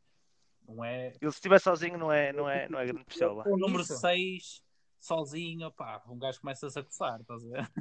Não 0.66 0.86
é. 0.86 1.08
Ele 1.22 1.32
se 1.32 1.38
estiver 1.38 1.60
sozinho 1.60 1.98
não 1.98 2.12
é, 2.12 2.32
não 2.32 2.50
é, 2.50 2.70
não 2.70 2.80
é 2.80 2.86
grande 2.86 3.04
pistola. 3.04 3.44
O 3.46 3.58
número 3.58 3.82
Isso. 3.82 3.98
6, 3.98 4.64
sozinho, 5.00 5.70
pá, 5.74 6.02
um 6.08 6.18
gajo 6.18 6.40
começa-se 6.40 6.80
a 6.80 6.84
coçar, 6.84 7.20
estás 7.20 7.44
a 7.44 7.50
ver? 7.50 7.72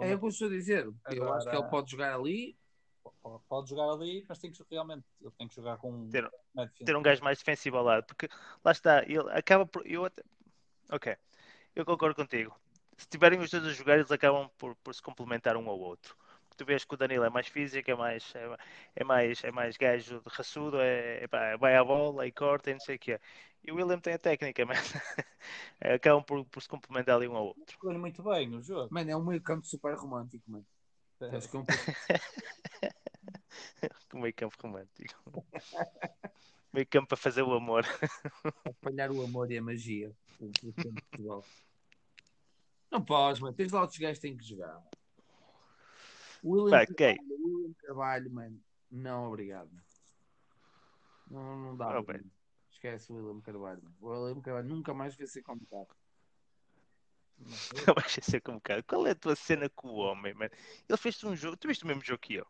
É 0.00 0.14
o 0.14 0.18
que 0.18 0.24
eu 0.26 0.28
estou 0.28 0.48
a 0.48 0.50
dizer. 0.50 0.84
Eu 0.84 0.94
Agora- 1.04 1.36
acho 1.38 1.48
que 1.50 1.56
ele 1.56 1.68
pode 1.68 1.90
jogar 1.90 2.14
ali. 2.14 2.56
Pode- 3.48 3.70
jogar 3.70 3.90
ali, 3.90 4.24
mas 4.28 4.38
tem 4.38 4.50
que 4.50 4.62
realmente 4.70 5.04
ele 5.20 5.30
tem 5.36 5.48
que 5.48 5.54
jogar 5.54 5.76
com 5.78 5.92
um 5.92 6.10
Ter- 6.10 6.30
defesa. 6.54 6.84
ter 6.84 6.96
um 6.96 7.02
gajo 7.02 7.22
mais 7.22 7.38
defensivo 7.38 7.76
ao 7.76 7.84
lado, 7.84 8.04
porque 8.06 8.28
lá 8.64 8.72
está, 8.72 9.02
ele 9.02 9.30
acaba 9.30 9.66
por. 9.66 9.86
Eu 9.86 10.04
até- 10.04 10.22
Ok, 10.90 11.16
eu 11.76 11.84
concordo 11.84 12.14
contigo. 12.16 12.54
Se 12.96 13.08
tiverem 13.08 13.40
os 13.40 13.50
dois 13.50 13.64
a 13.66 13.70
jogar, 13.70 13.96
eles 13.98 14.10
acabam 14.10 14.48
por, 14.58 14.74
por 14.76 14.94
se 14.94 15.02
complementar 15.02 15.56
um 15.56 15.68
ao 15.68 15.78
outro. 15.78 16.16
Tu 16.56 16.64
vês 16.64 16.84
que 16.84 16.94
o 16.94 16.96
Danilo 16.96 17.24
é 17.24 17.30
mais 17.30 17.46
físico, 17.46 17.88
é 17.90 17.94
mais, 17.94 18.34
é, 18.34 18.56
é 18.96 19.04
mais, 19.04 19.44
é 19.44 19.50
mais 19.52 19.76
gajo 19.76 20.20
de 20.20 20.28
raçudo, 20.28 20.80
é, 20.80 21.24
é 21.24 21.56
vai 21.56 21.76
à 21.76 21.84
bola 21.84 22.26
e 22.26 22.32
corta 22.32 22.70
e 22.70 22.74
não 22.74 22.80
sei 22.80 22.96
o 22.96 22.98
que 22.98 23.20
E 23.62 23.70
o 23.70 23.76
William 23.76 24.00
tem 24.00 24.14
a 24.14 24.18
técnica, 24.18 24.66
mas 24.66 24.92
acabam 25.80 26.22
por, 26.24 26.44
por 26.46 26.60
se 26.60 26.68
complementar 26.68 27.14
ali 27.16 27.28
um 27.28 27.36
ao 27.36 27.46
outro. 27.46 27.62
Escolhe 27.68 27.98
muito 27.98 28.22
bem 28.24 28.54
o 28.56 28.62
jogo. 28.62 28.92
Mano, 28.92 29.10
é 29.10 29.16
um 29.16 29.24
meio 29.24 29.40
campo 29.40 29.66
super 29.66 29.94
romântico, 29.94 30.50
mano. 30.50 30.66
Acho 31.20 31.48
que 31.48 31.56
é 31.56 31.60
um 31.60 31.64
Com 34.10 34.20
meio 34.20 34.34
campo 34.34 34.56
romântico. 34.62 35.14
meio 36.72 36.86
campo 36.86 37.08
para 37.08 37.16
fazer 37.16 37.42
o 37.42 37.52
amor. 37.52 37.84
espalhar 38.66 39.10
o 39.10 39.22
amor 39.22 39.50
e 39.50 39.58
a 39.58 39.62
magia. 39.62 40.14
do- 40.40 40.48
do 40.62 40.72
campo 40.72 40.92
de 40.92 41.02
futebol. 41.10 41.44
Não 42.90 43.04
podes, 43.04 43.40
mano. 43.40 43.54
Tens 43.54 43.72
lá 43.72 43.80
outros 43.82 43.98
gajos 43.98 44.18
que 44.18 44.28
têm 44.28 44.36
que 44.36 44.44
jogar. 44.44 44.82
William, 46.44 46.70
Pá, 46.70 46.86
quem? 46.86 47.16
Carvalho, 47.16 47.44
William 47.44 47.72
Carvalho, 47.74 48.30
mano. 48.30 48.60
Não, 48.90 49.26
obrigado. 49.28 49.70
Não, 51.30 51.56
não 51.58 51.76
dá. 51.76 52.00
Oh. 52.00 52.04
Esquece 52.70 53.12
o 53.12 53.16
William 53.16 53.40
Carvalho. 53.40 53.82
mano. 53.82 53.96
O 54.00 54.08
William 54.08 54.40
Carvalho 54.40 54.68
nunca 54.68 54.94
mais 54.94 55.16
vai 55.16 55.26
ser 55.26 55.42
convocado. 55.42 55.88
Não 57.86 57.94
vais 57.94 58.18
ser 58.22 58.40
como 58.40 58.60
cara. 58.60 58.82
Qual 58.82 59.06
é 59.06 59.10
a 59.10 59.14
tua 59.14 59.36
cena 59.36 59.68
com 59.70 59.88
o 59.88 59.96
homem, 59.96 60.34
mano? 60.34 60.50
Ele 60.88 60.98
fez 60.98 61.22
um 61.24 61.36
jogo. 61.36 61.56
Tu 61.56 61.68
viste 61.68 61.84
o 61.84 61.86
mesmo 61.86 62.02
jogo 62.02 62.20
que 62.20 62.34
eu? 62.34 62.46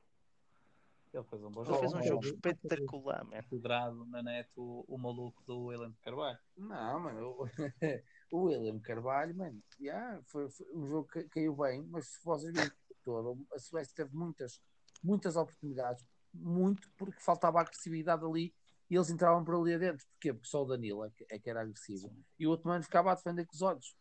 Ele 1.12 1.24
fez 1.24 1.42
um 1.42 1.50
bom 1.50 1.62
Ele 1.62 1.68
jogo. 1.68 1.80
fez 1.80 1.94
um 1.94 2.02
jogo 2.02 2.22
oh. 2.24 2.28
espetacular, 2.28 3.24
mano. 3.24 3.42
Considerado 3.42 4.04
na 4.06 4.22
net 4.22 4.50
o, 4.56 4.84
o 4.86 4.98
maluco 4.98 5.42
do 5.44 5.64
William 5.64 5.92
Carvalho. 6.02 6.38
Não, 6.56 7.00
mano. 7.00 7.30
O, 7.30 7.48
o 8.32 8.42
William 8.44 8.78
Carvalho, 8.80 9.34
mano. 9.36 9.62
Yeah, 9.80 10.20
foi, 10.24 10.50
foi 10.50 10.66
um 10.74 10.86
jogo 10.86 11.08
que 11.08 11.24
caiu 11.24 11.56
bem, 11.56 11.82
mas 11.84 12.06
se 12.08 12.24
vocês 12.24 12.54
jogo 12.54 12.72
todo, 13.02 13.46
a 13.52 13.58
Suécia 13.58 13.94
teve 13.94 14.14
muitas, 14.14 14.60
muitas 15.02 15.36
oportunidades. 15.36 16.04
Muito 16.32 16.90
porque 16.96 17.20
faltava 17.20 17.60
agressividade 17.60 18.24
ali 18.24 18.54
e 18.90 18.94
eles 18.94 19.10
entravam 19.10 19.42
por 19.44 19.54
ali 19.54 19.74
adentro. 19.74 20.06
Porquê? 20.12 20.32
Porque 20.32 20.48
só 20.48 20.62
o 20.62 20.66
Danilo 20.66 21.04
é 21.04 21.10
que, 21.10 21.26
é 21.30 21.38
que 21.38 21.48
era 21.48 21.62
agressivo. 21.62 22.14
E 22.38 22.46
o 22.46 22.50
outro 22.50 22.68
mano 22.68 22.82
ficava 22.82 23.12
a 23.12 23.14
defender 23.14 23.46
com 23.46 23.54
os 23.54 23.62
olhos. 23.62 23.96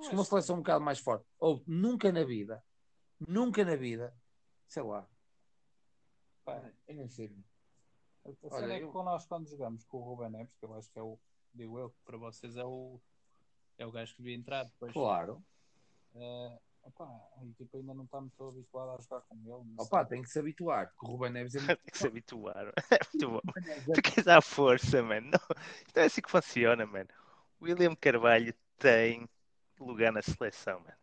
Acho 0.00 0.08
que 0.08 0.14
uma 0.14 0.24
seleção 0.24 0.56
um 0.56 0.60
bocado 0.60 0.84
mais 0.84 0.98
forte. 0.98 1.26
Ou 1.38 1.62
nunca 1.66 2.10
na 2.10 2.24
vida, 2.24 2.64
nunca 3.18 3.64
na 3.64 3.76
vida, 3.76 4.14
sei 4.66 4.82
lá. 4.82 5.06
Pá, 6.44 6.62
Eu 6.88 6.96
não 6.96 7.08
sei. 7.08 7.30
A 8.24 8.50
cena 8.50 8.74
é 8.74 8.78
que 8.78 8.84
eu- 8.84 8.92
com 8.92 9.02
nós 9.02 9.26
quando 9.26 9.48
jogamos 9.48 9.84
com 9.84 9.98
o 9.98 10.02
Ruben 10.02 10.30
Neves, 10.30 10.54
que 10.56 10.64
eu 10.64 10.74
acho 10.74 10.90
que 10.90 10.98
é 10.98 11.02
o, 11.02 11.18
digo 11.54 11.78
eu, 11.78 11.94
para 12.04 12.16
vocês 12.18 12.56
é 12.56 12.64
o, 12.64 13.00
é 13.78 13.86
o 13.86 13.90
gajo 13.92 14.14
que 14.14 14.22
devia 14.22 14.36
entrar 14.36 14.64
depois. 14.64 14.92
Claro. 14.92 15.42
Eh, 16.14 16.58
opá, 16.82 17.06
a 17.36 17.44
equipa 17.44 17.78
ainda 17.78 17.94
não 17.94 18.04
está 18.04 18.20
muito 18.20 18.42
habituada 18.42 18.92
a 18.92 19.00
jogar 19.02 19.20
com 19.22 19.36
ele. 19.36 19.74
Opa, 19.78 20.00
sei. 20.00 20.08
tem 20.08 20.22
que 20.22 20.28
se 20.30 20.38
habituar. 20.38 20.90
porque 20.92 21.06
O 21.06 21.10
Ruben 21.10 21.30
Neves 21.32 21.54
é 21.54 21.58
Tem 21.76 21.76
que 21.92 21.98
se 21.98 22.06
habituar. 22.06 22.72
É 22.90 22.98
muito 23.12 23.30
bom. 23.30 23.40
Tu 23.94 24.02
queres 24.02 24.28
à 24.28 24.40
força, 24.40 25.02
mano. 25.02 25.30
Não, 25.30 25.56
não 25.94 26.02
é 26.02 26.06
assim 26.06 26.20
que 26.20 26.30
funciona, 26.30 26.86
mano. 26.86 27.08
William 27.60 27.94
Carvalho 27.94 28.54
tem 28.78 29.28
lugar 29.84 30.12
na 30.12 30.22
seleção, 30.22 30.80
mano. 30.80 30.96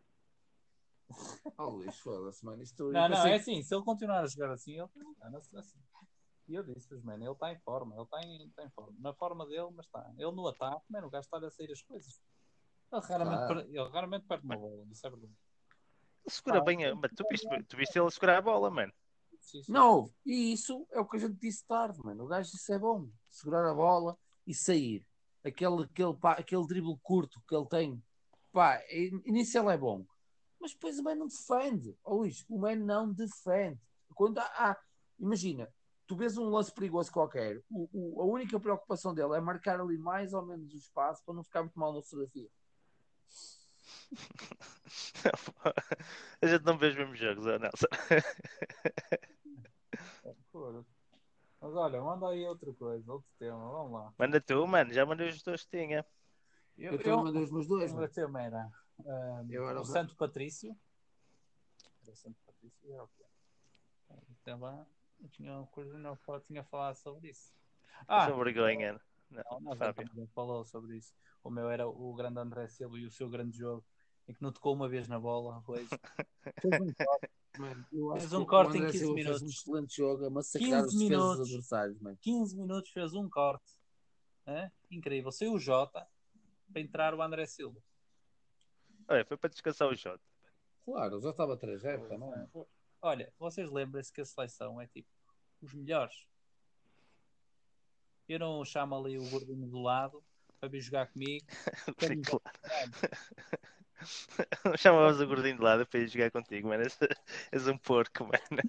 Oh, 1.58 1.70
Luís, 1.70 1.98
foda-se, 2.00 2.44
mano. 2.46 2.62
Isto, 2.62 2.92
Não, 2.92 3.08
não, 3.08 3.26
é 3.28 3.36
assim, 3.36 3.62
se 3.62 3.74
ele 3.74 3.84
continuar 3.84 4.22
a 4.22 4.28
jogar 4.28 4.52
assim, 4.52 4.78
ele 4.78 4.88
tem 4.90 5.04
lugar 5.04 5.32
na 5.32 5.42
seleção. 5.42 5.80
E 6.48 6.54
eu 6.56 6.64
disse-vos, 6.64 7.04
mano, 7.04 7.24
ele 7.24 7.32
está 7.32 7.52
em 7.52 7.60
forma, 7.60 7.96
ele 7.96 8.04
está 8.04 8.22
em, 8.22 8.50
tá 8.52 8.64
em 8.64 8.70
forma. 8.70 8.96
Na 9.00 9.14
forma 9.14 9.46
dele, 9.48 9.70
mas 9.76 9.86
está. 9.86 10.14
Ele 10.18 10.32
no 10.32 10.48
ataque, 10.48 10.84
mano, 10.90 11.08
o 11.08 11.10
gajo 11.10 11.26
está 11.26 11.38
a 11.38 11.52
sair 11.52 11.72
as 11.72 11.82
coisas. 11.82 12.22
Ele 12.92 13.02
raramente, 13.02 13.48
per- 13.48 13.66
ele 13.68 13.90
raramente 13.90 14.26
perde 14.26 14.46
uma 14.46 14.58
bola, 14.58 14.86
isso 14.90 15.06
é 15.06 15.10
verdade. 15.10 15.34
Ele 16.26 16.34
segura 16.34 16.62
bem 16.62 16.86
a... 16.86 16.96
Mas 16.96 17.12
tu 17.16 17.26
viste, 17.30 17.64
tu 17.64 17.78
viste 17.78 18.00
ele 18.00 18.12
segurar 18.12 18.38
a 18.38 18.42
bola, 18.42 18.70
mano. 18.70 18.94
Não, 19.68 20.12
e 20.26 20.52
isso 20.54 20.86
é 20.92 21.00
o 21.00 21.06
que 21.06 21.18
a 21.18 21.20
gente 21.20 21.36
disse 21.36 21.66
tarde, 21.66 22.00
mano. 22.04 22.26
O 22.26 22.28
gajo 22.28 22.50
isso 22.54 22.74
é 22.74 22.80
bom. 22.80 23.08
Segurar 23.30 23.70
a 23.70 23.74
bola 23.74 24.18
e 24.46 24.54
sair. 24.54 25.06
Aquele, 25.44 25.84
aquele, 25.84 26.18
aquele 26.24 26.68
drible 26.68 26.98
curto 27.02 27.42
que 27.48 27.56
ele 27.56 27.68
tem, 27.68 28.04
pá, 28.58 28.82
in- 28.92 29.22
inicial 29.26 29.70
é 29.70 29.78
bom. 29.78 30.04
Mas 30.60 30.74
depois 30.74 30.98
o 30.98 31.04
man 31.04 31.14
não 31.14 31.28
defende. 31.28 31.96
Ó 32.04 32.16
Luís, 32.16 32.44
o 32.50 32.58
man 32.58 32.76
não 32.78 33.14
defende. 33.14 33.80
Quando 34.16 34.40
há, 34.40 34.46
há- 34.46 34.82
imagina, 35.20 35.72
tu 36.08 36.16
vês 36.16 36.36
um 36.40 36.50
lance 36.50 36.74
perigoso 36.74 37.12
qualquer, 37.12 37.62
o, 37.70 37.88
o- 37.94 38.20
a 38.24 38.26
única 38.26 38.60
preocupação 38.60 39.14
dele 39.14 39.36
é 39.36 39.40
marcar 39.40 39.80
ali 39.80 39.96
mais 40.00 40.34
ou 40.34 40.44
menos 40.44 40.74
o 40.74 40.78
espaço 40.78 41.24
para 41.24 41.36
não 41.36 41.44
ficar 41.44 41.62
muito 41.62 41.78
mal 41.78 41.94
na 41.94 42.02
fotografia. 42.02 42.50
A 46.42 46.48
gente 46.48 46.66
não 46.66 46.80
vê 46.80 46.88
os 46.88 46.96
mesmos 46.96 47.20
jogos, 47.20 47.46
ó, 47.46 47.60
Nelson. 47.60 47.86
Mas 51.62 51.74
olha, 51.76 52.02
manda 52.02 52.30
aí 52.30 52.44
outra 52.48 52.74
coisa, 52.74 53.12
outro 53.12 53.30
tema, 53.38 53.60
vamos 53.70 53.92
lá. 53.92 54.12
Manda 54.18 54.42
tu, 54.42 54.66
mano. 54.66 54.92
Já 54.92 55.06
mandei 55.06 55.30
os 55.30 55.44
dois 55.44 55.64
que 55.64 55.78
tinha. 55.78 56.04
Eu, 56.78 56.94
Eu 56.94 56.98
também 57.04 57.24
mandei 57.24 57.44
os 57.44 57.52
meus 57.52 57.68
dois, 57.68 57.92
o 57.92 57.96
mano. 57.96 58.06
meu 58.08 58.14
tema 58.14 58.42
era 58.42 58.72
ah, 59.06 59.44
Eu 59.50 59.68
era 59.70 59.80
o 59.80 59.82
o- 59.82 59.86
Santo 59.86 60.16
Patrício. 60.16 60.78
Era 62.04 62.12
o 62.12 62.16
Santo 62.16 62.38
Patrício, 62.46 62.94
era 62.94 63.04
o 63.04 63.08
quê? 63.10 63.26
Então, 64.42 64.88
eu 65.22 65.30
tinha 65.30 65.54
uma 65.54 65.68
coisa, 65.68 65.98
não 65.98 66.18
eu 66.28 66.40
tinha 66.42 66.64
falado 66.64 66.96
sobre 66.96 67.30
isso. 67.30 67.52
Ah, 68.08 68.26
Essa 68.28 68.36
vergonha. 68.44 69.00
não, 69.30 69.60
Não, 69.62 69.76
já 69.76 69.94
falou 70.34 70.64
sobre 70.64 70.98
isso. 70.98 71.14
O 71.44 71.50
meu 71.50 71.70
era 71.70 71.88
o 71.88 72.14
grande 72.14 72.40
André 72.40 72.68
Silva 72.68 72.98
e 72.98 73.06
o 73.06 73.12
seu 73.12 73.30
grande 73.30 73.58
jogo, 73.58 73.84
em 74.28 74.34
que 74.34 74.42
não 74.42 74.52
tocou 74.52 74.74
uma 74.74 74.88
vez 74.88 75.08
na 75.08 75.20
bola 75.20 75.64
hoje. 75.68 75.90
Fez 76.62 76.80
um 76.80 76.94
corte, 76.94 77.30
Mano, 77.58 77.86
Fez 78.20 78.34
um 78.34 78.46
corte 78.46 78.74
em 78.78 78.80
André 78.82 78.92
15 78.92 79.00
Silva 79.00 79.14
fez 79.16 79.28
um 79.28 79.30
minutos. 79.32 79.54
excelente 79.60 79.98
jogo 79.98 80.26
a 80.26 80.30
massacrar 80.30 80.70
15 80.84 80.88
os 80.88 80.96
minutos. 80.96 81.40
adversários, 81.42 82.00
mano. 82.00 82.18
15 82.22 82.56
minutos 82.58 82.92
fez 82.92 83.14
um 83.16 83.30
corte. 83.30 83.74
Hã? 84.46 84.72
Incrível. 84.92 85.32
Saiu 85.32 85.54
o 85.54 85.60
Jota 85.60 86.08
para 86.72 86.82
entrar 86.82 87.14
o 87.14 87.22
André 87.22 87.46
Silva. 87.46 87.82
Olha, 89.08 89.26
foi 89.26 89.38
para 89.38 89.50
descansar 89.50 89.88
o 89.88 89.96
Jota. 89.96 90.24
Claro, 90.84 91.20
já 91.22 91.30
estava 91.32 91.58
3 91.58 91.82
0 91.82 92.08
também. 92.08 92.50
Olha, 93.02 93.34
vocês 93.38 93.70
lembrem-se 93.72 94.12
que 94.12 94.22
a 94.22 94.26
seleção 94.26 94.82
é 94.82 94.88
tipo 94.88 95.10
os 95.62 95.74
melhores. 95.74 96.28
Eu 98.28 98.40
não 98.40 98.64
chamo 98.66 98.96
ali 98.96 99.18
o 99.18 99.30
gordinho 99.30 99.68
do 99.68 99.82
lado 99.82 100.24
para 100.60 100.70
vir 100.70 100.82
jogar 100.82 101.08
comigo. 101.08 101.46
Sim, 102.00 102.22
claro. 102.22 102.44
Chamavas 104.78 105.20
o 105.20 105.28
gordinho 105.28 105.58
de 105.58 105.64
lado 105.64 105.86
para 105.88 106.00
ir 106.00 106.08
jogar 106.08 106.32
contigo, 106.32 106.68
mano. 106.68 106.84
És, 106.84 107.00
és 107.52 107.68
um 107.68 107.78
porco, 107.78 108.26
mano. 108.26 108.62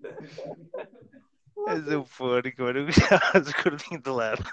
És 1.66 1.88
um 1.88 2.04
porco, 2.04 2.62
mano. 2.62 2.92
Chamavas 2.92 3.48
o 3.48 3.62
gordinho 3.62 4.02
de 4.02 4.10
lado. 4.10 4.44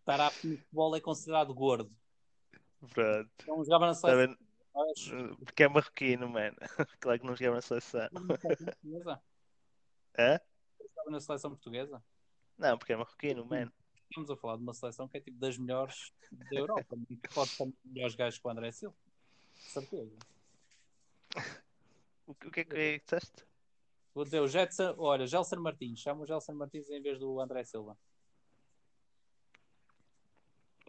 Estar 0.00 0.20
a 0.20 0.30
futebol 0.30 0.96
é 0.96 1.00
considerado 1.00 1.54
gordo. 1.54 1.92
Pronto. 2.92 3.30
Então 3.40 3.64
jogava 3.64 3.86
na 3.86 3.94
seleção? 3.94 4.36
Porque 5.44 5.62
é 5.62 5.68
marroquino, 5.68 6.28
mano. 6.28 6.56
Claro 7.00 7.20
que 7.20 7.26
não 7.26 7.36
jogava 7.36 7.56
na 7.56 7.62
seleção. 7.62 8.08
portuguesa. 8.10 9.22
Hã? 10.18 10.40
Jogava 10.80 11.10
na 11.10 11.20
seleção 11.20 11.50
portuguesa. 11.50 12.04
Não, 12.58 12.78
porque 12.78 12.92
é 12.92 12.96
marroquino, 12.96 13.44
mano. 13.44 13.72
Estamos 14.10 14.30
a 14.30 14.36
falar 14.36 14.56
de 14.56 14.62
uma 14.62 14.74
seleção 14.74 15.08
que 15.08 15.16
é 15.16 15.20
tipo 15.20 15.38
das 15.38 15.56
melhores 15.56 16.12
da 16.30 16.58
Europa. 16.58 16.96
Pode 17.34 17.56
ter 17.56 17.72
melhores 17.84 18.14
gajos 18.14 18.38
que 18.38 18.46
o 18.46 18.50
André 18.50 18.70
Silva. 18.72 18.96
Certeza. 19.54 20.16
O 22.26 22.34
que, 22.34 22.48
o 22.48 22.50
que 22.50 22.60
é 22.60 22.64
que 22.64 22.76
é 22.76 22.98
disseste? 22.98 23.44
Vou 24.14 24.24
dizer 24.24 24.40
o 24.40 24.48
Jetson, 24.48 24.94
olha, 24.98 25.26
Gelson 25.26 25.56
Martins. 25.56 26.00
Chama 26.00 26.22
o 26.22 26.26
Gelson 26.26 26.52
Martins 26.52 26.88
em 26.90 27.00
vez 27.00 27.18
do 27.18 27.40
André 27.40 27.64
Silva. 27.64 27.96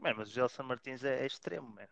Mano, 0.01 0.17
mas 0.17 0.29
o 0.29 0.33
Gelson 0.33 0.63
Martins 0.63 1.03
é, 1.03 1.23
é 1.23 1.25
extremo, 1.25 1.69
mano. 1.69 1.89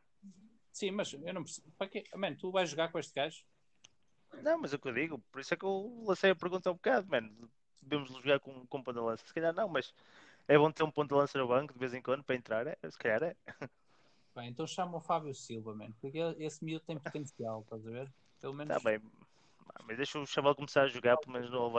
Sim, 0.72 0.92
mas 0.92 1.14
eu 1.14 1.34
não 1.34 1.44
percebo. 1.44 1.72
Para 1.78 1.88
quê? 1.88 2.04
Mano, 2.16 2.38
tu 2.38 2.52
vais 2.52 2.70
jogar 2.70 2.92
com 2.92 3.00
este 3.00 3.14
gajo? 3.14 3.44
Não, 4.42 4.60
mas 4.60 4.74
é 4.74 4.76
o 4.76 4.80
que 4.80 4.88
eu 4.88 4.94
digo, 4.94 5.20
por 5.32 5.42
isso 5.42 5.54
é 5.54 5.58
que 5.58 5.66
eu 5.66 6.04
lancei 6.06 6.32
a 6.32 6.36
pergunta 6.36 6.72
um 6.72 6.76
bocado, 6.76 7.08
mano. 7.10 7.50
Devemos 7.82 8.10
jogar 8.10 8.40
com, 8.40 8.66
com 8.68 8.84
ponta 8.84 9.00
de 9.00 9.06
lança? 9.06 9.26
Se 9.26 9.34
calhar 9.34 9.54
não, 9.54 9.68
mas 9.68 9.94
é 10.48 10.58
bom 10.58 10.72
ter 10.72 10.84
um 10.84 10.92
ponto 10.92 11.10
de 11.10 11.16
lança 11.16 11.38
no 11.38 11.48
banco 11.48 11.74
de 11.74 11.80
vez 11.80 11.94
em 11.94 12.02
quando 12.02 12.24
para 12.24 12.36
entrar, 12.36 12.68
é? 12.68 12.78
Se 12.90 12.98
calhar 12.98 13.24
é. 13.24 13.36
Bem, 14.36 14.50
então 14.50 14.66
chama 14.66 14.98
o 14.98 15.02
Fábio 15.02 15.34
Silva, 15.34 15.76
mano. 15.76 15.94
Porque 16.00 16.18
esse 16.40 16.64
miúdo 16.64 16.86
tem 16.86 16.98
potencial, 16.98 17.62
estás 17.62 17.86
a 17.86 17.90
ver? 17.90 18.14
Pelo 18.40 18.54
menos. 18.54 18.76
Está 18.76 18.90
bem. 18.90 19.02
Mas 19.86 19.98
deixa 19.98 20.20
o 20.20 20.26
chaval 20.26 20.56
começar 20.56 20.84
a 20.84 20.88
jogar, 20.88 21.18
pelo 21.18 21.34
menos 21.34 21.50
no. 21.52 21.72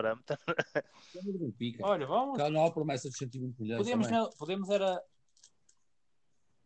Pica. 1.59 1.86
Olha, 1.86 2.07
vamos. 2.07 2.36
Cá 2.38 2.51
não 2.51 2.64
há 2.64 2.70
promessa 2.72 3.09
de 3.09 3.16
120 3.16 3.59
milhões. 3.59 3.78
Podemos, 3.78 4.11
não- 4.11 4.30
podemos 4.30 4.70
era. 4.70 5.03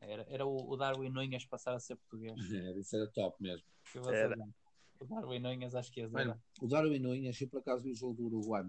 Era, 0.01 0.27
era 0.29 0.47
o, 0.47 0.70
o 0.70 0.77
Darwin 0.77 1.11
Nunes 1.11 1.45
passar 1.47 1.74
a 1.74 1.81
ser 1.81 1.97
português. 1.97 2.35
Era, 2.53 2.79
isso 2.79 2.97
era 2.97 3.07
top 3.11 3.43
mesmo. 3.43 3.66
Era. 4.14 4.37
O 4.99 5.05
Darwin 5.05 5.41
Nunes 5.41 5.74
acho 5.74 5.93
que 5.93 6.01
é 6.01 6.09
Mano, 6.09 6.43
o 6.61 6.66
Darwin 6.66 6.99
Nunes, 6.99 7.39
eu 7.39 7.49
por 7.49 7.61
acaso 7.61 7.83
vi 7.83 7.91
o 7.91 7.95
jogo 7.95 8.14
do 8.14 8.24
Uruguai. 8.27 8.64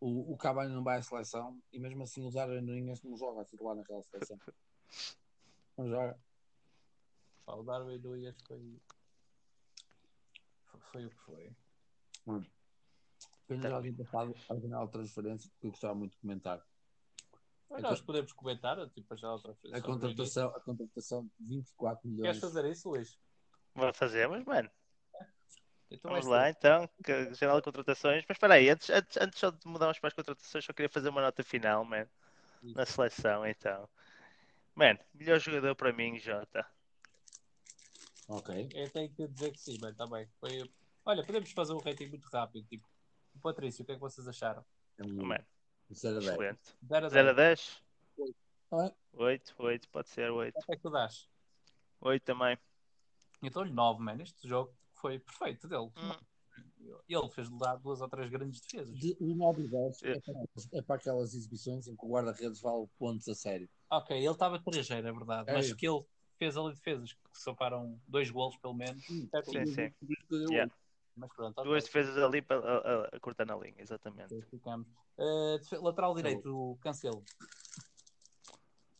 O, 0.00 0.32
o 0.32 0.36
Cavani 0.36 0.72
não 0.72 0.84
vai 0.84 0.98
à 0.98 1.02
seleção 1.02 1.60
e 1.72 1.80
mesmo 1.80 2.04
assim 2.04 2.24
o 2.24 2.30
Darwin 2.30 2.60
Nunes 2.60 3.02
não 3.02 3.16
joga 3.16 3.40
a 3.40 3.44
titular 3.44 3.74
naquela 3.74 4.02
seleção. 4.04 4.38
Não 5.76 5.88
joga. 5.88 6.18
Pá, 7.46 7.54
O 7.54 7.62
Darwin 7.62 7.98
Nunes 7.98 8.36
foi. 8.46 8.80
Foi- 10.92 11.06
o 11.06 11.10
que 11.10 11.16
foi. 11.24 11.56
Pena 13.46 13.68
já 13.68 13.76
alguém 13.76 13.94
passado 13.94 14.34
a 14.50 14.54
final 14.60 14.86
de 14.86 14.92
transferência, 14.92 15.50
porque 15.52 15.66
eu 15.66 15.70
gostava 15.70 15.94
muito 15.94 16.12
de 16.12 16.18
comentar. 16.18 16.62
Mas 17.70 17.78
É 17.80 17.82
nós 17.82 18.00
podemos 18.00 18.32
comentar, 18.32 18.88
tipo, 18.90 19.16
já 19.16 19.32
outra 19.32 19.52
vez. 19.54 19.64
A 19.64 19.76
o 19.76 19.78
início. 19.80 19.90
contratação, 20.00 20.48
a 20.50 20.60
contratação 20.60 21.30
de 21.38 21.56
24 21.56 22.08
milhões. 22.08 22.22
Queres 22.22 22.40
fazer 22.40 22.70
isso, 22.70 22.88
Luís? 22.90 23.18
Vai 23.74 23.92
fazer, 23.92 24.28
mas, 24.28 24.44
mano. 24.44 24.70
Então 25.90 26.10
Vamos 26.10 26.26
vais 26.26 26.42
lá 26.42 26.50
então, 26.50 26.86
que, 27.02 27.34
janela 27.34 27.60
de 27.60 27.64
contratações. 27.64 28.24
Mas 28.28 28.34
espera 28.36 28.54
aí, 28.54 28.68
antes, 28.68 28.90
antes, 28.90 29.16
antes 29.16 29.38
só 29.38 29.50
de 29.50 29.66
mudarmos 29.66 29.98
para 29.98 30.08
as 30.08 30.14
contratações, 30.14 30.64
só 30.64 30.72
queria 30.74 30.88
fazer 30.90 31.08
uma 31.08 31.22
nota 31.22 31.42
final, 31.42 31.82
man, 31.84 32.06
na 32.62 32.84
seleção 32.84 33.46
então. 33.46 33.88
Man, 34.74 34.98
melhor 35.14 35.38
jogador 35.40 35.74
para 35.74 35.92
mim, 35.92 36.18
Jota. 36.18 36.66
Ok. 38.28 38.68
Eu 38.74 38.90
tenho 38.90 39.10
que 39.10 39.26
dizer 39.26 39.52
que 39.52 39.58
sim, 39.60 39.78
mano, 39.80 39.96
também. 39.96 40.28
Foi... 40.38 40.70
Olha, 41.04 41.24
podemos 41.24 41.50
fazer 41.52 41.72
um 41.72 41.78
rating 41.78 42.08
muito 42.08 42.26
rápido. 42.28 42.66
Tipo, 42.68 42.86
o 43.34 43.40
Patrício, 43.40 43.82
o 43.82 43.86
que 43.86 43.92
é 43.92 43.94
que 43.94 44.00
vocês 44.00 44.28
acharam? 44.28 44.64
É 44.98 45.04
um 45.04 45.24
Man, 45.24 45.38
0 45.92 46.16
a 46.16 46.20
10. 46.20 46.32
excelente. 46.32 46.76
0 46.86 47.06
a 47.06 47.08
0 47.08 47.28
a 47.30 47.32
10. 47.32 47.82
10? 48.18 48.34
Ah, 48.70 48.92
8, 49.14 49.54
8, 49.58 49.88
pode 49.88 50.08
ser 50.10 50.30
8. 50.30 50.52
Quanto 50.54 50.70
é 50.70 50.76
que 50.76 50.82
tu 50.82 50.90
dás? 50.90 51.28
8 52.00 52.22
também. 52.22 52.58
Eu 53.42 53.50
dou-lhe 53.50 53.72
9, 53.72 54.02
mano. 54.02 54.22
Este 54.22 54.46
jogo 54.46 54.76
foi 54.92 55.18
perfeito 55.18 55.66
dele. 55.66 55.90
Hum. 55.96 56.18
Ele 57.08 57.28
fez 57.30 57.48
lá 57.50 57.76
duas 57.76 58.00
ou 58.00 58.08
três 58.08 58.28
grandes 58.28 58.60
defesas. 58.60 58.98
de 58.98 59.16
1 59.20 59.42
ao 59.42 59.54
10 59.54 60.02
É. 60.02 60.78
é 60.78 60.82
para, 60.82 60.96
aquelas 60.96 61.34
exibições 61.34 61.86
em 61.86 61.96
que 61.96 62.04
o 62.04 62.10
guarda-redes 62.10 62.60
vale 62.60 62.86
pontos 62.98 63.28
a 63.28 63.34
sério. 63.34 63.68
Ok, 63.90 64.16
ele 64.16 64.26
estava 64.30 64.58
trejeiro, 64.58 65.06
é 65.06 65.12
verdade. 65.12 65.50
É 65.50 65.54
mas 65.54 65.72
que 65.72 65.88
ele 65.88 66.04
fez 66.38 66.56
ali 66.56 66.72
defesas 66.72 67.12
que 67.12 67.20
soparam 67.32 68.00
dois 68.06 68.30
golos 68.30 68.56
pelo 68.56 68.74
menos. 68.74 69.04
Sim, 69.04 69.28
sim. 69.66 69.92
Dei 70.02 70.46
Yeah. 70.50 70.72
Mas 71.16 71.32
pronto. 71.32 71.62
Duas 71.64 71.84
defesas 71.84 72.16
ali 72.16 72.40
para 72.40 72.60
a, 72.60 72.78
a, 72.78 73.04
a 73.16 73.20
cortar 73.20 73.44
na 73.44 73.56
linha, 73.56 73.74
exatamente. 73.78 74.32
Uh, 74.34 75.82
lateral 75.82 76.14
direito, 76.14 76.48
o 76.56 76.76
Cancelo. 76.76 77.24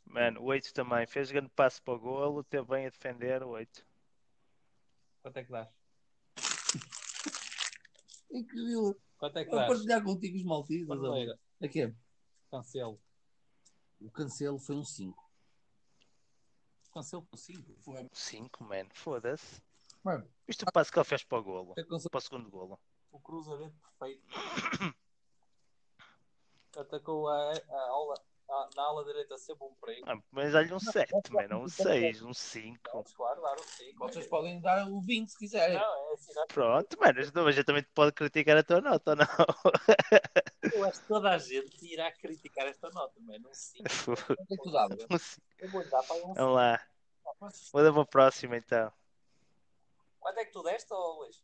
Mano, 0.04 0.40
o 0.40 0.44
8 0.46 0.74
também. 0.74 1.06
Fez 1.06 1.30
grande 1.30 1.50
passo 1.54 1.80
para 1.82 1.94
o 1.94 1.98
golo, 1.98 2.42
teve 2.42 2.66
bem 2.66 2.86
a 2.86 2.90
defender, 2.90 3.42
o 3.42 3.50
8. 3.50 3.86
Quanto 5.22 5.36
é 5.36 5.44
que 5.44 5.52
dás? 5.52 5.68
Incrível. 8.32 8.96
Quanto 9.16 9.38
é 9.38 9.44
que 9.44 9.50
Vou 9.50 9.58
dás? 9.60 9.68
partilhar 9.68 10.02
contigo 10.02 10.36
os 10.36 10.44
maltidos. 10.44 10.88
Aqui. 11.62 11.94
Cancelo. 12.50 13.00
O 14.00 14.10
cancelo 14.10 14.58
foi 14.58 14.76
um 14.76 14.84
5. 14.84 15.27
Cancelo 16.98 17.22
por 17.22 17.38
5. 17.38 18.08
5, 18.12 18.64
mano, 18.64 18.90
foda-se. 18.92 19.62
Mano, 20.02 20.28
Isto 20.48 20.64
o 20.68 20.72
passo 20.72 20.90
que 20.90 20.98
ele 20.98 21.04
fez 21.04 21.22
para 21.22 21.38
o 21.38 21.44
golo, 21.44 21.74
é 21.78 21.84
para 21.84 22.18
o 22.18 22.20
segundo 22.20 22.50
golo. 22.50 22.76
O 23.12 23.20
cruzamento 23.20 23.76
perfeito. 23.78 24.26
Atacou 26.76 27.28
a, 27.28 27.52
a 27.52 27.80
aula, 27.90 28.14
a- 28.48 28.68
na 28.74 28.82
ala 28.82 29.04
direita 29.04 29.36
sempre 29.38 29.64
um 29.66 29.74
perigo. 29.74 30.08
Ah, 30.10 30.18
mas 30.30 30.54
olha 30.54 30.74
um 30.74 30.78
7, 30.80 31.12
mano, 31.32 31.64
um 31.64 31.68
6, 31.68 32.22
um 32.22 32.32
5. 32.34 32.78
Claro, 33.14 33.40
claro, 33.40 33.62
sim. 33.64 33.92
Vocês 33.96 34.26
podem 34.26 34.60
dar 34.60 34.88
o 34.88 35.00
20 35.00 35.30
se 35.30 35.38
quiserem. 35.38 35.76
Não, 35.78 36.10
é 36.10 36.14
assim, 36.14 36.34
não. 36.34 36.46
Pronto, 36.46 36.98
mano, 37.00 37.20
mas 37.44 37.56
eu 37.58 37.64
também 37.64 37.82
te 37.82 37.90
pode 37.94 38.12
criticar 38.12 38.56
a 38.56 38.62
tua 38.62 38.80
nota, 38.80 39.10
ou 39.10 39.16
não? 39.16 39.26
Eu 40.74 40.84
acho 40.84 41.00
que 41.00 41.08
toda 41.08 41.30
a 41.30 41.38
gente 41.38 41.86
irá 41.92 42.10
criticar 42.12 42.66
esta 42.66 42.90
nota, 42.90 43.18
mano. 43.20 43.48
Um 43.48 43.54
5. 43.54 43.84
Quanto 44.04 44.40
é 44.40 44.56
que 44.56 44.62
tu 44.62 44.70
davas? 44.70 45.06
Um 45.10 45.18
cinco. 45.18 45.46
Eu 45.58 45.70
vou 45.70 45.84
dar 45.88 46.02
para 46.02 46.16
um 46.16 46.20
5. 46.20 46.34
Vamos 46.34 46.54
lá, 46.56 46.86
muda 47.74 47.92
para 47.92 48.00
o 48.02 48.06
próximo 48.06 48.54
então. 48.54 48.92
Quanto 50.20 50.38
é 50.38 50.44
que 50.44 50.52
tu 50.52 50.62
deste, 50.62 50.92
ô 50.92 51.12
Luís? 51.20 51.42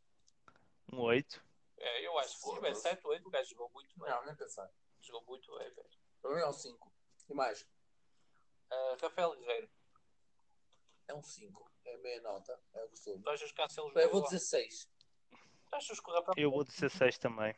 Um 0.92 1.00
8. 1.00 1.42
É, 1.78 2.06
eu 2.06 2.18
acho 2.18 2.34
que 2.36 2.42
se 2.42 2.54
tiver 2.54 2.74
7, 2.74 3.06
8, 3.06 3.26
o 3.26 3.30
gajo 3.30 3.50
jogou 3.50 3.70
muito 3.72 3.98
bem. 3.98 4.10
Não, 4.10 4.24
nem 4.26 4.34
pensar. 4.34 4.70
Jogou 5.00 5.22
muito 5.26 5.50
bem, 5.58 5.70
velho. 5.70 5.88
Para 6.22 6.34
mim 6.34 6.40
é 6.40 6.48
um 6.48 6.52
5. 6.52 6.92
E 7.28 7.34
mais? 7.34 7.66
Ah, 8.70 8.96
Rafael 9.00 9.34
Guerreiro, 9.36 9.68
É 11.08 11.14
um 11.14 11.22
5. 11.22 11.70
É 11.84 11.96
meia 11.98 12.20
nota. 12.22 12.58
É 12.74 12.82
o 12.84 12.88
costume. 12.88 13.22
tu 13.22 13.28
achas 13.30 13.50
que 13.50 13.56
Cancelo 13.62 13.88
Eu 13.88 13.92
vou 14.10 14.20
jogou? 14.20 14.22
dizer 14.24 14.38
6. 14.40 14.88
Tu 15.68 15.76
achas 15.76 16.00
que 16.00 16.10
o 16.10 16.14
Rafael 16.14 16.34
Eu 16.36 16.50
vou 16.50 16.64
dizer 16.64 16.90
6 16.90 17.18
também. 17.18 17.54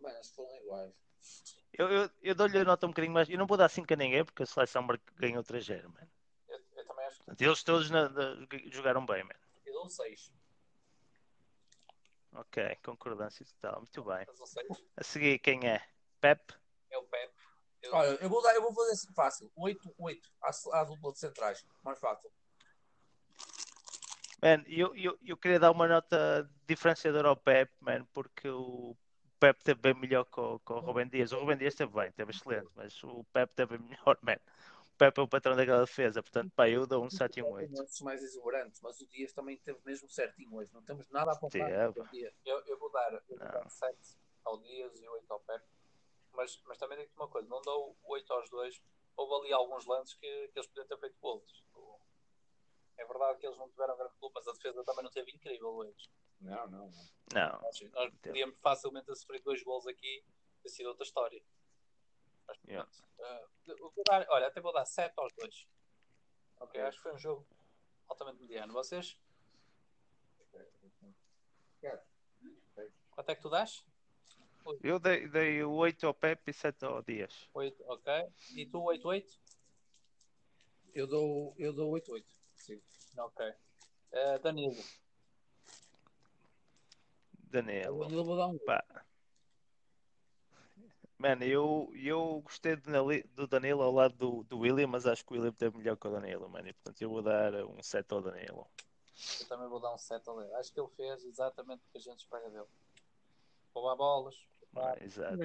Mano, 0.00 0.18
acho 0.18 0.30
que 0.30 0.34
foram 0.36 0.56
iguais. 0.56 0.94
Eu, 1.74 1.88
eu, 1.88 2.10
eu 2.22 2.34
dou-lhe 2.34 2.58
a 2.58 2.64
nota 2.64 2.86
um 2.86 2.90
bocadinho 2.90 3.14
mais. 3.14 3.28
Eu 3.28 3.38
não 3.38 3.46
vou 3.46 3.56
dar 3.56 3.68
5 3.68 3.92
a 3.92 3.96
ninguém 3.96 4.24
porque 4.24 4.42
a 4.42 4.46
seleção 4.46 4.86
ganhou 5.16 5.44
3 5.44 5.64
0 5.64 5.90
mano. 5.90 6.10
Eu, 6.48 6.58
eu 6.76 6.86
também 6.86 7.04
acho 7.06 7.18
que 7.18 7.24
Portanto, 7.24 7.40
Eles 7.42 7.62
todos 7.62 7.90
na- 7.90 8.08
na- 8.08 8.36
jogaram 8.72 9.04
bem, 9.06 9.22
mano. 9.22 9.38
eu 9.66 9.72
dou 9.74 9.86
um 9.86 9.88
6. 9.88 10.32
Ok, 12.34 12.76
concordância 12.82 13.44
total, 13.44 13.80
muito 13.80 14.02
bem. 14.04 14.26
Mas 14.26 14.48
6 14.50 14.84
A 14.96 15.04
seguir, 15.04 15.38
quem 15.38 15.68
é? 15.68 15.86
Pep? 16.20 16.54
é 16.90 16.98
o 16.98 17.04
Pepe. 17.04 17.41
Eu, 17.82 17.94
Olha, 17.94 18.18
eu 18.20 18.28
vou, 18.28 18.42
dar, 18.42 18.54
eu 18.54 18.62
vou 18.62 18.72
fazer 18.72 18.92
assim 18.92 19.12
fácil. 19.12 19.50
8, 19.56 19.94
8. 19.98 20.30
À, 20.42 20.80
à 20.80 20.84
dupla 20.84 21.12
de 21.12 21.18
centrais. 21.18 21.64
Mais 21.82 21.98
fácil. 21.98 22.30
Man, 24.42 24.64
eu, 24.66 24.94
eu, 24.96 25.18
eu 25.24 25.36
queria 25.36 25.60
dar 25.60 25.70
uma 25.70 25.86
nota 25.86 26.50
diferenciadora 26.66 27.28
ao 27.28 27.36
Pep, 27.36 27.72
man, 27.80 28.04
porque 28.12 28.48
o 28.48 28.96
Pep 29.38 29.56
esteve 29.58 29.80
bem 29.80 29.94
melhor 29.94 30.24
que 30.24 30.40
o, 30.40 30.58
que 30.58 30.72
o 30.72 30.80
Rubem 30.80 31.08
Dias. 31.08 31.32
O 31.32 31.38
Rubem 31.38 31.56
Dias 31.56 31.74
esteve 31.74 31.92
bem, 31.92 32.08
esteve 32.08 32.30
excelente, 32.32 32.68
mas 32.74 33.02
o 33.04 33.24
Pep 33.32 33.66
bem 33.66 33.78
melhor, 33.78 34.18
man. 34.20 34.38
O 34.94 34.96
Pep 34.98 35.18
é 35.18 35.22
o 35.22 35.28
patrão 35.28 35.56
daquela 35.56 35.84
defesa, 35.84 36.22
portanto, 36.22 36.52
pá, 36.56 36.68
eu 36.68 36.86
dou 36.88 37.04
um 37.04 37.10
7 37.10 37.38
e 37.38 37.42
um 37.42 37.50
8. 37.50 37.68
Tem 37.68 37.80
outros 37.80 38.00
mais 38.00 38.22
exuberantes, 38.22 38.80
mas 38.80 39.00
o 39.00 39.06
Dias 39.06 39.32
também 39.32 39.56
teve 39.58 39.78
mesmo 39.84 40.08
certinho 40.08 40.54
hoje. 40.54 40.72
Não 40.72 40.82
temos 40.82 41.08
nada 41.10 41.32
a. 41.32 41.48
Teve. 41.48 41.92
Dias. 42.10 42.34
eu, 42.44 42.62
eu 42.66 42.78
vou 42.78 42.90
dar, 42.90 43.12
eu 43.12 43.22
vou 43.28 43.38
dar 43.38 43.68
7 43.68 43.96
ao 44.44 44.58
Dias 44.58 45.00
e 45.00 45.08
8 45.08 45.32
ao 45.32 45.40
Pepe. 45.40 45.64
Mas, 46.32 46.60
mas 46.66 46.78
também 46.78 46.98
digo-te 46.98 47.16
uma 47.16 47.28
coisa, 47.28 47.48
não 47.48 47.60
dou 47.62 47.96
8 48.04 48.32
aos 48.32 48.48
dois. 48.50 48.82
Houve 49.16 49.44
ali 49.44 49.52
alguns 49.52 49.86
lances 49.86 50.14
que, 50.14 50.48
que 50.48 50.58
eles 50.58 50.66
podiam 50.66 50.86
ter 50.86 50.98
feito 50.98 51.18
golos. 51.20 51.64
É 52.96 53.04
verdade 53.04 53.38
que 53.38 53.46
eles 53.46 53.58
não 53.58 53.68
tiveram 53.68 53.96
grande 53.96 54.14
clube, 54.18 54.34
mas 54.34 54.46
a 54.48 54.52
defesa 54.52 54.84
também 54.84 55.04
não 55.04 55.10
teve 55.10 55.30
incrível 55.32 55.68
hoje. 55.68 56.08
Não, 56.40 56.66
não, 56.68 56.90
não. 56.90 57.08
Não, 57.34 57.62
Nós, 57.62 57.80
nós 57.92 58.12
podíamos 58.22 58.58
facilmente 58.60 59.06
ter 59.06 59.14
sofrido 59.16 59.44
dois 59.44 59.62
gols 59.62 59.86
aqui 59.86 60.24
ter 60.62 60.68
sido 60.68 60.88
outra 60.88 61.04
história. 61.04 61.42
Mas, 62.46 62.58
Yeah. 62.64 62.88
vou 63.66 64.04
dar, 64.04 64.26
olha, 64.30 64.46
até 64.46 64.60
vou 64.60 64.72
dar 64.72 64.84
7 64.84 65.14
aos 65.16 65.32
dois. 65.34 65.66
Ok, 66.60 66.80
acho 66.80 66.96
que 66.96 67.02
foi 67.02 67.14
um 67.14 67.18
jogo 67.18 67.46
altamente 68.08 68.40
mediano. 68.40 68.72
Vocês? 68.72 69.18
Quanto 73.10 73.30
é 73.30 73.34
que 73.34 73.42
tu 73.42 73.50
dás? 73.50 73.84
Eu 74.82 74.98
dei, 74.98 75.28
dei 75.28 75.62
o 75.62 75.72
8 75.72 76.06
ao 76.06 76.14
Pep 76.14 76.50
e 76.50 76.52
7 76.52 76.84
ao 76.84 77.02
Dias. 77.02 77.48
8, 77.54 77.84
ok. 77.86 78.12
E 78.54 78.66
tu 78.66 78.82
8, 78.82 79.06
8? 79.06 79.40
Eu 80.94 81.06
dou, 81.06 81.54
eu 81.58 81.72
dou 81.72 81.90
8, 81.90 82.12
8. 82.12 82.26
Sim. 82.56 82.80
Ok. 83.16 83.52
Eh, 84.12 84.38
Danilo, 84.38 84.76
Danilo. 87.52 88.04
Eu 88.10 88.24
vou 88.24 88.36
dar 88.36 88.46
um. 88.46 88.58
Pá. 88.58 88.82
Mano, 91.18 91.44
eu, 91.44 91.92
eu 91.94 92.40
gostei 92.42 92.74
do 92.74 92.90
Danilo, 92.90 93.46
Danilo 93.46 93.82
ao 93.82 93.92
lado 93.92 94.16
do, 94.16 94.42
do 94.44 94.58
William, 94.58 94.88
mas 94.88 95.06
acho 95.06 95.24
que 95.24 95.32
o 95.32 95.36
William 95.36 95.52
teve 95.52 95.76
melhor 95.78 95.96
que 95.96 96.08
o 96.08 96.10
Danilo, 96.10 96.48
mano. 96.48 96.66
E, 96.66 96.72
portanto, 96.72 97.00
eu 97.00 97.10
vou 97.10 97.22
dar 97.22 97.54
um 97.64 97.80
7 97.80 98.12
ao 98.12 98.22
Danilo. 98.22 98.66
eu 99.40 99.46
também 99.46 99.68
vou 99.68 99.78
dar 99.78 99.94
um 99.94 99.98
7 99.98 100.28
a 100.28 100.32
ler. 100.32 100.52
Acho 100.54 100.72
que 100.72 100.80
ele 100.80 100.88
fez 100.96 101.24
exatamente 101.24 101.84
o 101.84 101.92
que 101.92 101.98
a 101.98 102.00
gente 102.00 102.20
espera 102.20 102.50
dele. 102.50 102.66
Roubar 103.72 103.96
bolas, 103.96 104.34
Ah, 104.76 104.96
exato. 105.00 105.36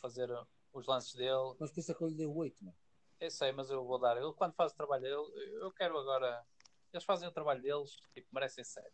fazer 0.00 0.30
uh, 0.30 0.46
os 0.72 0.86
lances 0.86 1.14
dele. 1.14 1.54
Mas 1.58 1.70
por 1.70 1.80
isso 1.80 1.92
é 1.92 1.94
que 1.94 2.02
eu 2.02 2.08
lhe 2.08 2.14
dei 2.14 2.26
o 2.26 2.34
8, 2.36 2.56
mano. 2.64 2.76
Eu 3.20 3.30
sei, 3.30 3.52
mas 3.52 3.70
eu 3.70 3.84
vou 3.84 3.98
dar. 3.98 4.16
Ele, 4.16 4.32
quando 4.32 4.54
faz 4.54 4.72
o 4.72 4.76
trabalho 4.76 5.02
dele, 5.02 5.54
eu 5.62 5.70
quero 5.72 5.96
agora. 5.98 6.44
Eles 6.92 7.04
fazem 7.04 7.28
o 7.28 7.32
trabalho 7.32 7.62
deles, 7.62 7.96
tipo, 8.12 8.28
merecem 8.32 8.64
7. 8.64 8.86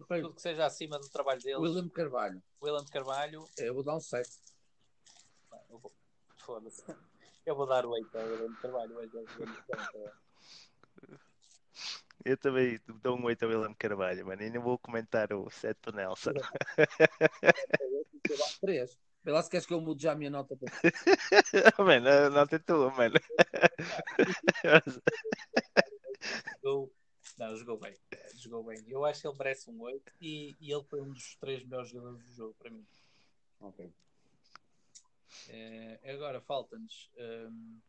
Ok. 0.00 0.20
Tudo 0.20 0.34
que 0.34 0.42
seja 0.42 0.64
acima 0.66 0.98
do 0.98 1.08
trabalho 1.08 1.40
deles. 1.40 1.58
William 1.58 1.88
Carvalho. 1.88 2.42
William 2.62 2.84
Carvalho, 2.84 3.48
Eu 3.56 3.74
vou 3.74 3.82
dar 3.82 3.96
um 3.96 4.00
7. 4.00 4.28
Bem, 5.50 5.60
eu 5.70 5.78
vou- 5.78 5.92
Foda-se. 6.36 6.84
Eu 7.44 7.56
vou 7.56 7.66
dar 7.66 7.84
o 7.86 7.90
8 7.90 8.16
ao 8.18 8.24
William 8.26 8.52
de 8.52 8.60
Carvalho. 8.60 8.94
o 8.94 8.98
8 8.98 9.16
ao 9.18 9.24
William 9.24 9.52
de 9.52 9.62
Carvalho. 9.62 10.12
Eu 12.24 12.36
também 12.36 12.80
dou 13.00 13.16
um 13.16 13.24
8 13.24 13.42
ao 13.44 13.48
William 13.50 13.74
Carvalho, 13.74 14.26
mano. 14.26 14.42
E 14.42 14.50
não 14.50 14.60
vou 14.60 14.78
comentar 14.78 15.32
o 15.32 15.48
7 15.50 15.78
do 15.82 15.92
Nelson. 15.92 16.32
3. 18.60 18.98
Vê 19.24 19.32
lá 19.32 19.42
se 19.42 19.50
queres 19.50 19.66
que 19.66 19.74
eu 19.74 19.80
mude 19.80 20.02
já 20.02 20.12
a 20.12 20.14
minha 20.14 20.30
nota 20.30 20.56
para 20.56 20.70
mano, 21.84 22.08
a 22.08 22.30
nota 22.30 22.56
é 22.56 22.58
tua, 22.58 22.90
mano. 22.92 23.14
Jogou- 26.62 26.92
Não, 27.36 27.56
jogou 27.56 27.78
bem. 27.78 27.94
É, 28.10 28.28
Jogou 28.36 28.64
bem. 28.64 28.82
Eu 28.88 29.04
acho 29.04 29.20
que 29.20 29.28
ele 29.28 29.36
merece 29.38 29.70
um 29.70 29.80
8 29.80 30.12
e, 30.20 30.56
e 30.60 30.72
ele 30.72 30.84
foi 30.84 31.00
um 31.00 31.12
dos 31.12 31.34
três 31.36 31.62
melhores 31.64 31.90
jogadores 31.90 32.24
do 32.24 32.32
jogo 32.32 32.54
para 32.58 32.70
mim. 32.70 32.86
Ok. 33.60 33.92
É, 35.48 36.00
agora 36.12 36.40
falta-nos. 36.40 37.10
hum, 37.16 37.80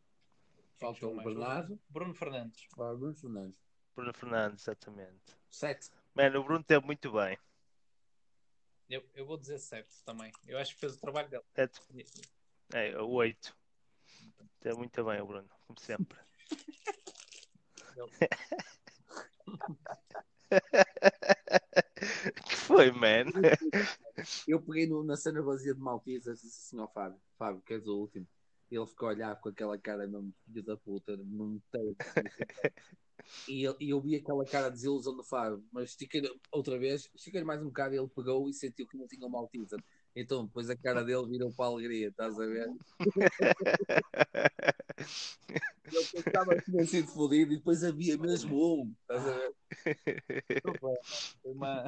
quem 0.78 0.88
Falta 0.88 1.00
jogou 1.00 1.14
o 1.14 1.16
mais? 1.16 1.28
Bernardo. 1.28 1.80
Bruno 1.88 2.14
Fernandes. 2.14 2.66
Para 2.76 2.94
Bruno 2.94 3.14
Fernandes. 3.14 3.58
Bruno 3.94 4.14
Fernandes, 4.14 4.62
exatamente. 4.64 5.36
7. 5.50 5.90
Mano, 6.14 6.40
o 6.40 6.44
Bruno 6.44 6.64
teve 6.64 6.84
muito 6.84 7.10
bem. 7.12 7.38
Eu, 8.90 9.08
eu 9.14 9.24
vou 9.24 9.38
dizer 9.38 9.60
7 9.60 10.02
também. 10.04 10.32
Eu 10.48 10.58
acho 10.58 10.74
que 10.74 10.80
fez 10.80 10.96
o 10.96 11.00
trabalho 11.00 11.30
dele. 11.30 11.44
É, 12.72 12.90
é 12.90 13.00
o 13.00 13.08
8. 13.08 13.56
Teve 14.58 14.76
muito 14.76 15.04
bem 15.04 15.20
o 15.20 15.26
Bruno, 15.26 15.48
como 15.66 15.78
sempre. 15.78 16.18
foi, 22.66 22.90
man? 22.90 23.26
Eu 24.46 24.60
peguei 24.60 24.86
no- 24.88 25.04
na 25.04 25.16
cena 25.16 25.40
vazia 25.40 25.72
de 25.74 25.80
Maltesas 25.80 26.40
e 26.40 26.46
disse 26.46 26.74
assim 26.74 26.80
ao 26.80 26.92
Fábio: 26.92 27.20
Fábio, 27.38 27.62
queres 27.62 27.86
o 27.86 27.96
último? 27.96 28.26
Ele 28.70 28.86
ficou 28.86 29.08
a 29.08 29.12
olhar 29.12 29.40
com 29.40 29.48
aquela 29.48 29.76
cara 29.78 30.06
mesmo, 30.06 30.32
filho 30.46 30.62
da 30.64 30.76
puta, 30.76 31.16
não 31.16 31.60
tem. 31.72 31.96
E 33.48 33.64
eu, 33.64 33.76
e 33.80 33.90
eu 33.90 34.00
vi 34.00 34.14
aquela 34.14 34.44
cara 34.44 34.68
de 34.68 34.74
desilusão 34.76 35.16
do 35.16 35.24
Fábio, 35.24 35.64
mas 35.72 35.90
estiquei 35.90 36.22
outra 36.52 36.78
vez, 36.78 37.10
estiquei 37.14 37.42
mais 37.42 37.60
um 37.60 37.64
bocado 37.64 37.94
e 37.94 37.98
ele 37.98 38.08
pegou 38.08 38.48
e 38.48 38.54
sentiu 38.54 38.86
que 38.86 38.96
não 38.96 39.08
tinha 39.08 39.26
uma 39.26 39.40
Maltesa. 39.40 39.76
Então, 40.14 40.46
depois 40.46 40.70
a 40.70 40.76
cara 40.76 41.02
dele 41.02 41.26
virou 41.26 41.52
para 41.52 41.64
a 41.64 41.68
alegria, 41.68 42.08
estás 42.08 42.38
a 42.38 42.46
ver? 42.46 42.68
Ele 45.92 46.06
pensava 46.12 46.54
que 46.56 46.70
tinha 46.70 46.84
sido 46.86 47.08
fodido 47.08 47.52
e 47.52 47.56
depois 47.56 47.82
havia 47.82 48.16
mesmo 48.16 48.82
um, 48.82 48.94
estás 49.02 49.26
a 49.26 49.32
ver? 49.38 49.54
Foi 51.42 51.52
uma- 51.52 51.84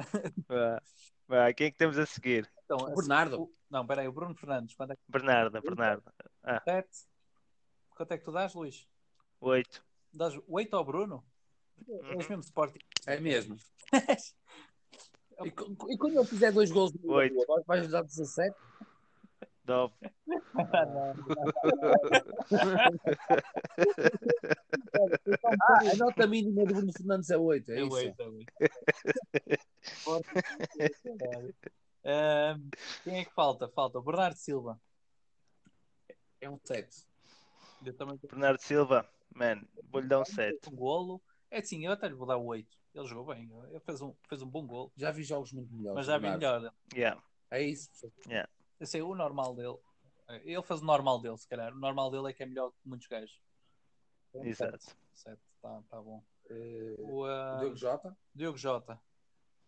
Vá, 1.27 1.53
quem 1.53 1.67
é 1.67 1.71
que 1.71 1.77
temos 1.77 1.97
a 1.97 2.05
seguir? 2.05 2.51
Então, 2.65 2.77
O 2.77 2.95
Bernardo. 2.95 3.41
o- 3.43 3.53
Não, 3.69 3.85
peraí, 3.87 4.07
o 4.07 4.11
Bruno 4.11 4.35
Fernandes. 4.35 4.75
Quanto 4.75 4.91
é 4.91 4.95
que 4.95 5.01
Bernardo, 5.07 5.61
Bernardo. 5.61 6.03
sete? 6.63 7.07
Quanto 7.89 8.11
é 8.11 8.17
que 8.17 8.23
tu 8.25 8.31
dás, 8.31 8.53
Luís? 8.53 8.87
Oito. 9.41 9.83
Dás 10.11 10.39
8 10.47 10.75
ao 10.75 10.83
Bruno? 10.85 11.23
És 11.87 12.27
mesmo 12.27 12.39
Sporting. 12.41 12.79
É 13.07 13.19
mesmo. 13.19 13.57
E, 15.43 15.49
co- 15.49 15.91
e 15.91 15.97
quando 15.97 16.15
ele 16.19 16.27
fizer 16.27 16.51
dois 16.51 16.71
gols 16.71 16.93
no 16.93 17.11
Oito. 17.13 17.31
Liverpool, 17.33 17.63
vais 17.65 17.89
dar 17.89 18.03
17? 18.03 18.55
Nove. 19.65 19.93
Ah, 25.61 25.79
a 25.91 25.95
nota 25.95 26.27
mínima 26.27 26.65
do 26.65 26.73
Bruno 26.73 26.91
Fernandes 26.91 27.29
é 27.29 27.37
8, 27.37 27.71
é, 27.71 27.75
É 27.75 27.81
isso? 27.83 27.93
oito, 27.93 28.21
é 28.21 28.27
oito. 28.27 28.53
Caralho. 31.19 31.55
Ahm, 32.05 32.69
quem 33.03 33.19
é 33.19 33.25
que 33.25 33.33
falta? 33.33 33.69
Falta 33.69 33.99
o 33.99 34.01
Bernardo 34.01 34.35
Silva. 34.35 34.79
É 36.41 36.49
um 36.49 36.59
7. 36.61 37.05
Eu 37.85 37.93
também 37.93 38.19
Bernardo 38.21 38.61
Silva, 38.61 39.09
man, 39.33 39.61
vou-lhe 39.89 40.07
dar 40.07 40.19
um 40.19 40.25
sete. 40.25 40.69
um 40.69 40.75
golo. 40.75 41.21
É 41.49 41.59
assim, 41.59 41.85
eu 41.85 41.91
até 41.93 42.07
lhe 42.09 42.15
vou 42.15 42.27
dar 42.27 42.37
o 42.37 42.45
8. 42.45 42.67
Ele 42.93 43.07
jogou 43.07 43.33
bem. 43.33 43.49
Ele 43.69 43.79
fez 43.79 44.01
um, 44.01 44.13
fez 44.27 44.41
um 44.41 44.47
bom 44.47 44.65
golo. 44.67 44.91
Já 44.97 45.11
vi 45.11 45.23
jogos 45.23 45.53
muito 45.53 45.73
melhores. 45.73 45.95
Mas 45.95 46.05
já 46.05 46.17
vi 46.17 46.29
melhor. 46.29 46.73
Yeah. 46.93 47.21
É 47.49 47.61
isso. 47.61 47.89
Eu 48.27 48.45
sei 48.85 49.01
o 49.01 49.15
normal 49.15 49.55
dele. 49.55 49.77
Ele 50.43 50.61
fez 50.63 50.81
o 50.81 50.85
normal 50.85 51.19
dele, 51.21 51.37
se 51.37 51.47
calhar. 51.47 51.73
O 51.73 51.79
normal 51.79 52.09
dele 52.09 52.29
é 52.29 52.33
que 52.33 52.43
é 52.43 52.45
melhor 52.45 52.71
que 52.71 52.77
muitos 52.87 53.07
gajos. 53.07 53.41
Exato. 54.35 54.95
7, 55.13 55.39
tá, 55.61 55.83
tá 55.89 56.01
bom. 56.01 56.23
Eh, 56.49 56.95
O 56.99 57.25
ah, 57.25 57.55
o 57.57 57.59
Diogo 57.59 57.75
Jota? 57.75 58.17
Diogo 58.33 58.57
Jota. 58.57 58.99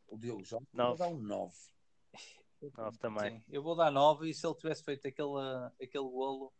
O 0.07 0.17
Diogo 0.17 0.43
Jota 0.43 0.65
Nove. 0.73 0.97
vou 0.97 1.07
dar 1.07 1.13
um 1.13 1.19
9. 1.19 1.55
Nove 2.77 2.97
também. 2.97 3.39
Sim, 3.39 3.43
eu 3.49 3.61
vou 3.61 3.75
dar 3.75 3.91
9 3.91 4.29
e 4.29 4.33
se 4.33 4.45
ele 4.47 4.55
tivesse 4.55 4.83
feito 4.83 5.07
aquele, 5.07 5.29
aquele 5.81 6.03
golo, 6.09 6.51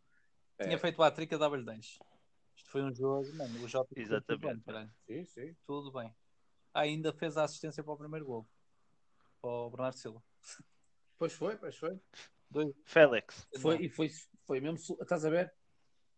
É. 0.58 0.64
tinha 0.64 0.78
feito 0.78 1.02
a 1.02 1.10
trica 1.10 1.36
dava-lhe 1.36 1.64
10. 1.64 1.98
Isto 2.54 2.70
foi 2.70 2.82
um 2.82 2.94
jogo, 2.94 3.26
mano, 3.34 3.64
o 3.64 3.68
Jota 3.68 3.92
fez 3.94 4.06
tudo 4.08 4.16
Exatamente. 4.16 4.64
bem. 4.66 4.90
Sim, 5.06 5.24
sim. 5.24 5.56
tudo 5.66 5.90
bem. 5.90 6.14
Ah, 6.72 6.80
ainda 6.82 7.12
fez 7.12 7.36
a 7.36 7.44
assistência 7.44 7.82
para 7.82 7.92
o 7.92 7.96
primeiro 7.98 8.24
golo. 8.26 8.48
Para 9.40 9.50
o 9.50 9.70
Bernardo 9.70 9.96
Silva. 9.96 10.22
Pois 11.18 11.32
foi, 11.32 11.56
pois 11.56 11.74
foi. 11.76 11.98
Dois. 12.50 12.74
Félix. 12.84 13.48
Foi, 13.60 13.82
e 13.84 13.88
foi, 13.88 14.08
foi 14.44 14.60
mesmo. 14.60 14.78
Estás 15.00 15.24
a 15.24 15.30
ver? 15.30 15.52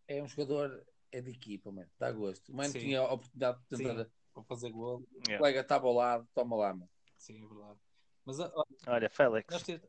É 0.07 0.21
um 0.21 0.27
jogador 0.27 0.85
é 1.11 1.21
de 1.21 1.31
equipa, 1.31 1.71
mano. 1.71 1.89
Dá 1.97 2.11
gosto. 2.11 2.51
O 2.51 2.55
mano 2.55 2.71
Sim. 2.71 2.79
tinha 2.79 2.99
a 2.99 3.11
oportunidade 3.13 3.59
de 3.69 3.77
tentar. 3.77 4.05
Sim. 4.05 4.11
Para 4.33 4.43
fazer 4.43 4.71
golo. 4.71 5.07
O 5.11 5.17
Yeah. 5.27 5.37
colega 5.39 5.59
estava 5.61 5.87
ao 5.87 5.93
lado, 5.93 6.29
toma 6.33 6.55
lá, 6.55 6.73
mano. 6.73 6.89
Sim, 7.17 7.43
é 7.43 7.47
verdade. 7.47 7.79
Mas 8.23 8.39
ó, 8.39 8.65
Olha, 8.87 9.09
Félix. 9.09 9.51
nós 9.51 9.63
te- 9.63 9.81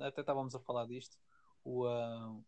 até 0.00 0.20
estávamos 0.20 0.54
a 0.54 0.60
falar 0.60 0.86
disto. 0.86 1.18
O, 1.64 1.84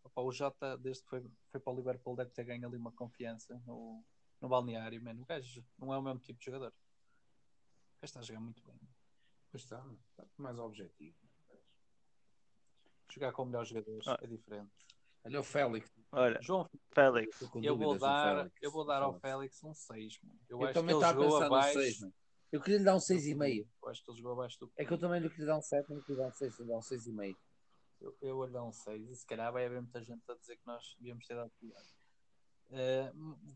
opá, 0.03 0.23
o 0.23 0.33
Jota, 0.33 0.77
desde 0.79 1.03
que 1.03 1.09
foi, 1.11 1.25
foi 1.51 1.61
para 1.61 1.73
o 1.73 1.77
Liverpool, 1.77 2.17
deve 2.17 2.31
ter 2.31 2.45
ganho 2.45 2.67
ali 2.67 2.77
uma 2.77 2.93
confiança 2.93 3.61
no, 3.67 4.05
no 4.41 4.49
balneário. 4.49 5.03
Mano. 5.03 5.23
O 5.23 5.27
gajo 5.27 5.65
não 5.79 5.93
é 5.93 5.99
o 5.99 6.03
mesmo 6.03 6.21
tipo 6.21 6.39
de 6.39 6.45
jogador. 6.47 6.69
O 6.69 6.73
gajo 8.01 8.05
está 8.05 8.21
a 8.21 8.23
jogar 8.23 8.41
muito 8.41 8.63
bem. 8.65 8.79
Pois 9.51 9.63
está, 9.65 9.79
mano. 9.79 9.99
Está 10.11 10.25
mais 10.39 10.59
objetivo. 10.59 11.17
Jogar 13.15 13.33
com 13.33 13.45
melhores 13.45 13.69
jogadores 13.69 14.07
Ah. 14.09 14.19
é 14.21 14.27
diferente. 14.27 14.71
Olha 15.25 15.41
o 15.41 15.45
Félix. 15.45 15.91
Olha, 16.13 16.39
João, 16.43 16.69
Félix. 16.93 17.41
Eu 17.63 17.77
vou, 17.79 17.97
dar, 17.99 18.37
Félix. 18.37 18.57
eu 18.63 18.71
vou 18.73 18.85
dar 18.85 19.03
ao 19.03 19.19
Félix 19.21 19.63
um 19.65 19.73
6. 19.73 20.19
Mano. 20.23 20.39
Eu, 20.49 20.59
Eu 20.61 20.65
acho 20.67 20.75
também 20.75 20.99
que 20.99 21.05
ele 21.05 21.13
jogou 21.15 21.43
abaixo. 21.43 21.79
no 21.79 21.83
6, 21.85 22.01
mano. 22.01 22.15
Eu 22.53 22.61
queria 22.61 22.79
lhe 22.79 22.85
dar 22.85 22.95
um 22.95 23.01
6,5. 23.01 23.67
Eu 23.83 23.89
acho 23.89 24.05
que 24.05 24.11
ele 24.11 24.19
jogou 24.19 24.33
abaixo 24.35 24.59
do. 24.61 24.73
É 24.77 24.85
que 24.85 24.93
eu 24.93 24.99
também 24.99 25.21
lhe 25.21 25.31
queria 25.31 25.47
dar 25.47 25.57
um 25.59 25.63
7, 25.63 25.87
mas 25.91 26.05
queria 26.05 26.23
dar 26.23 26.29
um 26.29 26.33
6, 26.33 26.59
lhe 26.61 26.67
dar 26.67 26.77
um 26.77 26.81
6,5. 26.83 27.37
Eu, 28.01 28.17
eu 28.21 28.37
vou 28.37 28.45
lhe 28.47 28.53
dar 28.53 28.65
um 28.65 28.73
6 28.73 29.11
e 29.11 29.17
se 29.17 29.27
calhar 29.27 29.51
vai 29.53 29.65
haver 29.67 29.81
muita 29.81 30.03
gente 30.05 30.23
a 30.31 30.35
dizer 30.35 30.57
que 30.57 30.67
nós 30.67 30.95
devíamos 30.99 31.27
ter 31.27 31.35
dado 31.35 31.51
pior. 31.59 31.81
Eh, 32.71 33.13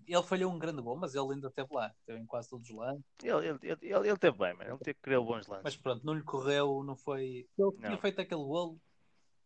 ele 0.07 0.23
falhou 0.23 0.53
um 0.53 0.59
grande 0.59 0.81
gol, 0.83 0.97
mas 0.97 1.15
ele 1.15 1.33
ainda 1.35 1.49
esteve 1.49 1.69
lá, 1.75 1.93
esteve 2.01 2.21
em 2.21 2.27
quase 2.27 2.49
todos 2.49 2.69
os 2.71 2.75
lances. 2.77 3.05
Ele, 3.23 3.33
ele, 3.49 3.59
ele, 3.63 3.79
ele, 3.83 4.09
ele 4.09 4.17
teve 4.19 4.37
bem, 4.39 4.55
mano. 4.55 4.71
Ele 4.71 4.79
teve, 4.79 4.99
criou 5.03 5.25
bons 5.25 5.47
lances. 5.47 5.65
Mas 5.65 5.77
pronto, 5.77 6.05
não 6.05 6.15
lhe 6.15 6.23
correu, 6.23 6.83
não 6.83 6.97
foi. 6.97 7.47
Ele 7.59 7.73
tinha 7.79 7.91
Não. 7.91 7.99
feito 7.99 8.21
aquele 8.21 8.43
golo, 8.43 8.81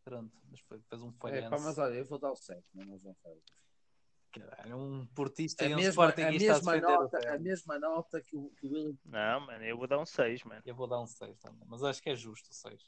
pronto, 0.04 0.32
mas 0.50 0.60
foi, 0.60 0.80
fez 0.88 1.02
um 1.02 1.08
É, 1.08 1.12
falhanço. 1.18 1.50
pá, 1.50 1.58
mas 1.58 1.78
olha, 1.78 1.94
eu 1.94 2.04
vou 2.06 2.18
dar 2.18 2.32
o 2.32 2.36
7, 2.36 2.64
não 2.74 2.92
é 2.92 2.96
o 2.96 2.98
João 2.98 3.14
Félix. 3.22 3.42
Caralho, 4.32 4.76
um 4.78 5.06
portista 5.14 5.64
A 5.64 5.68
e 5.68 5.74
um 5.74 5.76
mesma, 5.76 6.06
a 6.06 6.10
a 6.10 6.32
mesma, 6.32 6.76
o 6.76 6.80
nota, 6.80 7.34
a 7.34 7.38
mesma 7.38 7.78
nota 7.78 8.22
que 8.22 8.34
o, 8.34 8.50
que 8.58 8.66
o 8.66 8.70
William. 8.72 8.96
Não, 9.04 9.40
mano, 9.40 9.62
eu 9.64 9.76
vou 9.76 9.86
dar 9.86 9.98
um 9.98 10.06
6, 10.06 10.42
mano. 10.44 10.62
Eu 10.64 10.74
vou 10.74 10.86
dar 10.86 11.00
um 11.00 11.06
6 11.06 11.38
também, 11.38 11.62
mas 11.66 11.82
acho 11.82 12.02
que 12.02 12.08
é 12.08 12.16
justo 12.16 12.50
o 12.50 12.54
6. 12.54 12.82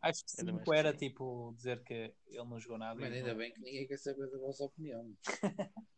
Acho 0.00 0.24
que 0.24 0.30
Eu 0.40 0.46
também 0.46 0.60
5 0.60 0.70
acho 0.70 0.70
que 0.70 0.78
era 0.78 0.92
sim. 0.92 0.98
tipo 0.98 1.52
dizer 1.56 1.82
que 1.82 2.14
ele 2.28 2.44
não 2.44 2.60
jogou 2.60 2.78
nada. 2.78 3.00
Mas 3.00 3.12
ainda 3.12 3.30
não- 3.30 3.36
bem 3.36 3.52
que 3.52 3.60
ninguém 3.60 3.86
quer 3.86 3.98
saber 3.98 4.30
da 4.30 4.38
vossa 4.38 4.64
opinião. 4.64 5.12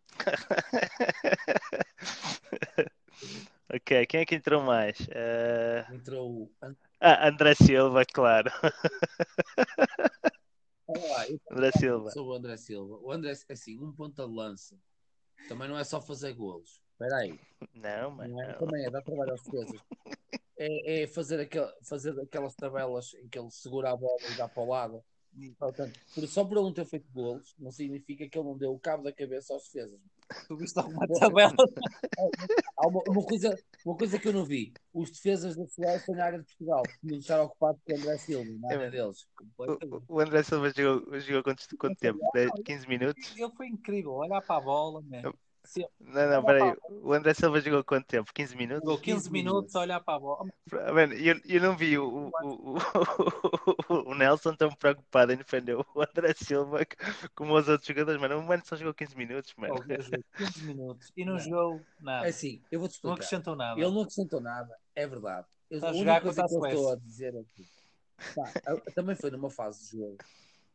ok, 3.75 4.07
quem 4.07 4.21
é 4.21 4.27
que 4.27 4.35
entrou 4.37 4.63
mais? 4.63 4.97
Eh, 5.11 5.85
Entrou 5.93 6.45
o. 6.45 6.51
Ah, 7.01 7.29
André 7.29 7.55
Silva, 7.55 8.05
claro. 8.07 8.51
André 11.51 11.71
Silva. 11.73 12.11
sou 12.11 12.29
o 12.29 12.33
André 12.33 12.57
Silva. 12.57 12.99
O 13.03 13.13
André, 13.13 13.33
assim, 13.51 13.79
um 13.79 13.93
ponta 13.93 14.27
de 14.27 14.33
lança. 14.33 14.79
Também 15.49 15.69
não 15.69 15.79
é 15.79 15.85
só 15.85 16.01
fazer 16.01 16.33
golos. 16.33 16.81
Espera 16.93 17.17
aí. 17.19 17.39
Não, 17.75 18.11
mano. 18.11 18.35
Não 18.35 18.43
é? 18.43 18.53
não. 18.53 18.59
Também 18.59 18.85
é, 18.85 18.91
dá 18.91 19.01
trabalho 19.03 19.33
aos 19.33 19.43
defesas. 19.43 19.81
É, 20.61 21.03
é 21.03 21.07
fazer, 21.07 21.39
aquel, 21.39 21.73
fazer 21.85 22.21
aquelas 22.21 22.53
tabelas 22.57 23.15
em 23.15 23.29
que 23.29 23.39
ele 23.39 23.49
segura 23.49 23.93
a 23.93 23.97
bola 23.97 24.19
e 24.29 24.37
dá 24.37 24.49
para 24.49 24.61
o 24.61 24.69
lado. 24.69 25.05
Só 26.27 26.45
por 26.45 26.57
ele 26.57 26.67
não 26.67 26.73
ter 26.73 26.85
feito 26.85 27.11
golos, 27.13 27.55
não 27.59 27.71
significa 27.71 28.29
que 28.29 28.39
ele 28.39 28.49
não 28.49 28.57
deu 28.57 28.73
o 28.73 28.79
cabo 28.79 29.03
da 29.03 29.13
cabeça 29.13 29.55
aos 29.55 29.65
defesas. 29.65 29.99
Tu 30.47 30.57
viste 30.57 30.79
alguma 30.79 31.07
tabela? 31.09 31.55
Há 32.77 32.87
uma, 32.87 33.03
uma 33.09 33.25
coisa, 33.25 33.57
uma 33.85 33.97
coisa 33.97 34.19
que 34.19 34.29
eu 34.29 34.33
não 34.33 34.45
vi: 34.45 34.73
os 34.93 35.11
defesas 35.11 35.57
da 35.57 35.67
Suécia 35.67 36.15
na 36.15 36.25
área 36.25 36.39
de 36.39 36.45
Portugal 36.45 36.83
tinham 37.01 37.19
de 37.19 37.25
estar 37.25 37.43
ocupados 37.43 37.81
com 37.83 37.93
o 37.93 37.97
André 37.97 38.19
Silva, 38.19 38.51
na 38.61 38.69
área 38.69 38.91
deles. 38.91 39.27
O, 39.57 40.17
o 40.17 40.21
André 40.21 40.43
Silva 40.43 40.71
jogou, 40.71 41.19
jogou 41.21 41.43
quanto, 41.45 41.65
quanto 41.79 41.97
tempo? 41.99 42.19
10, 42.35 42.51
15 42.65 42.89
minutos? 42.89 43.37
Ele 43.37 43.51
foi 43.57 43.69
incrível, 43.69 44.13
olhar 44.13 44.43
para 44.43 44.57
a 44.57 44.61
bola, 44.61 45.01
man. 45.03 45.33
Se- 45.65 45.87
Não, 46.01 46.31
não, 46.31 46.45
peraí. 46.45 46.75
O 46.89 47.13
André 47.13 47.35
Silva 47.35 47.61
jogou 47.61 47.85
quanto 47.85 48.07
tempo? 48.07 48.33
15 48.33 48.57
minutos? 48.57 48.83
Jogou 48.85 48.99
15 49.03 49.31
minutos 49.31 49.75
a 49.77 49.81
olhar 49.81 50.01
para 50.01 50.17
a 50.17 50.19
bola. 50.21 50.47
Mano, 50.95 51.13
eu, 51.15 51.39
eu 51.45 51.61
não 51.61 51.77
vi 51.77 51.99
o, 51.99 52.31
o, 52.43 52.79
o, 52.79 52.79
o 54.11 54.15
Nelson 54.15 54.55
tão 54.55 54.71
preocupado 54.71 55.33
em 55.33 55.37
defender 55.37 55.77
o 55.77 55.85
André 55.97 56.33
Silva 56.35 56.79
como 57.35 57.55
os 57.55 57.69
outros 57.69 57.87
jogadores, 57.87 58.21
mano. 58.21 58.39
O 58.39 58.43
mano 58.47 58.63
só 58.65 58.77
jogou 58.77 58.95
15 58.95 59.17
minutos, 59.17 59.53
mano. 59.57 59.75
Oh, 59.79 59.93
ele 59.93 60.03
jogou 60.03 60.25
15 60.37 60.65
minutos 60.65 61.13
e 61.17 61.25
não, 61.25 61.33
Não. 61.35 61.41
jogou 61.41 61.81
nada. 62.01 62.27
É 62.27 62.31
assim, 62.31 62.63
eu 62.71 62.81
vou-te 62.81 62.93
não 63.05 63.13
explicar. 63.13 63.15
acrescentou 63.15 63.57
nada. 63.57 63.81
Ele 63.81 63.91
não 63.91 64.01
acrescentou 64.03 64.41
nada, 64.41 64.75
é 64.95 65.07
verdade. 65.07 65.47
Eu, 65.71 65.77
Está 65.77 65.89
a 65.89 65.93
única 65.93 66.21
coisa 66.23 66.45
que 66.47 66.55
eu 66.55 66.65
estou 66.67 66.93
a 66.93 66.97
dizer 66.97 67.35
aqui. 67.37 67.67
pá, 68.35 68.53
a- 68.67 68.91
também 68.93 69.15
foi 69.17 69.31
numa 69.31 69.51
fase 69.51 69.91
de 69.91 69.99
jogo. 69.99 70.17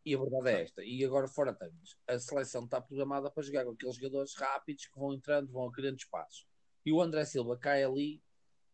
E 0.06 0.14
a 0.16 0.20
verdade 0.20 0.50
é 0.50 0.64
esta. 0.64 0.84
E 0.84 1.04
agora, 1.06 1.28
fora 1.28 1.54
tantos, 1.54 1.98
a 2.08 2.20
seleção 2.20 2.66
está 2.66 2.82
programada 2.82 3.32
para 3.32 3.42
jogar 3.44 3.64
com 3.64 3.72
aqueles 3.72 3.96
jogadores 3.96 4.36
rápidos 4.36 4.86
que 4.86 5.00
vão 5.00 5.14
entrando, 5.14 5.52
vão 5.52 5.72
criando 5.72 5.98
espaços. 5.98 6.46
E 6.86 6.92
o 6.92 7.02
André 7.02 7.24
Silva 7.24 7.58
cai 7.58 7.84
ali 7.84 8.22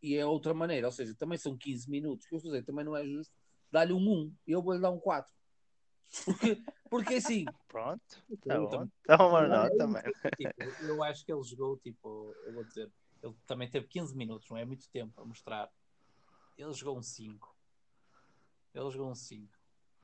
e 0.01 0.15
é 0.15 0.25
outra 0.25 0.53
maneira. 0.53 0.87
Ou 0.87 0.91
seja, 0.91 1.13
também 1.15 1.37
são 1.37 1.55
15 1.55 1.89
minutos. 1.89 2.25
Que 2.25 2.33
eu 2.33 2.37
estou 2.37 2.51
a 2.51 2.55
dizer, 2.55 2.65
também 2.65 2.83
não 2.83 2.95
é 2.97 3.05
justo 3.05 3.33
dar-lhe 3.71 3.93
um 3.93 3.99
1 3.99 4.33
e 4.47 4.51
eu 4.51 4.61
vou-lhe 4.63 4.81
dar 4.81 4.89
um 4.89 4.99
4. 4.99 5.31
Porque, 6.25 6.63
porque 6.89 7.13
assim, 7.15 7.45
Pronto, 7.67 8.01
tá 8.47 8.55
Eu 8.55 8.63
bom. 8.63 8.69
também- 8.69 8.91
Tá 9.05 9.27
uma 9.27 9.47
nota, 9.47 9.85
mano. 9.87 10.07
Eu 10.81 11.03
acho 11.03 11.23
que 11.23 11.31
ele 11.31 11.43
jogou, 11.43 11.77
tipo, 11.77 12.35
eu 12.47 12.53
vou 12.53 12.63
dizer, 12.63 12.91
ele 13.21 13.35
também 13.45 13.69
teve 13.69 13.87
15 13.87 14.15
minutos, 14.17 14.49
não 14.49 14.57
é 14.57 14.65
muito 14.65 14.89
tempo 14.89 15.21
a 15.21 15.25
mostrar. 15.25 15.69
Ele 16.57 16.73
jogou 16.73 16.97
um 16.97 17.03
5. 17.03 17.55
Ele 18.73 18.89
jogou 18.89 19.11
um 19.11 19.15
5. 19.15 19.58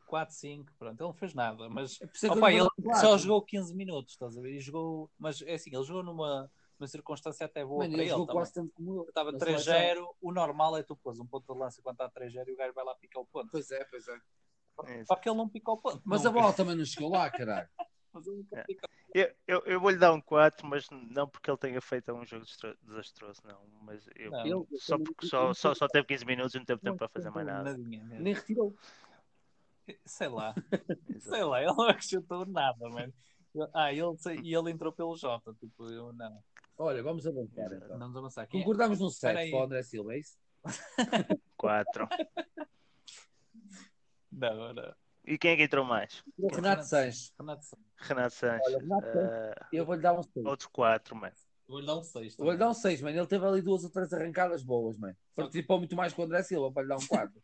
4, 0.06 0.34
5, 0.36 0.72
pronto, 0.78 1.00
ele 1.00 1.08
não 1.08 1.14
fez 1.14 1.34
nada, 1.34 1.70
mas 1.70 2.00
é 2.02 2.28
Opa, 2.32 2.52
ele 2.52 2.68
só 3.00 3.18
jogou 3.18 3.42
15 3.42 3.76
minutos, 3.76 4.14
estás 4.14 4.38
a 4.38 4.42
ver? 4.42 4.56
E 4.56 4.60
jogou, 4.60 5.10
mas 5.18 5.42
é 5.42 5.54
assim, 5.56 5.70
ele 5.76 5.84
jogou 5.84 6.04
numa 6.04 6.50
uma 6.78 6.88
circunstância 6.88 7.46
até 7.46 7.64
boa 7.64 7.84
Mano, 7.86 7.94
para 7.94 8.04
ele 8.04 8.12
ele. 8.14 8.26
quase 8.26 8.54
tanto 8.54 8.70
como 8.74 8.96
eu. 8.98 9.04
Estava 9.08 9.32
na 9.32 9.38
3-0, 9.40 10.06
o 10.22 10.32
normal 10.34 10.78
é 10.78 10.84
tu 10.84 10.94
pôs 10.96 11.18
um 11.20 11.26
ponto 11.26 11.54
de 11.54 11.58
lança 11.58 11.82
quando 11.82 11.96
está 12.02 12.10
3-0 12.10 12.48
e 12.48 12.52
o 12.52 12.58
gajo 12.58 12.74
vai 12.74 12.84
lá 12.84 12.94
picar 12.96 13.22
o 13.24 13.26
ponto. 13.26 13.50
Pois 13.50 13.72
é, 13.72 13.84
pois 13.86 14.06
é. 14.08 14.20
Isso. 14.98 15.06
Só 15.06 15.16
que 15.16 15.30
ele 15.30 15.38
não 15.38 15.48
pica 15.48 15.72
o 15.72 15.78
ponto. 15.78 16.02
Mas 16.04 16.26
a 16.26 16.30
nunca. 16.30 16.42
bola 16.42 16.54
também 16.54 16.76
não 16.76 16.84
chegou 16.84 17.10
lá, 17.10 17.30
caralho. 17.30 17.70
Mas 18.12 18.28
ele 18.28 18.36
nunca 18.38 18.60
É. 18.60 18.64
pica. 18.64 18.90
Eu, 19.14 19.34
eu, 19.48 19.64
eu 19.66 19.80
vou-lhe 19.80 19.98
dar 19.98 20.12
um 20.12 20.20
4, 20.20 20.68
mas 20.68 20.88
não 20.90 21.26
porque 21.28 21.50
ele 21.50 21.58
tenha 21.58 21.80
feito 21.82 22.12
um 22.14 22.26
jogo 22.26 22.44
desastroso, 22.84 23.42
não. 23.46 23.62
Mas 23.82 24.06
eu, 24.14 24.30
Não. 24.32 24.68
Só 24.78 24.98
porque 24.98 25.26
só, 25.28 25.54
só, 25.54 25.74
só 25.74 25.88
teve 25.88 26.06
15 26.08 26.26
minutos 26.26 26.54
e 26.54 26.58
não 26.58 26.66
teve 26.66 26.82
tempo 26.82 26.98
para 26.98 27.08
fazer 27.08 27.30
mais 27.30 27.48
nada. 27.48 27.78
Nem 27.78 28.34
retirou. 28.34 28.76
Sei 30.06 30.28
lá, 30.28 30.54
sei 31.20 31.44
lá, 31.44 31.62
ele 31.62 31.74
não 31.74 31.90
acrescentou 31.90 32.46
nada, 32.46 32.90
mano. 32.90 33.14
Ah, 33.74 33.92
ele, 33.94 34.02
e 34.44 34.54
ele 34.54 34.72
entrou 34.72 34.92
pelo 34.92 35.16
Jota, 35.16 35.54
tipo, 35.54 35.90
eu 35.90 36.12
não. 36.14 36.44
Olha, 36.78 37.02
vamos 37.02 37.26
avançar 37.26 37.72
então. 37.74 37.98
Vamos 37.98 38.18
avançar 38.18 38.42
aqui. 38.44 38.58
Concordamos 38.60 39.00
no 39.00 39.08
Espera 39.08 39.40
7 39.40 39.46
aí. 39.46 39.52
para 39.52 39.60
o 39.60 39.64
André 39.64 39.84
Silva, 39.84 40.14
é 40.14 40.20
isso? 40.20 40.38
4. 41.58 42.08
Não, 44.32 44.74
não. 44.74 44.96
E 45.24 45.38
quem 45.38 45.52
é 45.52 45.56
que 45.56 45.64
entrou 45.64 45.86
mais? 45.86 46.24
O 46.38 46.54
Renato 46.54 46.84
Sanches. 46.84 47.34
Renato 47.40 47.64
Santos. 47.66 47.86
Renato 47.98 48.36
Sanches. 48.36 48.68
Olha, 48.68 48.78
Renato 48.80 49.08
Ah, 49.08 49.68
Eu 49.72 49.86
vou-lhe 49.86 50.02
dar 50.02 50.14
um 50.14 50.22
6. 50.22 50.46
outro 50.46 50.70
4, 50.72 51.16
mano. 51.16 51.34
Vou-lhe 51.68 51.86
dar 51.88 51.98
um 51.98 52.04
6. 52.04 52.36
Vou-lhe 52.38 52.58
dar 52.58 52.70
um 52.70 52.74
6, 52.74 53.02
mano. 53.02 53.18
Ele 53.18 53.28
teve 53.28 53.46
ali 53.46 53.62
duas 53.62 53.84
ou 53.84 53.90
três 53.90 54.14
arrancadas 54.14 54.62
boas, 54.62 54.98
mano. 54.98 55.16
Participou 55.36 55.80
muito 55.80 55.96
mais 55.96 56.14
que 56.14 56.22
o 56.22 56.24
André 56.24 56.44
Silva 56.44 56.72
para 56.72 56.84
lhe 56.84 56.90
dar 56.90 56.98
um 56.98 57.08
4. 57.08 57.42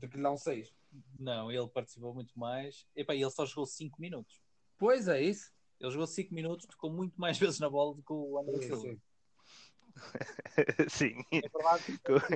Ter 0.00 0.08
que 0.08 0.16
lhe 0.16 0.22
dar 0.22 0.32
um 0.32 0.36
6. 0.36 0.72
Não, 1.18 1.50
ele 1.50 1.68
participou 1.68 2.14
muito 2.14 2.38
mais. 2.38 2.86
Epá, 2.94 3.14
e 3.14 3.22
ele 3.22 3.30
só 3.30 3.44
jogou 3.46 3.66
5 3.66 4.00
minutos. 4.00 4.40
Pois 4.78 5.08
é 5.08 5.22
isso. 5.22 5.52
Ele 5.80 5.90
jogou 5.90 6.06
5 6.06 6.34
minutos, 6.34 6.66
tocou 6.66 6.90
muito 6.90 7.20
mais 7.20 7.38
vezes 7.38 7.58
na 7.60 7.68
bola 7.68 7.94
do 7.94 8.02
que 8.02 8.12
o 8.12 8.38
André 8.38 8.60
Sim, 8.60 8.68
Silva. 8.68 8.82
sim. 8.92 9.00
sim. 10.88 11.24
É 11.32 11.48
verdade 11.48 11.84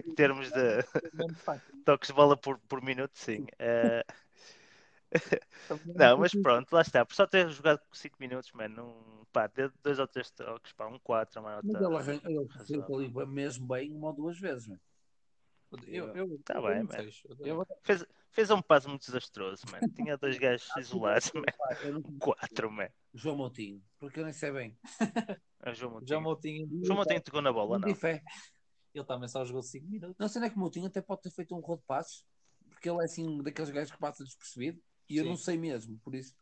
Em 0.07 0.15
termos 0.15 0.51
de 0.51 0.61
é 0.61 1.35
fácil. 1.45 1.75
toques 1.85 2.09
de 2.09 2.15
bola 2.15 2.37
por, 2.37 2.59
por 2.61 2.83
minuto, 2.83 3.13
sim. 3.15 3.47
Ah, 3.59 4.03
não, 5.97 6.19
mas 6.19 6.33
pronto, 6.35 6.73
lá 6.73 6.81
está. 6.83 7.05
Por 7.05 7.15
só 7.15 7.27
ter 7.27 7.49
jogado 7.49 7.81
5 7.93 8.17
minutos, 8.21 8.51
mano, 8.53 8.75
não, 8.77 9.27
pá, 9.33 9.47
deu 9.47 9.71
dois 9.83 9.99
ou 9.99 10.07
três 10.07 10.31
toques, 10.31 10.73
pá, 10.73 10.87
um 10.87 10.99
4, 10.99 11.43
mano. 11.43 11.63
Mas 11.63 11.73
Tá, 11.73 11.81
ele, 11.81 11.97
arran... 11.97 12.21
ele 12.25 12.47
razoável. 12.49 12.97
fez 12.99 13.17
ali 13.17 13.27
mesmo 13.27 13.67
bem 13.67 13.93
uma 13.95 14.09
ou 14.09 14.15
duas 14.15 14.39
vezes, 14.39 14.67
mano. 14.69 14.81
Eu, 15.87 16.14
eu, 16.14 16.39
Tá 16.45 16.55
eu 16.55 16.62
bem, 16.62 16.83
mano. 16.83 17.11
Eu 17.39 17.47
Eu 17.47 17.57
vou- 17.57 17.66
Fez, 17.83 18.05
fez 18.31 18.51
um 18.51 18.61
passo 18.61 18.89
muito 18.89 19.03
desastroso, 19.07 19.62
mano. 19.71 19.81
Tinha 19.95 20.16
dois 20.16 20.39
gajos 20.39 20.68
isolados, 20.77 21.31
mano. 21.33 21.47
Eu. 21.83 22.03
4, 22.18 22.71
mano. 22.71 22.91
João 23.14 23.37
Moutinho, 23.37 23.83
porque 23.99 24.21
eu 24.21 24.25
nem 24.25 24.33
sei 24.33 24.53
bem. 24.53 24.79
É 25.62 25.75
João 25.75 25.93
Moutinho. 25.93 26.09
Já 26.09 26.21
Moutinho, 26.21 26.68
João 26.83 26.97
Moutinho 26.97 27.21
tocou 27.21 27.43
na 27.43 27.53
bola, 27.53 27.79
Não 27.79 27.89
ele 28.95 29.05
também 29.05 29.29
só 29.29 29.45
jogou 29.45 29.62
5 29.62 29.87
minutos. 29.87 30.16
Não 30.18 30.27
sei 30.29 30.41
nem 30.41 30.51
que 30.51 30.57
o 30.57 30.59
Moutinho 30.59 30.87
até 30.87 31.01
pode 31.01 31.23
ter 31.23 31.31
feito 31.31 31.55
um 31.55 31.61
rol 31.61 31.77
de 31.77 31.85
passos, 31.85 32.25
porque 32.71 32.89
ele 32.89 33.01
é 33.01 33.05
assim 33.05 33.43
daqueles 33.43 33.71
gajos 33.71 33.93
que 33.93 33.99
passa 33.99 34.25
despercebido 34.25 34.83
e 35.09 35.16
eu 35.18 35.25
Sim. 35.25 35.29
não 35.31 35.37
sei 35.37 35.57
mesmo, 35.59 35.99
por 35.99 36.14
isso. 36.14 36.35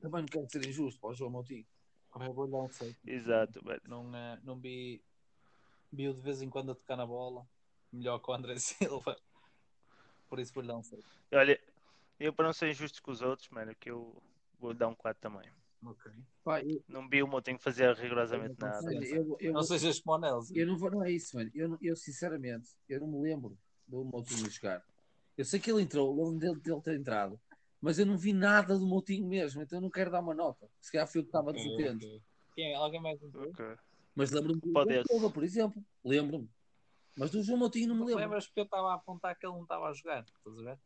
Também 0.00 0.22
não 0.22 0.26
quero 0.26 0.50
ser 0.50 0.66
injusto 0.66 1.00
para 1.00 1.10
o 1.10 1.14
João 1.14 1.30
Moutinho. 1.30 1.66
Eu 2.18 2.32
vou-lhe 2.34 2.50
dar 2.50 2.58
um 2.58 2.68
6. 2.68 2.96
Exato, 3.06 3.64
mano. 3.64 3.80
Não, 3.86 4.16
eh, 4.16 4.40
não 4.42 4.58
vi. 4.58 5.02
Vi-o 5.92 6.14
de 6.14 6.20
vez 6.20 6.42
em 6.42 6.50
quando 6.50 6.72
a 6.72 6.74
tocar 6.74 6.96
na 6.96 7.06
bola. 7.06 7.46
Melhor 7.92 8.18
que 8.20 8.30
o 8.30 8.34
André 8.34 8.56
Silva. 8.58 9.16
Por 10.28 10.40
isso 10.40 10.52
vou-lhe 10.54 10.68
dar 10.68 10.78
um 10.78 10.82
6. 10.82 11.04
Olha, 11.32 11.60
eu 12.18 12.32
para 12.32 12.46
não 12.46 12.52
ser 12.52 12.70
injusto 12.70 13.02
com 13.02 13.10
os 13.10 13.20
outros, 13.20 13.48
mano, 13.50 13.74
que 13.74 13.90
eu 13.90 14.22
vou 14.58 14.72
dar 14.72 14.88
um 14.88 14.94
4 14.94 15.20
também. 15.20 15.50
Ok. 15.84 16.10
Pá, 16.44 16.62
eu, 16.62 16.82
Não 16.88 17.08
vi 17.08 17.22
o 17.22 17.28
Moutinho 17.28 17.58
fazer 17.58 17.94
rigorosamente 17.94 18.54
nada. 18.58 18.84
olha, 18.86 19.04
eu, 19.06 19.36
eu, 19.40 19.52
Não 19.52 19.62
sejas 19.62 20.00
como 20.00 20.16
o 20.16 20.20
Nelson. 20.20 20.54
eu 20.54 20.66
não 20.66 20.78
vou, 20.78 20.90
não 20.90 21.04
é 21.04 21.10
isso, 21.10 21.36
mano. 21.36 21.50
Eu, 21.54 21.68
não- 21.68 21.78
eu 21.82 21.94
sinceramente, 21.96 22.70
eu 22.88 23.00
não 23.00 23.08
me 23.08 23.20
lembro 23.20 23.58
do 23.86 24.04
Moutinho 24.04 24.48
jogar. 24.50 24.84
Eu 25.36 25.44
sei 25.44 25.58
que 25.60 25.70
ele 25.70 25.82
entrou, 25.82 26.16
eu 26.16 26.24
lembro 26.24 26.38
dele, 26.38 26.60
dele 26.60 26.80
ter 26.82 26.98
entrado, 26.98 27.40
mas 27.80 27.98
eu 27.98 28.06
não 28.06 28.16
vi 28.16 28.32
nada 28.32 28.78
do 28.78 28.86
Moutinho 28.86 29.26
mesmo, 29.26 29.62
então 29.62 29.78
eu 29.78 29.82
não 29.82 29.90
quero 29.90 30.10
dar 30.10 30.20
uma 30.20 30.34
nota. 30.34 30.70
Se 30.80 30.92
calhar 30.92 31.06
fui 31.06 31.20
eu 31.20 31.24
que 31.24 31.28
estava 31.28 31.52
desatento. 31.52 32.06
Quem, 32.54 32.74
alguém 32.74 33.00
mais 33.00 33.20
entrou? 33.22 33.48
Ok. 33.50 33.64
Mas 34.14 34.30
lembro-me 34.30 34.60
do. 34.60 34.72
Silva, 35.06 35.30
por 35.30 35.42
exemplo. 35.42 35.82
Lembro-me. 36.04 36.48
Mas 37.16 37.30
do 37.30 37.42
João 37.42 37.58
Moutinho 37.58 37.88
não 37.88 37.96
me 37.96 38.04
lembro. 38.04 38.20
Lembras 38.20 38.46
que 38.46 38.58
eu 38.58 38.64
estava 38.64 38.90
a 38.92 38.94
apontar 38.94 39.36
que 39.38 39.46
ele 39.46 39.54
não 39.54 39.62
estava 39.62 39.88
a 39.88 39.92
jogar? 39.92 40.24
Estás 40.24 40.58
a 40.58 40.62
ver? 40.62 40.78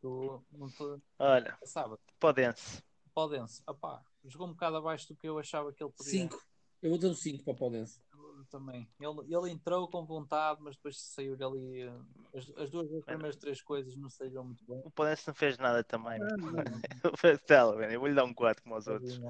Tu 0.00 0.44
não. 0.52 1.02
Olha, 1.18 1.58
Sábado. 1.64 2.00
Podense. 2.18 2.82
Podense. 3.14 3.62
Opá, 3.66 4.02
jogou 4.24 4.46
um 4.48 4.52
bocado 4.52 4.76
abaixo 4.76 5.08
do 5.08 5.16
que 5.16 5.28
eu 5.28 5.38
achava 5.38 5.72
que 5.72 5.82
ele 5.82 5.92
podia. 5.92 6.10
5. 6.12 6.40
Eu 6.80 6.90
vou 6.90 6.98
dar 6.98 7.08
um 7.08 7.14
5 7.14 7.42
para 7.42 7.52
o 7.52 7.56
Paulense. 7.56 8.00
Eu 8.12 8.44
Também. 8.48 8.88
Ele, 9.00 9.34
ele 9.34 9.50
entrou 9.50 9.88
com 9.88 10.04
vontade, 10.06 10.60
mas 10.62 10.76
depois 10.76 11.00
saiu 11.00 11.36
dali. 11.36 11.82
eh, 11.82 11.92
As, 12.34 12.48
as 12.56 12.70
duas 12.70 12.92
as 12.92 13.04
primeiras 13.04 13.36
três 13.36 13.60
coisas 13.60 13.96
não 13.96 14.08
saíram 14.08 14.44
muito 14.44 14.64
bem. 14.64 14.80
O 14.84 14.90
Podense 14.90 15.26
não 15.26 15.34
fez 15.34 15.58
nada 15.58 15.82
também. 15.82 16.20
Ah, 16.22 16.36
mano, 16.36 16.80
eu 17.92 18.00
vou-lhe 18.00 18.14
dar 18.14 18.24
um 18.24 18.32
4 18.32 18.62
como 18.62 18.76
aos 18.76 18.86
outros. 18.86 19.20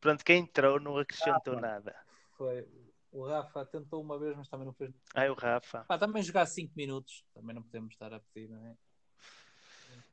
Pronto, 0.00 0.24
quem 0.24 0.40
entrou 0.40 0.80
não 0.80 0.98
acrescentou 0.98 1.60
nada. 1.60 1.94
Foi. 2.36 2.66
O 3.12 3.26
Rafa 3.26 3.66
tentou 3.66 4.02
uma 4.02 4.18
vez, 4.18 4.34
mas 4.34 4.48
também 4.48 4.66
não 4.66 4.72
fez. 4.72 4.90
Ai, 5.14 5.28
o 5.28 5.34
Rafa. 5.34 5.84
Pá, 5.84 5.98
também 5.98 6.22
jogar 6.22 6.46
5 6.46 6.72
minutos. 6.74 7.22
Também 7.34 7.54
não 7.54 7.62
podemos 7.62 7.92
estar 7.92 8.12
a 8.12 8.18
pedir, 8.18 8.48
não 8.48 8.66
é? 8.66 8.76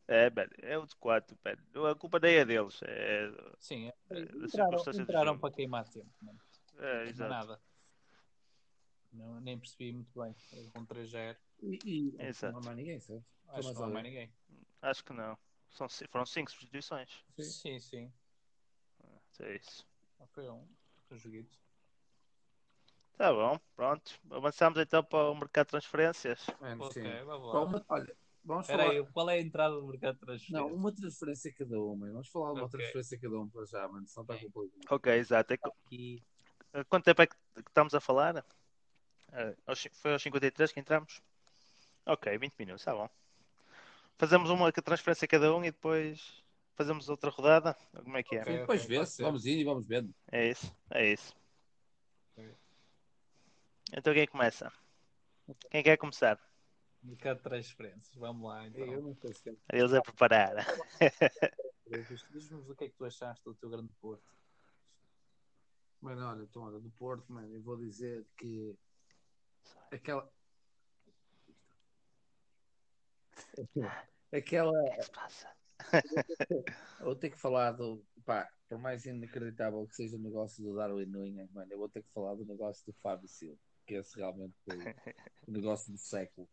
É, 0.05 0.29
velho, 0.29 0.51
é 0.57 0.77
o 0.77 0.85
de 0.85 0.95
4, 0.97 1.37
velho. 1.41 1.85
A 1.87 1.95
culpa 1.95 2.19
daí 2.19 2.35
é 2.35 2.45
deles. 2.45 2.81
É, 2.83 3.31
Sim, 3.59 3.87
é. 3.87 3.93
É, 4.09 4.21
entraram, 4.21 4.79
entraram 4.93 5.39
para 5.39 5.53
queimar 5.53 5.87
tempo. 5.87 6.11
Não, 6.21 6.33
é, 6.79 6.81
não 6.81 7.01
é 7.01 7.09
exato. 7.09 7.29
nada. 7.29 7.61
Não, 9.13 9.39
nem 9.39 9.57
percebi 9.57 9.93
muito 9.93 10.19
bem. 10.19 10.35
Com 10.73 10.85
3 10.85 11.09
0 11.09 11.37
E, 11.61 11.79
e 11.85 12.15
Exato. 12.21 12.53
não 12.53 12.59
há 12.59 12.65
mais 12.65 12.77
ninguém, 12.77 12.99
certo? 12.99 13.25
Acho 13.47 13.69
que 13.69 13.75
não 13.75 13.83
há 13.83 13.89
mais 13.89 14.03
ninguém. 14.03 14.33
Acho 14.81 15.03
que 15.03 15.13
não. 15.13 15.37
São, 15.69 15.87
foram 16.09 16.25
5 16.25 16.51
substituições. 16.51 17.23
Sim, 17.39 17.79
sim. 17.79 18.11
É 19.39 19.55
isso. 19.55 19.87
Foi 20.33 20.49
um. 20.49 20.67
Foi 21.07 21.17
um 21.17 21.19
joguito. 21.19 21.57
Tá 23.19 23.33
bom, 23.33 23.59
pronto. 23.75 24.17
Avançamos 24.31 24.79
então 24.79 25.03
para 25.03 25.29
o 25.29 25.35
mercado 25.35 25.65
de 25.65 25.71
transferências. 25.71 26.47
Mano, 26.61 26.85
Ok, 26.85 27.03
sim. 27.03 27.25
vamos 27.25 27.47
lá. 27.49 27.63
uma- 27.65 27.85
olha, 27.89 28.15
vamos 28.45 28.63
Espera 28.63 28.83
falar. 28.83 28.93
aí, 28.95 29.05
qual 29.11 29.29
é 29.29 29.33
a 29.33 29.41
entrada 29.41 29.75
do 29.75 29.85
mercado 29.85 30.13
de 30.13 30.19
transferência? 30.21 30.57
Não, 30.69 30.73
uma 30.73 30.95
transferência 30.95 31.53
cada 31.53 31.77
um, 31.81 31.97
mano. 31.97 32.13
Vamos 32.13 32.29
falar 32.29 32.53
de 32.53 32.59
uma 32.59 32.65
Ok. 32.67 32.69
transferência 32.79 33.19
cada 33.19 33.37
um 33.41 33.49
para 33.49 33.65
já, 33.65 33.85
mano. 33.89 34.07
Senão 34.07 34.23
está 34.23 34.37
complicado. 34.37 34.93
Ok, 34.95 35.11
exato. 35.13 35.53
É 35.53 35.57
co- 35.57 35.75
Aqui. 35.85 36.23
Quanto 36.87 37.03
tempo 37.03 37.21
é 37.21 37.27
que 37.27 37.35
estamos 37.57 37.93
a 37.93 37.99
falar? 37.99 38.45
Eh, 39.33 39.55
Foi 39.95 40.13
aos 40.13 40.21
53 40.23 40.71
que 40.71 40.79
entramos? 40.79 41.21
Ok, 42.05 42.37
20 42.37 42.55
minutos, 42.57 42.85
tá 42.85 42.93
bom. 42.95 43.09
Fazemos 44.17 44.49
uma 44.49 44.71
transferência 44.71 45.27
cada 45.27 45.53
um 45.53 45.61
e 45.65 45.71
depois 45.71 46.41
fazemos 46.73 47.09
outra 47.09 47.29
rodada? 47.29 47.75
Como 48.01 48.15
é 48.15 48.23
que 48.23 48.37
é? 48.37 48.41
Ok. 48.43 48.53
Sim, 48.53 48.59
depois 48.61 48.85
vê-se. 48.85 49.21
Vamos 49.21 49.45
indo 49.45 49.59
e 49.59 49.63
vamos 49.65 49.85
vendo. 49.85 50.15
É 50.31 50.47
isso, 50.49 50.73
é 50.89 51.11
isso. 51.11 51.35
Então 53.91 54.13
quem 54.13 54.27
começa? 54.27 54.71
Quem 55.69 55.83
quer 55.83 55.97
começar? 55.97 56.39
Mercado 57.01 57.37
de 57.37 57.43
transferências. 57.43 58.15
Vamos 58.15 58.47
lá, 58.47 58.67
então. 58.67 58.85
Eu 58.85 59.01
não 59.01 59.15
sei 59.15 59.33
se 59.33 59.43
quero. 59.43 59.57
Eles 59.71 59.93
a 59.93 60.01
preparar. 60.01 60.53
Diz-nos 62.31 62.69
o 62.69 62.75
que 62.75 62.85
é 62.85 62.89
que 62.89 62.95
tu 62.95 63.05
achaste 63.05 63.43
do 63.43 63.55
teu 63.55 63.69
grande 63.69 63.91
Porto. 63.99 64.23
Mano, 66.01 66.25
olha, 66.25 66.43
então, 66.43 66.63
olha, 66.63 66.79
do 66.79 66.89
Porto, 66.91 67.31
mano, 67.31 67.53
eu 67.53 67.61
vou 67.61 67.77
dizer 67.77 68.25
que 68.37 68.77
aquela. 69.91 70.31
Aquela. 74.31 74.71
O 74.71 74.85
que 74.85 74.99
é 74.99 75.01
se 75.01 75.11
passa? 75.11 75.55
Eu 76.99 77.05
vou 77.05 77.15
ter 77.15 77.29
que 77.31 77.39
falar 77.39 77.71
do. 77.71 78.05
Pá, 78.25 78.47
por 78.67 78.77
mais 78.77 79.05
inacreditável 79.05 79.85
que 79.87 79.95
seja 79.95 80.15
o 80.15 80.19
negócio 80.19 80.63
do 80.63 80.75
Darwin 80.75 81.05
Nunes, 81.05 81.51
mano, 81.51 81.71
eu 81.71 81.79
vou 81.79 81.89
ter 81.89 82.03
que 82.03 82.11
falar 82.11 82.35
do 82.35 82.45
negócio 82.45 82.85
do 82.85 82.93
Fábio 83.01 83.27
Silva, 83.27 83.59
que 83.89 83.95
esse 83.95 84.15
realmente 84.15 84.55
foi 84.63 84.77
o 85.47 85.51
negócio 85.51 85.91
do 85.91 85.97
século. 85.97 86.47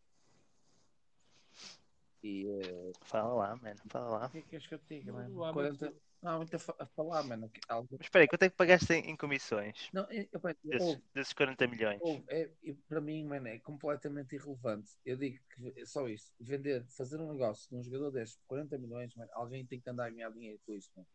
E. 2.23 2.47
eh, 2.47 2.91
Fala 3.03 3.31
lá, 3.35 3.55
mano, 3.55 3.79
fala 3.89 4.09
lá. 4.17 4.25
O 4.25 4.29
que 4.31 4.39
é 4.39 4.41
que 4.41 4.55
és 4.55 4.65
que 4.65 4.73
eu 4.73 4.79
te 4.79 4.87
diga, 4.99 5.11
Não, 5.11 5.19
mano? 5.19 5.43
há 5.43 5.53
40... 5.53 5.85
muito- 5.85 6.01
Não, 6.19 6.31
há 6.31 6.37
muito 6.37 6.55
a, 6.55 6.59
fa- 6.59 6.75
a 6.79 6.85
falar, 6.87 7.21
mano. 7.23 7.47
que 7.47 7.61
Algo... 7.69 7.87
Mas 7.91 8.07
espera 8.07 8.23
aí, 8.23 8.27
quanto 8.27 8.41
é 8.41 8.49
que 8.49 8.55
pagaste 8.55 8.91
em, 8.91 9.11
em 9.11 9.15
comissões? 9.15 9.87
Não, 9.93 10.03
é, 10.09 10.27
é, 10.31 10.39
pá, 10.39 10.55
Desses, 10.63 10.87
houve- 10.87 11.03
desses 11.13 11.33
40 11.33 11.67
milhões? 11.67 11.99
houve, 12.01 12.23
é, 12.29 12.49
e 12.63 12.73
para 12.73 12.99
mim, 12.99 13.23
mano, 13.23 13.47
é 13.47 13.59
completamente 13.59 14.33
irrelevante. 14.35 14.89
Eu 15.05 15.15
digo 15.15 15.37
que 15.55 15.79
é 15.79 15.85
só 15.85 16.09
isto: 16.09 16.31
vender, 16.39 16.83
fazer 16.87 17.21
um 17.21 17.31
negócio 17.31 17.69
de 17.69 17.75
um 17.75 17.83
jogador 17.83 18.09
destes 18.09 18.39
por 18.39 18.47
40 18.47 18.79
milhões, 18.79 19.13
mano, 19.15 19.29
alguém 19.33 19.63
tem 19.63 19.79
que 19.79 19.87
andar 19.87 20.05
a 20.07 20.09
ganhar 20.09 20.31
dinheiro 20.31 20.59
com 20.65 20.73
isto, 20.73 20.91
mano. 20.95 21.07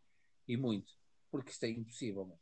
E 0.47 0.57
muito. 0.57 0.93
Porque 1.33 1.51
isto 1.51 1.65
é 1.65 1.69
impossível, 1.69 2.25
mano. 2.27 2.41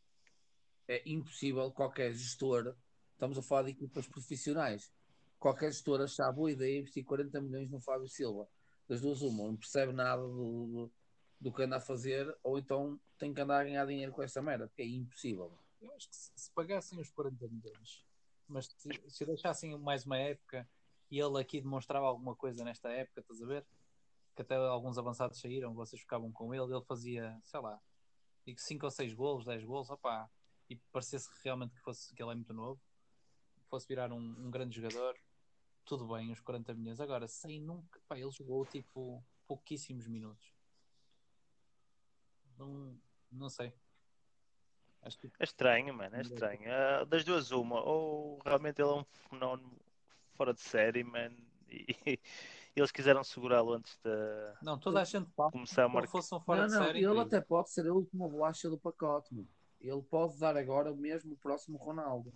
É 0.87 1.03
impossível 1.07 1.73
qualquer 1.73 2.13
gestor. 2.13 2.77
Estamos 3.21 3.37
a 3.37 3.43
falar 3.43 3.65
de 3.65 3.73
equipas 3.73 4.09
profissionais. 4.09 4.91
Qualquer 5.39 5.71
gestor 5.71 6.01
achar 6.01 6.33
boa 6.33 6.51
ideia 6.51 6.79
investir 6.79 7.05
40 7.05 7.39
milhões 7.43 7.71
no 7.71 7.79
Fábio 7.79 8.09
Silva. 8.09 8.49
Das 8.89 9.03
duas, 9.03 9.21
uma, 9.21 9.47
não 9.47 9.57
percebe 9.59 9.93
nada 9.93 10.23
do, 10.23 10.33
do, 10.67 10.93
do 11.39 11.53
que 11.53 11.63
anda 11.63 11.77
a 11.77 11.81
fazer, 11.81 12.35
ou 12.43 12.59
então 12.59 12.99
tem 13.19 13.35
que 13.35 13.41
andar 13.43 13.61
a 13.61 13.65
ganhar 13.65 13.85
dinheiro 13.85 14.11
com 14.11 14.23
esta 14.23 14.41
merda, 14.41 14.69
porque 14.69 14.81
é 14.81 14.87
impossível. 14.87 15.53
eu 15.83 15.93
acho 15.93 16.09
que 16.09 16.17
se, 16.17 16.33
se 16.35 16.51
pagassem 16.53 16.99
os 16.99 17.11
40 17.11 17.47
milhões, 17.49 18.07
mas 18.49 18.75
se, 18.79 18.89
se 19.11 19.27
deixassem 19.27 19.79
mais 19.79 20.07
uma 20.07 20.17
época 20.17 20.67
e 21.11 21.21
ele 21.21 21.39
aqui 21.39 21.61
demonstrava 21.61 22.07
alguma 22.07 22.35
coisa 22.35 22.65
nesta 22.65 22.89
época, 22.89 23.21
estás 23.21 23.43
a 23.43 23.45
ver? 23.45 23.67
Que 24.35 24.41
até 24.41 24.57
alguns 24.57 24.97
avançados 24.97 25.39
saíram, 25.39 25.75
vocês 25.75 26.01
ficavam 26.01 26.33
com 26.33 26.55
ele, 26.55 26.75
ele 26.75 26.85
fazia, 26.87 27.39
sei 27.45 27.61
lá, 27.61 27.79
5 28.57 28.87
ou 28.87 28.91
6 28.91 29.13
golos, 29.13 29.45
10 29.45 29.63
golos, 29.63 29.91
opá, 29.91 30.27
e 30.71 30.77
parecesse 30.91 31.29
realmente 31.45 31.75
que, 31.75 31.83
fosse, 31.83 32.15
que 32.15 32.23
ele 32.23 32.33
é 32.33 32.35
muito 32.35 32.55
novo, 32.55 32.81
fosse 33.71 33.87
virar 33.89 34.13
um, 34.13 34.19
um 34.19 34.51
grande 34.51 34.77
jogador, 34.77 35.17
tudo 35.85 36.07
bem, 36.09 36.31
os 36.33 36.41
40 36.41 36.75
milhões. 36.75 37.01
Agora, 37.01 37.27
sem 37.29 37.61
nunca, 37.61 38.01
pá, 38.09 38.19
ele 38.19 38.31
jogou 38.33 38.67
tipo 38.67 39.25
pouquíssimos 39.47 40.07
minutos. 40.07 40.53
Não, 42.59 43.01
não 43.31 43.49
sei. 43.49 43.73
Acho 45.03 45.17
que 45.19 45.29
É 45.39 45.45
estranho, 45.45 45.95
mano, 45.95 46.15
é 46.17 46.21
estranho. 46.21 46.61
Ah, 46.71 47.05
das 47.05 47.25
duas, 47.25 47.51
uma, 47.53 47.81
ou 47.83 48.39
realmente 48.45 48.83
ele 48.83 48.91
é 48.91 48.93
um 48.93 49.05
fenómeno 49.05 49.81
fora 50.35 50.53
de 50.53 50.61
série, 50.61 51.03
mano, 51.03 51.37
e, 51.69 51.87
eles 52.77 52.91
quiseram 52.93 53.25
segurá-lo 53.25 53.73
antes 53.73 53.97
de 54.05 54.11
Não, 54.63 54.79
toda 54.79 55.01
a 55.01 55.05
gente 55.05 55.31
fala 55.33 55.51
começar 55.51 55.85
a 55.85 55.89
marcar. 55.89 56.11
fosse 56.11 56.35
um 56.35 56.41
fora 56.41 56.63
não, 56.63 56.67
de 56.67 56.73
não, 56.75 56.79
série. 56.85 56.99
ele 56.99 57.07
incrível. 57.07 57.23
até 57.23 57.41
pode 57.41 57.71
ser 57.71 57.87
a 57.87 57.95
última 57.95 58.29
bolacha 58.29 58.69
do 58.69 58.79
pacote, 58.79 59.35
mano. 59.35 59.49
Ele 59.81 60.03
pode 60.03 60.39
dar 60.39 60.57
agora 60.57 60.93
o 60.93 60.97
mesmo 60.97 61.37
próximo 61.39 61.79
Ronaldo. 61.79 62.33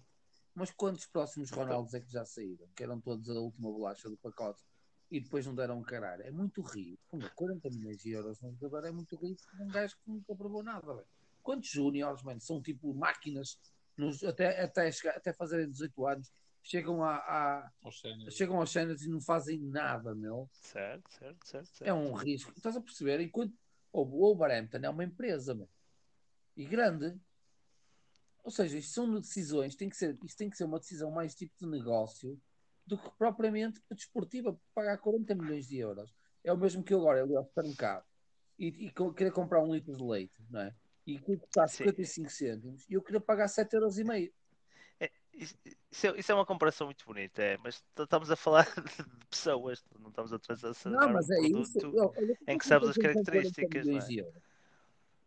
Mas 0.54 0.70
quantos 0.70 1.06
próximos 1.06 1.50
Ronaldos 1.50 1.94
é 1.94 2.00
que 2.00 2.10
já 2.12 2.24
saíram? 2.24 2.66
Que 2.76 2.84
eram 2.84 3.00
todos 3.00 3.28
a 3.28 3.34
última 3.34 3.70
bolacha 3.70 4.08
do 4.08 4.16
pacote 4.16 4.62
e 5.10 5.20
depois 5.20 5.44
não 5.46 5.54
deram 5.54 5.78
um 5.78 5.82
caralho. 5.82 6.22
É 6.22 6.30
muito. 6.30 6.62
Pô, 7.10 7.18
40 7.34 7.68
milhões 7.70 7.98
de 7.98 8.10
euros 8.12 8.40
num 8.40 8.54
jogador 8.56 8.86
é 8.88 8.92
muito 8.92 9.18
para 9.18 9.64
um 9.64 9.68
gajo 9.68 9.96
que 9.96 10.10
nunca 10.10 10.34
provou 10.34 10.62
nada. 10.62 10.94
velho. 10.94 11.06
Quantos 11.42 11.68
júniores, 11.70 12.22
mano, 12.22 12.40
são 12.40 12.62
tipo 12.62 12.94
máquinas 12.94 13.58
nos- 13.96 14.22
até, 14.24 14.62
até, 14.62 14.90
chegar- 14.90 15.16
até 15.16 15.32
fazerem 15.32 15.68
18 15.70 16.06
anos, 16.06 16.32
chegam, 16.62 17.02
a, 17.04 17.16
a- 17.16 17.72
Aos 17.82 18.00
chegam 18.30 18.56
aos 18.56 18.70
cenas 18.72 19.02
e 19.02 19.08
não 19.08 19.20
fazem 19.20 19.58
nada, 19.58 20.14
meu. 20.14 20.48
Certo, 20.52 21.10
certo, 21.12 21.46
certo. 21.46 21.66
certo. 21.66 21.88
É 21.88 21.92
um 21.92 22.12
risco. 22.14 22.52
Estás 22.56 22.76
a 22.76 22.80
perceber? 22.80 23.20
Enquanto 23.20 23.52
o 23.92 24.04
Wolverhampton 24.04 24.78
é 24.82 24.88
uma 24.88 25.04
empresa 25.04 25.54
meu. 25.54 25.68
e 26.56 26.64
grande. 26.64 27.20
Ou 28.44 28.50
seja, 28.50 28.76
isto 28.76 28.92
são 28.92 29.18
decisões, 29.18 29.74
tem 29.74 29.88
que 29.88 29.96
ser, 29.96 30.18
isto 30.22 30.36
tem 30.36 30.50
que 30.50 30.56
ser 30.56 30.64
uma 30.64 30.78
decisão 30.78 31.10
mais 31.10 31.34
tipo 31.34 31.54
de 31.58 31.66
negócio 31.66 32.38
do 32.86 32.98
que 32.98 33.10
propriamente 33.16 33.80
desportiva, 33.90 34.52
para 34.52 34.84
pagar 34.84 34.98
40 34.98 35.34
milhões 35.34 35.66
de 35.66 35.78
euros. 35.78 36.14
É 36.44 36.52
o 36.52 36.56
mesmo 36.56 36.84
que 36.84 36.92
eu 36.92 37.00
agora 37.00 37.22
ali 37.22 37.34
ao 37.34 37.44
supermercado 37.44 38.04
e, 38.58 38.86
e 38.86 38.92
querer 39.14 39.32
comprar 39.32 39.62
um 39.62 39.72
litro 39.74 39.96
de 39.96 40.04
leite, 40.04 40.34
não 40.50 40.60
é? 40.60 40.74
E 41.06 41.18
que 41.18 41.36
custa 41.38 41.66
Sim. 41.66 41.84
55 41.84 42.30
cêntimos 42.30 42.86
e 42.88 42.92
eu 42.92 43.02
queria 43.02 43.20
pagar 43.20 43.48
7,5 43.48 43.74
euros. 43.74 43.98
E 43.98 44.04
meio. 44.04 44.32
É, 45.00 45.10
isso, 45.32 45.54
isso 45.90 46.06
é, 46.06 46.20
isso 46.20 46.32
é 46.32 46.34
uma 46.34 46.46
comparação 46.46 46.86
muito 46.86 47.04
bonita, 47.06 47.42
é, 47.42 47.56
mas 47.56 47.82
estamos 47.98 48.30
a 48.30 48.36
falar 48.36 48.64
de 48.76 49.26
pessoas, 49.28 49.82
não 49.98 50.10
estamos 50.10 50.34
a 50.34 50.38
transacionar 50.38 51.00
Não, 51.00 51.12
mas 51.14 51.30
um 51.30 51.32
é 51.32 51.36
produto. 51.36 51.62
isso. 51.62 51.78
Eu- 51.96 52.14
olha, 52.16 52.38
em 52.46 52.58
que 52.58 52.66
sabes 52.66 52.88
as 52.88 52.96
com 52.96 53.02
40 53.02 53.24
características, 53.24 53.86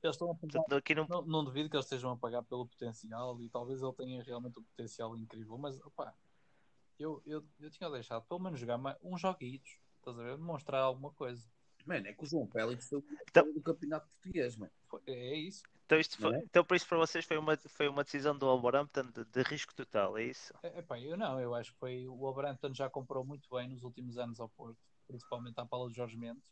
Eles 0.04 0.16
estão 0.16 0.32
a 0.32 0.36
pagar- 0.36 0.64
não, 0.96 1.08
não, 1.10 1.22
não 1.28 1.44
duvido 1.44 1.70
que 1.70 1.76
eles 1.76 1.86
estejam 1.86 2.12
a 2.12 2.18
pagar 2.18 2.44
pelo 2.44 2.68
potencial 2.68 3.42
e 3.42 3.50
talvez 3.50 3.82
ele 3.82 3.94
tenha 3.94 4.22
realmente 4.24 4.60
um 4.60 4.64
potencial 4.64 5.18
incrível, 5.18 5.58
mas 5.58 5.80
opá, 5.82 6.14
eu, 7.00 7.22
eu, 7.26 7.44
eu 7.60 7.70
tinha 7.72 7.90
deixado 7.90 8.24
pelo 8.26 8.40
menos 8.40 8.60
jogar 8.60 8.78
mais, 8.78 8.96
uns 9.02 9.20
joguitos, 9.22 9.78
estás 9.98 10.18
a 10.20 10.24
ver? 10.24 10.38
Demonstrar 10.38 10.82
alguma 10.82 11.12
coisa. 11.12 11.44
Mano, 11.86 12.08
é 12.08 12.14
que 12.14 12.24
o 12.24 12.28
João 12.28 12.48
Félix 12.48 12.90
foi 12.90 13.00
o 13.00 13.06
Então- 13.30 13.54
do 13.54 13.62
campeonato 13.62 14.08
português, 14.10 14.56
mano. 14.58 14.72
Foi- 14.88 15.02
é 15.08 15.36
isso. 15.36 15.64
então, 15.86 16.00
isto 16.00 16.18
foi- 16.22 16.36
é? 16.36 16.40
então, 16.40 16.64
por 16.66 16.76
isso 16.76 16.88
para 16.88 16.98
vocês 16.98 17.26
foi 17.26 17.38
uma, 17.38 17.56
foi 17.58 17.88
uma 17.88 18.04
decisão 18.04 18.38
do 18.38 18.46
Wolverhampton 18.46 19.04
de, 19.12 19.26
de 19.26 19.42
risco 19.44 19.74
total, 19.74 20.18
é 20.18 20.26
isso? 20.26 20.54
É, 20.62 20.80
epá, 20.80 21.00
eu 21.00 21.18
não, 21.18 21.40
eu 21.40 21.56
acho 21.56 21.72
que 21.74 21.80
foi 21.80 22.08
o 22.08 22.16
Wolverhampton 22.16 22.74
já 22.74 22.90
comprou 22.90 23.24
muito 23.26 23.50
bem 23.50 23.68
nos 23.70 23.84
últimos 23.84 24.18
anos 24.18 24.40
ao 24.40 24.50
Porto, 24.50 24.78
principalmente 25.08 25.58
à 25.60 25.66
Paula 25.66 25.90
de 25.90 25.96
Jorge 25.96 26.18
Mendes. 26.18 26.44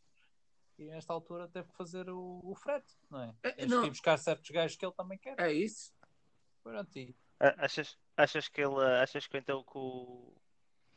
E 0.78 0.84
nesta 0.86 1.12
altura 1.12 1.48
teve 1.48 1.68
que 1.68 1.76
fazer 1.76 2.08
o, 2.10 2.40
o 2.44 2.54
frete, 2.54 2.94
não 3.10 3.22
é? 3.22 3.34
É, 3.42 3.52
Tens 3.52 3.70
não. 3.70 3.80
que 3.80 3.86
ir 3.86 3.90
buscar 3.90 4.18
certos 4.18 4.50
gajos 4.50 4.76
que 4.76 4.84
ele 4.84 4.92
também 4.94 5.18
quer. 5.18 5.38
É 5.40 5.52
isso. 5.52 5.92
Pronto, 6.62 6.98
e 6.98 7.14
Achas, 7.38 7.98
achas 8.16 8.48
que 8.48 8.60
ele 8.62 8.74
achas 9.02 9.26
que 9.26 9.36
então 9.38 9.62
que 9.62 9.76
o, 9.78 10.34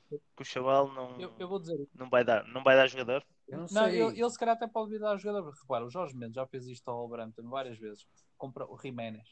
que 0.09 0.41
o 0.41 0.45
chaval 0.45 0.91
não, 0.93 1.19
eu, 1.19 1.35
eu 1.37 1.47
vou 1.49 1.59
dizer 1.59 1.85
não 1.93 2.09
vai 2.09 2.23
dar, 2.23 2.45
não 2.47 2.63
vai 2.63 2.75
dar 2.77 2.87
jogador? 2.87 3.25
Eu 3.47 3.57
não, 3.59 3.65
Não, 3.71 3.85
sei. 3.89 4.01
ele, 4.01 4.19
ele 4.21 4.29
se 4.29 4.37
calhar 4.39 4.55
até 4.55 4.67
pode 4.67 4.89
vir 4.91 4.99
dar 4.99 5.17
jogador. 5.17 5.43
porque, 5.43 5.61
Repara, 5.61 5.85
o 5.85 5.89
Jorge 5.89 6.15
Mendes 6.15 6.35
já 6.35 6.45
fez 6.47 6.65
isto 6.67 6.87
ao 6.89 6.97
Wolverhampton 6.97 7.49
várias 7.49 7.77
vezes. 7.77 8.07
Compra 8.37 8.65
o 8.65 8.77
Jiménez. 8.77 9.27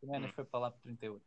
O 0.00 0.06
Jiménez 0.06 0.30
Hum. 0.30 0.34
foi 0.34 0.44
para 0.44 0.60
lá 0.60 0.70
por 0.70 0.80
38. 0.82 1.24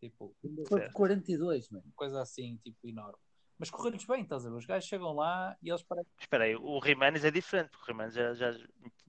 Tipo, 0.00 0.36
Foi 0.40 0.50
por 0.64 0.78
Certo. 0.78 0.92
42, 0.92 1.70
mano. 1.70 1.92
coisa 1.96 2.20
assim, 2.22 2.56
tipo, 2.58 2.86
enorme. 2.86 3.18
Mas 3.58 3.70
correu-lhes 3.70 4.04
bem, 4.04 4.22
estás 4.22 4.46
a 4.46 4.50
ver? 4.50 4.56
Os 4.56 4.64
gajos 4.66 4.88
chegam 4.88 5.12
lá 5.12 5.56
e 5.60 5.68
eles 5.68 5.82
parecem. 5.82 6.12
Espera 6.20 6.44
aí, 6.44 6.54
o 6.54 6.80
Jiménez 6.80 7.24
é 7.24 7.30
diferente, 7.30 7.70
porque 7.70 7.90
o 7.90 7.94
Jiménez 7.94 8.14
já, 8.14 8.32
já 8.34 8.52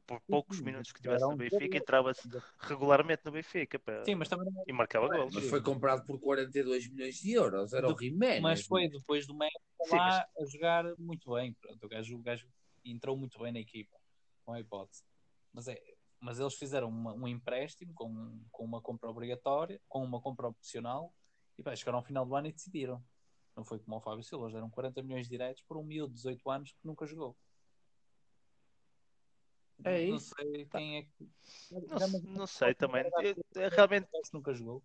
por 0.07 0.19
poucos 0.21 0.57
sim, 0.57 0.63
minutos 0.63 0.91
que 0.91 0.99
tivesse 1.01 1.23
no 1.23 1.35
Benfica 1.35 1.77
entrava-se 1.77 2.27
regularmente 2.57 3.21
no 3.25 3.31
Benfica 3.31 3.77
pá, 3.77 4.03
Sim, 4.03 4.15
mas 4.15 4.27
também 4.27 4.51
não 4.51 4.61
é- 4.61 4.65
e 4.67 4.73
marcava 4.73 5.07
gols. 5.07 5.33
Mas 5.35 5.47
foi 5.49 5.61
comprado 5.61 6.03
por 6.03 6.19
42 6.19 6.89
milhões 6.89 7.15
de 7.15 7.31
euros. 7.33 7.73
Era 7.73 7.87
o 7.87 7.97
Jiménez. 7.97 8.41
Mas 8.41 8.65
foi 8.65 8.89
depois 8.89 9.27
do 9.27 9.35
México 9.35 9.61
Sim, 9.85 9.95
lá 9.97 10.27
a 10.37 10.45
jogar 10.45 10.85
muito 10.97 11.31
bem. 11.33 11.53
Pronto, 11.61 11.85
o, 11.85 11.89
gajo, 11.89 12.17
o 12.17 12.21
gajo 12.21 12.47
entrou 12.83 13.15
muito 13.15 13.37
bem 13.39 13.51
na 13.51 13.59
equipa. 13.59 13.95
Com 14.43 14.53
a 14.53 14.59
hipótese. 14.59 15.03
Mas, 15.53 15.67
é, 15.67 15.79
mas 16.19 16.39
eles 16.39 16.55
fizeram 16.55 16.89
uma- 16.89 17.13
um 17.13 17.27
empréstimo 17.27 17.93
com, 17.93 18.41
com 18.51 18.65
uma 18.65 18.81
compra 18.81 19.09
obrigatória, 19.09 19.79
com 19.87 20.03
uma 20.03 20.19
compra 20.19 20.47
opcional, 20.47 21.13
e 21.57 21.61
pá, 21.61 21.75
chegaram 21.75 21.99
ao 21.99 22.03
final 22.03 22.25
do 22.25 22.35
ano 22.35 22.47
e 22.47 22.51
decidiram. 22.51 23.03
Não 23.59 23.65
foi 23.65 23.77
como 23.77 23.97
o 23.97 23.99
Fábio 23.99 24.23
Silva, 24.23 24.45
eles 24.45 24.53
deram 24.53 24.69
40 24.69 25.03
milhões 25.03 25.27
diretos 25.27 25.61
por 25.63 25.75
um 25.75 25.83
miúdo 25.83 26.11
de 26.11 26.15
18 26.15 26.49
anos 26.49 26.71
que 26.71 26.79
nunca 26.81 27.05
jogou. 27.05 27.35
É 29.83 30.07
não 30.07 30.15
isso. 30.15 30.33
sei 30.33 30.65
quem 30.65 30.97
é 30.97 31.03
que. 31.03 31.29
Não, 31.69 31.99
se- 31.99 32.25
não 32.25 32.47
sei 32.47 32.73
também. 32.73 33.03
Eu- 33.21 33.61
é 33.61 33.67
realmente, 33.67 34.07
nunca 34.33 34.53
jogou. 34.53 34.81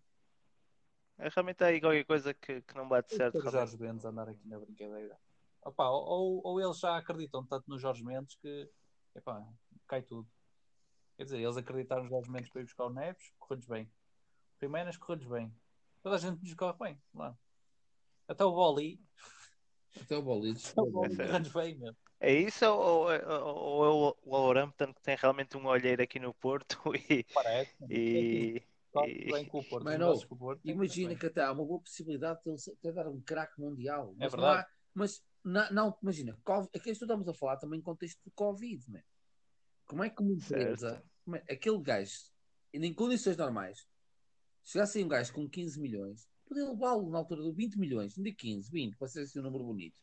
é 1.17 1.29
realmente 1.29 1.63
há 1.63 1.67
aí 1.67 1.79
qualquer 1.79 2.03
coisa 2.03 2.33
que, 2.33 2.61
que 2.63 2.75
não 2.75 2.89
bate 2.89 3.15
certo. 3.15 3.37
o. 3.37 3.49
Jorge 3.49 3.77
Mendes 3.77 4.03
andar 4.03 4.27
aqui 4.27 4.45
na 4.45 4.59
brincadeira. 4.59 5.17
Opa, 5.61 5.89
ou, 5.89 6.41
ou 6.45 6.59
eles 6.59 6.77
já 6.77 6.97
acreditam 6.97 7.45
tanto 7.45 7.69
no 7.69 7.79
Jorge 7.79 8.03
Mendes 8.03 8.35
que 8.35 8.69
epá, 9.15 9.41
cai 9.87 10.01
tudo. 10.01 10.29
Quer 11.15 11.23
dizer, 11.23 11.39
eles 11.39 11.55
acreditaram 11.55 12.03
no 12.03 12.09
Jorge 12.09 12.29
Mendes 12.29 12.49
para 12.49 12.59
ir 12.59 12.65
buscar 12.65 12.85
o 12.87 12.89
Neves, 12.89 13.31
correu-lhes 13.39 13.67
bem. 13.67 13.89
Jiménez 14.61 14.97
correu-lhes 14.97 15.27
bem. 15.29 15.55
Toda 16.03 16.15
a 16.15 16.19
gente 16.19 16.41
lhes 16.41 16.53
corre 16.53 16.77
bem. 16.77 17.01
Lá. 17.13 17.37
Até 18.27 18.43
o 18.43 18.51
Boli, 18.51 18.99
Até 20.01 20.17
o 20.17 20.21
Bolides. 20.21 20.69
até 20.69 20.81
o 20.81 20.85
Boli 20.91 21.21
é-. 21.21 21.95
É 22.19 22.33
isso 22.33 22.65
ou, 22.65 23.07
ou, 23.07 23.09
ou 23.09 23.85
é 23.85 23.89
o 23.89 24.15
Wolverhampton 24.25 24.93
que 24.93 25.01
tem 25.01 25.15
realmente 25.15 25.57
um 25.57 25.65
olheiro 25.67 26.01
aqui 26.01 26.17
no 26.19 26.33
Porto 26.33 26.79
e, 27.11 27.23
Parece. 27.33 27.71
e, 27.89 28.61
Corre 28.91 29.11
e- 29.11 29.31
bem 29.31 29.45
com 29.45 29.59
o 29.59 29.63
Porto. 29.63 29.83
Porto, 30.37 30.61
que 30.61 30.71
Imagina 30.71 31.15
que 31.15 31.25
até 31.25 31.43
há 31.43 31.51
uma 31.51 31.65
boa 31.65 31.81
possibilidade 31.81 32.41
de 32.43 32.49
ele 32.49 32.57
até 32.79 32.91
dar 32.93 33.09
um 33.09 33.19
craque 33.21 33.59
mundial. 33.59 34.15
Mas 34.17 34.31
não 34.33 34.39
verdade. 34.39 34.61
há- 34.61 34.67
mas 34.93 35.23
não, 35.43 35.71
não, 35.71 35.97
imagina, 36.01 36.39
Covid- 36.43 36.69
aqui 36.73 36.89
estamos 36.91 37.27
a 37.27 37.33
falar 37.33 37.57
também 37.57 37.79
em 37.79 37.83
contexto 37.83 38.19
de 38.25 38.31
Covid, 38.31 38.89
man. 38.89 39.03
Como 39.85 40.03
é 40.03 40.09
que 40.09 40.21
uma 40.21 40.31
empresa, 40.31 41.03
é- 41.33 41.53
aquele 41.53 41.79
gajo, 41.81 42.31
em 42.73 42.93
condições 42.93 43.35
normais, 43.37 43.85
chegasse 44.63 44.97
aí 44.97 45.03
um 45.03 45.09
gajo 45.09 45.33
com 45.33 45.47
15 45.49 45.79
milhões, 45.79 46.27
podia 46.45 46.69
levá-lo 46.69 47.09
na 47.09 47.17
altura 47.19 47.43
de 47.43 47.51
20 47.51 47.77
milhões, 47.77 48.15
não 48.17 48.23
de 48.23 48.33
15, 48.33 48.71
20, 48.71 48.95
para 48.97 49.07
ser 49.07 49.21
assim 49.21 49.39
um 49.39 49.43
número 49.43 49.63
bonito. 49.63 49.99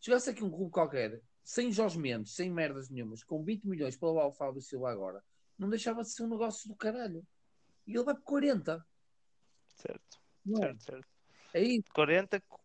Chegasse 0.00 0.30
aqui 0.30 0.44
um 0.44 0.50
clube 0.50 0.70
qualquer, 0.70 1.22
sem 1.42 1.72
Jorge 1.72 1.98
Mendes, 1.98 2.34
sem 2.34 2.50
merdas 2.50 2.90
nenhumas, 2.90 3.22
com 3.24 3.42
20 3.42 3.64
milhões 3.64 3.96
para 3.96 4.08
levar 4.08 4.26
o 4.26 4.32
Fábio 4.32 4.60
Silva 4.60 4.90
agora, 4.90 5.24
não 5.58 5.68
deixava 5.68 6.02
de 6.02 6.10
ser 6.10 6.24
um 6.24 6.28
negócio 6.28 6.68
do 6.68 6.76
caralho. 6.76 7.26
E 7.86 7.92
ele 7.94 8.04
vai 8.04 8.14
por 8.14 8.24
40. 8.24 8.84
certo, 9.76 10.20
Não 10.44 10.58
é? 10.62 10.66
certo, 10.66 10.82
certo. 10.84 11.08
É 11.54 11.62
isso. 11.62 11.84
40 11.94 12.40
cu- 12.42 12.60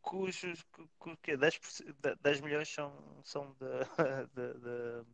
cujos 0.00 0.62
cu, 0.64 0.88
cu, 0.98 1.16
que 1.16 1.36
10%, 1.36 1.92
de- 1.98 2.16
10 2.22 2.40
milhões 2.40 2.68
são, 2.68 3.20
são 3.24 3.52
de, 3.54 3.58
de, 4.34 4.54
de, 4.60 5.04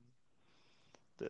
de, 1.18 1.28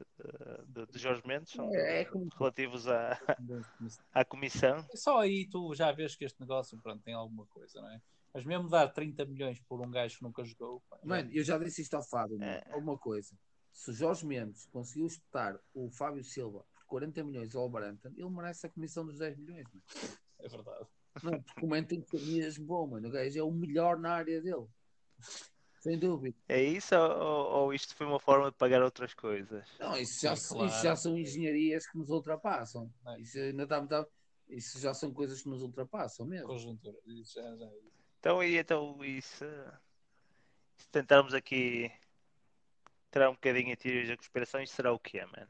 de- 0.67 0.87
de 0.93 0.99
Jorge 0.99 1.23
Mendes, 1.27 1.53
são 1.53 1.69
É, 1.75 2.01
é 2.01 2.05
como- 2.05 2.29
relativos 2.39 2.87
à, 2.89 3.19
à 4.13 4.25
comissão. 4.25 4.85
Só 4.95 5.21
aí 5.21 5.49
tu 5.49 5.75
já 5.75 5.93
vês 5.93 6.15
que 6.17 6.25
este 6.25 6.41
negócio 6.41 6.79
pronto, 6.83 7.03
tem 7.03 7.15
alguma 7.15 7.47
coisa, 7.47 7.81
não 7.81 7.91
é? 7.91 8.01
Mas 8.35 8.45
mesmo 8.45 8.69
dar 8.69 8.89
30 8.89 9.25
milhões 9.25 9.61
por 9.63 9.81
um 9.81 9.91
gajo 9.91 10.19
que 10.19 10.23
nunca 10.23 10.45
jogou. 10.45 10.83
pá, 10.91 10.99
Mano, 11.03 11.31
eu 11.33 11.43
já 11.43 11.57
disse 11.59 11.81
isto 11.83 11.95
ao 11.95 12.03
Fábio. 12.03 12.43
É. 12.43 12.63
Uma 12.77 12.99
coisa. 12.99 13.35
Se 13.73 13.91
o 13.91 13.95
Jorge 13.95 14.27
Mendes 14.27 14.67
conseguiu 14.67 15.07
espetar 15.07 15.59
o 15.73 15.91
Fábio 15.91 16.23
Silva 16.25 16.65
por 16.75 16.85
40 16.87 17.25
milhões 17.25 17.55
ao 17.55 17.63
Wolverhampton, 17.63 18.11
ele 18.17 18.29
merece 18.31 18.67
a 18.67 18.71
comissão 18.71 19.07
dos 19.07 19.19
10 19.19 19.39
milhões, 19.39 19.65
mano. 19.73 19.83
é 20.41 20.49
verdade. 20.49 20.87
Não, 21.23 21.43
porque 21.43 21.61
o 21.65 21.69
momento 21.69 21.89
tem 21.89 22.01
que 22.03 22.19
ser 22.19 22.27
mesmo 22.27 22.67
bom, 22.67 22.87
mano. 22.89 23.09
O 23.09 23.11
gajo 23.11 23.39
é 23.39 23.43
o 23.43 23.51
melhor 23.51 23.99
na 23.99 24.13
área 24.13 24.41
dele. 24.43 24.67
Sem 25.87 25.99
dúvida. 25.99 26.37
É 26.49 26.61
isso 26.61 26.97
ou, 26.97 27.47
ou 27.63 27.75
isto 27.75 27.95
foi 27.95 28.07
uma 28.07 28.19
forma 28.19 28.51
de 28.51 28.57
pagar 28.57 28.83
outras 28.83 29.15
coisas? 29.15 29.65
Não, 29.79 29.97
isso 29.97 30.21
já, 30.21 30.35
Sim, 30.35 30.55
claro. 30.55 30.67
isso 30.67 30.83
já 30.83 30.97
são 30.97 31.17
engenharias 31.17 31.87
que 31.89 31.97
nos 31.97 32.11
ultrapassam. 32.11 32.93
É. 33.07 33.21
Isso, 33.21 33.39
ainda 33.39 33.63
está, 33.63 33.79
está- 33.83 34.07
isso 34.49 34.81
já 34.81 34.93
são 34.93 35.13
coisas 35.13 35.43
que 35.43 35.49
nos 35.49 35.63
ultrapassam 35.63 36.27
mesmo. 36.27 36.49
Conjuntura. 36.49 36.97
Isso 37.07 37.35
já, 37.41 37.57
já, 37.57 37.71
Então, 38.19 38.43
e 38.43 38.57
então, 38.59 39.05
e 39.05 39.23
se, 39.23 39.45
tentarmos 40.91 41.35
aqui 41.35 41.91
tirar 43.13 43.31
um 43.31 43.35
bocadinho 43.35 43.73
a 43.73 43.77
teoria 43.77 44.09
da 44.09 44.17
conspiração, 44.17 44.61
isto 44.61 44.75
será 44.75 44.93
o 44.93 44.99
quê, 44.99 45.25
man? 45.25 45.47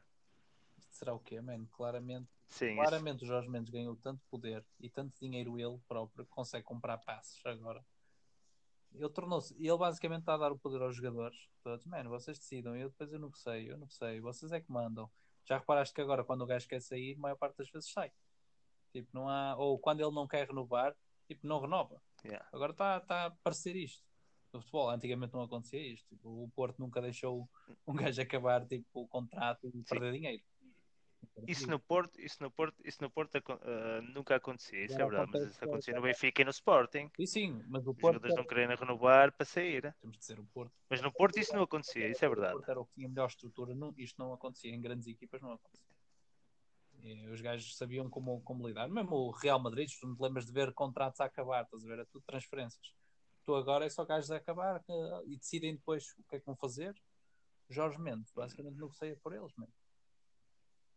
isto 0.77 0.93
será 0.95 1.13
o 1.13 1.19
quê, 1.19 1.41
man? 1.41 1.65
Claramente, 1.71 2.29
Sim, 2.47 2.67
isso- 2.67 2.75
claramente 2.75 3.23
o 3.23 3.27
Jorge 3.27 3.49
Mendes 3.49 3.71
ganhou 3.71 3.95
tanto 3.95 4.21
poder 4.29 4.63
e 4.79 4.89
tanto 4.89 5.19
dinheiro 5.19 5.59
ele 5.59 5.79
próprio 5.87 6.25
que 6.25 6.31
consegue 6.31 6.63
comprar 6.63 6.97
passes 6.99 7.43
agora. 7.45 7.83
Ele 8.93 9.09
tornou-se, 9.09 9.53
ele 9.59 9.77
basicamente 9.77 10.21
está 10.21 10.33
a 10.33 10.37
dar 10.37 10.51
o 10.51 10.57
poder 10.57 10.81
aos 10.81 10.95
jogadores 10.95 11.37
todos, 11.67 11.85
mano, 11.85 12.09
vocês 12.09 12.39
decidam, 12.39 12.75
eu 12.75 12.89
depois 12.89 13.11
eu 13.11 13.19
não 13.19 13.33
sei, 13.33 13.69
eu 13.69 13.77
não 13.77 13.89
sei, 13.89 14.21
vocês 14.21 14.51
é 14.53 14.61
que 14.61 14.71
mandam. 14.71 15.09
Já 15.45 15.57
reparaste 15.57 15.93
que 15.93 16.01
agora 16.01 16.23
quando 16.23 16.41
o 16.41 16.45
gajo 16.45 16.67
quer 16.67 16.81
sair, 16.81 17.15
a 17.15 17.19
maior 17.19 17.35
parte 17.35 17.57
das 17.57 17.69
vezes 17.69 17.91
sai. 17.91 18.11
Tipo, 18.93 19.09
não 19.13 19.27
há, 19.27 19.55
ou 19.57 19.77
quando 19.77 19.99
ele 19.99 20.11
não 20.11 20.27
quer 20.27 20.47
renovar, 20.47 20.95
tipo, 21.27 21.45
não 21.45 21.59
renova. 21.59 22.01
Yeah. 22.23 22.47
Agora 22.53 22.71
está 22.71 23.01
tá 23.01 23.15
a 23.23 23.25
aparecer 23.27 23.75
isto. 23.75 24.05
No 24.53 24.61
futebol, 24.61 24.89
antigamente 24.89 25.33
não 25.33 25.41
acontecia 25.41 25.79
isto. 25.79 26.07
Tipo, 26.07 26.43
o 26.43 26.49
Porto 26.55 26.79
nunca 26.79 27.01
deixou 27.01 27.49
um 27.85 27.93
gajo 27.93 28.21
acabar 28.21 28.65
tipo, 28.65 28.85
o 28.93 29.07
contrato 29.07 29.69
e 29.73 29.83
perder 29.83 30.13
dinheiro. 30.13 30.43
Isso 31.47 31.69
no 31.69 31.79
Porto, 31.79 32.19
isso 32.19 32.37
no 32.41 32.51
Porto, 32.51 32.75
isso 32.83 33.01
no 33.01 33.09
Porto 33.09 33.37
ah, 33.37 34.01
nunca 34.13 34.35
acontecia, 34.35 34.83
isso 34.85 34.95
é 34.99 35.05
verdade, 35.05 35.31
mas 35.31 35.43
isso 35.43 35.63
acontecia 35.63 35.93
no 35.93 36.01
Benfica 36.01 36.41
e 36.41 36.45
no 36.45 36.51
Sporting. 36.51 37.09
E 37.17 37.25
sim, 37.25 37.63
mas 37.67 37.85
o 37.87 37.91
Os 37.91 37.97
Porto. 37.97 38.13
jogadores 38.15 38.35
não 38.35 38.45
querem 38.45 38.75
renovar 38.75 39.31
para 39.31 39.45
sair. 39.45 39.95
Temos 40.01 40.17
de 40.17 40.19
dizer 40.19 40.39
o 40.39 40.45
Porto. 40.45 40.73
Mas 40.89 41.01
no 41.01 41.11
Porto 41.11 41.39
isso 41.39 41.53
não 41.55 41.63
acontecia, 41.63 42.07
isso 42.09 42.25
é 42.25 42.27
O 42.27 42.31
verdade. 42.31 42.53
Porto 42.53 42.69
era 42.69 42.79
o 42.81 42.85
que 42.85 42.93
tinha 42.95 43.07
melhor 43.07 43.27
estrutura. 43.27 43.73
Não, 43.73 43.93
isto 43.97 44.17
não 44.21 44.33
acontecia 44.33 44.73
em 44.73 44.81
grandes 44.81 45.07
equipas, 45.07 45.41
não 45.41 45.53
acontecia. 45.53 45.87
E 47.03 47.27
os 47.29 47.39
gajos 47.39 47.77
sabiam 47.77 48.09
como, 48.09 48.41
como 48.41 48.67
lidar. 48.67 48.89
Mesmo 48.89 49.15
o 49.15 49.31
Real 49.31 49.59
Madrid, 49.59 49.89
tu 49.99 50.07
não 50.07 50.15
te 50.15 50.21
lembras 50.21 50.45
de 50.45 50.51
ver 50.51 50.73
contratos 50.73 51.21
a 51.21 51.25
acabar, 51.25 51.63
estás 51.63 51.85
a 51.85 51.87
ver? 51.87 51.99
É 51.99 52.05
tudo 52.05 52.23
transferências. 52.25 52.93
Tu 53.45 53.55
agora 53.55 53.85
é 53.85 53.89
só 53.89 54.03
gajos 54.03 54.31
a 54.31 54.37
acabar 54.37 54.83
que- 54.83 54.91
e 55.27 55.37
decidem 55.37 55.75
depois 55.75 56.13
o 56.17 56.23
que 56.27 56.35
é 56.35 56.39
que 56.39 56.45
vão 56.45 56.55
fazer. 56.55 56.93
Jorge 57.69 57.99
Mendes, 57.99 58.31
basicamente 58.33 58.75
negocia 58.75 59.15
por 59.21 59.33
eles, 59.33 59.53
mesmo. 59.55 59.73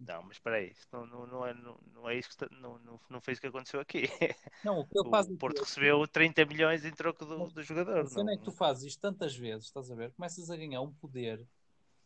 Não, 0.01 0.23
mas 0.23 0.37
espera 0.37 0.57
aí, 0.57 0.71
isso 0.71 0.87
não, 0.91 1.05
não, 1.07 1.27
não, 1.27 1.47
é, 1.47 1.53
não, 1.53 1.79
não 1.93 2.09
é 2.09 2.17
isso 2.17 2.31
que 2.31 2.55
não, 2.55 2.79
não, 2.79 2.99
não 3.11 3.21
foi 3.21 3.33
isso 3.33 3.41
que 3.41 3.47
aconteceu 3.49 3.79
aqui. 3.81 4.05
Não, 4.65 4.81
o 4.81 4.87
que 4.87 4.99
ele 4.99 5.11
faz 5.11 5.27
O 5.27 5.31
aqui 5.31 5.39
Porto 5.39 5.59
é- 5.59 5.61
recebeu 5.61 6.09
30 6.09 6.45
milhões 6.47 6.85
em 6.87 6.91
troco 6.91 7.25
do, 7.27 7.49
do 7.51 7.63
jogador. 7.63 7.99
A 7.99 8.07
cena 8.07 8.33
é 8.33 8.37
que 8.37 8.43
tu 8.43 8.51
não- 8.51 8.57
fazes 8.57 8.85
isto 8.85 9.01
tantas 9.01 9.37
vezes, 9.37 9.67
estás 9.67 9.91
a 9.91 9.95
ver? 9.95 10.13
Começas 10.13 10.51
a 10.51 10.57
ganhar 10.57 10.81
um 10.81 10.93
poder 10.93 11.47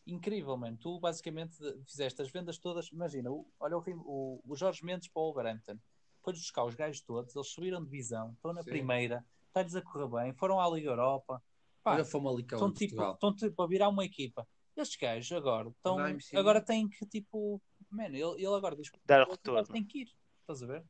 incrível, 0.07 0.57
mano. 0.57 0.77
Tu 0.77 0.99
basicamente 0.99 1.57
fizeste 1.87 2.21
as 2.21 2.31
vendas 2.31 2.59
todas. 2.59 2.89
Imagina, 2.93 3.31
o- 3.31 3.47
olha 3.61 3.77
o, 3.79 3.83
o, 3.87 4.41
o 4.47 4.57
Jorge 4.57 4.85
Mendes 4.85 5.09
para 5.09 5.21
o 5.23 5.27
Wolverhampton. 5.27 5.79
Foi 6.23 6.33
buscar 6.33 6.65
os 6.65 6.75
gajos 6.75 7.01
todos, 7.03 7.35
eles 7.37 7.49
subiram 7.49 7.79
de 7.81 7.91
divisão, 7.91 8.33
estão 8.33 8.53
na 8.53 8.63
Sim. 8.63 8.71
primeira, 8.71 9.25
está-lhes 9.49 9.75
a 9.77 9.83
correr 9.83 10.09
bem, 10.09 10.33
foram 10.35 10.59
à 10.59 10.69
Liga 10.69 10.91
Europa. 10.91 11.43
Pá, 11.83 11.93
Olha 11.93 12.03
a 12.03 12.05
Famalicão 12.07 12.57
estão 12.59 12.73
tipo, 12.73 13.11
estão 13.13 13.35
tipo 13.37 13.63
a 13.63 13.67
virar 13.67 13.89
uma 13.89 14.05
equipa. 14.05 14.47
Estes 14.77 14.97
gajos 14.99 15.31
agora 15.33 15.69
estão, 15.69 15.97
agora 16.35 16.61
têm 16.61 16.89
que 16.89 17.05
tipo, 17.07 17.61
mano, 17.91 18.15
ele, 18.15 18.45
ele 18.45 18.55
agora 18.55 18.77
diz 18.77 18.91
que 18.91 18.99
Dar 19.05 19.27
retorno. 19.27 19.67
tem 19.67 19.85
que 19.85 20.03
ir, 20.03 20.13
estás 20.41 20.63
a 20.63 20.67
ver? 20.67 20.85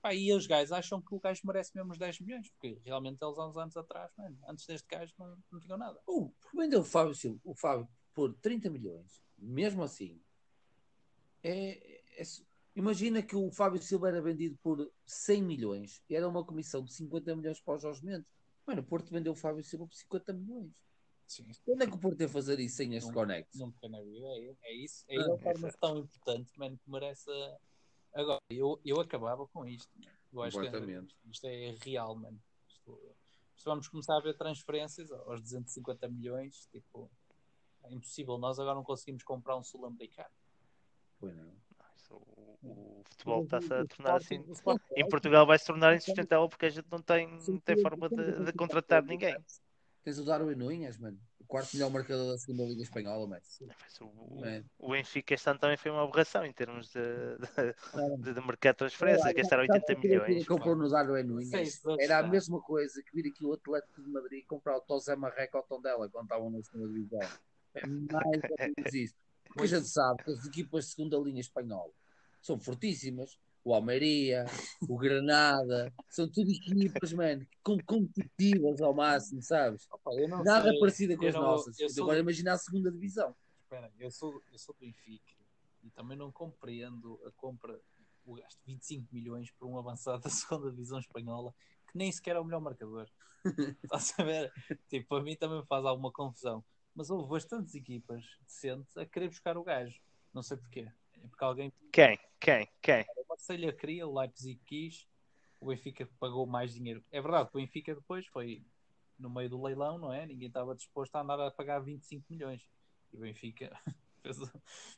Pá, 0.00 0.14
e 0.14 0.32
os 0.32 0.46
gajos 0.46 0.72
acham 0.72 1.00
que 1.02 1.14
o 1.14 1.20
gajo 1.20 1.42
merece 1.44 1.72
mesmo 1.74 1.92
os 1.92 1.98
10 1.98 2.20
milhões, 2.20 2.48
porque 2.50 2.80
realmente 2.84 3.22
eles 3.22 3.38
há 3.38 3.46
uns 3.46 3.56
anos 3.56 3.76
atrás, 3.76 4.10
mano, 4.16 4.38
antes 4.48 4.66
deste 4.66 4.88
gajo 4.88 5.12
não, 5.18 5.36
não 5.52 5.60
tinham 5.60 5.76
nada. 5.76 6.00
Uh, 6.08 6.32
vendeu 6.54 6.80
o 6.80 6.84
Fábio 6.84 7.14
Silva, 7.14 7.38
o 7.44 7.54
Fábio 7.54 7.86
por 8.14 8.32
30 8.34 8.70
milhões, 8.70 9.22
mesmo 9.36 9.82
assim, 9.82 10.20
é, 11.42 12.00
é 12.18 12.22
imagina 12.74 13.22
que 13.22 13.36
o 13.36 13.50
Fábio 13.50 13.82
Silva 13.82 14.08
era 14.08 14.22
vendido 14.22 14.56
por 14.62 14.90
100 15.04 15.42
milhões, 15.42 16.02
era 16.10 16.26
uma 16.26 16.44
comissão 16.44 16.82
de 16.82 16.92
50 16.94 17.36
milhões 17.36 17.60
para 17.60 17.74
o 17.74 17.78
Jorge 17.78 18.04
Mendes. 18.04 18.26
Mano, 18.66 18.80
o 18.80 18.84
Porto 18.84 19.10
vendeu 19.10 19.32
o 19.32 19.36
Fábio 19.36 19.62
Silva 19.62 19.86
por 19.86 19.94
50 19.94 20.32
milhões. 20.32 20.72
Sim, 21.30 21.46
Quando 21.64 21.82
é 21.82 21.86
que 21.86 21.94
o 21.94 21.98
Porto 21.98 22.20
ia 22.20 22.28
fazer 22.28 22.58
isso 22.58 22.78
sem 22.78 22.92
este 22.96 23.06
Não. 23.06 23.14
conecto? 23.14 23.56
nunca 23.56 23.88
na 23.88 24.02
vida. 24.02 24.26
É, 24.26 24.56
é 24.64 24.74
isso. 24.74 25.04
É 25.08 25.16
Ah, 25.16 25.20
ele 25.20 25.38
torna-se 25.38 25.78
tão 25.78 25.98
importante, 25.98 26.50
mano, 26.58 26.76
que 26.76 26.90
merece. 26.90 27.30
Agora, 28.12 28.40
eu, 28.50 28.80
eu 28.84 29.00
acabava 29.00 29.46
com 29.46 29.64
isto. 29.64 29.88
mano. 29.96 30.10
Eu 30.32 30.42
acho 30.42 30.58
que 30.58 30.64
Completamente. 30.64 31.16
isto 31.30 31.46
é 31.46 31.76
real, 31.84 32.16
mano. 32.16 32.42
Isto, 32.68 33.14
vamos 33.64 33.86
começar 33.86 34.16
a 34.16 34.20
ver 34.20 34.36
transferências 34.36 35.12
aos 35.12 35.40
250 35.40 36.08
milhões, 36.08 36.66
tipo, 36.72 37.08
é 37.84 37.92
impossível. 37.92 38.36
Nós 38.36 38.58
agora 38.58 38.74
não 38.74 38.82
conseguimos 38.82 39.22
comprar 39.22 39.56
um 39.56 39.62
sul-americano. 39.62 40.34
Pois 41.20 41.36
não. 41.36 41.52
Isso, 41.96 42.14
O, 42.16 42.58
o 42.62 43.02
futebol 43.08 43.44
está-se 43.44 43.72
a 43.72 43.86
tornar 43.86 44.16
assim. 44.16 44.44
Em 44.96 45.08
Portugal 45.08 45.46
vai 45.46 45.60
se 45.60 45.66
tornar 45.66 45.94
insustentável 45.94 46.48
porque 46.48 46.66
a 46.66 46.70
gente 46.70 46.88
não 46.90 47.00
tem, 47.00 47.28
não 47.46 47.60
tem 47.60 47.80
forma 47.80 48.08
de, 48.08 48.46
de 48.46 48.52
contratar 48.52 49.04
ninguém. 49.04 49.36
Tens 50.02 50.18
o 50.18 50.24
Darwin 50.24 50.54
Nunes, 50.54 50.96
mano. 50.98 51.18
O 51.38 51.44
quarto 51.44 51.74
melhor 51.74 51.90
marcador 51.90 52.30
da 52.32 52.38
segunda 52.38 52.62
Liga 52.64 52.82
Espanhola, 52.82 53.26
mano. 53.26 53.42
Mas 53.60 54.00
o, 54.00 54.06
o- 54.06 54.40
o 54.78 54.90
Benfica 54.92 55.34
este 55.34 55.50
ano 55.50 55.58
também 55.58 55.76
foi 55.76 55.90
uma 55.90 56.04
aberração 56.04 56.44
em 56.44 56.52
termos 56.52 56.88
de, 56.88 57.00
de, 57.00 58.24
de, 58.24 58.34
de 58.34 58.40
mercado 58.46 58.74
de 58.74 58.78
transferência, 58.78 59.32
gastar 59.32 59.58
80 59.58 59.94
milhões. 59.98 60.46
Comprou 60.46 60.76
no 60.76 60.88
Darwin 60.88 61.22
Nunes. 61.24 61.50
Seis 61.50 61.84
anos, 61.84 61.98
Era 62.00 62.18
a 62.18 62.22
mesma 62.22 62.60
coisa 62.62 63.02
que 63.02 63.14
vir 63.14 63.28
aqui 63.30 63.44
o 63.44 63.52
Atlético 63.52 64.02
de 64.02 64.08
Madrid 64.08 64.44
comprar 64.46 64.76
o 64.76 64.80
Tosé 64.80 65.14
Marreco 65.16 65.56
ao 65.58 65.62
Tondela 65.64 66.08
quando 66.08 66.24
estavam 66.24 66.50
na 66.50 66.62
segunda 66.62 66.88
divisão. 66.92 67.20
É 67.74 67.86
mais 67.86 68.26
ou 68.50 68.56
menos 68.58 68.94
isso. 68.94 69.14
Porque 69.44 69.62
a 69.64 69.66
gente 69.66 69.88
sabe 69.88 70.22
que 70.24 70.30
as 70.30 70.46
equipas 70.46 70.84
de 70.86 70.90
segunda 70.92 71.18
linha 71.18 71.40
espanhola 71.40 71.92
são 72.40 72.58
fortíssimas. 72.58 73.38
O 73.62 73.74
Almeria, 73.74 74.46
o 74.88 74.96
Granada, 74.96 75.92
são 76.08 76.26
tudo 76.30 76.50
equipas, 76.50 77.12
mano, 77.12 77.46
com- 77.62 77.78
competitivas 77.84 78.80
ao 78.80 78.94
máximo, 78.94 79.42
sabes? 79.42 79.86
Opa, 79.92 80.12
eu 80.14 80.26
não 80.28 80.42
Nada 80.42 80.70
sei. 80.70 80.80
parecida 80.80 81.16
com 81.16 81.24
Eu 81.24 81.28
as 81.28 81.34
não- 81.34 81.42
nossas. 81.42 81.78
eu 81.78 81.90
sou- 81.90 82.04
Agora 82.04 82.18
imagina 82.20 82.54
a 82.54 82.58
segunda 82.58 82.90
divisão. 82.90 83.36
Espera, 83.62 83.92
eu 83.98 84.10
sou, 84.10 84.42
eu 84.50 84.58
sou 84.58 84.74
do 84.74 84.78
Benfica 84.80 85.34
e 85.82 85.90
também 85.90 86.16
não 86.16 86.32
compreendo 86.32 87.20
a 87.26 87.30
compra, 87.32 87.78
o 88.24 88.34
gasto 88.34 88.58
de 88.60 88.72
25 88.72 89.06
milhões 89.14 89.50
por 89.52 89.66
um 89.68 89.78
avançado 89.78 90.22
da 90.28 90.30
segunda 90.30 90.70
divisão 90.70 90.98
espanhola 90.98 91.54
que 91.90 91.98
nem 91.98 92.10
sequer 92.10 92.36
é 92.36 92.40
o 92.40 92.44
melhor 92.44 92.60
marcador. 92.60 93.08
Estás 93.84 94.14
a 94.18 94.24
ver? 94.24 94.52
Tipo, 94.88 95.08
para 95.08 95.22
mim 95.22 95.36
também 95.36 95.62
faz 95.66 95.84
alguma 95.84 96.10
confusão. 96.10 96.64
Mas 96.94 97.10
houve 97.10 97.28
bastantes 97.28 97.74
equipas 97.74 98.24
decentes 98.46 98.96
a 98.96 99.04
querer 99.06 99.28
buscar 99.28 99.56
o 99.58 99.62
gajo. 99.64 100.00
Não 100.32 100.42
sei 100.42 100.56
porquê. 100.56 100.88
É 101.22 101.26
porque 101.28 101.44
alguém. 101.44 101.72
Quem? 101.92 102.18
Quem? 102.40 102.68
Quem? 102.80 103.04
Marselha 103.40 103.72
queria, 103.72 104.06
o 104.06 104.18
Leipzig 104.20 104.60
quis, 104.66 105.08
o 105.58 105.66
Benfica 105.68 106.06
pagou 106.20 106.46
mais 106.46 106.74
dinheiro. 106.74 107.02
É 107.10 107.20
verdade 107.22 107.50
que 107.50 107.56
o 107.56 107.60
Benfica 107.60 107.94
depois 107.94 108.26
foi 108.26 108.62
no 109.18 109.30
meio 109.30 109.48
do 109.48 109.62
leilão, 109.62 109.96
não 109.98 110.12
é? 110.12 110.26
Ninguém 110.26 110.48
estava 110.48 110.74
disposto 110.74 111.16
a 111.16 111.22
andar 111.22 111.40
a 111.40 111.50
pagar 111.50 111.80
25 111.80 112.26
milhões. 112.28 112.68
E 113.12 113.16
o 113.16 113.20
Benfica 113.20 113.70
fez, 114.22 114.38
o- 114.38 114.50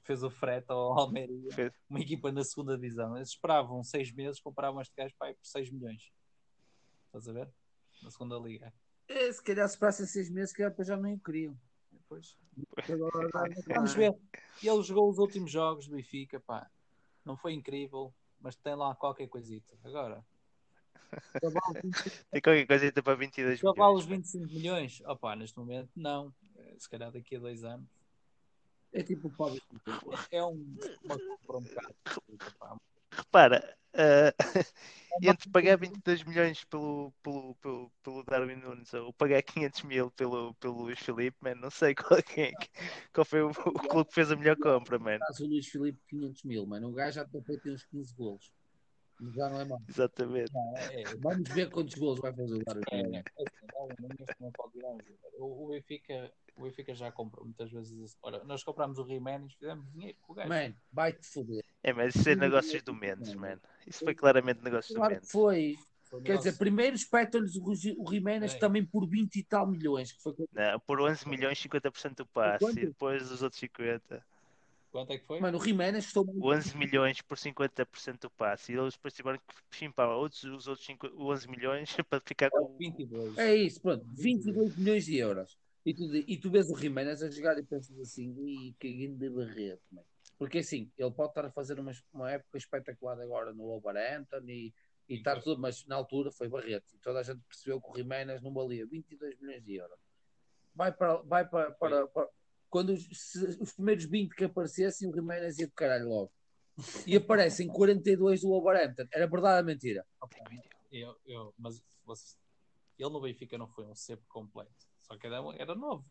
fez 0.03 0.23
o 0.25 0.31
frete 0.31 0.67
ao 0.71 0.99
Almeria, 0.99 1.53
Fez. 1.53 1.73
uma 1.89 2.01
equipa 2.01 2.33
na 2.33 2.43
segunda 2.43 2.75
divisão. 2.77 3.17
Eles 3.17 3.29
esperavam 3.29 3.83
seis 3.85 4.13
meses, 4.13 4.41
compravam 4.41 4.81
este 4.81 4.95
gajo 4.97 5.15
para 5.17 5.31
ir 5.31 5.35
por 5.35 5.47
6 5.47 5.71
milhões. 5.71 6.13
Estás 7.07 7.29
a 7.29 7.33
ver? 7.33 7.49
Na 8.03 8.11
segunda 8.11 8.37
liga. 8.39 8.75
É, 9.07 9.33
se 9.33 9.43
calhar 9.43 9.69
se 9.69 9.79
parassem 9.79 10.05
seis 10.07 10.29
meses, 10.29 10.51
se 10.51 10.57
calhar 10.57 10.71
depois 10.71 10.89
já 10.89 10.97
nem 10.97 11.15
o 11.15 11.21
queriam. 11.21 11.57
Depois, 11.93 12.37
vamos 13.69 13.95
ver. 13.95 14.13
Ele 14.63 14.83
jogou 14.83 15.09
os 15.09 15.19
últimos 15.19 15.51
jogos 15.53 15.87
do 15.87 15.95
Benfica, 15.95 16.41
pá. 16.41 16.69
Não 17.25 17.37
foi 17.37 17.53
incrível, 17.53 18.13
mas 18.43 18.57
tem 18.57 18.75
lá 18.75 18.95
qualquer 18.95 19.29
coisita. 19.29 19.75
Agora, 19.85 20.25
Tem 22.31 22.41
qualquer 22.41 22.67
coisa 22.67 23.03
para 23.03 23.15
22 23.15 23.59
Já 23.59 23.73
vale 23.73 23.95
os 23.95 24.07
milhões. 24.07 24.33
25 24.33 24.55
milhões? 24.55 25.01
Opá, 25.07 25.37
neste 25.37 25.59
momento 25.59 25.91
não. 25.95 26.33
Se 26.79 26.89
calhar 26.89 27.11
daqui 27.11 27.37
a 27.37 27.39
dois 27.39 27.65
anos. 27.65 27.87
É 28.93 29.03
tipo 29.03 29.29
o 29.29 29.31
Fábio 29.31 29.63
É 30.31 30.45
um, 30.45 30.77
uma 31.03 31.19
compra 31.19 31.57
um 31.57 31.63
bocado. 31.63 32.83
Repara, 33.17 33.77
ah, 33.95 34.33
entre 35.23 35.51
pagar 35.51 35.77
22 35.79 36.23
milhões 36.25 36.65
pelo, 36.65 37.13
pelo, 37.23 37.55
pelo, 37.57 37.93
pelo 38.03 38.25
Darwin 38.25 38.57
Nunes 38.57 38.93
ou 38.95 39.13
pagar 39.13 39.43
500 39.43 39.83
mil 39.83 40.11
pelo, 40.13 40.55
pelo 40.55 40.83
Luís 40.83 40.99
Filipe, 40.99 41.37
man, 41.41 41.55
não 41.57 41.71
sei 41.71 41.95
qual, 41.97 42.23
quem, 42.23 42.45
é 42.45 42.53
que- 42.53 42.71
qual 43.13 43.25
foi 43.25 43.43
o, 43.43 43.51
o 43.51 43.53
clube 43.89 44.09
que 44.09 44.15
fez 44.15 44.31
a 44.33 44.37
melhor 44.37 44.57
compra, 44.57 44.99
man. 44.99 45.19
Traz 45.19 45.41
o 45.41 45.47
Luís 45.47 45.67
Filipe 45.69 46.01
500 46.09 46.43
mil, 46.45 46.67
mano. 46.67 46.89
O 46.89 46.93
gajo 46.93 47.15
já 47.17 47.25
tem 47.25 47.43
uns 47.73 47.85
15 47.85 48.15
golos. 48.15 48.53
Já 49.31 49.49
não 49.49 49.61
é 49.61 49.65
mal. 49.65 49.83
Exatamente. 49.89 50.53
Não, 50.53 50.77
é, 50.77 51.03
é, 51.03 51.05
Vamos 51.19 51.49
ver 51.51 51.71
quantos 51.71 51.95
golos 51.95 52.21
vai 52.21 52.33
fazer 52.33 52.55
o 52.55 52.65
Darwin 52.65 53.17
é, 53.17 53.19
é 53.19 54.51
pode 54.57 54.75
virar 54.75 54.91
um 54.91 54.99
jogador. 54.99 55.33
O, 55.39 55.65
o, 55.65 55.69
Benfica, 55.69 56.33
o 56.57 56.63
Benfica 56.63 56.95
já 56.95 57.13
comprou 57.13 57.45
muitas 57.45 57.71
vezes. 57.71 58.17
Ora, 58.23 58.43
nós 58.45 58.65
comprámos 58.65 58.99
o 58.99 59.07
Jiménez, 59.07 59.55
fizemos 59.55 59.91
dinheiro 59.93 60.19
com 60.23 60.33
o 60.33 60.37
gajo. 60.37 60.49
Mano, 60.49 60.75
vai-te 60.93 61.27
foder. 61.27 61.65
É, 61.83 61.93
mas 61.93 62.15
isso 62.15 62.29
é 62.29 62.35
negócios 62.35 62.83
do 62.83 62.95
Mendes, 62.95 63.35
man. 63.35 63.59
Isso 63.87 64.05
foi 64.05 64.15
claramente 64.15 64.63
negócios 64.63 64.93
do 64.93 64.99
Claro 64.99 65.15
que 65.15 65.21
Mendes. 65.21 65.31
foi. 65.31 65.77
foi 66.03 66.23
Quer 66.23 66.39
dizer, 66.39 66.59
primeiro 66.59 66.97
espetam-lhes 66.97 67.57
o, 67.57 67.75
Jiménez 68.11 68.55
também 68.55 68.85
por 68.85 69.09
20 69.09 69.37
e 69.37 69.45
tal 69.45 69.67
milhões, 69.67 70.13
que 70.13 70.23
foi 70.23 70.35
Não, 70.53 70.81
por 70.81 71.01
11 71.01 71.29
milhões, 71.29 71.63
50% 71.63 72.17
do 72.17 72.27
passe. 72.27 72.71
E 72.71 72.87
depois 72.87 73.31
os 73.31 73.43
outros 73.43 73.61
50. 73.61 74.25
Quanto 74.93 75.11
é 75.11 75.19
que 75.19 75.25
foi? 75.25 75.41
Mano, 75.41 75.57
o 75.59 75.65
Jiménez 75.65 76.05
custou 76.05 76.27
11 76.43 76.77
milhões 76.77 77.23
por 77.23 77.39
50% 77.39 78.21
do 78.21 78.31
passe. 78.31 78.73
E 78.73 78.77
eles 78.77 78.93
depois 78.95 79.15
tiveram 79.15 79.39
que 79.39 79.77
chimpar 79.79 80.11
outros, 80.11 80.45
os 80.45 80.69
outros 80.69 80.85
5 80.85 81.09
11 81.17 81.49
milhões 81.49 81.97
para 82.09 82.21
ficar 82.21 82.51
com. 82.51 82.77
22. 82.77 83.39
É 83.39 83.57
isso, 83.57 83.81
pronto, 83.81 84.05
22 84.15 84.77
milhões 84.77 85.07
de 85.07 85.17
euros. 85.17 85.59
E 85.85 85.95
tu, 85.95 86.15
e 86.15 86.37
tu 86.37 86.51
vês 86.51 86.71
o 86.71 86.77
Jiménez 86.77 87.23
a 87.23 87.31
jogar 87.31 87.59
e 87.59 87.63
pensas 87.65 87.99
assim, 87.99 88.37
e 88.47 88.75
que 88.79 88.93
grande 88.93 89.31
barreto, 89.31 89.83
mano. 89.91 90.07
Porque 90.39 90.59
assim, 90.59 90.93
ele 90.99 91.11
pode 91.11 91.31
estar 91.31 91.47
a 91.47 91.51
fazer 91.51 91.81
uma, 91.81 91.93
uma 92.13 92.31
época 92.31 92.59
espetacular 92.59 93.19
agora 93.19 93.53
no 93.55 93.65
Wolverhampton 93.65 94.43
e, 94.47 94.75
e 95.09 95.15
estar 95.17 95.41
tudo, 95.41 95.61
mas 95.61 95.87
na 95.87 95.97
altura 95.97 96.31
foi 96.31 96.49
barreto. 96.49 96.95
E 96.95 96.99
toda 96.99 97.21
a 97.21 97.23
gente 97.23 97.41
percebeu 97.49 97.81
que 97.81 97.91
o 97.91 97.97
Jiménez 97.97 98.43
não 98.43 98.53
valia 98.53 98.87
22 98.87 99.41
milhões 99.41 99.65
de 99.65 99.75
euros. 99.77 99.99
Vai 100.75 100.93
para, 100.93 101.17
vai 101.23 101.49
para, 101.49 101.71
para, 101.73 102.07
para- 102.07 102.29
quando 102.73 102.89
os, 102.95 103.35
os 103.61 103.73
primeiros 103.75 104.07
20 104.07 104.35
que 104.35 104.45
aparecessem, 104.45 105.07
o 105.07 105.15
Jiménez 105.15 105.59
ia 105.59 105.67
de 105.67 105.73
caralho 105.75 106.09
logo. 106.09 106.33
E 107.07 107.15
aparecem 107.15 107.69
42 107.69 108.41
do 108.41 108.49
Wolverhampton. 108.49 109.05
Era 109.13 109.27
verdade 109.27 109.59
ou 109.61 109.67
mentira? 109.67 110.07
Eu, 110.91 111.15
eu, 111.27 111.55
mas 111.59 111.85
você- 112.03 112.35
ele 112.99 113.11
no 113.11 113.21
Benfica 113.21 113.59
não 113.59 113.69
foi 113.69 113.85
um 113.85 113.95
sempre 113.95 114.25
completo. 114.27 114.73
Só 115.03 115.19
que 115.19 115.27
era, 115.27 115.37
era 115.59 115.75
novo. 115.75 116.03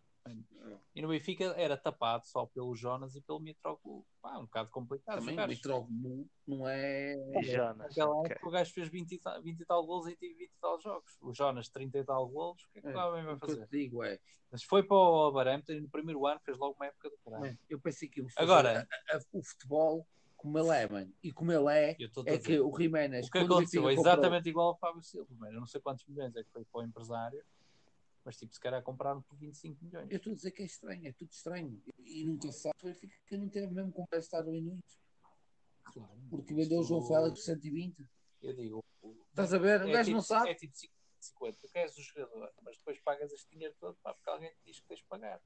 E 0.94 1.02
no 1.02 1.08
Benfica 1.08 1.46
era 1.58 1.76
tapado 1.78 2.26
só 2.28 2.46
pelo 2.46 2.76
Jonas 2.76 3.16
e 3.16 3.22
pelo 3.22 3.40
Mitroglou. 3.40 4.06
Pá, 4.22 4.38
um 4.38 4.44
bocado 4.44 4.70
complicado. 4.70 5.20
Também 5.20 5.36
o. 5.36 5.48
Mitroglou 5.56 6.28
não 6.48 6.68
é... 6.68 7.16
Jonas. 7.44 7.78
Naquela 7.78 8.16
ok. 8.18 8.32
época 8.32 8.48
o 8.48 8.52
gajo 8.52 8.74
fez 8.74 8.88
20 8.90 9.12
e, 9.14 9.18
tal, 9.18 9.42
20 9.42 9.60
e 9.62 9.66
tal 9.66 9.86
golos 9.86 10.08
em 10.08 10.16
20 10.16 10.42
e 10.42 10.52
tal 10.62 10.80
jogos. 10.80 11.18
O 11.22 11.34
Jonas 11.34 11.70
30 11.70 11.98
e 12.00 12.04
tal 12.04 12.28
golos. 12.28 12.64
O 12.66 12.70
que 12.72 12.80
é 12.80 12.82
que 12.82 12.88
É, 12.90 12.92
o 12.92 12.94
Gabem 12.94 13.24
vai 13.26 13.38
fazer? 13.40 13.66
te 13.68 13.72
digo 13.72 14.04
é, 14.04 14.20
Mas 14.52 14.64
foi 14.64 14.84
para 14.84 14.98
o 14.98 15.32
Wolverhampton 15.32 15.74
e 15.74 15.82
no 15.82 15.90
primeiro 15.90 16.26
ano 16.28 16.40
fez 16.44 16.58
logo 16.58 16.76
uma 16.76 16.86
época 16.86 17.10
do 17.10 17.18
caralho. 17.24 17.44
Mano, 17.46 17.58
eu 17.70 17.80
pensei 17.80 18.08
que 18.10 18.20
íamos 18.20 18.34
fazer 18.34 18.44
Agora- 18.52 18.88
a- 19.12 19.16
a- 19.18 19.22
o 19.32 19.42
futebol 19.44 20.06
como 20.38 20.58
ele 20.60 20.70
é, 20.70 20.90
mano. 20.90 21.14
E 21.24 21.32
como 21.32 21.52
ele 21.52 21.70
é, 21.72 21.96
é 22.26 22.38
que 22.38 22.60
o 22.60 22.76
Jiménez. 22.78 23.28
O 23.28 23.32
que 23.32 23.38
aconteceu 23.38 23.84
é 23.84 23.86
Benfica 23.90 23.96
comprou- 23.96 24.14
exatamente 24.14 24.50
igual 24.50 24.68
ao 24.70 24.78
Fábio 24.78 25.02
Silva, 25.04 25.34
mano. 25.36 25.54
Eu 25.56 25.60
não 25.60 25.68
sei 25.68 25.80
quantos 25.80 26.06
milhões 26.06 26.36
é 26.36 26.44
que 26.44 26.50
foi 26.52 26.66
para 26.66 26.82
o 26.82 26.84
empresário, 26.84 27.44
mas 28.24 28.38
tipo, 28.38 28.54
se 28.54 28.60
calhar 28.60 28.82
compraram 28.84 29.22
por 29.24 29.36
25 29.38 29.84
milhões. 29.84 30.08
Eu 30.12 30.18
estou 30.18 30.32
a 30.32 30.36
dizer 30.36 30.52
que 30.52 30.62
é 30.62 30.66
estranho, 30.66 31.08
é 31.08 31.12
tudo 31.14 31.32
estranho. 31.32 31.82
E 32.00 32.26
nunca 32.26 32.52
se 32.52 32.60
sabe. 32.62 32.76
Que 33.28 33.38
não 33.38 33.50
teve 33.50 33.68
mesmo 33.74 33.92
com 33.92 34.06
prestar 34.06 34.46
o 34.46 34.56
Inunes. 34.56 35.00
Claro. 35.86 36.20
Porque 36.30 36.54
vendeu 36.54 36.80
o 36.80 36.84
João 36.84 37.02
Félix 37.06 37.40
por 37.40 37.46
120. 37.46 38.08
Eu 38.42 38.54
digo, 38.56 38.84
o- 39.02 39.26
Estás 39.30 39.54
a 39.54 39.58
ver? 39.58 39.82
O 39.82 39.88
é 39.90 39.92
gajo 39.92 40.06
tipo- 40.06 40.16
não 40.18 40.22
sabe. 40.24 40.50
É 40.52 40.56
tipo 40.56 40.74
50, 41.20 41.58
tu 41.62 41.68
queres 41.72 41.98
o 41.98 42.02
jogador, 42.02 42.54
mas 42.64 42.78
depois 42.78 43.00
pagas 43.02 43.32
este 43.32 43.50
dinheiro 43.52 43.76
todo 43.80 43.96
pá, 44.02 44.14
porque 44.14 44.30
alguém 44.30 44.50
te 44.56 44.62
diz 44.66 44.80
que 44.80 44.88
tens 44.88 45.00
de 45.00 45.06
pagar. 45.06 45.42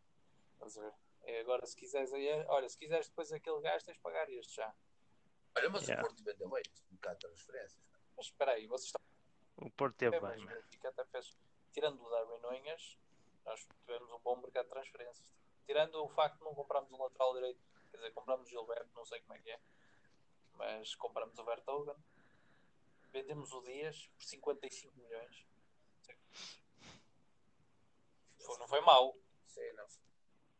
Estás 0.54 0.78
a 0.78 0.82
ver? 0.82 0.94
É, 1.24 1.42
agora, 1.42 1.66
se 1.66 1.76
quiseres, 1.76 2.14
aí, 2.14 2.28
olha, 2.48 2.70
se 2.70 2.78
quiseres 2.78 3.08
depois 3.10 3.32
aquele 3.32 3.60
gajo, 3.62 3.84
tens 3.86 3.96
de 3.96 4.02
pagar 4.02 4.30
este 4.30 4.56
já. 4.56 4.74
Olha, 5.58 5.70
mas 5.70 5.84
Yeah. 5.84 6.02
o 6.04 6.08
Porto 6.08 6.24
vendeu 6.24 6.50
bem. 6.50 6.64
Um 6.92 6.96
bocado 6.96 7.16
de 7.20 7.26
transferências. 7.28 7.84
Mas 8.16 8.26
espera 8.28 8.52
aí, 8.52 8.68
vocês 8.68 8.86
estão 8.88 9.02
O 9.58 9.72
Porto 9.72 9.96
teve 9.98 10.16
a 10.18 10.22
bem, 10.22 10.46
ver, 10.46 10.64
tirando 11.76 12.02
o 12.02 12.10
Darwin 12.10 12.40
Nunes, 12.40 12.98
nós 13.44 13.68
tivemos 13.86 14.10
um 14.10 14.20
bom 14.20 14.38
mercado 14.38 14.64
de 14.64 14.72
transferências. 14.72 15.36
Tirando 15.66 15.96
o 16.02 16.08
facto 16.08 16.38
de 16.38 16.44
não 16.46 16.56
comprarmos 16.56 16.90
um 16.94 17.04
lateral 17.04 17.34
direito, 17.34 17.60
quer 17.92 17.98
dizer, 17.98 18.12
compramos 18.14 18.48
o 18.48 18.50
Gilberto, 18.50 18.90
não 18.96 19.04
sei 19.04 19.20
como 19.20 19.34
é 19.34 19.40
que 19.40 19.52
é, 19.52 19.60
mas 20.54 20.96
compramos 20.96 21.38
o 21.38 21.44
Vertogen, 21.44 21.96
vendemos 23.12 23.52
o 23.52 23.62
Dias 23.62 24.08
por 24.08 24.24
55 24.24 24.98
milhões. 24.98 25.46
Foi- 28.40 28.58
Não 28.58 28.68
foi 28.70 28.80
mau. 28.82 29.18
Sei, 29.48 29.74
não. 29.74 29.88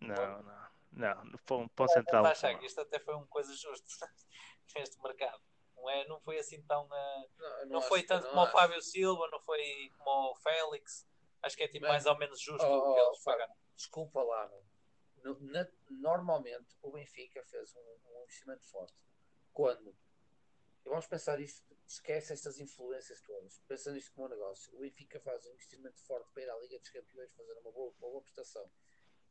Não, 0.02 0.44
não. 0.44 0.76
Não, 0.92 1.38
para 1.46 1.56
um, 1.86 1.88
central. 1.88 2.24
Isto 2.64 2.82
até 2.82 3.00
foi 3.00 3.16
uma 3.16 3.28
coisa 3.28 3.54
justa 3.56 4.12
neste 4.76 5.02
mercado. 5.02 5.42
Não, 5.86 5.90
é, 5.92 6.08
não 6.08 6.20
foi 6.20 6.40
assim 6.40 6.62
tão. 6.64 6.88
Não, 6.88 7.30
não 7.68 7.80
acho- 7.80 7.88
foi 7.88 8.04
tanto 8.04 8.24
não 8.24 8.30
como 8.32 8.42
o 8.42 8.44
acho. 8.46 8.52
Fábio 8.54 8.82
Silva, 8.82 9.28
não 9.32 9.40
foi 9.42 9.92
como 9.98 10.32
o 10.32 10.36
Félix. 10.36 11.08
Acho 11.44 11.56
que 11.56 11.64
é 11.64 11.68
tipo 11.68 11.82
Bem, 11.82 11.92
mais 11.92 12.06
ou 12.06 12.18
menos 12.18 12.40
justo 12.42 12.66
oh, 12.66 12.78
o 12.92 12.94
que 12.96 13.02
oh, 13.02 13.08
eles 13.08 13.24
pagaram. 13.24 13.56
Desculpa 13.76 14.24
lá. 14.24 14.52
No- 15.24 15.40
na- 15.42 15.68
normalmente 15.90 16.76
o 16.82 16.92
Benfica 16.92 17.44
fez 17.46 17.76
um, 17.76 17.98
um 18.18 18.24
investimento 18.24 18.66
forte. 18.66 18.96
Quando? 19.54 19.96
E 20.86 20.90
vamos 20.90 21.08
pensar 21.08 21.40
isto, 21.40 21.64
esquece 21.88 22.34
estas 22.34 22.60
influências 22.60 23.22
todas. 23.22 23.60
Pensa 23.68 23.92
nisto 23.92 24.12
como 24.14 24.28
um 24.28 24.30
negócio. 24.30 24.74
O 24.76 24.80
Benfica 24.80 25.20
faz 25.20 25.46
um 25.46 25.52
investimento 25.54 26.00
forte 26.04 26.30
para 26.34 26.44
ir 26.44 26.50
à 26.50 26.58
Liga 26.60 26.80
dos 26.80 26.90
Campeões 26.90 27.32
fazer 27.34 27.54
uma 27.60 27.72
boa, 27.72 27.94
uma 28.00 28.10
boa 28.10 28.22
prestação. 28.22 28.70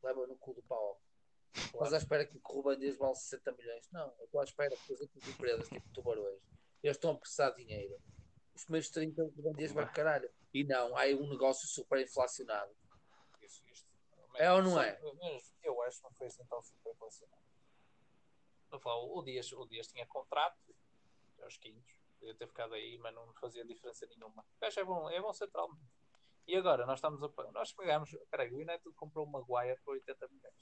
Leva 0.03 0.25
no 0.27 0.37
cu 0.37 0.53
do 0.53 0.63
pau. 0.63 1.01
Mas 1.79 1.93
à 1.93 1.97
espera 1.97 2.25
que 2.25 2.37
o 2.37 2.41
Ruben 2.43 2.79
Dias 2.79 2.97
vale 2.97 3.15
60 3.15 3.51
milhões. 3.53 3.89
Não, 3.91 4.13
eu 4.19 4.25
estou 4.25 4.41
à 4.41 4.43
espera 4.43 4.75
que 4.75 4.93
as 4.93 5.01
outras 5.01 5.27
empresas, 5.27 5.69
tipo 5.69 5.89
tubarões, 5.93 6.41
eles 6.83 6.97
estão 6.97 7.11
a 7.11 7.15
prestar 7.15 7.51
dinheiro. 7.51 7.97
Os 8.53 8.63
primeiros 8.63 8.89
30 8.89 9.23
o 9.23 9.27
Ruben 9.27 9.53
Dias 9.53 9.71
vai 9.71 9.91
caralho. 9.91 10.29
E 10.53 10.63
não, 10.63 10.95
há 10.95 11.01
aí 11.01 11.15
um 11.15 11.29
negócio 11.29 11.67
super 11.67 11.99
inflacionado. 11.99 12.73
Isso, 13.41 13.63
isto. 13.67 13.85
É 14.35 14.51
ou 14.51 14.61
não 14.61 14.81
é? 14.81 14.99
eu 15.63 15.81
acho 15.83 15.97
que 15.97 16.03
não 16.03 16.11
foi 16.11 16.27
assim 16.27 16.43
tão 16.45 16.61
super 16.61 16.95
falar, 18.85 19.03
o 19.03 19.21
Dias, 19.23 19.51
o 19.51 19.65
Dias 19.65 19.87
tinha 19.87 20.05
contrato 20.05 20.75
aos 21.41 21.57
quintos, 21.57 21.91
podia 22.19 22.35
ter 22.35 22.47
ficado 22.47 22.73
aí, 22.73 22.97
mas 22.99 23.13
não 23.13 23.33
fazia 23.33 23.65
diferença 23.65 24.05
nenhuma. 24.05 24.43
O 24.43 24.61
gajo 24.61 24.79
é 24.79 24.83
bom, 24.83 25.09
é 25.09 25.21
bom 25.21 25.33
central. 25.33 25.69
E 26.47 26.55
agora, 26.55 26.85
nós 26.85 26.99
estamos 26.99 27.21
a. 27.23 27.51
Nós 27.51 27.73
pagámos. 27.73 28.15
Peraí, 28.29 28.51
o 28.51 28.57
United 28.57 28.91
comprou 28.95 29.25
o 29.25 29.29
Maguire 29.29 29.79
por 29.83 29.95
80 29.95 30.27
milhões. 30.27 30.53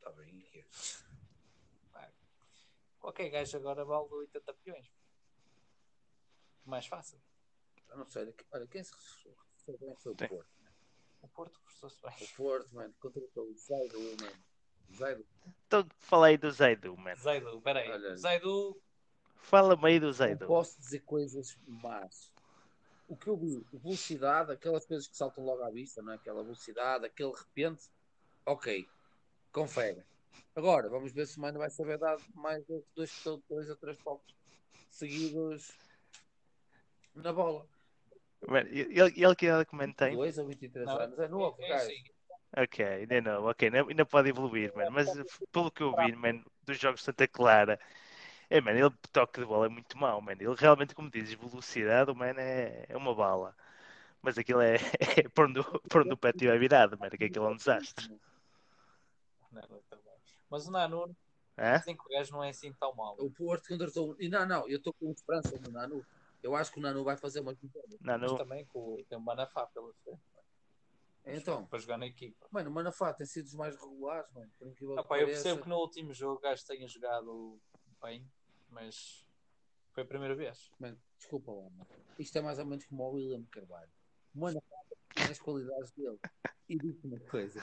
Está 0.00 0.10
bem. 0.12 0.40
Qualquer 2.98 3.30
gajo 3.30 3.56
agora 3.56 3.84
vale 3.84 4.08
80 4.12 4.54
milhões. 4.64 4.90
Mais 6.64 6.86
fácil. 6.86 7.20
Eu 7.88 7.96
não 7.98 8.06
sei. 8.06 8.34
Olha, 8.52 8.66
quem 8.66 8.84
se 8.84 8.92
reforçou 8.92 9.78
bem 9.78 9.94
foi 9.96 10.12
o 10.12 10.16
Sim. 10.18 10.28
Porto. 10.28 10.50
O 11.22 11.28
Porto 11.28 11.56
reforçou-se 11.64 12.02
bem. 12.02 12.28
O 12.28 12.36
Porto, 12.36 12.74
mano, 12.74 12.94
contratou 13.00 13.44
o 13.50 13.54
Zaidu, 13.56 14.00
mano. 14.22 14.44
Zaidu. 14.94 15.26
Então 15.66 15.86
fala 15.98 16.26
aí 16.28 16.36
do 16.36 16.50
Zaidu, 16.50 16.96
mano. 16.96 17.16
Zaidu, 17.20 17.60
peraí. 17.62 17.90
Olha. 17.90 18.16
Zaidu, 18.16 18.80
Fala-me 19.36 19.86
aí 19.88 19.98
do 19.98 20.06
Não 20.06 20.12
Zaidu. 20.12 20.46
posso 20.46 20.78
dizer 20.78 21.00
coisas 21.00 21.56
más. 21.66 22.30
O 23.08 23.16
que 23.16 23.28
eu 23.28 23.36
vi, 23.36 23.66
velocidade, 23.72 24.52
aquelas 24.52 24.84
coisas 24.86 25.08
que 25.08 25.16
saltam 25.16 25.44
logo 25.44 25.62
à 25.64 25.70
vista, 25.70 26.02
não 26.02 26.12
é? 26.12 26.16
Aquela 26.16 26.42
velocidade, 26.42 27.06
aquele 27.06 27.32
repente, 27.32 27.90
ok, 28.46 28.86
confere. 29.52 30.02
Agora, 30.54 30.88
vamos 30.88 31.12
ver 31.12 31.26
se 31.26 31.38
o 31.38 31.40
Mano 31.40 31.58
vai 31.58 31.70
saber 31.70 31.98
dar 31.98 32.18
mais 32.34 32.64
dois, 32.66 32.82
dois, 32.94 33.68
ou 33.70 33.76
três 33.76 33.98
toques 33.98 34.34
seguidos 34.90 35.72
na 37.14 37.32
bola. 37.32 37.66
Mano, 38.48 38.68
Ele, 38.70 38.98
ele 38.98 39.36
que 39.36 39.46
idade 39.46 39.66
que 39.66 39.76
man 39.76 39.92
tem? 39.92 40.16
2 40.16 40.38
ou 40.38 40.46
23 40.46 40.86
não, 40.86 40.98
anos, 40.98 41.18
é 41.18 41.28
novo, 41.28 41.56
é, 41.60 41.66
é 41.66 41.68
gajo. 41.68 41.86
assim, 41.86 42.04
Ok, 42.56 42.84
ainda 42.84 43.20
não, 43.20 43.44
ok, 43.44 43.70
ainda, 43.72 44.04
pode 44.04 44.28
evoluir, 44.28 44.74
mano. 44.74 44.90
Mas 44.90 45.06
pelo 45.52 45.70
que 45.70 45.82
eu 45.82 45.94
vi, 45.94 46.12
mano, 46.16 46.44
dos 46.64 46.78
jogos 46.78 47.00
de 47.00 47.04
Santa 47.04 47.28
Clara, 47.28 47.78
é, 48.50 48.60
mano, 48.60 48.78
ele 48.78 48.90
toque 49.12 49.40
de 49.40 49.46
bola 49.46 49.66
é 49.66 49.68
muito 49.68 49.96
mau, 49.98 50.20
mano. 50.20 50.42
Ele 50.42 50.54
realmente, 50.56 50.94
como 50.94 51.10
dizes, 51.10 51.34
velocidade, 51.34 52.10
o 52.10 52.14
mano 52.14 52.40
é, 52.40 52.86
é 52.88 52.96
uma 52.96 53.14
bala. 53.14 53.56
Mas 54.22 54.38
aquilo 54.38 54.60
é, 54.62 54.76
é 55.24 55.28
por, 55.30 55.46
onde, 55.48 55.60
o- 55.60 55.80
por 55.88 56.02
onde 56.02 56.14
o 56.14 56.16
pé 56.16 56.30
estiver 56.30 56.58
virado, 56.58 56.98
mano, 56.98 57.16
que 57.16 57.24
aquilo 57.24 57.46
é 57.46 57.50
um 57.50 57.56
desastre. 57.56 58.08
Tá 59.54 59.96
bom. 59.96 60.20
Mas 60.48 60.66
o 60.66 60.70
Nanu, 60.70 61.16
Hã? 61.58 61.78
dizem 61.78 61.96
que 61.96 62.02
o 62.04 62.08
gajo 62.08 62.32
não 62.32 62.42
é 62.44 62.50
assim 62.50 62.72
tão 62.72 62.94
mau. 62.94 63.16
O 63.18 63.30
Porto 63.30 63.68
contratou. 63.68 64.16
E 64.18 64.28
não, 64.28 64.46
não, 64.46 64.68
eu 64.68 64.78
estou 64.78 64.92
com 64.94 65.10
esperança 65.10 65.58
no 65.58 65.70
Nanu. 65.70 66.04
Eu 66.42 66.54
acho 66.56 66.72
que 66.72 66.78
o 66.78 66.82
Nanu 66.82 67.04
vai 67.04 67.16
fazer 67.16 67.40
uma. 67.40 67.52
Não, 68.00 68.18
Mas 68.18 68.32
também 68.34 68.64
com, 68.66 68.96
tem 69.08 69.18
um 69.18 69.20
Manafá 69.20 69.66
pela 69.66 69.92
frente. 69.94 70.20
Então, 71.26 71.66
Para 71.66 71.78
jogar 71.78 71.98
na 71.98 72.06
equipa. 72.06 72.46
mano, 72.50 72.70
o 72.70 72.72
Manafá 72.72 73.12
tem 73.12 73.26
sido 73.26 73.44
dos 73.44 73.54
mais 73.54 73.76
regulares, 73.76 74.28
mano. 74.32 74.50
Por 74.58 74.66
incrível 74.66 74.98
Ah, 74.98 75.02
que 75.02 75.08
pá, 75.08 75.18
eu 75.20 75.26
percebo 75.26 75.62
que 75.62 75.68
no 75.68 75.76
último 75.76 76.14
jogo 76.14 76.38
o 76.38 76.40
gajo 76.40 76.64
tenha 76.66 76.88
jogado 76.88 77.60
bem, 78.02 78.26
mas 78.70 79.26
foi 79.92 80.02
a 80.02 80.06
primeira 80.06 80.34
vez. 80.34 80.70
Mano, 80.78 80.98
desculpa 81.18 81.52
lá, 81.52 81.62
mano. 81.70 81.86
Isto 82.18 82.38
é 82.38 82.40
mais 82.40 82.58
ou 82.58 82.64
menos 82.64 82.86
como 82.86 83.04
o 83.04 83.12
William 83.12 83.44
Carvalho. 83.50 83.90
O 84.34 84.40
Manafá 84.40 84.76
tem 85.14 85.26
as 85.30 85.38
qualidades 85.38 85.92
dele. 85.92 86.18
E 86.68 86.78
digo 86.78 87.06
uma 87.06 87.20
coisa. 87.20 87.62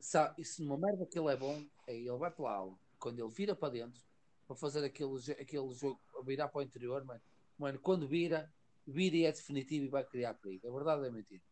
Sabe, 0.00 0.44
se 0.44 0.62
numa 0.62 0.78
merda 0.78 1.04
que 1.06 1.18
ele 1.18 1.32
é 1.32 1.36
bom, 1.36 1.64
é 1.86 1.94
ele 1.96 2.16
vai 2.16 2.30
pela 2.30 2.52
aula. 2.52 2.78
Quando 2.98 3.18
ele 3.18 3.32
vira 3.32 3.54
para 3.54 3.72
dentro, 3.72 4.00
para 4.46 4.56
fazer 4.56 4.84
aquele, 4.84 5.14
aquele 5.32 5.72
jogo, 5.74 6.00
virar 6.24 6.48
para 6.48 6.60
o 6.60 6.62
interior, 6.62 7.04
mano, 7.04 7.20
mano, 7.58 7.78
quando 7.80 8.06
vira, 8.06 8.52
vira 8.86 9.16
e 9.16 9.24
é 9.24 9.32
definitivo 9.32 9.86
e 9.86 9.88
vai 9.88 10.04
criar 10.04 10.34
perigo. 10.34 10.66
É 10.66 10.70
verdade 10.70 11.00
ou 11.00 11.06
é 11.06 11.10
mentira? 11.10 11.42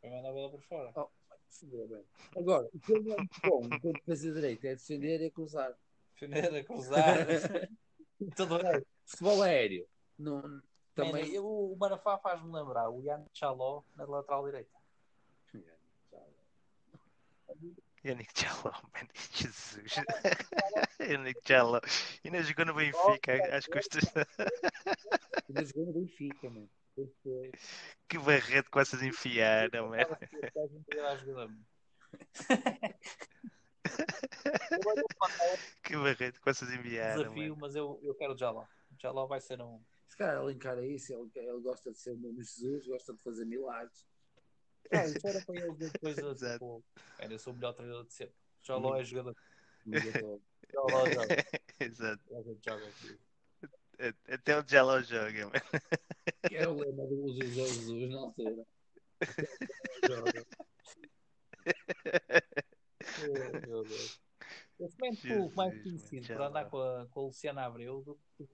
Foi 0.00 0.10
mandar 0.10 0.30
a 0.30 0.32
bola 0.32 0.50
por 0.50 0.62
fora. 0.62 0.92
Bem. 1.62 2.04
Agora, 2.36 2.68
o 2.74 2.80
que 2.80 2.92
ele 2.92 3.12
é 3.12 3.16
bom, 3.48 3.62
enquanto 3.64 3.94
defesa 4.04 4.32
direita, 4.32 4.66
é 4.66 4.74
defender 4.74 5.20
e 5.20 5.24
é 5.26 5.30
cruzar. 5.30 5.78
Defender, 6.12 6.54
a 6.56 6.64
cruzar. 6.64 7.26
Tudo 8.36 8.58
bem. 8.58 8.84
Futebol 9.04 9.42
aéreo. 9.42 9.86
Não, 10.18 10.42
Também. 10.94 11.32
eu- 11.32 11.46
o 11.46 11.76
Marafá 11.76 12.18
faz-me 12.18 12.50
lembrar 12.52 12.90
o 12.90 13.00
Ian 13.02 13.24
Chaló 13.32 13.84
na 13.94 14.04
lateral 14.04 14.44
direita. 14.44 14.75
Yannick 18.06 18.32
Jaló, 18.40 18.72
man, 18.94 19.08
Jesus. 19.32 19.96
Yannick 21.00 21.40
Jaló. 21.44 21.80
Ainda 22.24 22.42
jogou 22.42 22.66
no 22.66 22.74
Benfica, 22.74 23.56
às 23.56 23.66
custas. 23.66 24.04
Ainda 25.48 25.64
jogou 25.64 25.86
no 25.86 25.92
Benfica, 25.92 26.48
mano. 26.48 26.70
Que 28.08 28.18
barreto 28.18 28.70
com 28.70 28.80
essas 28.80 29.02
enfiaram, 29.02 29.90
man. 29.90 29.98
Que 35.82 35.96
barreto 35.96 36.40
com 36.40 36.50
essas 36.50 36.72
enviaram, 36.72 37.22
Desafio, 37.22 37.56
mas 37.56 37.74
eu, 37.74 38.00
eu 38.02 38.14
quero 38.14 38.32
o 38.34 38.38
Jaló. 38.38 38.62
O 38.62 39.00
Jaló 39.00 39.26
vai 39.26 39.40
ser 39.40 39.60
um. 39.60 39.82
Se 40.08 40.16
calhar 40.16 40.42
ele 40.42 40.52
encara 40.52 40.86
isso, 40.86 41.12
ele, 41.12 41.30
ele 41.34 41.60
gosta 41.60 41.92
de 41.92 41.98
ser 41.98 42.12
o 42.12 42.18
mesmo 42.18 42.42
Jesus, 42.42 42.86
gosta 42.86 43.12
de 43.12 43.22
fazer 43.22 43.44
milagres. 43.44 44.06
Ah, 44.92 45.04
isso 45.06 45.26
era 45.26 45.40
para 45.44 45.56
eles 45.60 45.76
depois. 45.78 46.18
Exato. 46.18 46.52
tipo, 46.54 46.84
era, 47.18 47.32
eu 47.32 47.38
sou 47.38 47.52
o 47.52 47.56
melhor 47.56 47.72
treinador 47.72 48.04
de 48.06 48.12
sempre. 48.14 48.34
O 48.62 48.66
Jaló 48.66 48.96
é 48.96 49.04
jogador. 49.04 49.36
Mas 49.84 50.04
eu 50.06 50.12
tô- 50.20 50.40
Jaló 50.72 51.06
joga. 51.06 51.36
Exato. 51.78 52.36
A 52.36 52.42
gente 52.42 52.64
joga 52.64 52.86
aqui. 52.88 53.20
Até 54.28 54.58
o 54.58 54.64
Jaló 54.68 55.00
joga, 55.02 55.46
man. 55.46 55.52
Que 56.48 56.56
era 56.56 56.70
o 56.70 56.74
lema 56.80 57.06
do 57.06 57.24
uso 57.24 57.38
de 57.38 57.50
Jesus 57.52 58.10
na 58.10 58.18
altura. 58.18 58.66
Joga. 60.04 60.46
Meu 63.66 63.82
Deus. 63.84 64.20
Eu 64.78 64.88
fui 64.90 64.98
mais 65.08 65.24
mano, 65.24 65.82
conhecido 65.82 66.08
por 66.10 66.22
Jaló. 66.22 66.44
andar 66.48 66.64
com 66.70 66.78
a, 66.82 67.06
com 67.06 67.20
a 67.20 67.22
Luciana 67.24 67.64
Abreu 67.64 68.02
do 68.02 68.18
que 68.36 68.46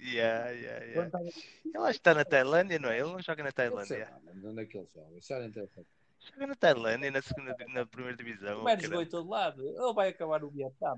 Yeah, 0.00 0.50
yeah, 0.50 0.84
yeah. 0.84 0.94
Quando 0.94 1.06
estava- 1.06 1.24
Ele 1.64 1.76
acho 1.78 1.92
que 1.92 1.96
está 1.98 2.14
na 2.14 2.24
Tailândia, 2.24 2.78
não 2.78 2.90
é? 2.90 2.98
Ele 3.00 3.08
não 3.12 3.20
joga 3.22 3.42
na 3.42 3.48
Eu 3.48 3.52
sei 3.54 3.68
Tailândia. 3.70 4.08
lá, 4.10 4.20
mano, 4.24 4.40
de 4.40 4.46
onde 4.46 4.62
é 4.62 4.66
que 4.66 4.78
ele 4.78 4.88
joga? 4.94 5.18
Isso 5.18 5.32
interessante. 5.34 5.88
Joga 6.20 6.46
na 6.46 6.54
Tailândia, 6.54 7.10
na, 7.10 7.22
segunda, 7.22 7.56
na 7.68 7.86
primeira 7.86 8.16
divisão. 8.16 8.62
o 8.62 8.64
caramba. 8.64 8.82
jogou 8.82 9.02
em 9.02 9.08
todo 9.08 9.28
lado. 9.28 9.62
Ele 9.68 9.92
vai 9.94 10.08
acabar 10.08 10.40
no 10.40 10.50
Vietnã. 10.50 10.96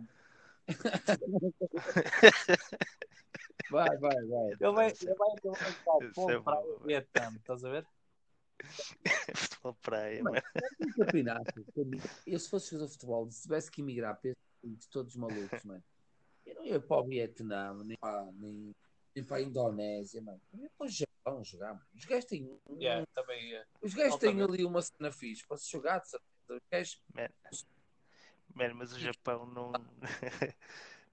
Vai, 3.70 3.87
vai, 3.99 4.25
vai. 4.27 4.47
Ele 4.53 4.73
vai, 4.73 4.87
ele 4.89 5.15
vai 5.15 5.31
acabar 5.33 6.05
Isso 6.07 6.15
com 6.15 6.31
é 6.31 6.37
o 6.39 6.43
praia 6.43 6.62
bom, 6.62 6.73
no 6.81 6.87
Vietnã. 6.87 7.33
Estás 7.37 7.65
a 7.65 7.70
ver? 7.70 7.87
Futebol 9.35 9.75
praia, 9.83 10.23
Mano, 10.23 10.37
mano. 10.37 10.66
Um 10.81 10.93
campeonato. 11.05 11.65
para 11.75 11.85
mim, 11.85 12.01
Eu, 12.27 12.39
se 12.39 12.49
fosse 12.49 12.70
jogador 12.70 12.87
de 12.87 12.93
futebol, 12.93 13.31
se 13.31 13.43
tivesse 13.43 13.70
que 13.70 13.81
emigrar 13.83 14.16
para 14.16 14.31
esses 14.31 14.43
países 14.62 14.87
todos 14.87 15.15
malucos, 15.16 15.65
mano, 15.65 15.83
eu 16.47 16.55
não 16.55 16.65
ia 16.65 16.81
para 16.81 16.97
o 16.97 17.05
Vietnã, 17.07 17.75
nem 17.85 17.97
para, 17.99 18.25
nem, 18.33 18.75
nem 19.14 19.24
para 19.24 19.36
a 19.39 19.43
Indonésia, 19.43 20.20
mano. 20.22 20.40
Para 20.76 20.86
o 20.86 20.89
Japão 20.89 21.44
jogar, 21.44 21.74
mano. 21.74 21.86
Os 21.94 22.05
gajos 22.05 22.24
têm, 22.26 22.44
um- 22.66 22.80
Yeah, 22.80 23.06
também 23.14 23.51
ia. 23.51 23.68
os 23.82 23.94
gajos 23.94 24.18
têm 24.18 24.40
ali 24.40 24.64
uma 24.64 24.82
cena 24.82 25.10
fixe 25.12 25.47
para 25.47 25.56
se 25.56 25.70
jogar, 25.70 25.98
de 26.01 26.09
certeza. 26.10 26.28
Os 26.51 26.60
gajos, 26.70 27.02
Mano, 28.55 28.74
mas 28.76 28.93
o 28.93 28.98
Japão 28.98 29.47
não, 29.47 29.72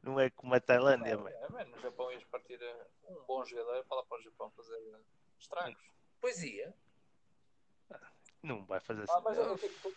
não 0.01 0.19
é 0.19 0.29
como 0.29 0.55
a 0.55 0.59
Tailândia, 0.59 1.17
mano. 1.17 1.29
É, 1.35 1.49
mano, 1.49 1.71
no 1.71 1.79
Japão 1.81 2.11
ias 2.11 2.23
partir 2.25 2.59
um 3.03 3.23
bom 3.25 3.43
jogador 3.45 3.83
para 3.85 3.97
lá 3.97 4.03
para 4.05 4.17
o 4.17 4.21
Japão 4.21 4.49
fazer 4.51 4.73
eh, 4.77 4.99
estragos. 5.37 5.83
pois 6.21 6.41
ia. 6.43 6.73
Não 8.41 8.65
vai 8.65 8.79
fazer 8.79 9.01
Ah, 9.09 9.13
assim. 9.15 9.23
mas 9.23 9.37
eu 9.37 9.57
fico- 9.57 9.93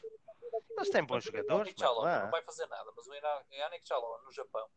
Eles 0.76 0.90
têm 0.90 1.04
bons 1.04 1.24
jogadores, 1.24 1.74
mano. 1.76 2.24
não 2.24 2.30
vai 2.30 2.42
fazer 2.42 2.66
nada, 2.66 2.92
mas 2.96 3.06
o 3.06 3.14
Yannick 3.14 3.86
Chaló 3.86 4.20
no 4.22 4.32
Japão, 4.32 4.68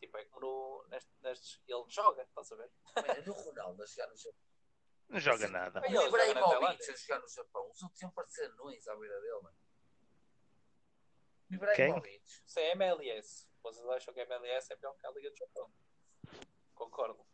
tipo, 0.00 0.16
é 0.16 0.24
como 0.24 0.46
no, 0.46 0.88
neste, 0.88 1.10
nestes, 1.22 1.60
ele 1.68 1.84
joga, 1.88 2.22
estás 2.22 2.50
a 2.52 2.56
ver? 2.56 2.70
Mano, 2.96 3.08
eu 3.14 3.22
vi 3.22 3.30
o 3.30 3.34
Ronaldo 3.34 3.82
a 3.82 3.86
jogar 3.86 4.08
no 4.08 4.16
Japão. 4.16 4.40
Não 5.08 5.20
joga 5.20 5.48
nada. 5.48 5.80
Aí 5.84 5.96
O 5.96 6.06
Ibrahimovic 6.06 6.90
a 6.90 6.96
jogar 6.96 7.20
no 7.20 7.28
Japão. 7.28 7.70
Os 7.70 7.82
outros 7.82 8.00
iam 8.00 8.10
parecer 8.12 8.50
anões 8.52 8.86
à 8.88 8.96
beira 8.96 9.20
dele, 9.20 9.40
mano. 9.42 9.56
Ibrahimovic. 11.50 12.22
Isso 12.46 12.58
é 12.58 12.70
MLS. 12.72 13.48
Vocês 13.62 13.86
acham 13.88 14.14
que 14.14 14.20
a 14.20 14.24
MLS 14.24 14.72
é 14.72 14.76
pior 14.76 14.94
que 14.96 15.06
a 15.06 15.10
Liga 15.10 15.30
do 15.30 15.36
Japão? 15.36 15.70
Concordo. 16.74 17.26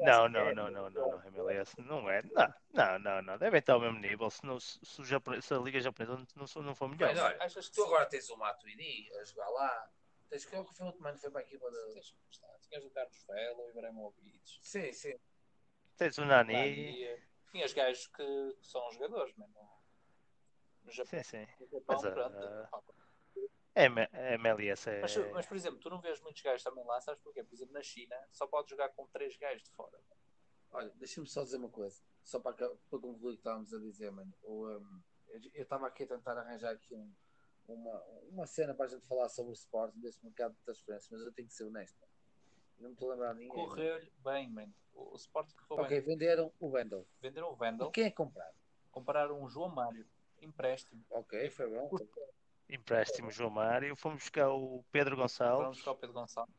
Não, 0.00 0.28
não, 0.28 0.54
não, 0.54 0.70
não, 0.70 0.90
não, 0.90 1.10
não, 1.10 1.24
MLS 1.26 1.78
não 1.82 2.10
é. 2.10 2.22
Não, 2.22 2.54
não, 2.72 2.98
não, 2.98 3.22
não. 3.22 3.38
Devem 3.38 3.60
estar 3.60 3.74
ao 3.74 3.80
mesmo 3.80 3.98
nível. 4.00 4.30
Se, 4.30 4.44
não, 4.44 4.58
se, 4.58 4.80
o 5.00 5.04
Japão- 5.04 5.40
se 5.40 5.52
a 5.52 5.58
Liga 5.58 5.78
Japonesa 5.80 6.16
não, 6.16 6.26
não, 6.34 6.62
não 6.62 6.74
for 6.74 6.88
melhor. 6.88 7.10
Mas 7.14 7.22
olha, 7.22 7.42
Achas 7.42 7.68
que 7.68 7.74
Tu 7.74 7.84
agora 7.84 8.06
tens 8.06 8.28
o 8.30 8.36
Matuidi 8.36 9.12
a 9.18 9.24
jogar 9.24 9.48
lá. 9.50 9.92
Tens 10.32 10.46
que 10.46 10.56
o 10.56 10.64
que 10.64 10.74
foi 10.74 10.84
o 10.84 10.88
outro 10.88 11.02
mano 11.02 11.14
que 11.16 11.20
foi 11.20 11.30
para 11.30 11.40
a 11.42 11.44
equipa 11.44 11.70
da. 11.70 11.92
Tens 11.92 12.10
que 12.10 12.16
gostar. 12.26 12.58
Tinhas 12.60 12.84
o 12.86 12.90
Carlos 12.90 13.22
Vela, 13.26 13.62
o 13.64 13.68
Ibrahimovic, 13.68 14.40
Sim, 14.62 14.90
sim. 14.90 15.20
Tens 15.98 16.16
o 16.16 16.24
Nani. 16.24 16.96
Tinhas 17.50 17.74
gajos 17.74 18.06
que, 18.06 18.56
que 18.58 18.66
são 18.66 18.90
jogadores. 18.92 19.36
No 19.36 19.46
Japão, 20.90 21.04
Sim, 21.04 21.22
sim. 21.22 21.46
no 21.60 21.66
Japão 21.66 22.00
Mas, 22.02 22.12
pronto. 22.14 22.36
ah, 22.38 22.68
pá. 22.70 22.82
M- 23.76 24.08
MLS 24.40 24.88
é. 24.88 25.00
Mas, 25.02 25.16
mas, 25.34 25.46
por 25.46 25.54
exemplo, 25.54 25.78
tu 25.80 25.90
não 25.90 26.00
vês 26.00 26.18
muitos 26.22 26.40
gajos 26.40 26.62
também 26.62 26.82
lá, 26.86 26.98
sabes 27.02 27.20
porquê? 27.22 27.44
Por 27.44 27.54
exemplo, 27.54 27.74
na 27.74 27.82
China 27.82 28.16
só 28.30 28.46
podes 28.46 28.70
jogar 28.70 28.88
com 28.88 29.06
três 29.08 29.36
gajos 29.36 29.64
de 29.64 29.70
fora. 29.72 30.00
Olha, 30.70 30.88
deixa-me 30.94 31.26
só 31.28 31.42
dizer 31.44 31.58
uma 31.58 31.68
coisa. 31.68 32.02
Só 32.24 32.40
para, 32.40 32.54
para 32.56 32.70
concluir 32.98 33.32
o 33.32 33.34
que 33.34 33.40
estávamos 33.40 33.74
a 33.74 33.78
dizer, 33.78 34.10
mano. 34.10 34.32
O, 34.40 34.66
um, 34.66 35.02
eu 35.28 35.40
eu 35.52 35.62
estava 35.62 35.86
aqui 35.88 36.04
a 36.04 36.06
tentar 36.06 36.38
arranjar 36.38 36.72
aqui 36.72 36.94
um- 36.94 37.14
uma, 37.68 38.02
uma 38.30 38.46
cena 38.46 38.74
para 38.74 38.86
a 38.86 38.88
gente 38.88 39.06
falar 39.06 39.28
sobre 39.28 39.50
o 39.52 39.54
Sporting 39.54 40.00
desse 40.00 40.22
mercado 40.24 40.54
de 40.54 40.60
transferências, 40.60 41.10
mas 41.10 41.20
eu 41.20 41.32
tenho 41.32 41.48
que 41.48 41.54
ser 41.54 41.64
honesto. 41.64 41.96
Não 42.78 42.88
me 42.88 42.94
estou 42.94 43.10
a 43.10 43.14
lembrar 43.14 43.34
ninguém. 43.34 43.48
Correu-lhe 43.48 44.12
bem, 44.18 44.48
mano. 44.50 44.74
O, 44.92 45.12
o 45.12 45.16
Sporting 45.16 45.54
que 45.56 45.64
foi 45.64 45.76
Ok, 45.78 46.00
bem. 46.00 46.00
venderam 46.00 46.52
o 46.58 46.68
Wendel. 46.68 47.06
Venderam 47.20 47.50
o 47.50 47.54
E 47.54 47.58
Vendel, 47.58 47.90
quem 47.90 48.04
é 48.04 48.10
que 48.10 48.16
compraram? 48.16 48.54
compraram 48.90 49.42
um 49.42 49.48
João 49.48 49.68
Mário, 49.70 50.06
empréstimo. 50.42 51.02
Ok, 51.10 51.48
foi 51.50 51.68
bom. 51.70 51.90
Empréstimo 52.68 53.30
João 53.30 53.50
Mário. 53.50 53.94
Fomos 53.96 54.18
buscar 54.22 54.50
o 54.50 54.84
Pedro 54.90 55.16
Gonçalves, 55.16 55.62
Vamos 55.62 55.76
buscar 55.78 55.90
o 55.92 55.96
Pedro 55.96 56.14
Gonçalves. 56.14 56.54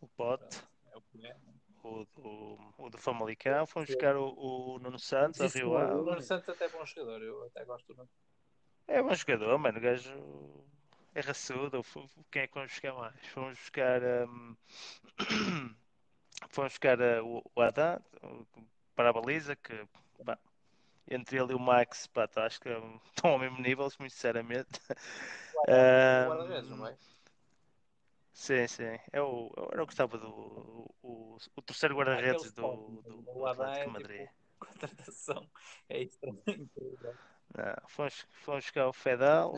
o 0.00 0.06
Pote, 0.08 0.62
É 0.92 0.96
o 0.96 1.00
que 1.02 1.26
é. 1.26 1.36
o, 1.82 2.06
o, 2.18 2.74
o 2.86 2.90
do 2.90 2.98
Famalicão. 2.98 3.66
Fomos 3.66 3.88
buscar 3.88 4.16
o, 4.16 4.32
o 4.34 4.78
Nuno 4.78 4.98
Santos, 4.98 5.40
Isso 5.40 5.58
Rio 5.58 5.78
é 5.78 5.82
Ave. 5.82 5.94
O 5.94 6.02
Nuno 6.04 6.22
Santos 6.22 6.48
até 6.48 6.66
é 6.66 6.68
bom 6.68 6.84
jogador, 6.84 7.22
eu 7.22 7.44
até 7.46 7.64
gosto 7.64 7.86
do 7.88 7.96
Nuno. 7.96 8.10
É 8.88 9.02
bom 9.02 9.14
jogador, 9.14 9.58
mano. 9.58 9.78
O 9.78 9.80
gajo 9.80 10.64
é 11.14 11.20
raçudo. 11.20 11.82
Quem 12.30 12.42
é 12.42 12.46
que 12.46 12.54
vamos 12.54 12.72
buscar 12.72 12.94
mais? 12.94 13.26
Fomos 13.28 13.58
buscar. 13.58 14.02
hum, 14.28 14.56
Fomos 16.50 16.72
buscar 16.72 17.00
uh, 17.00 17.42
o, 17.54 17.60
Adam 17.62 18.02
para 18.94 19.10
a 19.10 19.12
baliza, 19.12 19.56
que 19.56 19.86
pá, 20.24 20.38
entre 21.08 21.38
ele 21.38 21.52
e 21.52 21.54
o 21.54 21.58
Max, 21.58 22.06
pá, 22.08 22.26
tá, 22.26 22.44
acho 22.46 22.60
que 22.60 22.68
hum, 22.68 23.00
estão 23.14 23.30
ao 23.30 23.38
mesmo 23.38 23.58
nível, 23.60 23.88
muito 23.98 24.12
sinceramente. 24.12 24.68
O 24.88 25.62
Hum, 25.68 26.86
é? 26.86 26.96
Sim, 28.32 28.66
sim. 28.66 28.98
É 29.12 29.20
o, 29.20 29.52
era 29.72 29.82
o 29.82 29.86
que 29.86 29.92
estava 29.92 30.18
do 30.18 30.28
o, 31.02 31.36
o 31.54 31.62
terceiro 31.62 31.94
guarda-redes 31.94 32.52
do, 32.52 33.02
do, 33.02 33.22
do 33.22 33.46
Atlético 33.46 33.78
é 33.78 33.84
de 33.84 33.90
Madrid. 33.90 34.20
tipo 34.20 34.32
contratação. 34.58 35.50
É 35.88 36.02
estranho. 36.02 36.42
Não, 37.54 37.88
fomos, 37.88 38.26
fomos 38.30 38.64
buscar 38.64 38.88
o 38.88 38.92
Fedal 38.92 39.52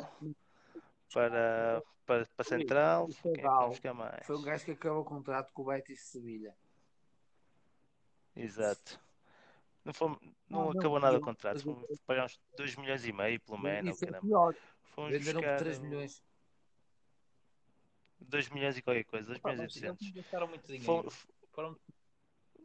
para, 1.13 1.83
para, 2.05 2.27
para 2.27 2.45
Central. 2.45 3.07
Quem 3.07 3.33
é 3.33 3.37
Fedal. 3.37 3.73
Foi 4.25 4.37
um 4.37 4.43
gajo 4.43 4.65
que 4.65 4.71
acabou 4.73 5.03
o 5.03 5.05
contrato 5.05 5.53
com 5.53 5.63
o 5.63 5.67
Betis 5.67 5.99
de 5.99 6.05
Sevilha. 6.05 6.57
Exato. 8.35 9.01
Não, 9.85 9.93
fomos, 9.93 10.19
não, 10.23 10.33
Não, 10.49 10.65
não, 10.73 10.81
acabou 10.81 10.99
nada 10.99 11.17
o 11.19 11.21
contrato. 11.21 11.61
Fomos 11.63 12.01
pagar 12.07 12.25
uns 12.25 12.41
2 12.57 12.75
milhões 12.77 13.05
e 13.05 13.13
meio, 13.13 13.41
pelo 13.41 13.59
menos. 13.59 13.95
Isso 13.95 14.05
é 14.05 14.09
caramba. 14.09 14.27
pior. 14.27 14.57
Fomos 14.95 15.13
Venderam 15.13 15.41
buscar 15.41 15.59
3 15.59 15.79
milhões. 15.79 16.25
2 18.21 18.49
milhões 18.49 18.79
e 18.79 18.83
qualquer 18.83 19.05
coisa, 19.05 19.27
2 19.29 19.39
Pá, 19.39 19.53
milhões 19.53 19.77
e 19.77 19.81
mas 19.81 19.85
eles 19.85 19.99
200. 19.99 20.23
gastaram 20.23 20.49
muito 20.49 20.67
dinheiro. 20.67 20.85
Fomos, 20.87 21.27
Foram 21.53 21.79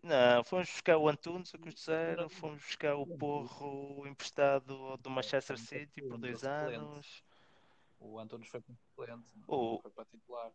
não, 0.04 0.44
fomos 0.44 0.70
buscar 0.70 0.98
o 0.98 1.08
Antunes 1.10 1.54
a 1.54 1.58
custo 1.58 1.82
zero, 1.82 2.30
fomos 2.30 2.62
buscar 2.64 2.96
o 2.96 3.06
Porro 3.06 4.06
emprestado 4.08 4.98
do 4.98 5.10
Manchester 5.10 5.58
City 5.58 6.02
por 6.02 6.18
2 6.18 6.38
Excelente. 6.44 6.76
anos. 6.76 7.24
O 8.00 8.18
Antunes 8.20 8.48
foi 8.48 8.62
para 8.62 8.76
suplente, 8.76 9.28
O- 9.48 9.80
foi 9.82 9.92
para 9.92 10.06
titular. 10.06 10.52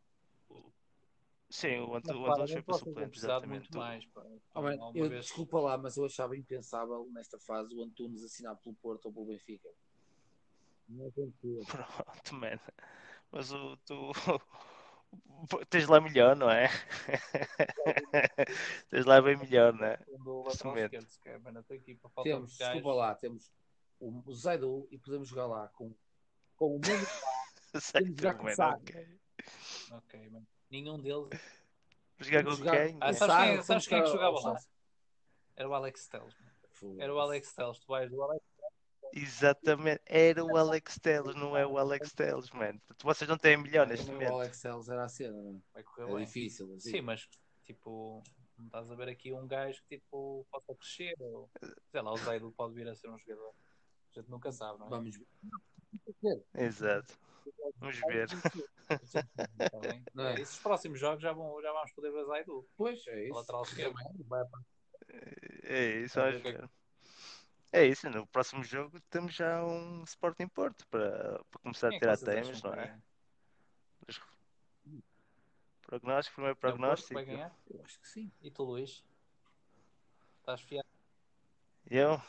Sim, 1.50 1.78
o, 1.80 1.94
Antu, 1.94 2.08
Mas, 2.08 2.16
o 2.16 2.26
Antunes 2.32 2.52
foi 2.52 2.62
para 2.62 2.74
suplente, 2.78 3.18
exatamente. 3.18 3.60
muito 3.60 3.78
mais. 3.78 4.06
Pá. 4.06 4.24
Oh, 4.54 4.62
man, 4.62 4.72
Alguma 4.80 5.04
eu, 5.04 5.10
vez- 5.10 5.26
Desculpa 5.26 5.60
lá, 5.60 5.76
mas 5.78 5.96
eu 5.96 6.04
achava 6.06 6.36
impensável 6.36 7.06
nesta 7.12 7.38
fase 7.38 7.74
o 7.74 7.82
Antunes 7.82 8.24
assinar 8.24 8.56
pelo 8.56 8.74
Porto 8.76 9.06
ou 9.06 9.12
pelo 9.12 9.26
Benfica. 9.26 9.68
Não 10.88 11.06
acontecia. 11.08 11.60
Pronto, 11.66 12.34
man. 12.34 12.58
Mas 13.30 13.52
o, 13.52 13.76
tu 13.78 14.10
tens 15.68 15.86
lá 15.88 16.00
melhor, 16.00 16.36
não 16.36 16.50
é? 16.50 16.68
tens 18.90 19.04
lá 19.04 19.20
bem 19.20 19.36
melhor, 19.36 19.72
não 19.72 19.86
é? 19.86 19.98
neste 20.44 20.64
momento. 20.64 20.90
Temos, 22.22 22.56
desculpa 22.56 22.94
lá, 22.94 23.14
temos 23.14 23.52
o, 24.00 24.32
Zaidu 24.34 24.88
e 24.90 24.98
podemos 24.98 25.28
jogar 25.28 25.46
lá 25.46 25.68
com, 25.68 25.94
com 26.56 26.76
o 26.76 26.80
mesmo. 26.80 27.06
Sei 27.80 28.02
Temos 28.14 28.16
de 28.16 28.22
jogar 28.22 28.34
tu, 28.34 28.38
com 28.38 28.44
man, 28.44 28.54
Sá. 28.54 28.74
ok. 28.74 29.18
Ok, 29.92 30.30
mano. 30.30 30.46
Nenhum 30.70 31.00
deles. 31.00 31.40
Jogar 32.18 32.44
com 32.44 32.50
jogar- 32.52 32.86
quem? 32.86 32.96
Ah, 33.00 33.12
sabes 33.12 33.36
quem- 33.36 33.62
sabes 33.62 33.86
quem 33.86 33.98
é 33.98 34.02
que 34.02 34.10
jogava 34.10 34.40
lá? 34.40 34.58
Era 35.56 35.68
o 35.68 35.74
Alex 35.74 36.08
Telles. 36.08 36.34
mano. 36.82 37.00
Era 37.00 37.14
o 37.14 37.18
Alex 37.18 37.54
Telles. 37.54 37.78
Tu 37.78 37.86
vais 37.86 38.10
do 38.10 38.22
Alex 38.22 38.44
Exatamente, 39.16 40.02
era 40.06 40.44
o 40.44 40.56
Alex 40.56 40.98
Telles, 40.98 41.36
não 41.36 41.56
é 41.56 41.64
o 41.64 41.78
Alex 41.78 42.12
Telles, 42.12 42.50
mano. 42.50 42.80
Vocês 43.00 43.30
não 43.30 43.38
têm 43.38 43.56
melhor 43.56 43.86
neste 43.86 44.06
Também 44.06 44.26
o 44.26 44.30
momento. 44.30 44.40
Alex 44.40 44.60
Telles 44.60 44.88
era 44.88 45.04
a 45.04 45.08
cena, 45.08 45.40
vai 45.72 45.82
é? 45.82 45.84
correr 45.84 46.10
É 46.10 46.14
bem. 46.16 46.24
difícil. 46.24 46.74
assim. 46.74 46.90
Sim, 46.90 47.00
mas 47.02 47.28
tipo, 47.64 48.22
não 48.58 48.66
estás 48.66 48.90
a 48.90 48.94
ver 48.96 49.08
aqui 49.08 49.32
um 49.32 49.46
gajo 49.46 49.80
que 49.88 49.98
tipo 49.98 50.44
possa 50.50 50.74
crescer. 50.74 51.14
Ou, 51.20 51.48
sei 51.92 52.02
lá, 52.02 52.12
o 52.12 52.16
Zaido 52.16 52.52
pode 52.56 52.74
vir 52.74 52.88
a 52.88 52.94
ser 52.96 53.08
um 53.08 53.16
jogador. 53.18 53.54
A 54.10 54.20
gente 54.20 54.28
nunca 54.30 54.50
sabe, 54.50 54.80
não 54.80 54.86
é? 54.86 54.90
Vamos 54.90 55.16
ver. 55.16 56.44
Exato. 56.54 57.14
Vamos 57.78 58.00
ver. 58.08 58.28
Tá? 58.86 59.80
Não 60.12 60.26
é? 60.26 60.40
Esses 60.40 60.58
próximos 60.58 61.00
jogos 61.00 61.22
já, 61.22 61.32
vão, 61.32 61.62
já 61.62 61.72
vamos 61.72 61.90
poder 61.92 62.12
ver 62.12 62.24
Zaido. 62.26 62.68
Pois, 62.76 63.06
é 63.06 63.14
O 63.14 63.24
isso. 63.24 63.34
lateral 63.34 63.62
esquerdo. 63.62 63.94
Vai 64.26 64.42
É 65.62 66.00
isso, 66.02 66.20
Vamos 66.20 66.36
o 66.36 66.42
que 66.42 66.52
ver. 66.52 66.70
É 67.74 67.84
isso, 67.84 68.08
no 68.08 68.24
próximo 68.24 68.62
jogo 68.62 69.00
temos 69.10 69.34
já 69.34 69.64
um 69.64 70.04
Sporting 70.04 70.46
Porto 70.46 70.86
para, 70.86 71.42
para 71.50 71.60
começar 71.60 71.88
Quem 71.88 71.96
a 71.96 72.00
tirar 72.00 72.16
temas, 72.18 72.62
não 72.62 72.72
é? 72.72 72.96
Prognóstico, 75.82 76.36
primeiro 76.36 76.56
É 76.56 76.60
prognóstico. 76.60 77.14
vai 77.14 77.24
ganhar? 77.24 77.52
Eu 77.68 77.82
acho 77.82 77.98
que 77.98 78.06
sim. 78.06 78.30
E 78.40 78.48
tu, 78.48 78.62
Luís? 78.62 79.04
Estás 80.38 80.60
fiado? 80.60 80.86
Eu, 81.90 82.22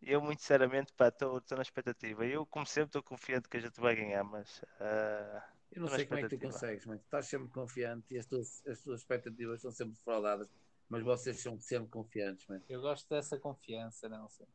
eu 0.00 0.20
muito 0.20 0.40
sinceramente, 0.42 0.92
estou 0.92 1.42
na 1.56 1.62
expectativa. 1.62 2.24
Eu, 2.24 2.46
como 2.46 2.64
sempre, 2.64 2.90
estou 2.90 3.02
confiante 3.02 3.48
que 3.48 3.56
a 3.56 3.60
gente 3.60 3.80
vai 3.80 3.96
ganhar, 3.96 4.22
mas 4.22 4.64
ah, 4.78 5.42
Eu 5.72 5.82
não 5.82 5.88
sei 5.88 6.06
como 6.06 6.20
é 6.20 6.22
que 6.22 6.36
tu 6.36 6.38
consegues, 6.38 6.86
mas 6.86 7.00
estás 7.00 7.26
sempre 7.26 7.48
confiante 7.48 8.14
e 8.14 8.18
as 8.18 8.26
tuas, 8.26 8.64
as 8.64 8.80
tuas 8.80 9.00
expectativas 9.00 9.60
são 9.60 9.72
sempre 9.72 9.94
defraudadas, 9.94 10.48
mas 10.88 11.02
vocês 11.02 11.40
são 11.40 11.58
sempre 11.60 11.88
confiantes, 11.90 12.46
mano. 12.46 12.62
Eu 12.68 12.80
gosto 12.80 13.08
dessa 13.08 13.38
confiança, 13.38 14.08
Nelson. 14.08 14.46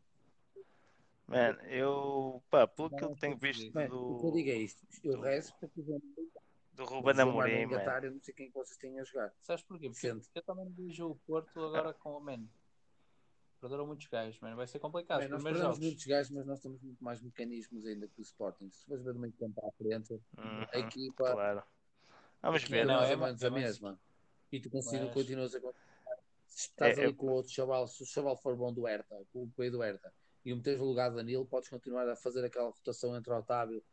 man, 1.28 1.58
eu, 1.68 2.42
pá, 2.50 2.68
pelo 2.68 2.90
que 2.90 3.02
Não, 3.02 3.10
eu 3.12 3.16
tenho 3.16 3.34
não 3.34 3.40
visto 3.40 3.72
Mano, 3.74 4.16
o 4.16 4.20
que 4.20 4.26
eu 4.28 4.32
digo 4.32 4.50
é 4.50 4.54
do, 4.56 4.62
isto. 4.62 4.88
Eu 5.04 5.22
rezo 5.22 5.54
para 5.60 5.70
que 5.70 5.82
do 6.74 6.86
Ruben 6.86 7.20
Amorim, 7.20 7.54
man. 7.56 7.62
engatar, 7.64 8.04
eu 8.06 8.12
não 8.12 8.22
sei 8.22 8.34
quem 8.34 8.48
que 8.48 8.54
vocês 8.54 8.78
têm 8.78 9.00
a 9.00 9.04
jogar. 9.04 9.34
Sabes 9.42 9.64
porquê? 9.64 9.90
Porque 9.90 10.00
Sente. 10.08 10.30
eu 10.34 10.42
também 10.42 10.70
vejo 10.72 11.10
o 11.12 11.16
Porto 11.28 11.60
agora 11.64 11.94
com 11.94 12.16
o 12.18 12.20
Man. 12.22 12.46
Perderam 13.60 13.86
muitos 13.86 14.08
gajos, 14.08 14.40
mano. 14.40 14.56
Vai 14.56 14.66
ser 14.68 14.80
complicado. 14.80 15.22
Os 15.22 15.30
nós 15.30 15.44
perdemos 15.44 15.62
jogos. 15.68 15.80
muitos 15.80 16.06
gajos, 16.06 16.32
mas 16.32 16.46
nós 16.46 16.62
temos 16.62 16.82
muito 16.82 17.04
mais 17.04 17.20
mecanismos 17.22 17.86
ainda 17.86 18.08
que 18.08 18.20
o 18.20 18.22
Sporting. 18.22 18.70
Se 18.72 18.86
fores 18.86 19.04
ver 19.04 19.12
do 19.14 19.20
meio 19.20 19.34
campo 19.34 19.68
à 19.68 19.72
frente, 19.74 20.14
Uhum, 20.14 20.66
a 20.72 20.80
equipa 20.80 21.34
claro. 21.34 21.64
Vamos 22.42 22.64
é 22.64 22.68
ver. 22.68 22.86
não, 22.86 22.96
mais 22.96 23.10
é 23.10 23.16
ou 23.16 23.20
menos 23.20 23.44
a 23.44 23.50
mais- 23.52 23.64
mesma. 23.66 24.00
E 24.50 24.60
tu 24.62 24.70
Mas- 24.74 25.14
continuas 25.14 25.54
a 25.54 25.60
se 26.50 26.68
estás 26.70 26.98
É- 26.98 27.02
ali 27.04 27.12
é- 27.12 27.16
com 27.16 27.28
o 27.28 27.32
outro 27.32 27.52
chaval, 27.52 27.88
se 27.88 28.02
o 28.04 28.06
chaval 28.06 28.36
for 28.38 28.56
bom 28.56 28.74
do 28.74 28.88
Herta, 28.88 29.16
com 29.32 29.44
o 29.44 29.52
Pedro 29.56 29.78
do 29.80 29.84
Herta, 29.84 30.14
e 30.44 30.52
o 30.52 30.58
meteres 30.58 30.80
no 30.80 30.86
lugar 30.86 31.10
de 31.10 31.16
Danilo, 31.18 31.46
podes 31.46 31.70
continuar 31.70 32.08
a 32.10 32.16
fazer 32.16 32.44
aquela 32.44 32.70
rotação 32.70 33.16
entre 33.16 33.32
o 33.32 33.38
Otávio, 33.38 33.84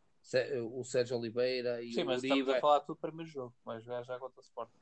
o 0.72 0.82
Sérgio 0.84 1.16
Oliveira 1.16 1.82
e 1.82 1.92
Sim, 1.92 2.02
o 2.02 2.06
mas 2.06 2.22
estamos 2.24 2.48
a 2.48 2.60
falar 2.60 2.80
tudo 2.80 2.96
primeiro 2.96 3.30
jogo. 3.30 3.54
Vai 3.64 3.80
jogar 3.80 4.02
já 4.02 4.18
contra 4.18 4.40
o 4.40 4.42
Sporting. 4.42 4.78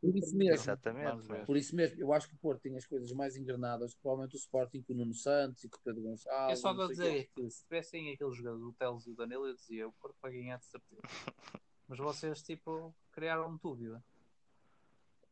Por 0.00 0.16
isso 0.16 0.36
mesmo, 0.36 0.54
Exatamente. 0.54 1.46
Por 1.46 1.56
isso 1.56 1.76
mesmo, 1.76 2.00
eu 2.00 2.12
acho 2.12 2.28
que 2.28 2.34
o 2.34 2.38
Porto 2.38 2.60
tem 2.62 2.76
as 2.76 2.84
coisas 2.84 3.12
mais 3.12 3.36
engrenadas, 3.36 3.94
provavelmente 3.94 4.34
o 4.34 4.38
Sporting 4.38 4.82
com 4.82 4.92
o 4.94 4.96
Nuno 4.96 5.14
Santos 5.14 5.62
e 5.62 5.68
com 5.68 5.76
o 5.76 5.80
Pedro 5.80 6.00
É 6.00 6.04
Gonçalves. 6.04 6.58
só 6.58 6.68
não 6.70 6.76
para 6.76 6.86
sei 6.86 6.96
dizer 6.96 7.30
que 7.34 7.50
se 7.50 7.62
tivessem 7.64 8.12
aqueles 8.12 8.34
jogadores, 8.36 8.64
o 8.64 8.72
Teles 8.72 9.06
e 9.06 9.10
o 9.10 9.14
Danilo, 9.14 9.46
eu 9.46 9.54
dizia 9.54 9.86
o 9.86 9.92
Porto 9.92 10.16
vai 10.20 10.32
ganhar 10.32 10.58
de 10.58 10.64
certeza. 10.66 11.02
Mas 11.86 11.98
vocês, 11.98 12.42
tipo, 12.42 12.92
criaram 13.12 13.56
dúvida. 13.62 14.02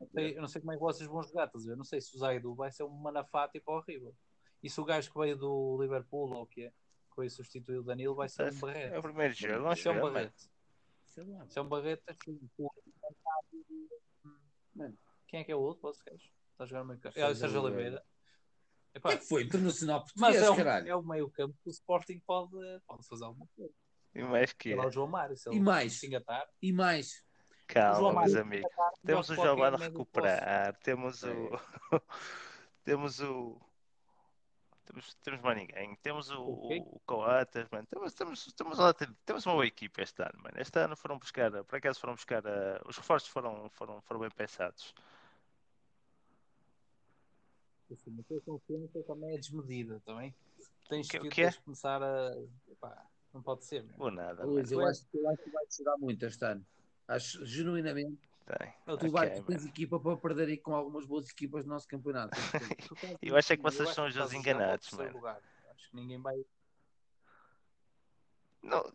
Eu 0.01 0.07
sei- 0.09 0.37
Eu 0.37 0.41
não 0.41 0.49
sei 0.49 0.61
como 0.61 0.73
é 0.73 0.77
que 0.77 0.81
vocês 0.83 1.09
vão 1.09 1.23
jogar, 1.23 1.47
estás 1.47 1.65
a 1.65 1.67
ver? 1.67 1.73
Eu 1.75 1.77
não 1.77 1.85
sei 1.85 2.01
se 2.01 2.15
o 2.17 2.19
Zaidu 2.19 2.55
vai 2.55 2.71
ser 2.73 2.85
um 2.85 2.89
manafá 2.91 3.49
tipo 3.49 3.71
horrível. 3.73 4.15
E 4.63 4.69
se 4.71 4.81
o 4.81 4.85
gajo 4.85 5.11
que 5.13 5.19
veio 5.19 5.37
do 5.37 5.79
Liverpool 5.81 6.33
ou 6.35 6.43
o 6.43 6.47
que 6.47 6.65
é, 6.65 6.71
que 6.71 7.17
veio 7.19 7.31
substituir 7.31 7.79
o 7.79 7.83
Danilo, 7.83 8.15
vai 8.15 8.29
ser 8.29 8.45
um 8.45 8.47
É 8.49 8.53
barrete. 8.61 8.97
o 8.99 9.03
primeiro 9.03 9.35
jogo, 9.35 9.63
vamos 9.63 9.81
ser 9.83 9.89
um 9.91 10.01
barrete. 10.01 10.51
Sei 11.07 11.25
lá. 11.25 11.47
Se 11.49 11.59
é 11.59 11.63
um 11.63 11.69
barrete, 11.69 12.03
assim, 12.07 12.41
o- 12.59 12.71
Mano. 14.75 14.97
Quem 15.27 15.41
é 15.41 15.45
que 15.45 15.53
é 15.53 15.57
o 15.57 15.61
outro? 15.61 15.81
Posso 15.83 16.01
Está 16.09 16.65
a 16.65 16.67
jogar 16.67 16.81
no 16.81 16.89
meio 16.89 17.01
campo. 17.01 17.19
É 17.19 17.29
o 17.29 17.35
Sérgio 17.35 17.63
Oliveira. 17.63 18.05
Epá, 18.95 19.13
é 19.13 19.17
que 19.19 19.25
foi? 19.25 19.45
Internacional 19.45 20.01
mas 20.17 20.35
português, 20.35 20.43
é 20.43 20.51
o, 20.51 20.57
caralho. 20.57 20.89
é 20.89 20.97
o 20.97 21.03
meio 21.03 21.31
campo 21.31 21.55
que 21.63 21.69
o 21.69 21.71
Sporting 21.71 22.19
pode, 22.27 22.51
pode 22.87 23.07
fazer 23.07 23.25
alguma 23.25 23.47
coisa. 23.57 23.73
E 24.15 24.23
mais 24.25 24.53
que 24.53 24.73
É 24.73 24.77
lá 24.77 24.87
o 24.87 24.91
João 24.91 25.07
Mário. 25.07 25.37
Se 25.37 25.49
E 25.51 25.61
mais? 25.61 25.93
se 26.01 26.07
engatar, 26.09 26.49
E 26.61 26.73
mais, 26.73 27.25
Calma, 27.73 28.21
meus 28.21 28.35
amigos. 28.35 28.71
Temos 29.05 29.31
o 29.31 29.35
Giovanni 29.35 29.77
a 29.77 29.79
recuperar, 29.79 30.77
temos 30.79 31.23
o. 31.25 31.61
Temos 32.85 33.21
o. 33.21 33.61
Temos, 34.87 35.15
temos 35.23 35.41
mais 35.41 35.57
ninguém. 35.57 35.95
Temos 36.03 36.31
o, 36.31 36.43
O 36.43 37.01
Coates, 37.07 37.67
mano. 37.71 37.87
Temos, 37.87 38.13
temos, 38.15 38.53
temos, 38.55 38.79
lá- 38.79 38.93
temos 39.25 39.47
uma 39.47 39.55
boa 39.55 39.67
equipa 39.67 40.03
este 40.03 40.21
ano, 40.23 40.43
mano. 40.43 40.57
Este 40.59 40.79
ano 40.81 40.97
foram 40.97 41.17
buscar, 41.19 41.51
por 41.65 41.77
acaso 41.77 42.01
foram 42.01 42.15
buscar, 42.15 42.45
eh, 42.45 42.81
os 42.87 42.97
reforços 42.97 43.29
foram, 43.31 43.69
foram, 43.71 44.01
foram 44.03 44.21
bem 44.21 44.31
pensados. 44.31 44.93
assim, 47.93 48.19
a 48.21 48.23
tua 48.25 48.41
confiança 48.43 49.03
também 49.03 49.35
é 49.35 49.39
desmedida, 49.39 50.01
também. 50.05 50.35
Tens 50.89 51.07
O 51.07 51.11
que- 51.11 51.19
que, 51.21 51.29
que 51.29 51.43
é? 51.43 51.45
tens 51.51 51.59
começar 51.59 52.03
a. 52.03 52.33
Epá, 52.69 53.07
não 53.33 53.43
pode 53.43 53.65
ser. 53.65 53.85
Ou 53.99 54.11
nada, 54.11 54.45
Luís, 54.45 54.71
mano. 54.73 54.83
eu 54.83 54.89
acho, 54.89 55.07
eu 55.15 55.29
acho 55.29 55.43
que 55.43 55.51
vai 55.51 55.65
chorar 55.71 55.97
muito 55.99 56.25
este 56.25 56.45
ano. 56.45 56.67
Acho 57.09 57.45
genuinamente. 57.45 58.29
Tem. 58.47 58.75
Eu 58.87 58.97
Tu, 58.97 59.07
Ok, 59.07 59.11
vai, 59.11 59.43
tens 59.43 59.65
equipa 59.67 59.99
para 60.01 60.17
perder 60.17 60.49
aí 60.49 60.57
com 60.59 60.75
algumas 60.75 61.05
boas 61.07 61.29
equipas 61.29 61.65
do 61.65 61.71
nosso 61.71 61.87
campeonato. 61.87 62.31
Eu 63.23 63.37
acho 63.37 63.53
é 63.53 63.57
que 63.57 63.63
vocês 63.63 63.89
são 63.91 64.07
os 64.07 64.15
dois 64.15 64.33
enganados, 64.33 64.91
mano. 64.93 65.13
lugar. 65.13 65.41
Acho 65.73 65.91
que 65.91 65.97
ninguém 65.97 66.21
vai. 66.21 66.45
Não, 68.63 68.93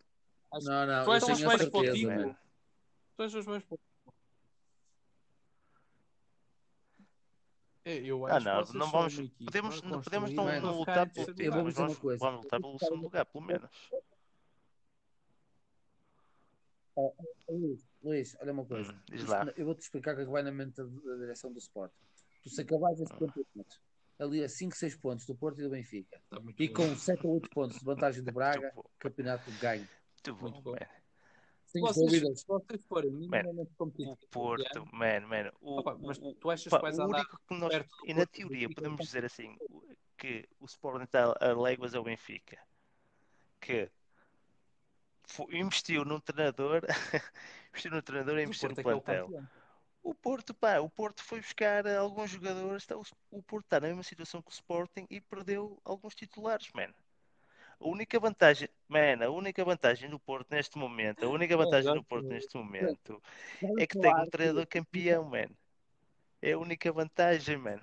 Acho 0.51 0.67
Não, 0.67 0.85
não, 0.85 1.03
Tu 1.03 1.09
eu 1.09 1.13
és 1.13 1.23
os 1.23 1.41
mais 1.41 1.61
mano. 2.03 2.37
Tu 3.17 3.23
és 3.23 3.33
os 3.33 3.45
meus 3.45 3.63
pontos. 3.63 3.85
Eu 7.85 8.25
Ah, 8.25 8.37
acho 8.37 8.45
não, 8.45 8.59
que 8.63 8.67
vocês 8.67 8.79
não 8.79 8.89
são 8.89 8.99
vamos. 8.99 9.31
Podemos, 9.45 9.81
não 9.83 10.01
podemos 10.01 10.31
não, 10.33 10.61
não 10.61 10.77
lutar 10.79 11.09
pelo. 11.09 11.25
vou 11.25 11.63
lugar. 11.63 11.73
vamos, 11.73 11.97
coisa. 11.99 12.19
vamos 12.25 12.43
lutar 12.43 12.59
pelo 12.59 12.79
segundo 12.79 13.03
lugar, 13.03 13.25
pelo 13.25 13.43
menos. 13.43 13.69
Luís, 17.47 17.85
Luís, 18.05 18.37
olha 18.39 18.53
uma 18.53 18.65
coisa. 18.65 18.91
Hum, 18.91 18.99
diz 19.09 19.21
Isto- 19.21 19.31
lá. 19.31 19.53
Eu 19.57 19.65
vou-te 19.65 19.81
explicar 19.81 20.11
o 20.13 20.15
que 20.15 20.21
é 20.21 20.25
que 20.25 20.31
vai 20.31 20.43
na 20.43 20.51
mente 20.51 20.75
da, 20.75 21.15
direção 21.17 21.51
do 21.51 21.59
Sport. 21.59 21.91
Tu 22.43 22.49
se 22.49 22.61
acabares 22.61 22.99
esse 22.99 23.11
campeonato 23.13 23.81
ali 24.19 24.43
a 24.43 24.47
5, 24.49 24.75
6 24.75 24.95
pontos 24.95 25.25
do 25.25 25.35
Porto 25.35 25.59
e 25.59 25.63
do 25.63 25.69
Benfica 25.71 26.21
muito 26.41 26.61
e 26.63 26.69
com 26.69 26.95
7 26.95 27.25
ou 27.27 27.33
8 27.33 27.49
pontos 27.49 27.79
de 27.79 27.83
vantagem 27.83 28.23
do 28.23 28.31
Braga, 28.31 28.71
bom. 28.75 28.83
campeonato 28.99 29.51
ganho. 29.59 29.81
Muito 30.27 30.41
Muito 30.41 30.61
bom, 30.61 30.61
bom. 30.61 30.71
man. 30.71 30.87
Sem 31.65 31.81
Vocês, 31.81 32.21
vocês 32.45 32.85
forem 32.85 33.11
minimamente 33.11 33.71
O 33.73 33.75
competitivos. 33.75 34.29
Porto, 34.31 34.85
man, 34.93 35.21
man. 35.21 35.51
O, 35.59 35.79
Opa, 35.79 35.97
mas 35.99 36.17
o- 36.19 36.33
tu 36.35 36.49
achas 36.49 36.69
pá, 36.69 36.77
que 36.77 36.83
vais 36.83 36.97
o 36.99 37.01
andar 37.01 37.17
único 37.17 37.41
que 37.47 37.55
nós, 37.55 37.69
perto 37.69 37.89
do 37.97 38.05
e 38.05 38.13
na 38.13 38.19
Porto, 38.19 38.31
teoria, 38.31 38.59
Benfica, 38.67 38.81
podemos 38.81 39.05
dizer 39.05 39.25
assim, 39.25 39.57
o- 39.69 39.83
que 40.17 40.47
o 40.59 40.65
Sporting 40.65 41.03
está 41.03 41.35
a 41.41 41.53
léguas 41.59 41.93
ao 41.95 42.03
Benfica, 42.03 42.57
que 43.59 43.89
investiu 45.51 46.05
num 46.05 46.19
treinador, 46.19 46.81
investiu 47.71 47.91
num 47.91 48.01
treinador 48.01 48.39
e 48.39 48.43
investiu 48.43 48.69
no 48.69 48.75
é 48.75 48.81
é 48.81 48.95
o 48.95 49.01
plantel. 49.01 49.45
O 50.03 50.13
Porto, 50.13 50.53
pá, 50.53 50.79
o 50.79 50.89
Porto 50.89 51.23
foi 51.23 51.39
buscar 51.41 51.87
alguns 51.87 52.29
jogadores, 52.29 52.83
está, 52.83 52.95
o, 52.95 53.03
o 53.31 53.41
Porto 53.41 53.65
está 53.65 53.79
na 53.79 53.87
mesma 53.87 54.03
situação 54.03 54.41
que 54.41 54.49
o 54.49 54.53
Sporting 54.53 55.07
e 55.09 55.19
perdeu 55.19 55.79
alguns 55.83 56.13
titulares, 56.13 56.69
man. 56.73 56.93
A 57.79 57.87
única 57.87 58.19
vantagem, 58.19 58.69
man, 58.87 59.23
a 59.23 59.29
única 59.29 59.65
vantagem 59.65 60.09
do 60.09 60.19
Porto 60.19 60.51
neste 60.51 60.77
momento, 60.77 61.25
a 61.25 61.29
única 61.29 61.57
vantagem 61.57 61.93
do 61.93 62.03
Porto 62.03 62.27
neste 62.27 62.55
momento 62.55 63.21
é 63.77 63.85
que 63.87 63.97
tem 63.97 64.13
um 64.15 64.29
treinador 64.29 64.67
campeão, 64.67 65.25
man. 65.25 65.49
É 66.41 66.51
a 66.53 66.59
única 66.59 66.91
vantagem, 66.91 67.57
man. 67.57 67.79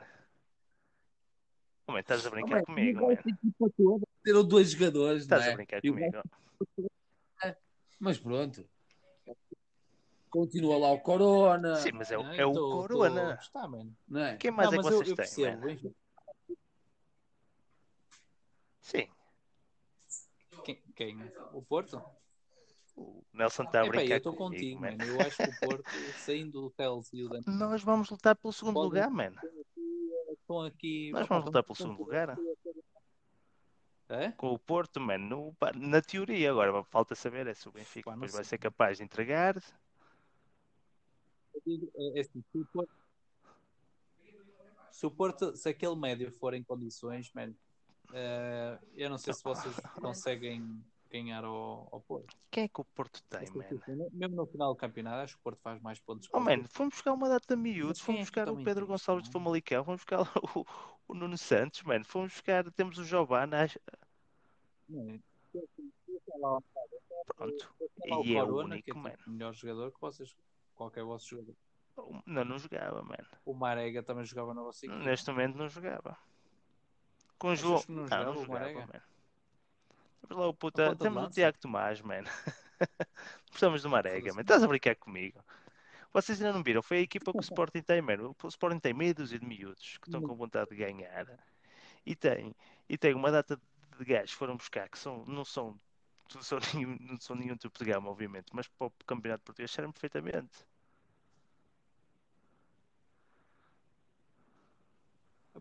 Oh, 1.86 1.92
man, 1.92 2.00
estás 2.00 2.24
a 2.24 2.30
brincar 2.30 2.62
Oh, 2.62 2.66
comigo, 2.66 3.00
man, 3.00 3.16
man. 3.16 3.34
toda 3.76 4.06
Teram 4.22 4.44
dois 4.44 4.70
jogadores, 4.70 5.26
não 5.26 5.36
Estás 5.36 5.48
a 5.48 5.50
é? 5.50 5.54
brincar 5.54 5.82
E 5.82 5.90
o 5.90 5.94
comigo. 5.94 6.22
Mas 8.02 8.18
pronto. 8.18 8.68
Continua 10.28 10.76
lá 10.76 10.90
o 10.90 10.98
Corona, 11.00 11.76
Sim, 11.76 11.92
mas 11.92 12.10
é, 12.10 12.18
o- 12.18 12.22
Não, 12.24 12.32
é 12.32 12.44
o 12.44 12.52
tô- 12.52 12.60
tô- 12.70 12.88
Corona. 12.88 13.38
Está, 13.40 13.68
mano. 13.68 13.96
não 14.08 14.20
é? 14.24 14.36
Quem 14.38 14.50
mais 14.50 14.68
Não, 14.72 14.78
é 14.78 14.82
que 14.82 14.88
eu- 14.88 14.92
vocês 14.92 15.00
eu 15.00 15.06
têm, 15.06 15.24
percebo, 15.24 15.60
man? 15.60 15.66
Benfica. 15.66 15.94
Sim, 18.80 19.08
Quem, 20.64 20.82
quem? 20.96 21.32
O 21.52 21.62
Porto? 21.62 22.02
o 22.96 23.22
Nelson 23.32 23.62
está 23.62 23.80
a 23.82 23.84
Epá, 23.86 23.92
brincar 23.96 24.14
eu 24.14 24.18
estou 24.18 24.34
contigo, 24.34 24.80
man. 24.80 24.90
mano. 24.96 25.04
Eu 25.04 25.20
acho 25.20 25.36
que 25.36 25.44
o 25.44 25.60
Porto, 25.60 25.84
saindo 26.28 26.60
do 26.60 26.70
Teles 26.70 27.12
e 27.12 27.22
o 27.22 27.28
Dan, 27.28 27.40
Nós 27.46 27.82
vamos 27.84 28.10
lutar 28.10 28.34
pelo 28.34 28.52
segundo 28.52 28.74
Podem- 28.74 28.88
lugar, 28.88 29.10
man. 29.10 29.32
estão 30.32 30.60
aqui. 30.62 31.10
Nós 31.12 31.28
vamos 31.28 31.44
lutar 31.46 31.62
pelo 31.62 31.76
segundo 31.76 31.98
lugar. 32.00 32.36
É? 34.12 34.32
Com 34.32 34.48
o 34.52 34.58
Porto, 34.58 35.00
mano, 35.00 35.54
no- 35.54 35.56
na 35.74 36.02
teoria, 36.02 36.50
agora 36.50 36.84
falta 36.84 37.14
saber 37.14 37.46
é 37.46 37.54
se 37.54 37.66
o 37.68 37.72
Benfica 37.72 38.10
Pá, 38.10 38.14
depois 38.14 38.32
vai 38.32 38.44
ser 38.44 38.58
capaz 38.58 38.98
de 38.98 39.04
entregar. 39.04 39.56
Eu 41.54 41.62
digo, 41.66 41.90
É, 41.96 42.18
é 42.18 42.20
assim, 42.20 42.42
se 42.52 42.58
o 42.58 42.66
Porto, 42.66 42.90
Se 44.90 45.06
o 45.06 45.10
Porto, 45.10 45.56
se 45.56 45.68
aquele 45.68 45.96
médio 45.96 46.30
for 46.32 46.52
em 46.52 46.62
condições, 46.62 47.32
man, 47.32 47.54
eh, 48.12 48.78
eu 48.94 49.08
não 49.08 49.16
sei 49.16 49.32
se 49.32 49.42
vocês 49.42 49.74
conseguem 49.94 50.84
ganhar 51.10 51.44
ao, 51.44 51.88
ao 51.90 52.00
Porto. 52.00 52.36
Quem 52.50 52.64
é 52.64 52.68
que 52.68 52.80
o 52.80 52.84
Porto 52.84 53.22
tem, 53.24 53.40
Essa 53.42 53.58
man? 53.58 53.64
situação, 53.64 54.10
Mesmo 54.12 54.36
no 54.36 54.46
final 54.46 54.72
do 54.72 54.76
campeonato, 54.76 55.16
acho 55.24 55.34
que 55.34 55.40
o 55.40 55.42
Porto 55.42 55.60
faz 55.62 55.80
mais 55.80 55.98
pontos. 56.00 56.28
que 56.28 56.36
Oh, 56.36 56.40
o 56.40 56.44
man, 56.44 56.64
fomos 56.68 56.94
buscar 56.94 57.12
uma 57.14 57.28
data 57.28 57.56
de 57.56 57.60
miúdos, 57.62 58.00
fomos 58.00 58.20
é 58.20 58.24
buscar 58.24 58.42
o 58.48 58.52
também 58.52 58.64
Pedro 58.64 58.86
Gonçalves 58.86 59.24
de 59.24 59.30
não 59.30 59.40
é? 59.40 59.42
Famalicão, 59.42 59.84
fomos 59.84 60.00
buscar 60.02 60.20
o, 60.20 60.66
o 61.08 61.14
Nuno 61.14 61.38
Santos, 61.38 61.82
man, 61.82 62.04
fomos 62.04 62.32
buscar, 62.32 62.70
temos 62.72 62.98
o 62.98 63.04
Giovanna, 63.04 63.66
pronto, 67.36 67.74
e 68.24 68.36
é 68.36 68.42
o 68.42 68.56
único, 68.56 68.74
é 68.74 68.82
tipo 68.82 68.98
o 69.26 69.30
melhor 69.30 69.52
jogador 69.52 69.92
que 69.92 70.00
vocês, 70.00 70.34
qualquer 70.74 71.04
vosso 71.04 71.28
jogador. 71.28 71.56
Não, 72.26 72.44
não 72.44 72.58
jogava, 72.58 73.02
man. 73.02 73.16
O 73.44 73.54
Marega 73.54 74.02
também 74.02 74.24
jogava 74.24 74.54
na 74.54 74.62
vossa. 74.62 74.86
Neste 74.86 75.30
momento 75.30 75.56
não 75.56 75.68
jogava. 75.68 76.16
Com 77.38 77.48
o 77.48 77.56
João. 77.56 77.82
não 77.88 78.04
jogava 78.04 78.24
não 78.24 78.32
o 78.32 78.44
jogava, 78.44 78.64
Marega? 78.64 78.86
man. 78.86 79.02
Temos 80.22 80.36
lá 80.42 80.48
o 80.48 80.54
puta. 80.54 80.96
Temos 80.96 81.24
o? 81.24 81.30
Tiago 81.30 81.58
Tomás, 81.58 82.00
man. 82.00 82.24
Precisamos 83.50 83.82
do 83.82 83.90
Marega, 83.90 84.20
Foda-se. 84.20 84.36
man. 84.36 84.42
Estás 84.42 84.62
a 84.62 84.68
brincar 84.68 84.96
comigo? 84.96 85.44
Vocês 86.12 86.40
ainda 86.40 86.52
não 86.52 86.62
viram? 86.62 86.82
Foi 86.82 86.98
a 86.98 87.00
equipa 87.00 87.32
que 87.32 87.38
o 87.38 87.40
Sporting 87.40 87.82
tem, 87.82 88.02
mano. 88.02 88.36
O 88.42 88.48
Sporting 88.48 88.78
tem 88.78 88.92
meia 88.92 89.14
dúzia 89.14 89.38
de 89.38 89.46
miúdos 89.46 89.98
que 89.98 90.08
estão 90.08 90.20
com 90.20 90.34
vontade 90.34 90.70
de 90.70 90.76
ganhar. 90.76 91.26
E 92.04 92.14
tem, 92.14 92.54
e 92.88 92.98
tem 92.98 93.14
uma 93.14 93.30
data 93.30 93.56
de 93.56 93.62
gajos 94.00 94.32
que 94.32 94.36
foram 94.36 94.56
buscar 94.56 94.88
que 94.88 94.98
são, 94.98 95.24
não 95.26 95.44
são. 95.44 95.78
Não 96.34 96.42
são, 96.42 96.58
nenhum, 96.74 96.96
não 97.00 97.20
são 97.20 97.36
nenhum 97.36 97.56
tipo 97.56 97.78
de 97.78 97.84
gama, 97.84 98.08
obviamente, 98.10 98.46
mas 98.52 98.66
para 98.68 98.86
o 98.86 98.92
campeonato 99.06 99.44
português 99.44 99.70
servem 99.70 99.92
perfeitamente. 99.92 100.66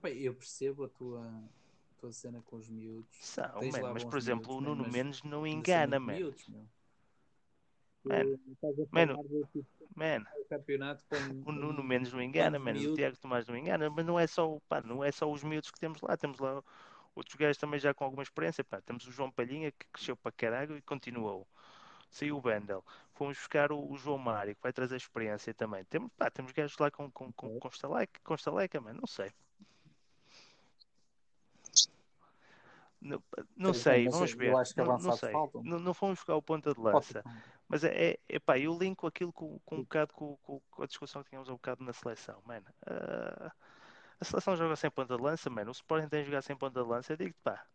Eu 0.03 0.33
percebo 0.33 0.85
a 0.85 0.89
tua, 0.89 1.27
a 1.27 1.99
tua 1.99 2.11
cena 2.11 2.41
com 2.41 2.55
os 2.55 2.69
miúdos. 2.69 3.17
São, 3.19 3.45
man, 3.71 3.93
mas 3.93 4.03
por 4.03 4.17
exemplo, 4.17 4.47
miúdos, 4.47 4.57
o 4.57 4.61
man, 4.61 4.69
Nuno 4.69 4.83
mas 4.83 4.93
Mendes 4.93 5.23
não 5.23 5.45
engana, 5.45 5.99
muito 5.99 6.11
man. 6.11 6.17
miúdos, 6.17 6.47
meu. 6.47 6.67
Mano, 8.03 8.39
mano, 8.89 9.47
tipo 9.51 9.65
Man, 9.95 10.23
do 10.23 10.45
campeonato 10.49 11.03
com, 11.05 11.15
O 11.45 11.51
Nuno 11.51 11.83
Mendes 11.83 12.11
não 12.13 12.21
engana, 12.21 12.57
mano. 12.57 12.79
O? 12.91 12.95
Tiago 12.95 13.17
Tomás 13.17 13.47
não 13.47 13.55
engana, 13.55 13.89
mas 13.89 14.05
não 14.05 14.19
é 14.19 14.25
só, 14.25 14.57
pá, 14.67 14.81
não 14.81 15.03
é 15.03 15.11
só 15.11 15.31
os 15.31 15.43
miúdos 15.43 15.69
que 15.69 15.79
temos 15.79 16.01
lá. 16.01 16.15
Temos 16.17 16.39
lá 16.39 16.63
outros 17.15 17.35
gajos 17.35 17.57
também 17.57 17.79
já 17.79 17.93
com 17.93 18.03
alguma 18.03 18.23
experiência. 18.23 18.63
Pá. 18.63 18.81
Temos 18.81 19.07
o 19.07 19.11
João 19.11 19.31
Palhinha 19.31 19.71
que 19.71 19.85
cresceu 19.91 20.15
para 20.15 20.31
caralho 20.31 20.77
e 20.77 20.81
continuou. 20.81 21.47
Saiu 22.09 22.37
o 22.37 22.41
Bendel. 22.41 22.83
Fomos 23.13 23.37
buscar 23.37 23.71
o, 23.71 23.91
o 23.91 23.97
João 23.97 24.17
Mário 24.17 24.55
que 24.55 24.61
vai 24.61 24.73
trazer 24.73 24.97
experiência 24.97 25.53
também. 25.53 25.83
Temos, 25.85 26.11
pá, 26.17 26.29
temos 26.29 26.51
gajos 26.51 26.77
lá 26.77 26.91
com, 26.91 27.09
com, 27.11 27.31
com, 27.31 27.59
com, 27.59 27.67
estaleca, 27.67 28.19
com 28.23 28.35
estaleca, 28.35 28.81
mano. 28.81 28.99
Não 28.99 29.07
sei. 29.07 29.31
Não, 32.99 33.23
não 33.57 33.73
sei, 33.73 34.05
vamos 34.11 34.31
ver. 34.33 34.51
Não, 34.77 34.85
não 35.03 35.11
sei. 35.17 35.31
Não, 35.63 35.79
não 35.79 35.93
fomos 35.93 36.19
buscar 36.19 36.35
o 36.35 36.41
ponta 36.41 36.71
de 36.73 36.79
lança. 36.79 37.23
Mas 37.67 37.83
é, 37.83 38.11
é, 38.11 38.19
epá, 38.29 38.59
eu 38.59 38.77
linko 38.77 39.07
aquilo 39.07 39.33
com, 39.33 39.57
com 39.65 39.75
um 39.75 39.81
bocado 39.83 40.13
com, 40.13 40.37
com- 40.37 40.61
a 40.83 40.85
discussão 40.85 41.23
que 41.23 41.29
tínhamos 41.29 41.49
um 41.49 41.53
bocado 41.53 41.83
na 41.83 41.93
seleção, 41.93 42.41
mano. 42.45 42.65
Ah, 42.85 43.51
a 44.21 44.25
seleção 44.25 44.55
joga 44.55 44.75
sem 44.75 44.91
ponta 44.91 45.17
de 45.17 45.21
lança, 45.21 45.49
mano. 45.49 45.69
O 45.69 45.71
Sporting 45.71 46.07
tem 46.07 46.23
jogar 46.23 46.43
sem 46.43 46.55
ponta 46.55 46.81
de 46.81 46.87
lança. 46.87 47.11
Eu 47.11 47.17
digo-te, 47.17 47.39
pá, 47.43 47.65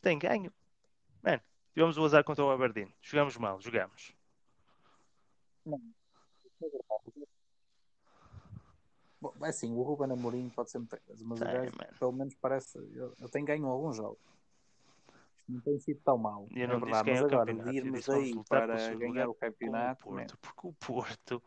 tem 0.00 0.18
ganho. 0.18 0.50
Mano, 1.22 1.40
tivemos 1.74 1.98
o 1.98 2.04
azar 2.04 2.24
contra 2.24 2.42
o 2.42 2.50
Aberdeen. 2.50 2.92
Jogamos 3.02 3.36
mal, 3.36 3.60
jogamos. 3.60 4.14
Bom, 9.20 9.34
é 9.42 9.48
assim, 9.48 9.70
o 9.76 9.82
Ruben 9.82 10.10
Amorim 10.10 10.48
pode 10.48 10.70
ser 10.70 10.78
muita 10.78 10.96
coisa, 10.96 11.22
mas 11.26 11.38
o 11.38 11.44
gajo, 11.44 11.72
pelo 11.98 12.12
menos 12.12 12.34
parece. 12.36 12.78
Eu, 12.94 13.14
eu 13.20 13.28
tenho 13.28 13.44
ganho 13.44 13.66
alguns 13.66 13.96
jogos. 13.96 14.18
Não 15.46 15.60
tem 15.60 15.78
sido 15.78 16.00
tão 16.02 16.16
mal. 16.16 16.48
E 16.50 16.60
eu 16.60 16.64
é 16.64 16.66
não 16.68 16.80
disse 16.80 17.02
verdade, 17.02 17.10
mas 17.10 17.20
é 17.20 17.22
o 17.22 17.26
agora, 17.26 17.54
de 17.54 17.76
irmos 17.76 18.08
aí 18.08 18.44
para 18.48 18.94
ganhar 18.94 19.28
o 19.28 19.32
o 19.32 19.34
campeonato, 19.34 20.10
man, 20.10 20.16
Porto. 20.16 20.38
Porque 20.38 20.66
o 20.66 20.72
Porto, 20.72 21.42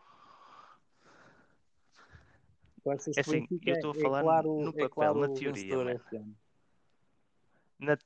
É 3.15 3.21
assim, 3.21 3.43
o 3.43 3.59
eu 3.65 3.73
estou 3.73 3.91
a 3.91 3.93
é 3.95 4.01
falar 4.01 4.21
claro, 4.21 4.59
no 4.59 4.73
é 4.73 4.79
papel, 4.81 4.89
claro 4.89 5.19
na 5.19 5.27
o 5.27 5.29
teoria, 5.29 5.75
ano? 5.77 6.35
na... 7.79 7.97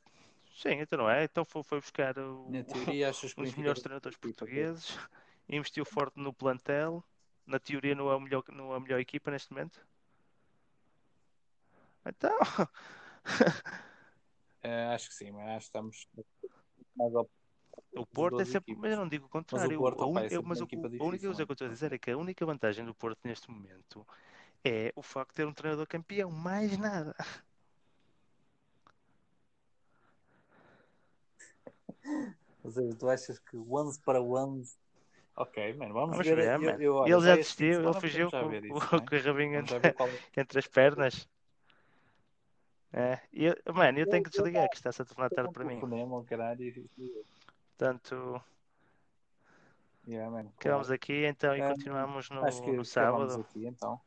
sim, 0.55 0.69
então 0.81 0.99
não 0.99 1.09
é? 1.09 1.23
Então 1.23 1.43
foi, 1.45 1.63
foi 1.63 1.79
buscar 1.79 2.17
o, 2.17 2.51
Na 2.51 2.63
teoria, 2.63 3.09
o 3.11 3.11
dos 3.11 3.41
Benfica 3.41 3.57
melhores 3.57 3.79
é 3.79 3.83
treinadores 3.83 4.17
portugueses, 4.17 4.97
investiu 5.49 5.85
forte 5.85 6.19
no 6.19 6.33
plantel. 6.33 7.03
Na 7.45 7.59
teoria, 7.59 7.95
não 7.95 8.11
é, 8.11 8.15
o 8.15 8.19
melhor, 8.19 8.43
não 8.51 8.73
é 8.73 8.77
a 8.77 8.79
melhor 8.79 8.99
equipa 8.99 9.31
neste 9.31 9.51
momento. 9.51 9.79
Então, 12.05 12.37
Eh, 14.63 14.85
acho 14.93 15.09
que 15.09 15.15
sim, 15.15 15.31
mas 15.31 15.47
acho 15.49 15.57
que 15.59 15.63
estamos 15.65 16.07
mais 16.95 17.15
ao 17.15 17.29
o 17.95 18.05
Porto 18.05 18.41
é 18.41 18.45
sempre. 18.45 18.73
equipas. 18.73 18.81
Mas 18.81 18.91
eu 18.91 18.97
não 18.97 19.07
digo 19.07 19.25
o 19.25 19.29
contrário. 19.29 19.79
Porto, 19.79 20.01
a, 20.03 20.05
opá, 20.05 20.21
é 20.21 20.27
un- 20.27 20.29
eu- 20.35 20.43
mas 20.43 20.59
uma 20.61 20.65
o- 20.65 20.69
a 20.99 21.03
única 21.03 21.25
coisa 21.27 21.45
que 21.45 21.51
eu 21.51 21.53
estou 21.53 21.65
a 21.67 21.69
é? 21.69 21.73
dizer 21.73 21.93
é 21.93 21.97
que 21.97 22.11
a 22.11 22.17
única 22.17 22.45
vantagem 22.45 22.85
do 22.85 22.93
Porto 22.93 23.19
neste 23.23 23.49
momento 23.49 24.05
é 24.63 24.91
o 24.95 25.01
facto 25.01 25.29
de 25.31 25.35
ter 25.35 25.47
um 25.47 25.53
treinador 25.53 25.88
campeão. 25.88 26.29
Mais 26.31 26.77
nada. 26.77 27.15
Ou 32.63 32.71
seja, 32.71 32.95
tu 32.97 33.09
achas 33.09 33.39
que 33.39 33.57
once 33.57 33.99
para 34.01 34.21
once. 34.21 34.75
Ok, 35.35 35.73
mano, 35.75 35.93
vamos, 35.93 36.11
Vamos 36.17 36.27
ver. 36.27 36.59
ver, 36.59 36.61
eu, 36.61 36.81
eu, 36.81 36.95
olha, 36.95 37.13
ele 37.13 37.21
já 37.21 37.35
desistiu, 37.35 37.84
ele 37.84 38.01
fugiu 38.01 38.29
já 38.29 38.41
com, 38.41 38.49
ver 38.49 38.67
com, 38.67 38.73
é? 38.73 38.77
o 38.77 39.41
entre, 40.38 40.57
é. 40.57 40.59
as 40.59 40.67
pernas. 40.67 41.29
É, 42.91 43.19
e 43.31 43.45
eu, 43.45 43.55
mano, 43.73 43.99
eu 43.99 44.09
tenho 44.09 44.23
que 44.23 44.29
desligar, 44.29 44.67
que 44.69 44.75
isto 44.75 44.88
está-se 44.89 45.01
a 45.01 45.05
tornar 45.05 45.29
tarde 45.29 45.53
para 45.53 45.65
mim. 45.65 45.79
Portanto, 47.77 48.41
Yeah, 50.07 50.29
man, 50.31 50.47
acabamos 50.57 50.88
claro. 50.88 50.93
aqui 50.93 51.25
então 51.25 51.55
e 51.55 51.61
Ah, 51.61 51.67
continuamos 51.67 52.29
no, 52.29 52.45
Acho 52.45 52.63
que 52.63 52.71
no 52.71 52.85
sábado. 52.85 53.41
aqui 53.41 53.67
então. 53.67 53.99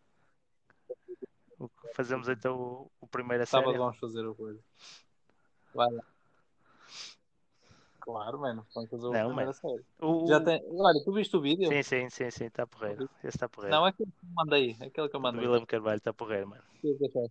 O- 1.60 1.70
Fazemos 1.94 2.26
então 2.28 2.58
o, 2.58 2.90
o 3.02 3.06
primeiro 3.06 3.42
a 3.42 3.46
Sábado 3.46 3.72
série. 3.72 3.78
vamos 3.78 3.98
fazer 3.98 4.26
o 4.26 4.34
coisa. 4.34 4.58
Vai 5.74 5.92
lá. 5.92 6.02
Claro, 8.00 8.40
mano, 8.40 8.66
vamos 8.74 8.90
fazer 8.90 9.06
o 9.06 9.12
Não, 9.12 9.26
primeiro 9.26 9.50
a 9.50 9.54
série. 9.54 9.84
O- 10.00 10.26
Já 10.26 10.40
tem... 10.42 10.62
Olha, 10.72 11.04
tu 11.04 11.12
viste 11.12 11.36
o 11.36 11.40
vídeo? 11.40 11.68
Sim, 11.68 11.82
sim, 11.82 12.08
sim, 12.08 12.30
sim, 12.30 12.44
está 12.46 12.66
porreiro. 12.66 13.08
Esse 13.18 13.36
está 13.36 13.46
porreiro. 13.48 13.76
Não, 13.76 13.84
aquele 13.84 14.10
que 14.10 14.24
eu 14.24 14.30
mandei. 14.34 14.70
Aquele 14.80 15.08
que 15.08 15.16
eu 15.16 15.20
O 15.20 15.22
mandei. 15.22 15.46
William 15.46 15.66
Carvalho 15.66 15.98
está 15.98 16.14
porreiro, 16.14 16.48
mano. 16.48 16.62
O 16.82 17.18
é? 17.18 17.28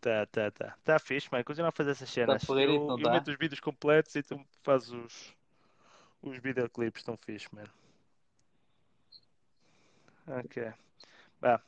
Tá, 0.00 0.26
tá, 0.26 0.50
tá. 0.50 0.76
Tá 0.82 0.98
fixe, 0.98 1.28
mano. 1.30 1.44
Continua 1.44 1.68
a 1.68 1.72
fazer 1.72 1.92
essas 1.92 2.10
cenas. 2.10 2.44
porreirito, 2.44 2.84
eu, 2.84 2.98
eu 2.98 3.02
tá? 3.04 3.10
meto 3.12 3.30
os 3.30 3.38
vídeos 3.38 3.60
completos 3.60 4.14
e 4.16 4.22
tu 4.24 4.44
fazes 4.62 4.90
os, 4.90 5.36
os 6.20 6.36
videoclipes. 6.38 7.00
Estão 7.00 7.16
fixe, 7.16 7.46
mano. 7.54 7.70
Ok. 10.26 10.72
Vá. 11.40 11.62